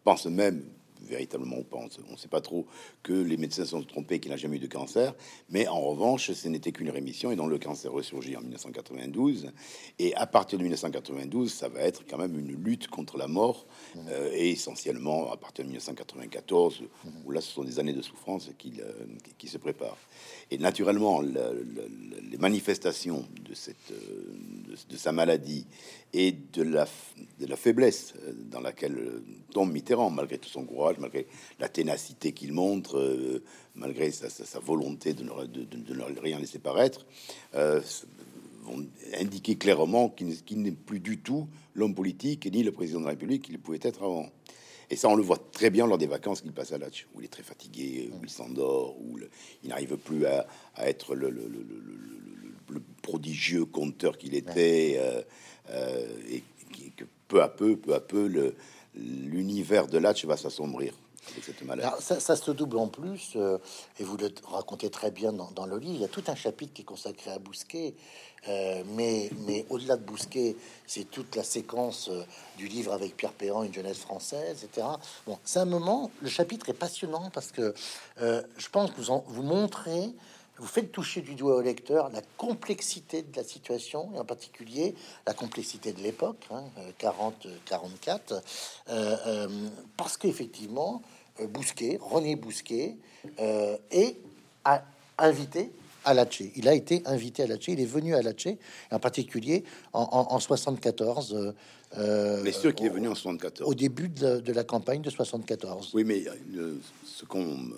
pense 0.03 0.27
même 0.27 0.64
véritablement 1.09 1.57
on 1.59 1.65
pense, 1.65 1.99
on 2.09 2.13
ne 2.13 2.17
sait 2.17 2.29
pas 2.29 2.41
trop 2.41 2.67
que 3.03 3.13
les 3.13 3.37
médecins 3.37 3.65
se 3.65 3.71
sont 3.71 3.83
trompés 3.83 4.21
qu'il 4.21 4.31
n'a 4.31 4.37
jamais 4.37 4.57
eu 4.57 4.61
de 4.61 4.67
cancer, 4.67 5.15
mais 5.51 5.67
en 5.69 5.81
revanche, 5.81 6.31
ce 6.33 6.49
n'était 6.49 6.73
qu'une 6.73 6.91
rémission 6.91 7.31
et 7.31 7.37
donc 7.37 7.51
le 7.51 7.59
cancer 7.59 7.91
ressurgit 7.93 8.37
en 8.37 8.41
1992 8.41 9.51
et 9.99 10.15
à 10.15 10.27
partir 10.27 10.59
de 10.59 10.63
1992, 10.65 11.53
ça 11.53 11.69
va 11.69 11.81
être 11.81 12.05
quand 12.09 12.19
même 12.19 12.39
une 12.39 12.53
lutte 12.65 12.89
contre 12.89 13.17
la 13.17 13.27
mort 13.29 13.67
euh, 14.09 14.31
et 14.35 14.51
essentiellement 14.51 15.33
à 15.33 15.37
partir 15.37 15.65
de 15.65 15.69
1994 15.71 16.83
où 17.25 17.31
là 17.31 17.41
ce 17.41 17.51
sont 17.51 17.65
des 17.65 17.79
années 17.79 17.93
de 17.93 18.03
souffrance 18.03 18.51
qui, 18.59 18.75
euh, 18.81 18.93
qui- 19.39 19.49
se 19.49 19.57
préparent. 19.57 19.97
Et 20.51 20.59
naturellement, 20.59 21.23
le- 21.23 21.33
le- 21.33 21.89
les 22.31 22.37
manifestations 22.37 23.25
de 23.49 23.55
cette 23.55 23.77
euh, 23.93 24.35
de, 24.69 24.77
de 24.93 24.97
sa 24.99 25.11
maladie 25.11 25.65
et 26.13 26.33
de 26.33 26.63
la, 26.63 26.87
de 27.41 27.47
la 27.47 27.57
faiblesse 27.57 28.13
euh, 28.27 28.33
dans 28.51 28.61
laquelle 28.61 29.23
tombe 29.53 29.73
Mitterrand, 29.73 30.11
malgré 30.11 30.37
tout 30.37 30.51
son 30.51 30.65
courage, 30.65 30.98
malgré 30.99 31.27
la 31.59 31.69
ténacité 31.69 32.33
qu'il 32.33 32.53
montre, 32.53 32.99
euh, 32.99 33.43
malgré 33.75 34.11
sa, 34.11 34.29
sa- 34.29 34.45
sa 34.45 34.59
volonté 34.59 35.15
de 35.15 35.23
ne, 35.25 35.47
de- 35.47 35.65
de- 35.65 35.77
de 35.79 35.95
ne 35.95 36.21
rien 36.21 36.39
laisser 36.39 36.59
paraître, 36.59 37.07
euh, 37.55 37.81
vont 38.63 38.85
indiquer 39.19 39.57
clairement 39.57 40.09
qu'il 40.11 40.29
n'est- 40.63 40.73
plus 40.73 41.01
du 41.01 41.19
tout 41.19 41.49
l'homme 41.75 41.95
politique 41.95 42.47
ni 42.53 42.63
le 42.63 42.73
président 42.73 43.01
de 43.01 43.05
la 43.05 43.11
République 43.11 43.43
qu'il 43.45 43.59
pouvait 43.59 43.79
être 43.83 44.03
avant. 44.03 44.31
Et 44.91 44.97
ça, 44.97 45.09
on 45.09 45.17
le 45.17 45.23
voit 45.23 45.39
très 45.53 45.71
bien 45.71 45.87
lors 45.87 45.99
des 45.99 46.07
vacances 46.07 46.41
qu'il 46.41 46.53
passe 46.53 46.73
à 46.73 46.79
Latch, 46.79 47.07
où 47.15 47.21
il 47.21 47.25
est 47.27 47.29
très 47.29 47.43
fatigué, 47.43 48.11
où 48.13 48.25
il 48.25 48.31
s'endort, 48.31 48.97
où 49.01 49.17
le- 49.17 49.29
il 49.63 49.69
n'arrive 49.69 49.97
plus 49.99 50.25
à, 50.27 50.47
à 50.75 50.89
être 50.89 51.15
le, 51.15 51.31
prodigieux 53.03 53.65
conteur 53.65 54.19
qu'il 54.19 54.35
était, 54.35 54.97
euh, 54.99 55.23
euh, 55.71 56.07
et 56.31 56.43
que 56.97 57.05
peu 57.29 57.43
à 57.43 57.49
peu, 57.49 57.77
peu 57.77 57.95
à 57.95 58.01
peu, 58.01 58.27
le- 58.27 58.55
l'univers 58.99 59.87
de 59.87 59.99
Latch 59.99 60.25
va 60.25 60.37
s'assombrir. 60.37 60.93
Alors, 61.71 62.01
ça, 62.01 62.21
ça 62.21 62.37
se 62.37 62.51
double 62.51 62.79
en 62.79 62.89
plus, 62.89 63.33
euh, 63.37 63.59
et 63.99 64.05
vous 64.05 64.17
le 64.17 64.31
racontez 64.45 64.89
très 64.91 65.11
bien 65.11 65.33
dans, 65.33 65.67
le 65.67 65.79
livre. 65.79 65.95
Il 65.95 66.01
y 66.01 66.05
a 66.05 66.09
tout 66.09 66.25
un 66.27 66.35
chapitre 66.35 66.73
qui 66.73 66.83
est 66.83 66.87
consacré 66.87 67.31
à 67.31 67.39
Bousquet, 67.39 67.95
euh, 68.49 68.83
mais, 68.95 69.31
mais 69.47 69.67
au-delà 69.69 69.97
de 69.97 70.05
Bousquet, 70.05 70.57
c'est 70.87 71.11
toute 71.11 71.37
la 71.37 71.45
séquence 71.45 72.09
euh, 72.09 72.23
du 72.57 72.67
livre 72.67 72.93
avec 72.93 73.17
Pierre 73.17 73.33
Perrin, 73.33 73.65
une 73.65 73.75
jeunesse 73.75 73.99
française, 73.99 74.65
etc. 74.65 74.87
Bon, 75.27 75.39
c'est 75.45 75.59
un 75.59 75.65
moment, 75.67 76.11
le 76.23 76.29
chapitre 76.29 76.71
est 76.71 76.75
passionnant 76.75 77.31
parce 77.33 77.53
que 77.53 77.75
je 78.21 78.69
pense 78.71 78.91
que 78.91 78.97
vous, 78.97 79.11
en- 79.11 79.25
vous 79.29 79.43
montrez, 79.43 80.11
vous 80.59 80.67
faites 80.67 80.91
toucher 80.93 81.21
du 81.21 81.35
doigt 81.35 81.57
au 81.57 81.61
lecteur 81.63 82.11
la 82.11 82.21
complexité 82.37 83.23
de 83.23 83.37
la 83.37 83.45
situation, 83.45 84.11
et 84.15 84.19
en 84.19 84.25
particulier 84.25 84.95
la 85.27 85.35
complexité 85.35 85.93
de 85.93 86.01
l'époque, 86.03 86.45
hein, 86.51 86.65
40-44, 87.01 88.33
euh, 88.91 89.17
euh, 89.27 89.49
parce 89.97 90.17
qu'effectivement, 90.17 91.03
euh, 91.41 91.47
Bousquet, 91.47 91.99
René 92.01 92.37
Bousquet, 92.37 92.97
euh, 93.41 93.77
est 93.91 94.17
a- 94.65 94.83
invité 95.19 95.71
à 96.05 96.15
Latché. 96.15 96.53
Il 96.57 96.69
a 96.69 96.75
été 96.75 97.03
invité 97.07 97.43
à 97.43 97.47
Latché, 97.47 97.73
il 97.73 97.81
est 97.81 97.85
venu 97.87 98.15
à 98.15 98.23
Latché, 98.23 98.59
en 98.91 98.99
particulier 98.99 99.65
en, 99.93 100.03
en, 100.03 100.35
en 100.35 100.39
74. 100.41 101.35
euh, 101.35 101.53
euh, 101.99 102.41
Mais 102.43 102.53
sûr 102.53 102.75
qu'il 102.75 102.87
est 102.87 102.91
venu 102.91 103.09
en 103.09 103.15
74. 103.15 103.69
au 103.69 103.75
début 103.75 104.09
de 104.09 104.25
la, 104.27 104.41
de 104.41 104.53
la 104.53 104.65
campagne 104.65 105.03
de 105.03 105.11
74. 105.11 105.91
Oui, 105.95 106.05
mais 106.05 106.25
euh, 106.57 106.75
ce 107.05 107.25
qu'on, 107.25 107.45
euh, 107.45 107.71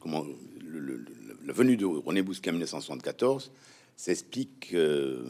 comment, 0.00 0.22
le- 0.60 0.78
le- 0.80 0.96
le- 0.96 1.04
la 1.44 1.52
venue 1.52 1.76
de 1.76 1.84
René 1.86 2.22
Bousquet 2.22 2.50
en 2.50 2.54
1974 2.54 3.50
s'explique 3.96 4.70
euh, 4.74 5.24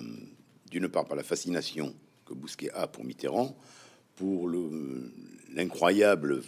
d'une 0.70 0.88
part 0.88 1.06
par 1.06 1.16
la 1.16 1.22
fascination 1.22 1.94
que 2.26 2.34
Bousquet 2.34 2.70
a 2.72 2.86
pour 2.86 3.04
Mitterrand, 3.04 3.56
pour 4.16 4.48
le- 4.48 5.12
l'incroyable 5.52 6.42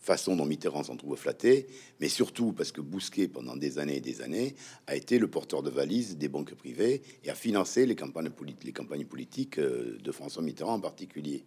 façon 0.00 0.36
dont 0.36 0.46
Mitterrand 0.46 0.84
s'en 0.84 0.96
trouve 0.96 1.16
flatté, 1.16 1.66
mais 2.00 2.08
surtout 2.08 2.52
parce 2.52 2.72
que 2.72 2.80
Bousquet, 2.80 3.28
pendant 3.28 3.56
des 3.56 3.78
années 3.78 3.96
et 3.96 4.00
des 4.00 4.22
années, 4.22 4.54
a 4.86 4.94
été 4.96 5.18
le 5.18 5.28
porteur 5.28 5.62
de 5.62 5.70
valises 5.70 6.16
des 6.16 6.28
banques 6.28 6.54
privées 6.54 7.02
et 7.24 7.30
a 7.30 7.34
financé 7.34 7.84
les 7.84 7.96
campagnes, 7.96 8.30
politiques 8.30 9.58
euh, 9.58 9.98
de 10.02 10.12
François 10.12 10.42
Mitterrand 10.42 10.74
en 10.74 10.80
particulier. 10.80 11.44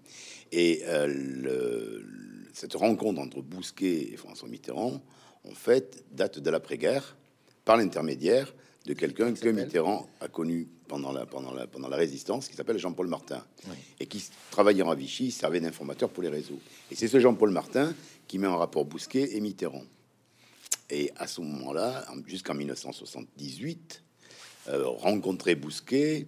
Et 0.51 0.81
euh, 0.85 2.01
cette 2.53 2.73
rencontre 2.73 3.19
entre 3.21 3.41
Bousquet 3.41 4.11
et 4.13 4.17
François 4.17 4.49
Mitterrand, 4.49 5.01
en 5.49 5.55
fait, 5.55 6.03
date 6.11 6.37
de 6.39 6.49
l'après-guerre, 6.49 7.17
par 7.72 7.78
l'intermédiaire 7.78 8.53
de 8.86 8.91
quelqu'un 8.93 9.32
que 9.34 9.39
Mitterrand 9.63 10.09
a 10.19 10.28
connu 10.28 10.67
pendant 10.89 11.13
la, 11.13 11.26
pendant 11.26 11.53
la, 11.53 11.67
pendant 11.67 11.88
la 11.88 11.95
résistance, 11.95 12.49
qui 12.49 12.55
s'appelle 12.57 12.78
Jean-Paul 12.78 13.07
Martin, 13.07 13.45
et 13.97 14.07
qui, 14.07 14.22
travaillant 14.49 14.89
à 14.91 14.95
Vichy, 14.95 15.32
servait 15.32 15.61
d'informateur 15.61 16.09
pour 16.09 16.22
les 16.22 16.28
réseaux. 16.28 16.59
Et 16.91 16.95
c'est 16.95 17.07
ce 17.07 17.17
Jean-Paul 17.22 17.51
Martin 17.51 17.93
qui 18.28 18.39
met 18.39 18.47
en 18.47 18.57
rapport 18.57 18.84
Bousquet 18.84 19.38
et 19.38 19.39
Mitterrand. 19.39 19.86
Et 20.89 21.11
à 21.15 21.28
ce 21.28 21.39
moment-là, 21.39 22.03
en- 22.11 22.28
jusqu'en 22.28 22.55
1978, 22.55 24.03
euh, 24.67 24.86
rencontrer 24.88 25.55
Bousquet 25.55 26.28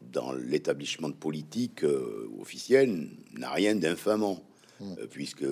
dans 0.00 0.32
l'établissement 0.32 1.08
de 1.08 1.14
politique 1.14 1.82
euh, 1.82 2.30
officiel 2.40 3.08
n'a 3.32 3.50
rien 3.50 3.74
d'infamant, 3.74 4.44
euh, 4.98 5.06
puisque 5.10 5.42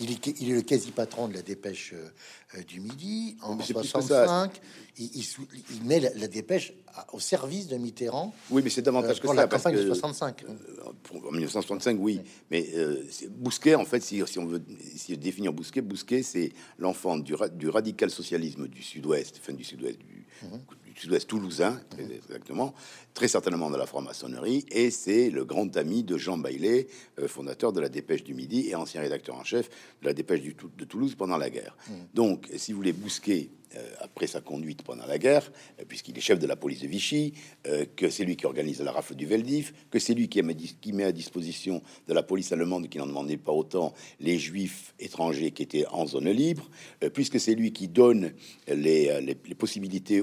Il 0.00 0.10
est, 0.10 0.40
il 0.40 0.50
est 0.50 0.54
le 0.54 0.62
quasi-patron 0.62 1.28
de 1.28 1.34
la 1.34 1.42
dépêche 1.42 1.92
euh, 1.94 2.08
euh, 2.58 2.62
du 2.62 2.80
Midi 2.80 3.36
en 3.42 3.56
Mais 3.56 3.64
c'est 3.64 3.74
plus 3.74 3.82
que 3.82 3.88
65. 3.88 4.60
Il, 4.98 5.10
il 5.14 5.22
sou- 5.22 5.46
il 5.74 5.84
met 5.84 6.00
la, 6.00 6.10
la 6.14 6.28
dépêche 6.28 6.72
à- 6.94 7.06
au 7.14 7.20
service 7.20 7.68
de 7.68 7.76
Mitterrand 7.76 8.34
oui, 8.50 8.62
mais 8.64 8.70
c'est 8.70 8.80
euh, 8.80 8.84
davantage 8.84 9.16
que 9.20 9.26
pour 9.26 9.34
ça, 9.34 9.42
la 9.42 9.48
parce 9.48 9.62
campagne 9.62 9.76
que 9.76 9.82
de 9.82 9.86
65. 9.94 10.44
Euh, 10.44 10.54
pour- 11.02 11.16
en 11.26 11.30
1965, 11.30 11.96
oui, 12.00 12.20
mais 12.50 12.68
euh, 12.74 13.04
Bousquet, 13.30 13.74
en 13.74 13.84
fait, 13.84 14.02
si, 14.02 14.22
si 14.26 14.38
on 14.38 14.46
veut 14.46 14.62
si 14.96 15.16
définir 15.16 15.52
Bousquet, 15.52 15.80
Bousquet, 15.82 16.22
c'est 16.22 16.52
l'enfant 16.78 17.16
du, 17.18 17.34
ra- 17.34 17.48
du 17.48 17.68
radical 17.68 18.10
socialisme 18.10 18.66
du 18.68 18.82
Sud-Ouest, 18.82 19.38
fin 19.38 19.52
du 19.52 19.64
Sud-Ouest, 19.64 19.98
du, 19.98 20.24
du 20.86 20.87
Sud-Ouest 20.98 21.28
toulousain, 21.28 21.80
très 21.90 22.04
exactement, 22.04 22.74
très 23.14 23.28
certainement 23.28 23.70
de 23.70 23.76
la 23.76 23.86
franc-maçonnerie, 23.86 24.64
et 24.70 24.90
c'est 24.90 25.30
le 25.30 25.44
grand 25.44 25.76
ami 25.76 26.02
de 26.02 26.16
Jean 26.16 26.38
Baillet, 26.38 26.88
euh, 27.18 27.28
fondateur 27.28 27.72
de 27.72 27.80
la 27.80 27.88
Dépêche 27.88 28.24
du 28.24 28.34
Midi 28.34 28.68
et 28.68 28.74
ancien 28.74 29.00
rédacteur 29.00 29.36
en 29.36 29.44
chef 29.44 29.68
de 30.02 30.06
la 30.06 30.14
Dépêche 30.14 30.40
du 30.40 30.54
de 30.76 30.84
Toulouse 30.84 31.14
pendant 31.14 31.36
la 31.36 31.50
guerre. 31.50 31.76
Donc, 32.14 32.48
si 32.56 32.72
vous 32.72 32.78
voulez, 32.78 32.92
Bousquet 32.92 33.50
après 34.00 34.26
sa 34.26 34.40
conduite 34.40 34.82
pendant 34.82 35.06
la 35.06 35.18
guerre, 35.18 35.50
euh, 35.80 35.84
puisqu'il 35.86 36.16
est 36.16 36.20
chef 36.20 36.38
de 36.38 36.46
la 36.46 36.56
police 36.56 36.80
de 36.80 36.86
Vichy, 36.86 37.34
euh, 37.66 37.84
que 37.96 38.08
c'est 38.10 38.24
lui 38.24 38.36
qui 38.36 38.46
organise 38.46 38.80
la 38.80 38.92
rafle 38.92 39.14
du 39.14 39.26
Veldiv, 39.26 39.72
que 39.90 39.98
c'est 39.98 40.14
lui 40.14 40.28
qui, 40.28 40.42
met- 40.42 41.04
à 41.04 41.12
disposition 41.12 41.82
de 42.06 42.14
la 42.14 42.22
police 42.22 42.50
allemande, 42.52 42.88
qui 42.88 42.98
n'en 42.98 43.06
demandait 43.06 43.36
pas 43.36 43.52
autant, 43.52 43.92
les 44.20 44.38
juifs 44.38 44.94
étrangers 44.98 45.50
qui 45.50 45.62
étaient 45.62 45.86
en 45.86 46.06
zone 46.06 46.30
libre, 46.30 46.68
euh, 47.04 47.10
puisque 47.10 47.38
c'est 47.38 47.54
lui 47.54 47.72
qui 47.72 47.88
donne 47.88 48.32
les, 48.66 49.08
euh, 49.08 49.54
possibilités 49.56 50.22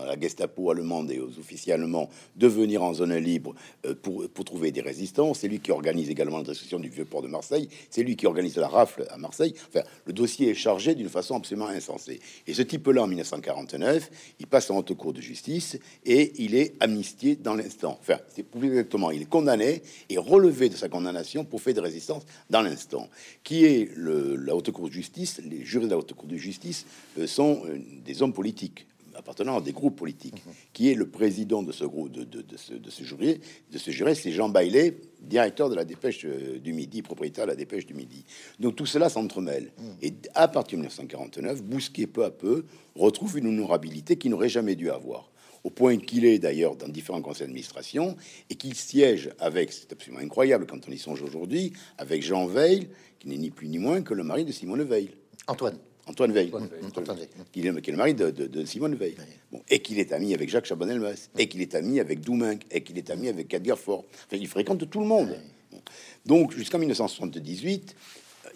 à 0.00 0.06
la 0.06 0.18
Gestapo 0.20 0.70
allemande 0.70 1.10
et 1.10 1.20
aux 1.20 1.38
officiers 1.38 1.72
allemands 1.72 2.08
de 2.36 2.46
venir 2.46 2.82
en 2.82 2.94
zone 2.94 3.16
libre 3.16 3.54
euh, 3.86 3.94
pour, 3.94 4.28
pour 4.28 4.44
trouver 4.44 4.72
des 4.72 4.80
résistants, 4.80 5.34
c'est 5.34 5.48
lui 5.48 5.60
qui 5.60 5.72
organise 5.72 6.10
également 6.10 6.38
la 6.38 6.44
destruction 6.44 6.78
du 6.78 6.88
vieux 6.88 7.04
port 7.04 7.22
de 7.22 7.28
Marseille, 7.28 7.68
c'est 7.90 8.02
lui 8.02 8.16
qui 8.16 8.26
organise 8.26 8.56
la 8.56 8.68
rafle 8.68 9.06
à 9.10 9.16
Marseille. 9.16 9.54
Enfin, 9.68 9.84
le 10.06 10.12
dossier 10.12 10.50
est 10.50 10.54
chargé 10.54 10.94
d'une 10.94 11.08
façon 11.08 11.36
absolument 11.36 11.68
insensée. 11.68 12.20
Et 12.46 12.54
ce 12.54 12.62
type-là, 12.68 13.02
en 13.02 13.06
1949, 13.08 14.10
il 14.38 14.46
passe 14.46 14.70
en 14.70 14.78
haute 14.78 14.94
cour 14.94 15.12
de 15.12 15.20
justice 15.20 15.78
et 16.04 16.32
il 16.42 16.54
est 16.54 16.74
amnistié 16.80 17.36
dans 17.36 17.54
l'instant. 17.54 17.98
Enfin, 18.00 18.18
c'est 18.34 18.44
plus 18.44 18.68
exactement, 18.68 19.10
il 19.10 19.22
est 19.22 19.28
condamné 19.28 19.82
et 20.08 20.18
relevé 20.18 20.68
de 20.68 20.76
sa 20.76 20.88
condamnation 20.88 21.44
pour 21.44 21.60
fait 21.60 21.74
de 21.74 21.80
résistance 21.80 22.22
dans 22.50 22.62
l'instant. 22.62 23.08
Qui 23.42 23.64
est 23.64 23.90
la 23.96 24.54
haute 24.54 24.70
cour 24.70 24.88
de 24.88 24.92
justice 24.92 25.40
Les 25.44 25.64
jurés 25.64 25.86
de 25.86 25.90
la 25.90 25.98
haute 25.98 26.14
cour 26.14 26.28
de 26.28 26.36
justice 26.36 26.86
euh, 27.18 27.26
sont 27.26 27.62
euh, 27.66 27.78
des 28.04 28.22
hommes 28.22 28.32
politiques 28.32 28.86
appartenant 29.18 29.58
à 29.58 29.60
des 29.60 29.72
groupes 29.72 29.96
politiques. 29.96 30.42
Qui 30.72 30.90
est 30.90 30.94
le 30.94 31.08
président 31.08 31.62
de 31.62 31.72
ce 31.72 31.84
groupe, 31.84 32.10
de, 32.12 32.24
de, 32.24 32.40
de 32.42 32.56
ce, 32.56 32.74
de 32.74 32.90
ce 32.90 33.02
jury 33.02 33.40
De 33.70 33.78
ce 33.78 33.90
jury, 33.90 34.14
c'est 34.16 34.32
Jean 34.32 34.48
Baillet, 34.48 34.96
directeur 35.20 35.68
de 35.68 35.74
la 35.74 35.84
Dépêche 35.84 36.24
euh, 36.24 36.58
du 36.58 36.72
Midi, 36.72 37.02
propriétaire 37.02 37.44
de 37.44 37.50
la 37.50 37.56
Dépêche 37.56 37.86
du 37.86 37.94
Midi. 37.94 38.24
Donc 38.60 38.76
tout 38.76 38.86
cela 38.86 39.08
s'entremêle. 39.08 39.72
Et 40.02 40.14
à 40.34 40.48
partir 40.48 40.78
de 40.78 40.82
1949, 40.82 41.62
Bousquet, 41.62 42.06
peu 42.06 42.24
à 42.24 42.30
peu, 42.30 42.64
retrouve 42.94 43.38
une 43.38 43.48
honorabilité 43.48 44.16
qu'il 44.16 44.30
n'aurait 44.30 44.48
jamais 44.48 44.76
dû 44.76 44.90
avoir. 44.90 45.30
Au 45.64 45.70
point 45.70 45.96
qu'il 45.96 46.24
est 46.24 46.38
d'ailleurs 46.38 46.76
dans 46.76 46.88
différents 46.88 47.20
conseils 47.20 47.48
d'administration 47.48 48.16
et 48.48 48.54
qu'il 48.54 48.74
siège 48.74 49.30
avec, 49.40 49.72
c'est 49.72 49.92
absolument 49.92 50.22
incroyable 50.22 50.66
quand 50.66 50.78
on 50.88 50.92
y 50.92 50.98
songe 50.98 51.20
aujourd'hui, 51.22 51.72
avec 51.98 52.22
Jean 52.22 52.46
Veil, 52.46 52.88
qui 53.18 53.28
n'est 53.28 53.36
ni 53.36 53.50
plus 53.50 53.68
ni 53.68 53.78
moins 53.78 54.02
que 54.02 54.14
le 54.14 54.22
mari 54.22 54.44
de 54.44 54.52
Simone 54.52 54.84
Veil. 54.84 55.10
Antoine. 55.48 55.78
Antoine 56.08 56.32
Veil, 56.32 56.50
Antoine 56.86 57.16
Veil. 57.16 57.28
Qui, 57.52 57.60
est, 57.66 57.80
qui 57.82 57.90
est 57.90 57.92
le 57.92 57.96
mari 57.98 58.14
de, 58.14 58.30
de- 58.30 58.46
de 58.46 58.64
Simone 58.64 58.94
Veil. 58.94 59.14
Bon, 59.52 59.60
et 59.68 59.80
qu'il 59.80 59.98
est 59.98 60.12
ami 60.12 60.34
avec 60.34 60.48
Jacques 60.48 60.66
Chabanel-Mas, 60.66 61.30
et 61.38 61.48
qu'il 61.48 61.60
est 61.60 61.74
ami 61.74 62.00
avec 62.00 62.20
Douminc, 62.20 62.60
et 62.70 62.82
qu'il 62.82 62.96
est 62.98 63.10
ami 63.10 63.28
avec 63.28 63.52
Edgar. 63.52 63.76
Enfin, 63.86 64.02
il 64.32 64.48
fréquente 64.48 64.88
tout 64.88 65.00
le 65.00 65.06
monde. 65.06 65.36
Bon. 65.70 65.80
Donc, 66.26 66.52
jusqu'en 66.52 66.78
1978, 66.78 67.94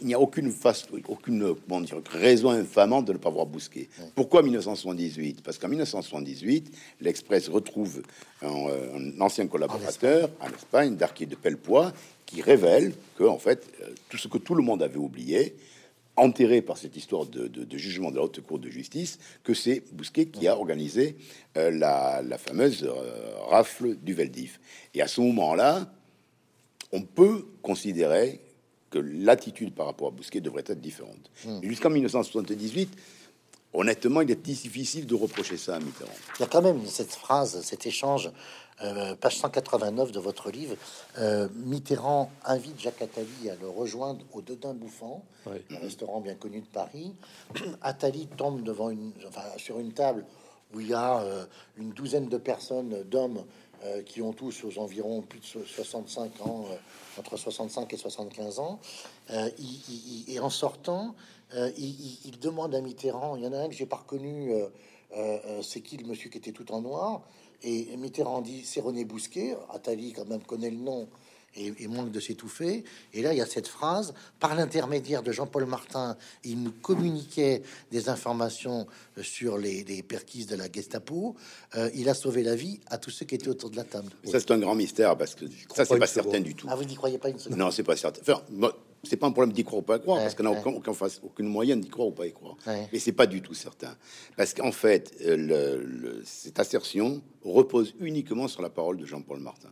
il 0.00 0.06
n'y 0.06 0.14
a 0.14 0.20
aucune, 0.20 0.50
face, 0.50 0.86
aucune 1.06 1.54
dire, 1.84 2.00
raison 2.10 2.50
infamante 2.50 3.04
de 3.04 3.12
ne 3.12 3.18
pas 3.18 3.30
voir 3.30 3.46
Bousquet. 3.46 3.88
Pourquoi 4.16 4.42
1978 4.42 5.42
Parce 5.42 5.58
qu'en 5.58 5.68
1978, 5.68 6.72
l'Express 7.02 7.48
retrouve 7.48 8.02
un, 8.42 8.48
un 8.48 9.20
ancien 9.20 9.46
collaborateur 9.46 10.30
en 10.40 10.48
Espagne, 10.48 10.96
Darquier 10.96 11.26
de 11.26 11.36
Pellepoix, 11.36 11.92
qui 12.26 12.40
révèle 12.42 12.94
que, 13.16 13.24
en 13.24 13.38
fait, 13.38 13.62
euh, 13.82 13.90
tout 14.08 14.16
ce 14.16 14.26
que 14.26 14.38
tout 14.38 14.54
le 14.54 14.62
monde 14.62 14.82
avait 14.82 14.96
oublié, 14.96 15.54
enterré 16.16 16.60
par 16.62 16.76
cette 16.76 16.96
histoire 16.96 17.26
de, 17.26 17.46
de- 17.48 17.64
de 17.64 17.78
jugement 17.78 18.10
de 18.10 18.16
la 18.16 18.22
haute 18.22 18.40
cour 18.42 18.58
de 18.58 18.68
justice, 18.68 19.18
que 19.44 19.54
c'est 19.54 19.82
Bousquet 19.92 20.26
qui 20.26 20.46
a 20.46 20.56
organisé 20.56 21.16
euh, 21.56 21.70
la, 21.70 22.20
la 22.22 22.36
fameuse 22.38 22.84
euh, 22.84 23.34
rafle 23.48 23.96
du 23.96 24.12
Veldiv. 24.14 24.58
Et 24.94 25.00
à 25.02 25.08
ce 25.08 25.20
moment-là, 25.22 25.90
on 26.92 27.00
peut 27.02 27.46
considérer 27.62 28.40
que 28.90 28.98
l'attitude 28.98 29.72
par 29.74 29.86
rapport 29.86 30.08
à 30.08 30.10
Bousquet 30.10 30.40
devrait 30.42 30.64
être 30.66 30.80
différente. 30.80 31.30
Mais 31.62 31.68
Jusqu'en 31.68 31.88
1978, 31.88 32.90
honnêtement, 33.72 34.20
il 34.20 34.30
est 34.30 34.42
difficile 34.42 35.06
de 35.06 35.14
reprocher 35.14 35.56
ça 35.56 35.76
à 35.76 35.80
Mitterrand. 35.80 36.10
Il 36.38 36.42
y 36.42 36.44
a 36.44 36.48
quand 36.48 36.60
même 36.60 36.84
cette 36.86 37.10
phrase, 37.12 37.58
cet 37.62 37.86
échange, 37.86 38.30
euh, 38.82 39.14
page 39.14 39.36
189 39.38 40.12
de 40.12 40.18
votre 40.20 40.50
livre. 40.50 40.76
euh, 41.18 41.48
Mitterrand 41.54 42.30
invite 42.44 42.80
Jacques 42.80 43.02
Attali 43.02 43.50
à 43.50 43.54
le 43.56 43.68
rejoindre 43.68 44.24
au 44.32 44.40
Dedin 44.42 44.74
Bouffant, 44.74 45.24
Oui. 45.46 45.58
un 45.70 45.78
restaurant 45.78 46.20
bien 46.20 46.34
connu 46.34 46.60
de 46.60 46.66
Paris. 46.66 47.12
Attali 47.82 48.26
tombe 48.36 48.62
devant 48.62 48.90
une, 48.90 49.12
enfin, 49.28 49.42
sur 49.56 49.78
une 49.78 49.92
table 49.92 50.24
où 50.74 50.80
il 50.80 50.88
y 50.88 50.94
a 50.94 51.20
euh, 51.22 51.44
une 51.76 51.90
douzaine 51.90 52.28
de 52.28 52.38
personnes, 52.38 53.02
d'hommes, 53.04 53.44
qui 54.06 54.22
ont 54.22 54.32
tous 54.32 54.62
aux 54.62 54.78
environs 54.78 55.22
plus 55.22 55.40
de 55.40 55.44
so- 55.44 55.64
65 55.66 56.40
ans, 56.46 56.66
entre 57.18 57.36
65 57.36 57.92
et 57.92 57.96
75 57.96 58.60
ans. 58.60 58.78
Il- 59.28 59.42
il- 59.58 60.24
il- 60.28 60.32
et 60.36 60.38
en 60.38 60.50
sortant, 60.50 61.16
il, 61.52 62.24
il- 62.24 62.38
demande 62.38 62.76
à 62.76 62.80
Mitterrand, 62.80 63.34
il 63.34 63.42
y 63.42 63.46
en 63.48 63.52
a 63.52 63.58
un 63.58 63.66
que 63.68 63.74
j'ai 63.74 63.86
pas 63.86 63.96
reconnu, 63.96 64.52
c'est 65.62 65.80
qui 65.80 65.96
le 65.96 66.06
monsieur 66.06 66.30
qui 66.30 66.38
était 66.38 66.52
tout 66.52 66.70
en 66.72 66.80
noir? 66.80 67.22
Et 67.64 67.96
Mitterrand 67.96 68.40
dit, 68.40 68.62
c'est 68.64 68.80
René 68.80 69.04
Bousquet. 69.04 69.56
Attali, 69.72 70.12
quand 70.12 70.28
même, 70.28 70.42
connaît 70.42 70.70
le 70.70 70.76
nom 70.76 71.08
et, 71.54 71.72
et 71.78 71.88
manque 71.88 72.10
de 72.10 72.20
s'étouffer. 72.20 72.84
Et 73.12 73.22
là, 73.22 73.32
il 73.32 73.38
y 73.38 73.40
a 73.40 73.46
cette 73.46 73.68
phrase, 73.68 74.14
par 74.40 74.54
l'intermédiaire 74.54 75.22
de 75.22 75.32
Jean-Paul 75.32 75.66
Martin, 75.66 76.16
il 76.44 76.62
nous 76.62 76.72
communiquait 76.72 77.62
des 77.90 78.08
informations 78.08 78.86
sur 79.20 79.58
les, 79.58 79.84
les 79.84 80.02
perquises 80.02 80.46
de 80.46 80.56
la 80.56 80.70
Gestapo. 80.70 81.36
Euh, 81.76 81.90
il 81.94 82.08
a 82.08 82.14
sauvé 82.14 82.42
la 82.42 82.54
vie 82.54 82.80
à 82.88 82.98
tous 82.98 83.10
ceux 83.10 83.26
qui 83.26 83.34
étaient 83.34 83.48
autour 83.48 83.70
de 83.70 83.76
la 83.76 83.84
table. 83.84 84.10
Ça, 84.24 84.40
c'est 84.40 84.50
un 84.50 84.58
grand 84.58 84.74
mystère 84.74 85.16
parce 85.16 85.34
que 85.34 85.44
ça, 85.74 85.84
c'est 85.84 85.98
pas 85.98 86.06
certain 86.06 86.40
du 86.40 86.54
tout. 86.54 86.66
Ah, 86.70 86.76
vous 86.76 86.84
n'y 86.84 86.94
croyez 86.94 87.18
pas 87.18 87.28
une 87.28 87.38
seconde 87.38 87.58
Non, 87.58 87.70
c'est 87.70 87.82
pas 87.82 87.96
certain. 87.96 88.20
Enfin, 88.22 88.42
moi, 88.50 88.76
c'est 89.04 89.16
pas 89.16 89.26
un 89.26 89.32
problème 89.32 89.52
d'y 89.52 89.64
croire 89.64 89.80
ou 89.80 89.82
pas 89.82 89.96
y 89.96 90.00
croire, 90.00 90.18
Ouais, 90.18 90.24
parce 90.24 90.34
qu'on 90.34 90.44
n'a 90.44 90.50
ouais. 90.52 90.62
aucun, 90.64 90.92
aucune 91.24 91.46
moyenne 91.46 91.80
d'y 91.80 91.88
croire 91.88 92.08
ou 92.08 92.12
pas 92.12 92.26
y 92.26 92.32
croire. 92.32 92.56
Ouais. 92.66 92.88
Mais 92.92 92.98
c'est 92.98 93.12
pas 93.12 93.26
du 93.26 93.42
tout 93.42 93.54
certain. 93.54 93.96
Parce 94.36 94.54
qu'en 94.54 94.72
fait, 94.72 95.12
euh, 95.26 95.36
le- 95.36 95.84
le- 95.84 96.22
cette 96.24 96.58
assertion 96.60 97.20
repose 97.44 97.94
uniquement 98.00 98.46
sur 98.48 98.62
la 98.62 98.70
parole 98.70 98.96
de 98.98 99.04
Jean-Paul 99.06 99.40
Martin. 99.40 99.70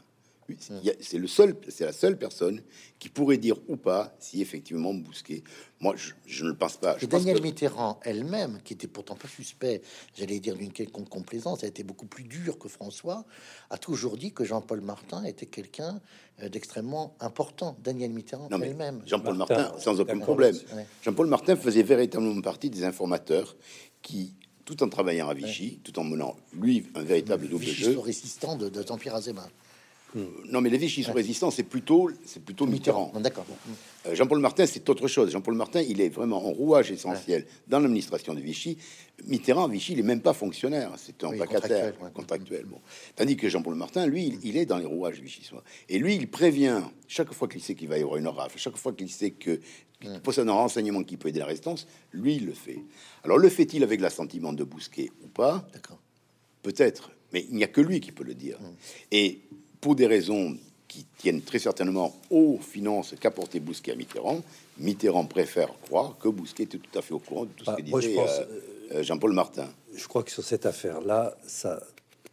A- 0.70 0.92
C'est 1.00 1.18
le 1.18 1.26
seul, 1.26 1.56
c'est 1.68 1.84
la 1.84 1.92
seule 1.92 2.18
personne 2.18 2.62
qui 2.98 3.08
pourrait 3.08 3.38
dire 3.38 3.56
ou 3.68 3.76
pas 3.76 4.14
si 4.18 4.40
effectivement 4.42 4.92
Bousquet. 4.94 5.42
Moi, 5.80 5.94
je, 5.96 6.12
je 6.26 6.44
ne 6.44 6.50
le 6.50 6.56
pense 6.56 6.76
pas. 6.76 6.96
Je 6.98 7.04
Et 7.04 7.08
pense 7.08 7.20
Daniel 7.20 7.38
que- 7.38 7.42
Mitterrand 7.42 7.98
elle-même, 8.04 8.60
qui 8.64 8.74
était 8.74 8.86
pourtant 8.86 9.14
pas 9.14 9.28
suspect, 9.28 9.80
j'allais 10.14 10.38
dire 10.40 10.54
d'une 10.56 10.72
quelconque 10.72 11.08
complaisance, 11.08 11.64
a 11.64 11.66
été 11.66 11.82
beaucoup 11.82 12.06
plus 12.06 12.24
dur 12.24 12.58
que 12.58 12.68
François, 12.68 13.24
a 13.70 13.78
toujours 13.78 14.16
dit 14.18 14.32
que 14.32 14.44
Jean-Paul 14.44 14.80
Martin 14.82 15.24
était 15.24 15.46
quelqu'un 15.46 16.00
euh, 16.42 16.48
d'extrêmement 16.48 17.14
important. 17.20 17.76
Daniel 17.82 18.10
Mitterrand 18.10 18.48
Non, 18.50 18.58
mais 18.58 18.66
elle-même. 18.68 19.02
Jean-Paul 19.06 19.36
Martin, 19.36 19.56
Martin, 19.56 19.78
sans 19.78 19.98
aucun 20.00 20.18
problème. 20.18 20.56
Ouais. 20.74 20.86
Jean-Paul 21.02 21.26
Martin 21.28 21.56
faisait 21.56 21.82
véritablement 21.82 22.40
partie 22.42 22.68
des 22.70 22.84
informateurs 22.84 23.56
qui, 24.02 24.34
tout 24.66 24.82
en 24.82 24.88
travaillant 24.88 25.28
à 25.30 25.34
Vichy, 25.34 25.80
tout 25.82 25.98
en 25.98 26.04
menant, 26.04 26.36
lui, 26.52 26.86
un 26.94 27.02
véritable 27.02 27.48
double 27.48 27.64
Vichy 27.64 27.84
jeu. 27.84 27.98
résistant 27.98 28.56
de, 28.56 28.68
de 28.68 28.82
Tempire 28.82 29.14
Azéma. 29.14 29.48
Non, 30.46 30.60
mais 30.60 30.70
les 30.70 30.78
Vichy 30.78 31.02
sont 31.02 31.12
résistants, 31.12 31.50
c'est 31.50 31.62
plutôt, 31.62 32.10
c'est 32.24 32.42
plutôt 32.42 32.66
Mitterrand. 32.66 33.12
D'accord. 33.20 33.46
Euh, 34.06 34.14
Jean-Paul 34.14 34.40
Martin, 34.40 34.66
c'est 34.66 34.88
autre 34.88 35.06
chose. 35.08 35.30
Jean-Paul 35.30 35.54
Martin, 35.54 35.82
il 35.82 36.00
est 36.00 36.08
vraiment 36.08 36.38
en 36.38 36.50
rouage 36.50 36.90
essentiel 36.90 37.46
dans 37.68 37.80
l'administration 37.80 38.34
de 38.34 38.40
Vichy. 38.40 38.78
Mitterrand, 39.26 39.68
Vichy, 39.68 39.92
il 39.92 40.00
est 40.00 40.04
même 40.04 40.22
pas 40.22 40.32
fonctionnaire, 40.32 40.92
c'est 40.96 41.22
un 41.24 41.28
Oui, 41.28 41.38
vacataire 41.38 41.92
contractuel, 41.92 42.04
ouais. 42.04 42.12
contractuel. 42.12 42.64
Bon. 42.64 42.80
Tandis 43.16 43.36
que 43.36 43.48
Jean-Paul 43.48 43.74
Martin, 43.74 44.06
lui, 44.06 44.26
il, 44.26 44.38
il 44.42 44.56
est 44.56 44.66
dans 44.66 44.78
les 44.78 44.86
rouages 44.86 45.20
vichysois. 45.20 45.62
Et 45.88 45.98
lui, 45.98 46.14
il 46.16 46.28
prévient 46.28 46.82
chaque 47.06 47.32
fois 47.32 47.46
qu'il 47.48 47.60
sait 47.60 47.74
qu'il 47.74 47.88
va 47.88 47.98
y 47.98 48.02
avoir 48.02 48.16
une 48.16 48.28
rafle, 48.28 48.58
chaque 48.58 48.76
fois 48.76 48.92
qu'il 48.92 49.10
sait 49.10 49.30
que 49.32 49.60
qu'il 50.00 50.18
possède 50.22 50.48
un 50.48 50.52
renseignement 50.52 51.04
qui 51.04 51.18
peut 51.18 51.28
aider 51.28 51.40
la 51.40 51.46
résistance, 51.46 51.86
lui, 52.12 52.36
il 52.36 52.46
le 52.46 52.54
fait. 52.54 52.78
Alors, 53.22 53.36
le 53.36 53.50
fait-il 53.50 53.82
avec 53.82 54.00
l'assentiment 54.00 54.54
de 54.54 54.64
Bousquet 54.64 55.10
ou 55.22 55.28
pas? 55.28 55.68
D'accord. 55.74 55.98
Peut-être, 56.62 57.10
mais 57.34 57.46
il 57.50 57.56
n'y 57.56 57.64
a 57.64 57.68
que 57.68 57.82
lui 57.82 58.00
qui 58.00 58.10
peut 58.10 58.24
le 58.24 58.34
dire. 58.34 58.58
Et 59.12 59.42
pour 59.80 59.94
des 59.94 60.06
raisons 60.06 60.56
qui 60.88 61.06
tiennent 61.18 61.42
très 61.42 61.58
certainement 61.58 62.16
aux 62.30 62.58
finances 62.58 63.14
qu'apportait 63.20 63.60
Bousquet 63.60 63.92
à 63.92 63.94
Mitterrand, 63.94 64.42
Mitterrand 64.78 65.24
préfère 65.24 65.72
croire 65.82 66.16
que 66.18 66.28
Bousquet 66.28 66.64
était 66.64 66.78
tout 66.78 66.98
à 66.98 67.02
fait 67.02 67.14
au 67.14 67.18
courant 67.20 67.44
de 67.44 67.50
tout 67.56 67.64
ce 67.64 67.70
Bah, 67.70 67.76
que 67.76 67.82
je 67.82 68.06
disait 68.08 68.14
pense, 68.14 68.30
euh, 68.40 68.60
euh, 68.94 69.02
Jean-Paul 69.02 69.32
Martin. 69.32 69.68
je 69.94 70.06
crois 70.08 70.22
que 70.24 70.30
sur 70.32 70.42
cette 70.44 70.66
affaire-là, 70.66 71.36
ça, 71.46 71.80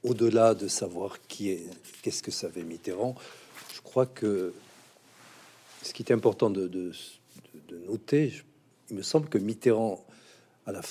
au-delà 0.04 0.56
de 0.56 0.68
savoir 0.68 1.20
qui 1.28 1.52
est, 1.52 1.66
qu'est-ce 2.02 2.24
que 2.24 2.32
savait 2.32 2.64
Mitterrand, 2.64 3.16
je 3.76 3.82
crois 3.82 4.06
que 4.08 4.54
ce 5.84 5.93
qui 5.93 6.02
est 6.04 6.12
important 6.12 6.50
de, 6.50 6.68
de- 6.68 6.91
de- 7.70 7.76
de 7.78 7.86
noter, 7.86 8.30
je- 8.30 8.43
il 8.89 8.95
me 8.98 9.04
semble 9.04 9.30
que 9.30 9.38
Mitterrand, 9.38 10.04
à 10.66 10.72
la 10.72 10.82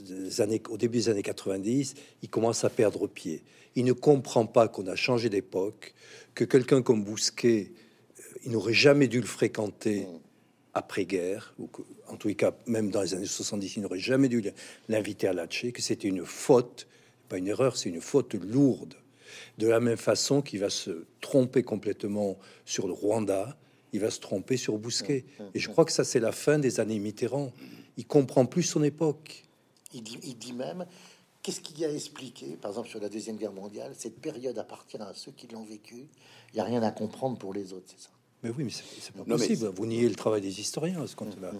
des 0.00 0.40
années, 0.40 0.62
au 0.70 0.76
début 0.76 0.98
des 0.98 1.08
années 1.08 1.22
90, 1.24 1.96
il 2.22 2.28
commence 2.28 2.62
à 2.62 2.70
perdre 2.70 3.08
pied. 3.08 3.42
Il 3.76 3.84
ne 3.84 3.92
comprend 3.92 4.46
pas 4.46 4.68
qu'on 4.68 4.86
a 4.86 4.96
changé 4.96 5.28
d'époque, 5.28 5.94
que 6.34 6.44
quelqu'un 6.44 6.82
comme 6.82 7.04
Bousquet, 7.04 7.72
euh, 8.18 8.22
il 8.44 8.52
n'aurait 8.52 8.72
jamais 8.74 9.08
dû 9.08 9.20
le 9.20 9.26
fréquenter 9.26 10.06
après-guerre, 10.74 11.54
ou 11.58 11.66
que, 11.66 11.82
en 12.08 12.16
tous 12.16 12.28
les 12.28 12.34
cas, 12.34 12.52
même 12.66 12.90
dans 12.90 13.02
les 13.02 13.14
années 13.14 13.26
70, 13.26 13.76
il 13.76 13.82
n'aurait 13.82 13.98
jamais 13.98 14.28
dû 14.28 14.42
l'inviter 14.88 15.26
à 15.28 15.32
Latché, 15.32 15.72
que 15.72 15.82
c'était 15.82 16.08
une 16.08 16.24
faute, 16.24 16.86
pas 17.28 17.38
une 17.38 17.48
erreur, 17.48 17.76
c'est 17.76 17.88
une 17.88 18.00
faute 18.00 18.34
lourde. 18.34 18.94
De 19.58 19.66
la 19.66 19.80
même 19.80 19.96
façon 19.96 20.40
qu'il 20.40 20.60
va 20.60 20.70
se 20.70 21.04
tromper 21.20 21.62
complètement 21.62 22.38
sur 22.64 22.86
le 22.86 22.92
Rwanda, 22.92 23.56
il 23.92 24.00
va 24.00 24.10
se 24.10 24.20
tromper 24.20 24.56
sur 24.56 24.78
Bousquet. 24.78 25.24
Et 25.54 25.58
je 25.58 25.68
crois 25.68 25.84
que 25.84 25.92
ça, 25.92 26.04
c'est 26.04 26.20
la 26.20 26.32
fin 26.32 26.58
des 26.58 26.80
années 26.80 26.98
Mitterrand. 26.98 27.52
Il 27.96 28.06
comprend 28.06 28.46
plus 28.46 28.62
son 28.62 28.82
époque. 28.82 29.44
Il 29.92 30.02
dit, 30.02 30.18
il 30.22 30.36
dit 30.36 30.52
même, 30.52 30.86
qu'est-ce 31.48 31.60
qui 31.62 31.82
a 31.84 31.90
expliqué, 31.90 32.58
par 32.60 32.70
exemple 32.72 32.88
sur 32.90 33.00
la 33.00 33.08
Deuxième 33.08 33.36
Guerre 33.36 33.52
mondiale, 33.52 33.92
cette 33.96 34.20
période 34.20 34.58
appartient 34.58 34.98
à 34.98 35.12
ceux 35.14 35.32
qui 35.32 35.46
l'ont 35.48 35.64
vécu. 35.64 36.06
Il 36.52 36.56
n'y 36.56 36.60
a 36.60 36.64
rien 36.64 36.82
à 36.82 36.90
comprendre 36.90 37.38
pour 37.38 37.54
les 37.54 37.72
autres, 37.72 37.86
c'est 37.86 38.00
ça? 38.02 38.10
Mais 38.42 38.50
oui, 38.50 38.64
mais 38.64 38.70
c'est 38.70 38.84
c'est 39.00 39.12
pas 39.12 39.20
Non, 39.20 39.24
mais 39.26 39.36
possible. 39.38 39.66
Vous 39.74 39.86
niez 39.86 40.06
le 40.08 40.14
travail 40.14 40.40
des 40.42 40.60
historiens 40.60 41.02
à 41.02 41.06
ce 41.06 41.16
compte-là. 41.16 41.52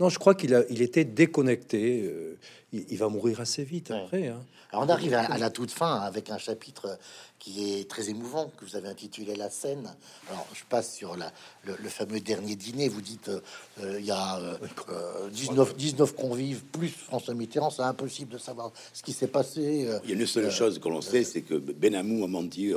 Non, 0.00 0.08
je 0.08 0.18
crois 0.18 0.34
qu'il 0.34 0.54
a, 0.54 0.64
il 0.70 0.80
était 0.82 1.04
déconnecté. 1.04 2.02
euh, 2.04 2.36
il, 2.72 2.84
il 2.88 2.96
va 2.98 3.08
mourir 3.08 3.40
assez 3.40 3.62
vite 3.62 3.90
Ouais. 3.90 4.00
après. 4.02 4.26
hein. 4.28 4.44
Alors 4.72 4.84
on 4.86 4.88
arrive 4.88 5.12
à, 5.14 5.20
à 5.20 5.36
la 5.38 5.50
toute 5.50 5.70
fin 5.70 5.96
avec 6.00 6.30
un 6.30 6.38
chapitre 6.38 6.98
qui 7.40 7.74
est 7.80 7.88
très 7.90 8.10
émouvant 8.10 8.52
que 8.56 8.64
vous 8.66 8.76
avez 8.76 8.86
intitulé 8.88 9.34
La 9.34 9.48
scène. 9.50 9.90
Alors 10.30 10.46
je 10.52 10.62
passe 10.68 10.94
sur 10.94 11.16
la, 11.16 11.32
le, 11.64 11.74
le 11.82 11.88
fameux 11.88 12.20
dernier 12.20 12.54
dîner. 12.54 12.88
Vous 12.88 13.00
dites 13.00 13.28
euh, 13.30 13.40
euh, 13.82 13.98
il 13.98 14.04
y 14.04 14.10
a 14.10 14.38
euh, 14.38 14.56
euh, 14.90 15.28
19, 15.30 15.74
19 15.74 16.14
convives 16.14 16.62
plus 16.66 16.90
François 16.90 17.32
Mitterrand. 17.34 17.70
C'est 17.70 17.82
impossible 17.82 18.32
de 18.34 18.38
savoir 18.38 18.70
ce 18.92 19.02
qui 19.02 19.14
s'est 19.14 19.26
passé. 19.26 19.86
euh, 19.88 19.98
Il 20.04 20.10
y 20.10 20.12
a 20.12 20.16
une 20.16 20.26
seule 20.26 20.50
chose 20.52 20.78
que 20.78 20.88
l'on 20.90 21.00
sait, 21.00 21.24
c'est 21.24 21.40
que 21.40 21.54
Benamou 21.54 22.24
a 22.24 22.28
menti 22.28 22.72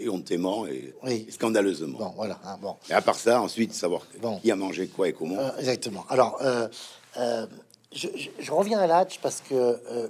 éhontément 0.00 0.66
et, 0.66 0.94
Oui. 1.04 1.26
et 1.28 1.30
scandaleusement. 1.30 1.98
bon, 1.98 2.12
voilà. 2.16 2.40
hein, 2.44 2.56
bon. 2.60 2.76
Et 2.88 2.94
à 2.94 3.02
part 3.02 3.18
ça, 3.18 3.40
ensuite, 3.42 3.74
savoir 3.74 4.06
Bon. 4.22 4.38
qui 4.40 4.50
a 4.50 4.56
mangé 4.56 4.88
quoi 4.88 5.08
et 5.08 5.12
comment. 5.12 5.38
Euh, 5.38 5.50
exactement. 5.58 6.06
Alors, 6.08 6.38
euh, 6.40 6.66
euh, 7.18 7.46
je, 7.92 8.08
je- 8.16 8.30
je 8.38 8.52
reviens 8.52 8.78
à 8.78 8.86
l'Hatch 8.86 9.18
parce 9.20 9.42
que 9.42 9.54
euh, 9.54 10.08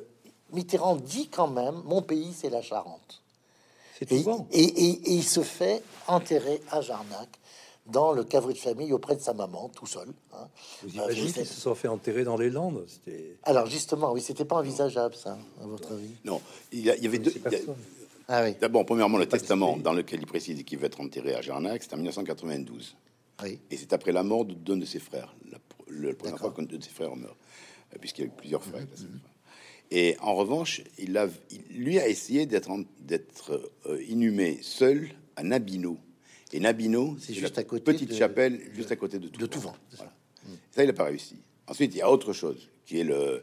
Mitterrand 0.52 0.94
dit 0.96 1.28
quand 1.28 1.48
même 1.48 1.82
Mon 1.84 2.00
pays, 2.00 2.32
c'est 2.32 2.48
la 2.50 2.62
Charente. 2.62 3.22
C'est 3.98 4.12
Et, 4.12 4.18
souvent. 4.18 4.46
et- 4.52 4.62
et- 4.62 4.90
et 4.90 5.12
il 5.12 5.24
se 5.24 5.42
fait 5.42 5.82
enterrer 6.06 6.60
à 6.70 6.80
Jarnac, 6.80 7.28
dans 7.86 8.12
le 8.12 8.22
caveau 8.22 8.52
de 8.52 8.58
famille, 8.58 8.92
auprès 8.92 9.16
de 9.16 9.20
sa 9.22 9.32
maman, 9.32 9.70
tout 9.74 9.86
seul. 9.86 10.08
hein. 10.34 10.46
Vous 10.82 10.88
Euh, 10.90 11.02
imaginez 11.04 11.32
qu'ils 11.32 11.46
se 11.46 11.60
sont 11.60 11.74
fait 11.74 11.88
enterrer 11.88 12.22
dans 12.22 12.36
les 12.36 12.50
Landes 12.50 12.84
C'était 12.86 13.36
Alors, 13.44 13.66
justement, 13.66 14.12
oui, 14.12 14.20
c'était 14.20 14.44
pas 14.44 14.56
envisageable, 14.56 15.14
ça, 15.14 15.38
à 15.62 15.66
votre 15.66 15.92
avis? 15.92 16.10
Non, 16.24 16.40
il 16.70 16.80
y, 16.84 16.90
a- 16.90 16.96
il 16.96 17.02
y 17.02 17.06
avait 17.06 17.18
deux. 17.18 17.30
c'est 17.30 17.40
il 17.46 17.52
y 17.52 17.56
a-. 17.56 17.74
Ah 18.30 18.42
oui, 18.44 18.54
D'abord, 18.60 18.84
premièrement, 18.84 19.16
le 19.16 19.24
Pas 19.26 19.38
testament 19.38 19.78
dans 19.78 19.94
lequel 19.94 20.20
il 20.20 20.26
précise 20.26 20.62
qu'il 20.64 20.78
va 20.78 20.86
être 20.86 21.00
enterré 21.00 21.34
à 21.34 21.40
Jarnac, 21.40 21.82
c'est 21.82 21.94
en 21.94 21.96
1992. 21.96 22.94
oui. 23.42 23.58
Et 23.70 23.76
c'est 23.78 23.92
après 23.94 24.12
la 24.12 24.22
mort 24.22 24.44
de 24.44 24.52
d'un 24.54 24.76
de 24.76 24.84
ses 24.84 24.98
frères. 25.00 25.34
La, 25.50 25.56
le, 25.88 26.08
la 26.08 26.14
première 26.14 26.34
D'accord. 26.34 26.52
fois 26.54 26.64
qu'un 26.64 26.70
de 26.70 26.82
ses 26.82 26.90
frères 26.90 27.16
meurt. 27.16 27.36
Euh, 27.94 27.98
Puisqu'il 27.98 28.20
y 28.20 28.24
a 28.24 28.26
eu 28.28 28.32
plusieurs 28.36 28.62
frères. 28.62 28.86
Et 29.90 30.16
en 30.20 30.34
revanche, 30.34 30.82
il 30.98 31.16
a, 31.16 31.28
lui 31.70 31.98
a 31.98 32.08
essayé 32.08 32.44
d'être 32.46 32.70
en- 32.70 32.84
d'être 33.00 33.72
euh, 33.86 34.02
inhumé 34.08 34.58
seul 34.62 35.08
à 35.36 35.42
Nabino. 35.42 35.96
Et 36.52 36.60
Nabino, 36.60 37.16
C'est 37.20 37.32
juste 37.34 37.56
la 37.56 37.60
à 37.60 37.64
côté 37.64 37.84
petite 37.84 38.10
de- 38.10 38.14
chapelle 38.14 38.60
juste 38.74 38.92
à 38.92 38.96
côté 38.96 39.18
de 39.18 39.28
Touvent. 39.28 39.40
de 39.40 39.46
Touvent, 39.46 39.72
Voilà. 39.96 40.12
Ça, 40.72 40.82
il 40.82 40.86
n'a 40.86 40.92
pas 40.92 41.04
réussi. 41.04 41.36
Ensuite, 41.66 41.94
il 41.94 41.98
y 41.98 42.02
a 42.02 42.10
autre 42.10 42.32
chose, 42.32 42.68
qui 42.86 43.00
est 43.00 43.04
le, 43.04 43.42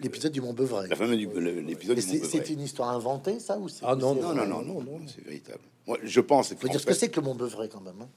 L'épisode 0.00 0.30
du 0.32 0.40
Mont-Beuvray. 0.40 0.88
la 0.88 0.94
fameuse 0.96 1.18
l'épisode 1.18 1.98
c'est 2.00 2.48
une 2.50 2.60
histoire 2.60 2.90
inventée, 2.90 3.40
ça 3.40 3.58
ou 3.58 3.68
c'est- 3.68 3.84
Ah 3.84 3.96
non, 3.96 4.14
Non, 4.14 4.34
non, 4.34 4.46
non, 4.46 4.62
non, 4.62 4.82
non, 4.82 5.00
c'est 5.06 5.24
véritable. 5.24 5.58
Moi, 5.86 5.98
je 6.04 6.20
pense. 6.20 6.54
Faut 6.54 6.68
dire 6.68 6.80
ce 6.80 6.86
que 6.86 6.94
c'est 6.94 7.08
que 7.08 7.18
le 7.20 7.26
Mont-Beuvray 7.26 7.68
quand 7.68 7.80
même. 7.80 8.00
hein. 8.02 8.08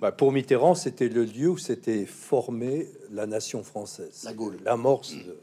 Bah, 0.00 0.10
pour 0.12 0.32
Mitterrand, 0.32 0.74
c'était 0.74 1.08
le 1.08 1.24
lieu 1.24 1.48
où 1.50 1.58
s'était 1.58 2.04
formée 2.06 2.88
la 3.10 3.26
nation 3.26 3.62
française. 3.62 4.22
La 4.24 4.32
Gaule. 4.32 4.58
L'amorce, 4.64 5.14
de- 5.14 5.38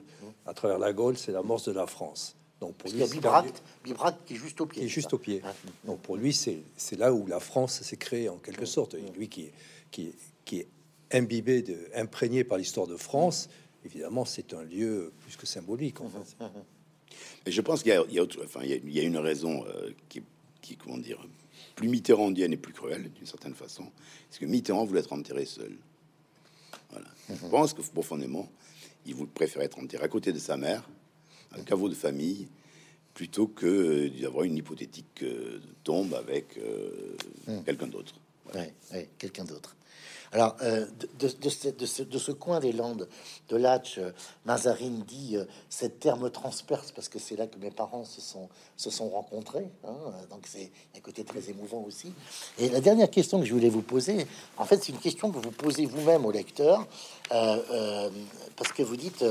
à 0.49 0.53
travers 0.53 0.79
la 0.79 0.91
Gaule, 0.93 1.17
c'est 1.17 1.31
l'amorce 1.31 1.65
de 1.65 1.71
la 1.71 1.87
France. 1.87 2.35
Donc 2.59 2.71
pour 2.75 2.91
Parce 2.91 2.93
lui, 2.93 2.99
qu'il 2.99 3.01
y 3.01 3.03
a 3.03 3.21
c'est 3.21 3.27
un 3.27 3.41
lieu 3.41 3.51
Bibrac, 3.51 3.63
Bibrac 3.85 4.25
qui 4.25 4.33
est 4.33 4.37
juste 4.37 4.59
au 4.61 4.65
pied. 4.65 4.79
qui 4.81 4.85
est 4.85 4.89
juste 4.89 5.09
ça 5.11 5.15
au 5.15 5.19
pied. 5.19 5.41
Donc 5.85 5.99
pour 6.01 6.17
lui, 6.17 6.33
c'est 6.33 6.97
là 6.97 7.13
où 7.13 7.25
la 7.27 7.39
France 7.39 7.81
s'est 7.81 7.97
créée 7.97 8.27
en 8.29 8.37
quelque 8.37 8.65
sorte. 8.65 8.95
Et 8.95 9.03
lui 9.15 9.29
qui 9.29 9.43
est, 9.43 9.53
qui 9.91 10.07
est, 10.07 10.13
qui 10.45 10.57
est 10.59 10.67
imbibé, 11.11 11.61
de, 11.61 11.77
imprégné 11.95 12.43
par 12.43 12.57
l'histoire 12.57 12.85
de 12.87 12.97
France, 12.97 13.49
évidemment, 13.85 14.25
c'est 14.25 14.53
un 14.53 14.63
lieu 14.63 15.13
plus 15.21 15.37
que 15.37 15.45
symbolique. 15.45 16.01
En 16.01 16.09
fait. 16.09 16.35
Et 17.45 17.51
je 17.51 17.61
pense 17.61 17.81
qu'il 17.83 17.91
y 17.93 17.95
a, 17.95 18.03
il 18.09 18.13
y 18.13 18.19
a 18.19 18.23
autre- 18.23 18.41
enfin, 18.43 18.59
il 18.63 18.69
y 18.69 18.73
a, 18.73 18.75
il 18.75 18.91
y 18.91 18.99
a 18.99 19.03
une 19.03 19.17
raison 19.17 19.65
euh, 19.67 19.91
qui, 20.09 20.21
qui, 20.61 20.75
comment 20.75 20.97
dire, 20.97 21.25
plus 21.75 21.87
mitterrandienne 21.87 22.51
et 22.53 22.57
plus 22.57 22.73
cruelle, 22.73 23.09
d'une 23.13 23.25
certaine 23.25 23.55
façon. 23.55 23.85
C'est 24.29 24.39
que 24.39 24.45
Mitterrand 24.45 24.83
voulait 24.85 24.99
être 24.99 25.13
enterré 25.13 25.45
seul. 25.45 25.77
Voilà. 26.91 27.07
Je 27.29 27.47
pense 27.47 27.73
que 27.73 27.81
profondément, 27.81 28.49
il 29.05 29.15
voulait 29.15 29.31
préférer 29.33 29.65
être 29.65 29.79
enterré 29.79 30.03
à 30.03 30.07
côté 30.07 30.33
de 30.33 30.39
sa 30.39 30.57
mère, 30.57 30.87
un 31.51 31.63
caveau 31.63 31.89
de 31.89 31.95
famille, 31.95 32.47
plutôt 33.13 33.47
que 33.47 33.65
euh, 33.65 34.09
d'avoir 34.21 34.45
une 34.45 34.57
hypothétique 34.57 35.23
euh, 35.23 35.59
tombe 35.83 36.13
avec 36.13 36.57
euh, 36.57 37.15
quelqu'un 37.65 37.87
d'autre. 37.87 38.13
Ouais, 38.53 38.73
ouais, 38.93 39.09
quelqu'un 39.17 39.43
d'autre. 39.45 39.75
Alors, 40.31 40.55
euh, 40.61 40.85
de, 41.17 42.17
ce, 42.17 42.31
coin 42.31 42.59
des 42.59 42.71
Landes, 42.71 43.07
de 43.49 43.57
Latch, 43.57 43.97
euh, 43.97 44.11
Mazarine 44.45 45.03
dit 45.07 45.35
euh, 45.35 45.45
cette 45.69 45.99
terre 45.99 46.17
me 46.17 46.29
transperce 46.29 46.91
parce 46.91 47.09
que 47.09 47.17
c'est 47.17 47.35
là 47.35 47.47
que 47.47 47.57
mes 47.57 47.71
parents 47.71 48.03
se 48.05 48.21
sont, 48.21 49.09
rencontrés. 49.09 49.67
hein, 49.87 49.95
donc, 50.29 50.45
c'est 50.45 50.71
un 50.95 50.99
côté 50.99 51.23
très 51.23 51.49
émouvant 51.49 51.83
aussi. 51.83 52.13
Et 52.59 52.69
la 52.69 52.79
dernière 52.79 53.09
question 53.09 53.39
que 53.39 53.45
je 53.45 53.53
voulais 53.53 53.69
vous 53.69 53.81
poser, 53.81 54.27
en 54.57 54.65
fait, 54.65 54.83
c'est 54.83 54.91
une 54.91 54.99
question 54.99 55.31
que 55.31 55.39
vous 55.39 55.51
posez 55.51 55.87
vous-même 55.87 56.25
au 56.25 56.31
lecteur, 56.31 56.85
parce 57.29 58.71
que 58.75 58.83
vous 58.83 58.97
dites 58.97 59.25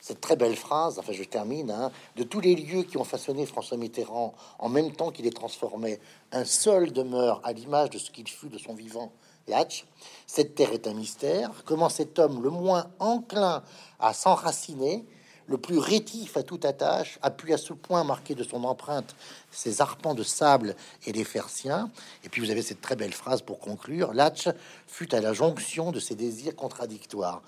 cette 0.00 0.20
très 0.20 0.36
belle 0.36 0.56
phrase, 0.56 0.98
enfin, 0.98 1.12
je 1.12 1.24
termine, 1.24 1.70
hein, 1.70 1.90
de 2.16 2.22
tous 2.22 2.40
les 2.40 2.54
lieux 2.54 2.82
qui 2.82 2.96
ont 2.96 3.04
façonné 3.04 3.46
François 3.46 3.76
Mitterrand 3.76 4.34
en 4.58 4.68
même 4.68 4.92
temps 4.92 5.10
qu'il 5.10 5.24
les 5.24 5.32
transformait, 5.32 5.98
un 6.30 6.44
seul 6.44 6.92
demeure 6.92 7.40
à 7.42 7.52
l'image 7.52 7.90
de 7.90 7.98
ce 7.98 8.10
qu'il 8.10 8.28
fut 8.28 8.48
de 8.48 8.58
son 8.58 8.74
vivant. 8.74 9.12
Latch, 9.48 9.86
cette 10.26 10.54
terre 10.54 10.72
est 10.72 10.86
un 10.86 10.94
mystère. 10.94 11.50
Comment 11.64 11.88
cet 11.88 12.18
homme, 12.18 12.42
le 12.42 12.50
moins 12.50 12.90
enclin 12.98 13.62
à 14.00 14.14
s'enraciner, 14.14 15.04
le 15.46 15.58
plus 15.58 15.78
rétif 15.78 16.36
à 16.36 16.42
toute 16.42 16.64
attache, 16.64 17.18
a 17.20 17.30
pu 17.30 17.52
à 17.52 17.58
ce 17.58 17.74
point 17.74 18.04
marquer 18.04 18.34
de 18.34 18.42
son 18.42 18.64
empreinte 18.64 19.14
ses 19.50 19.82
arpents 19.82 20.14
de 20.14 20.22
sable 20.22 20.74
et 21.06 21.12
les 21.12 21.24
faire 21.24 21.50
siens? 21.50 21.90
Et 22.24 22.28
puis 22.28 22.40
vous 22.40 22.50
avez 22.50 22.62
cette 22.62 22.80
très 22.80 22.96
belle 22.96 23.12
phrase 23.12 23.42
pour 23.42 23.58
conclure 23.58 24.14
Latch 24.14 24.48
fut 24.86 25.14
à 25.14 25.20
la 25.20 25.34
jonction 25.34 25.92
de 25.92 26.00
ses 26.00 26.14
désirs 26.14 26.56
contradictoires. 26.56 27.42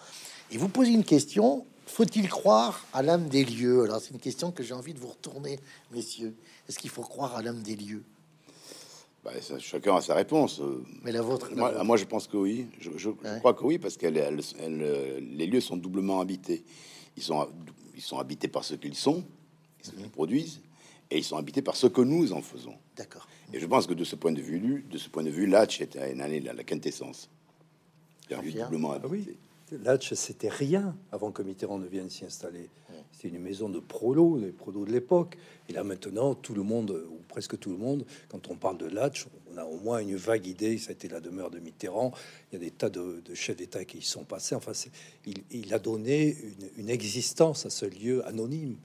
Et 0.50 0.58
vous 0.58 0.68
posez 0.68 0.90
une 0.90 1.04
question 1.04 1.66
faut-il 1.86 2.28
croire 2.28 2.84
à 2.92 3.02
l'âme 3.02 3.28
des 3.28 3.44
lieux? 3.44 3.84
Alors 3.84 4.00
c'est 4.00 4.10
une 4.10 4.18
question 4.18 4.50
que 4.50 4.62
j'ai 4.62 4.74
envie 4.74 4.92
de 4.92 4.98
vous 4.98 5.08
retourner, 5.08 5.60
messieurs. 5.92 6.34
Est-ce 6.68 6.78
qu'il 6.78 6.90
faut 6.90 7.02
croire 7.02 7.36
à 7.36 7.42
l'âme 7.42 7.62
des 7.62 7.76
lieux? 7.76 8.02
Bah, 9.26 9.32
ça, 9.40 9.58
chacun 9.58 9.96
a 9.96 10.00
sa 10.00 10.14
réponse. 10.14 10.60
euh, 10.60 10.84
Mais 11.02 11.10
la 11.10 11.20
vôtre, 11.20 11.50
la 11.50 11.56
Moi, 11.56 11.70
vôtre. 11.72 11.84
moi, 11.84 11.96
je 11.96 12.04
pense 12.04 12.28
que 12.28 12.36
oui. 12.36 12.66
Je, 12.78 12.92
je- 12.92 12.98
je 12.98 13.08
Ouais. 13.08 13.38
crois 13.40 13.54
que 13.54 13.64
oui, 13.64 13.76
parce 13.78 13.96
que 13.96 14.06
les 14.06 15.46
lieux 15.48 15.60
sont 15.60 15.76
doublement 15.76 16.20
habités. 16.20 16.62
Ils 17.16 17.24
sont, 17.24 17.48
ils 17.96 18.02
sont 18.02 18.18
habités 18.20 18.46
par 18.46 18.62
ce 18.62 18.74
qu'ils 18.76 18.94
sont, 18.94 19.24
ce 19.82 19.90
Mhm. 19.90 19.96
qu'ils 20.02 20.10
produisent, 20.10 20.60
et 21.10 21.18
ils 21.18 21.24
sont 21.24 21.36
habités 21.36 21.60
par 21.60 21.74
ce 21.74 21.88
que 21.88 22.02
nous 22.02 22.32
en 22.32 22.40
faisons. 22.40 22.76
D'accord. 22.96 23.26
Et 23.52 23.58
je 23.58 23.66
pense 23.66 23.88
que 23.88 23.94
de 23.94 24.04
ce 24.04 24.14
point 24.14 24.30
de 24.32 24.40
vue, 24.40 24.84
de 24.88 24.96
ce 24.98 25.08
point 25.08 25.24
de 25.24 25.30
vue, 25.30 25.46
Latch 25.46 25.80
est 25.80 25.96
une 25.96 26.20
année 26.20 26.38
la, 26.40 26.52
la 26.52 26.62
quintessence. 26.62 27.28
C'est 28.28 28.36
doublement 28.36 28.92
Ah 28.92 28.96
habité. 28.96 29.10
oui, 29.10 29.36
Latch, 29.72 30.14
c'était 30.14 30.48
rien 30.48 30.96
avant 31.12 31.32
que 31.32 31.42
Mitterrand 31.42 31.78
ne 31.78 31.86
vienne 31.86 32.08
s'y 32.10 32.24
installer. 32.24 32.70
C'était 33.12 33.28
une 33.28 33.42
maison 33.42 33.68
de 33.68 33.80
prolos, 33.80 34.38
des 34.38 34.52
prolos 34.52 34.84
de 34.84 34.92
l'époque. 34.92 35.36
Et 35.68 35.72
là 35.72 35.82
maintenant, 35.84 36.34
tout 36.34 36.54
le 36.54 36.62
monde, 36.62 36.90
ou 37.10 37.18
presque 37.28 37.58
tout 37.58 37.70
le 37.70 37.78
monde, 37.78 38.04
quand 38.28 38.48
on 38.50 38.56
parle 38.56 38.78
de 38.78 38.86
Latch, 38.86 39.26
on 39.52 39.56
a 39.56 39.64
au 39.64 39.78
moins 39.78 39.98
une 39.98 40.16
vague 40.16 40.46
idée. 40.46 40.78
Ça 40.78 40.90
a 40.90 40.92
été 40.92 41.08
la 41.08 41.20
demeure 41.20 41.50
de 41.50 41.58
Mitterrand. 41.58 42.12
Il 42.50 42.54
y 42.54 42.56
a 42.56 42.64
des 42.64 42.70
tas 42.70 42.90
de, 42.90 43.22
de 43.24 43.34
chefs 43.34 43.56
d'État 43.56 43.84
qui 43.84 43.98
y 43.98 44.02
sont 44.02 44.24
passés. 44.24 44.54
Enfin, 44.54 44.72
il, 45.24 45.42
il 45.50 45.72
a 45.74 45.78
donné 45.78 46.36
une, 46.76 46.82
une 46.84 46.90
existence 46.90 47.66
à 47.66 47.70
ce 47.70 47.86
lieu 47.86 48.26
anonyme. 48.26 48.76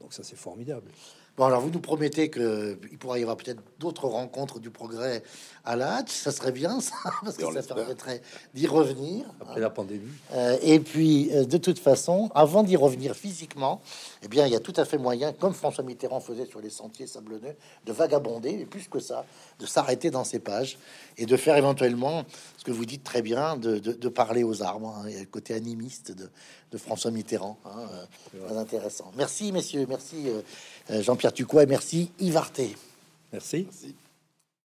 Donc 0.00 0.12
ça, 0.12 0.22
c'est 0.22 0.36
formidable. 0.36 0.90
Bon, 1.36 1.44
alors 1.46 1.60
vous 1.62 1.70
nous 1.70 1.80
promettez 1.80 2.28
que 2.28 2.78
il 2.90 2.98
pourrait 2.98 3.20
y 3.20 3.22
avoir 3.22 3.36
peut-être 3.36 3.62
d'autres 3.78 4.06
rencontres 4.08 4.58
du 4.60 4.68
progrès 4.70 5.22
à 5.64 5.74
la 5.76 5.96
Hatch. 5.96 6.10
Ça 6.12 6.32
serait 6.32 6.52
bien, 6.52 6.80
ça, 6.80 6.94
parce 7.24 7.36
que 7.36 7.44
ça 7.62 7.62
permettrait 7.74 8.20
d'y 8.52 8.66
revenir. 8.66 9.24
Après 9.40 9.60
la 9.60 9.70
pandémie. 9.70 10.10
Euh, 10.32 10.58
et 10.62 10.80
puis, 10.80 11.30
euh, 11.32 11.44
de 11.44 11.56
toute 11.56 11.78
façon, 11.78 12.30
avant 12.34 12.62
d'y 12.62 12.76
revenir 12.76 13.14
physiquement, 13.14 13.80
eh 14.22 14.28
bien, 14.28 14.46
il 14.46 14.52
y 14.52 14.56
a 14.56 14.60
tout 14.60 14.74
à 14.76 14.84
fait 14.84 14.98
moyen, 14.98 15.32
comme 15.32 15.54
François 15.54 15.82
Mitterrand 15.84 16.20
faisait 16.20 16.44
sur 16.46 16.60
les 16.60 16.68
sentiers 16.70 17.06
sablonneux, 17.06 17.54
de 17.86 17.92
vagabonder, 17.92 18.50
et 18.50 18.66
plus 18.66 18.88
que 18.88 18.98
ça, 19.00 19.24
de 19.60 19.66
s'arrêter 19.66 20.10
dans 20.10 20.24
ces 20.24 20.40
pages 20.40 20.78
et 21.16 21.24
de 21.26 21.36
faire 21.36 21.56
éventuellement 21.56 22.24
ce 22.58 22.64
que 22.64 22.70
vous 22.72 22.84
dites 22.84 23.04
très 23.04 23.22
bien, 23.22 23.56
de, 23.56 23.78
de- 23.78 23.92
de 23.92 24.08
parler 24.08 24.42
aux 24.44 24.62
arbres, 24.62 24.94
hein, 25.02 25.06
et 25.08 25.20
le 25.20 25.26
côté 25.26 25.54
animiste 25.54 26.12
de, 26.12 26.28
de 26.72 26.78
François 26.78 27.10
Mitterrand. 27.10 27.58
hein, 27.64 27.88
euh, 28.34 28.46
très 28.46 28.56
intéressant. 28.58 29.10
Merci, 29.16 29.52
messieurs. 29.52 29.86
Merci, 29.88 30.28
euh, 30.90 31.02
Jean-Pierre 31.20 31.34
Tucois, 31.34 31.62
et 31.64 31.66
merci, 31.66 32.10
Yves 32.18 32.36
Arté. 32.38 32.76
Merci. 33.30 33.66
Merci. 33.66 33.94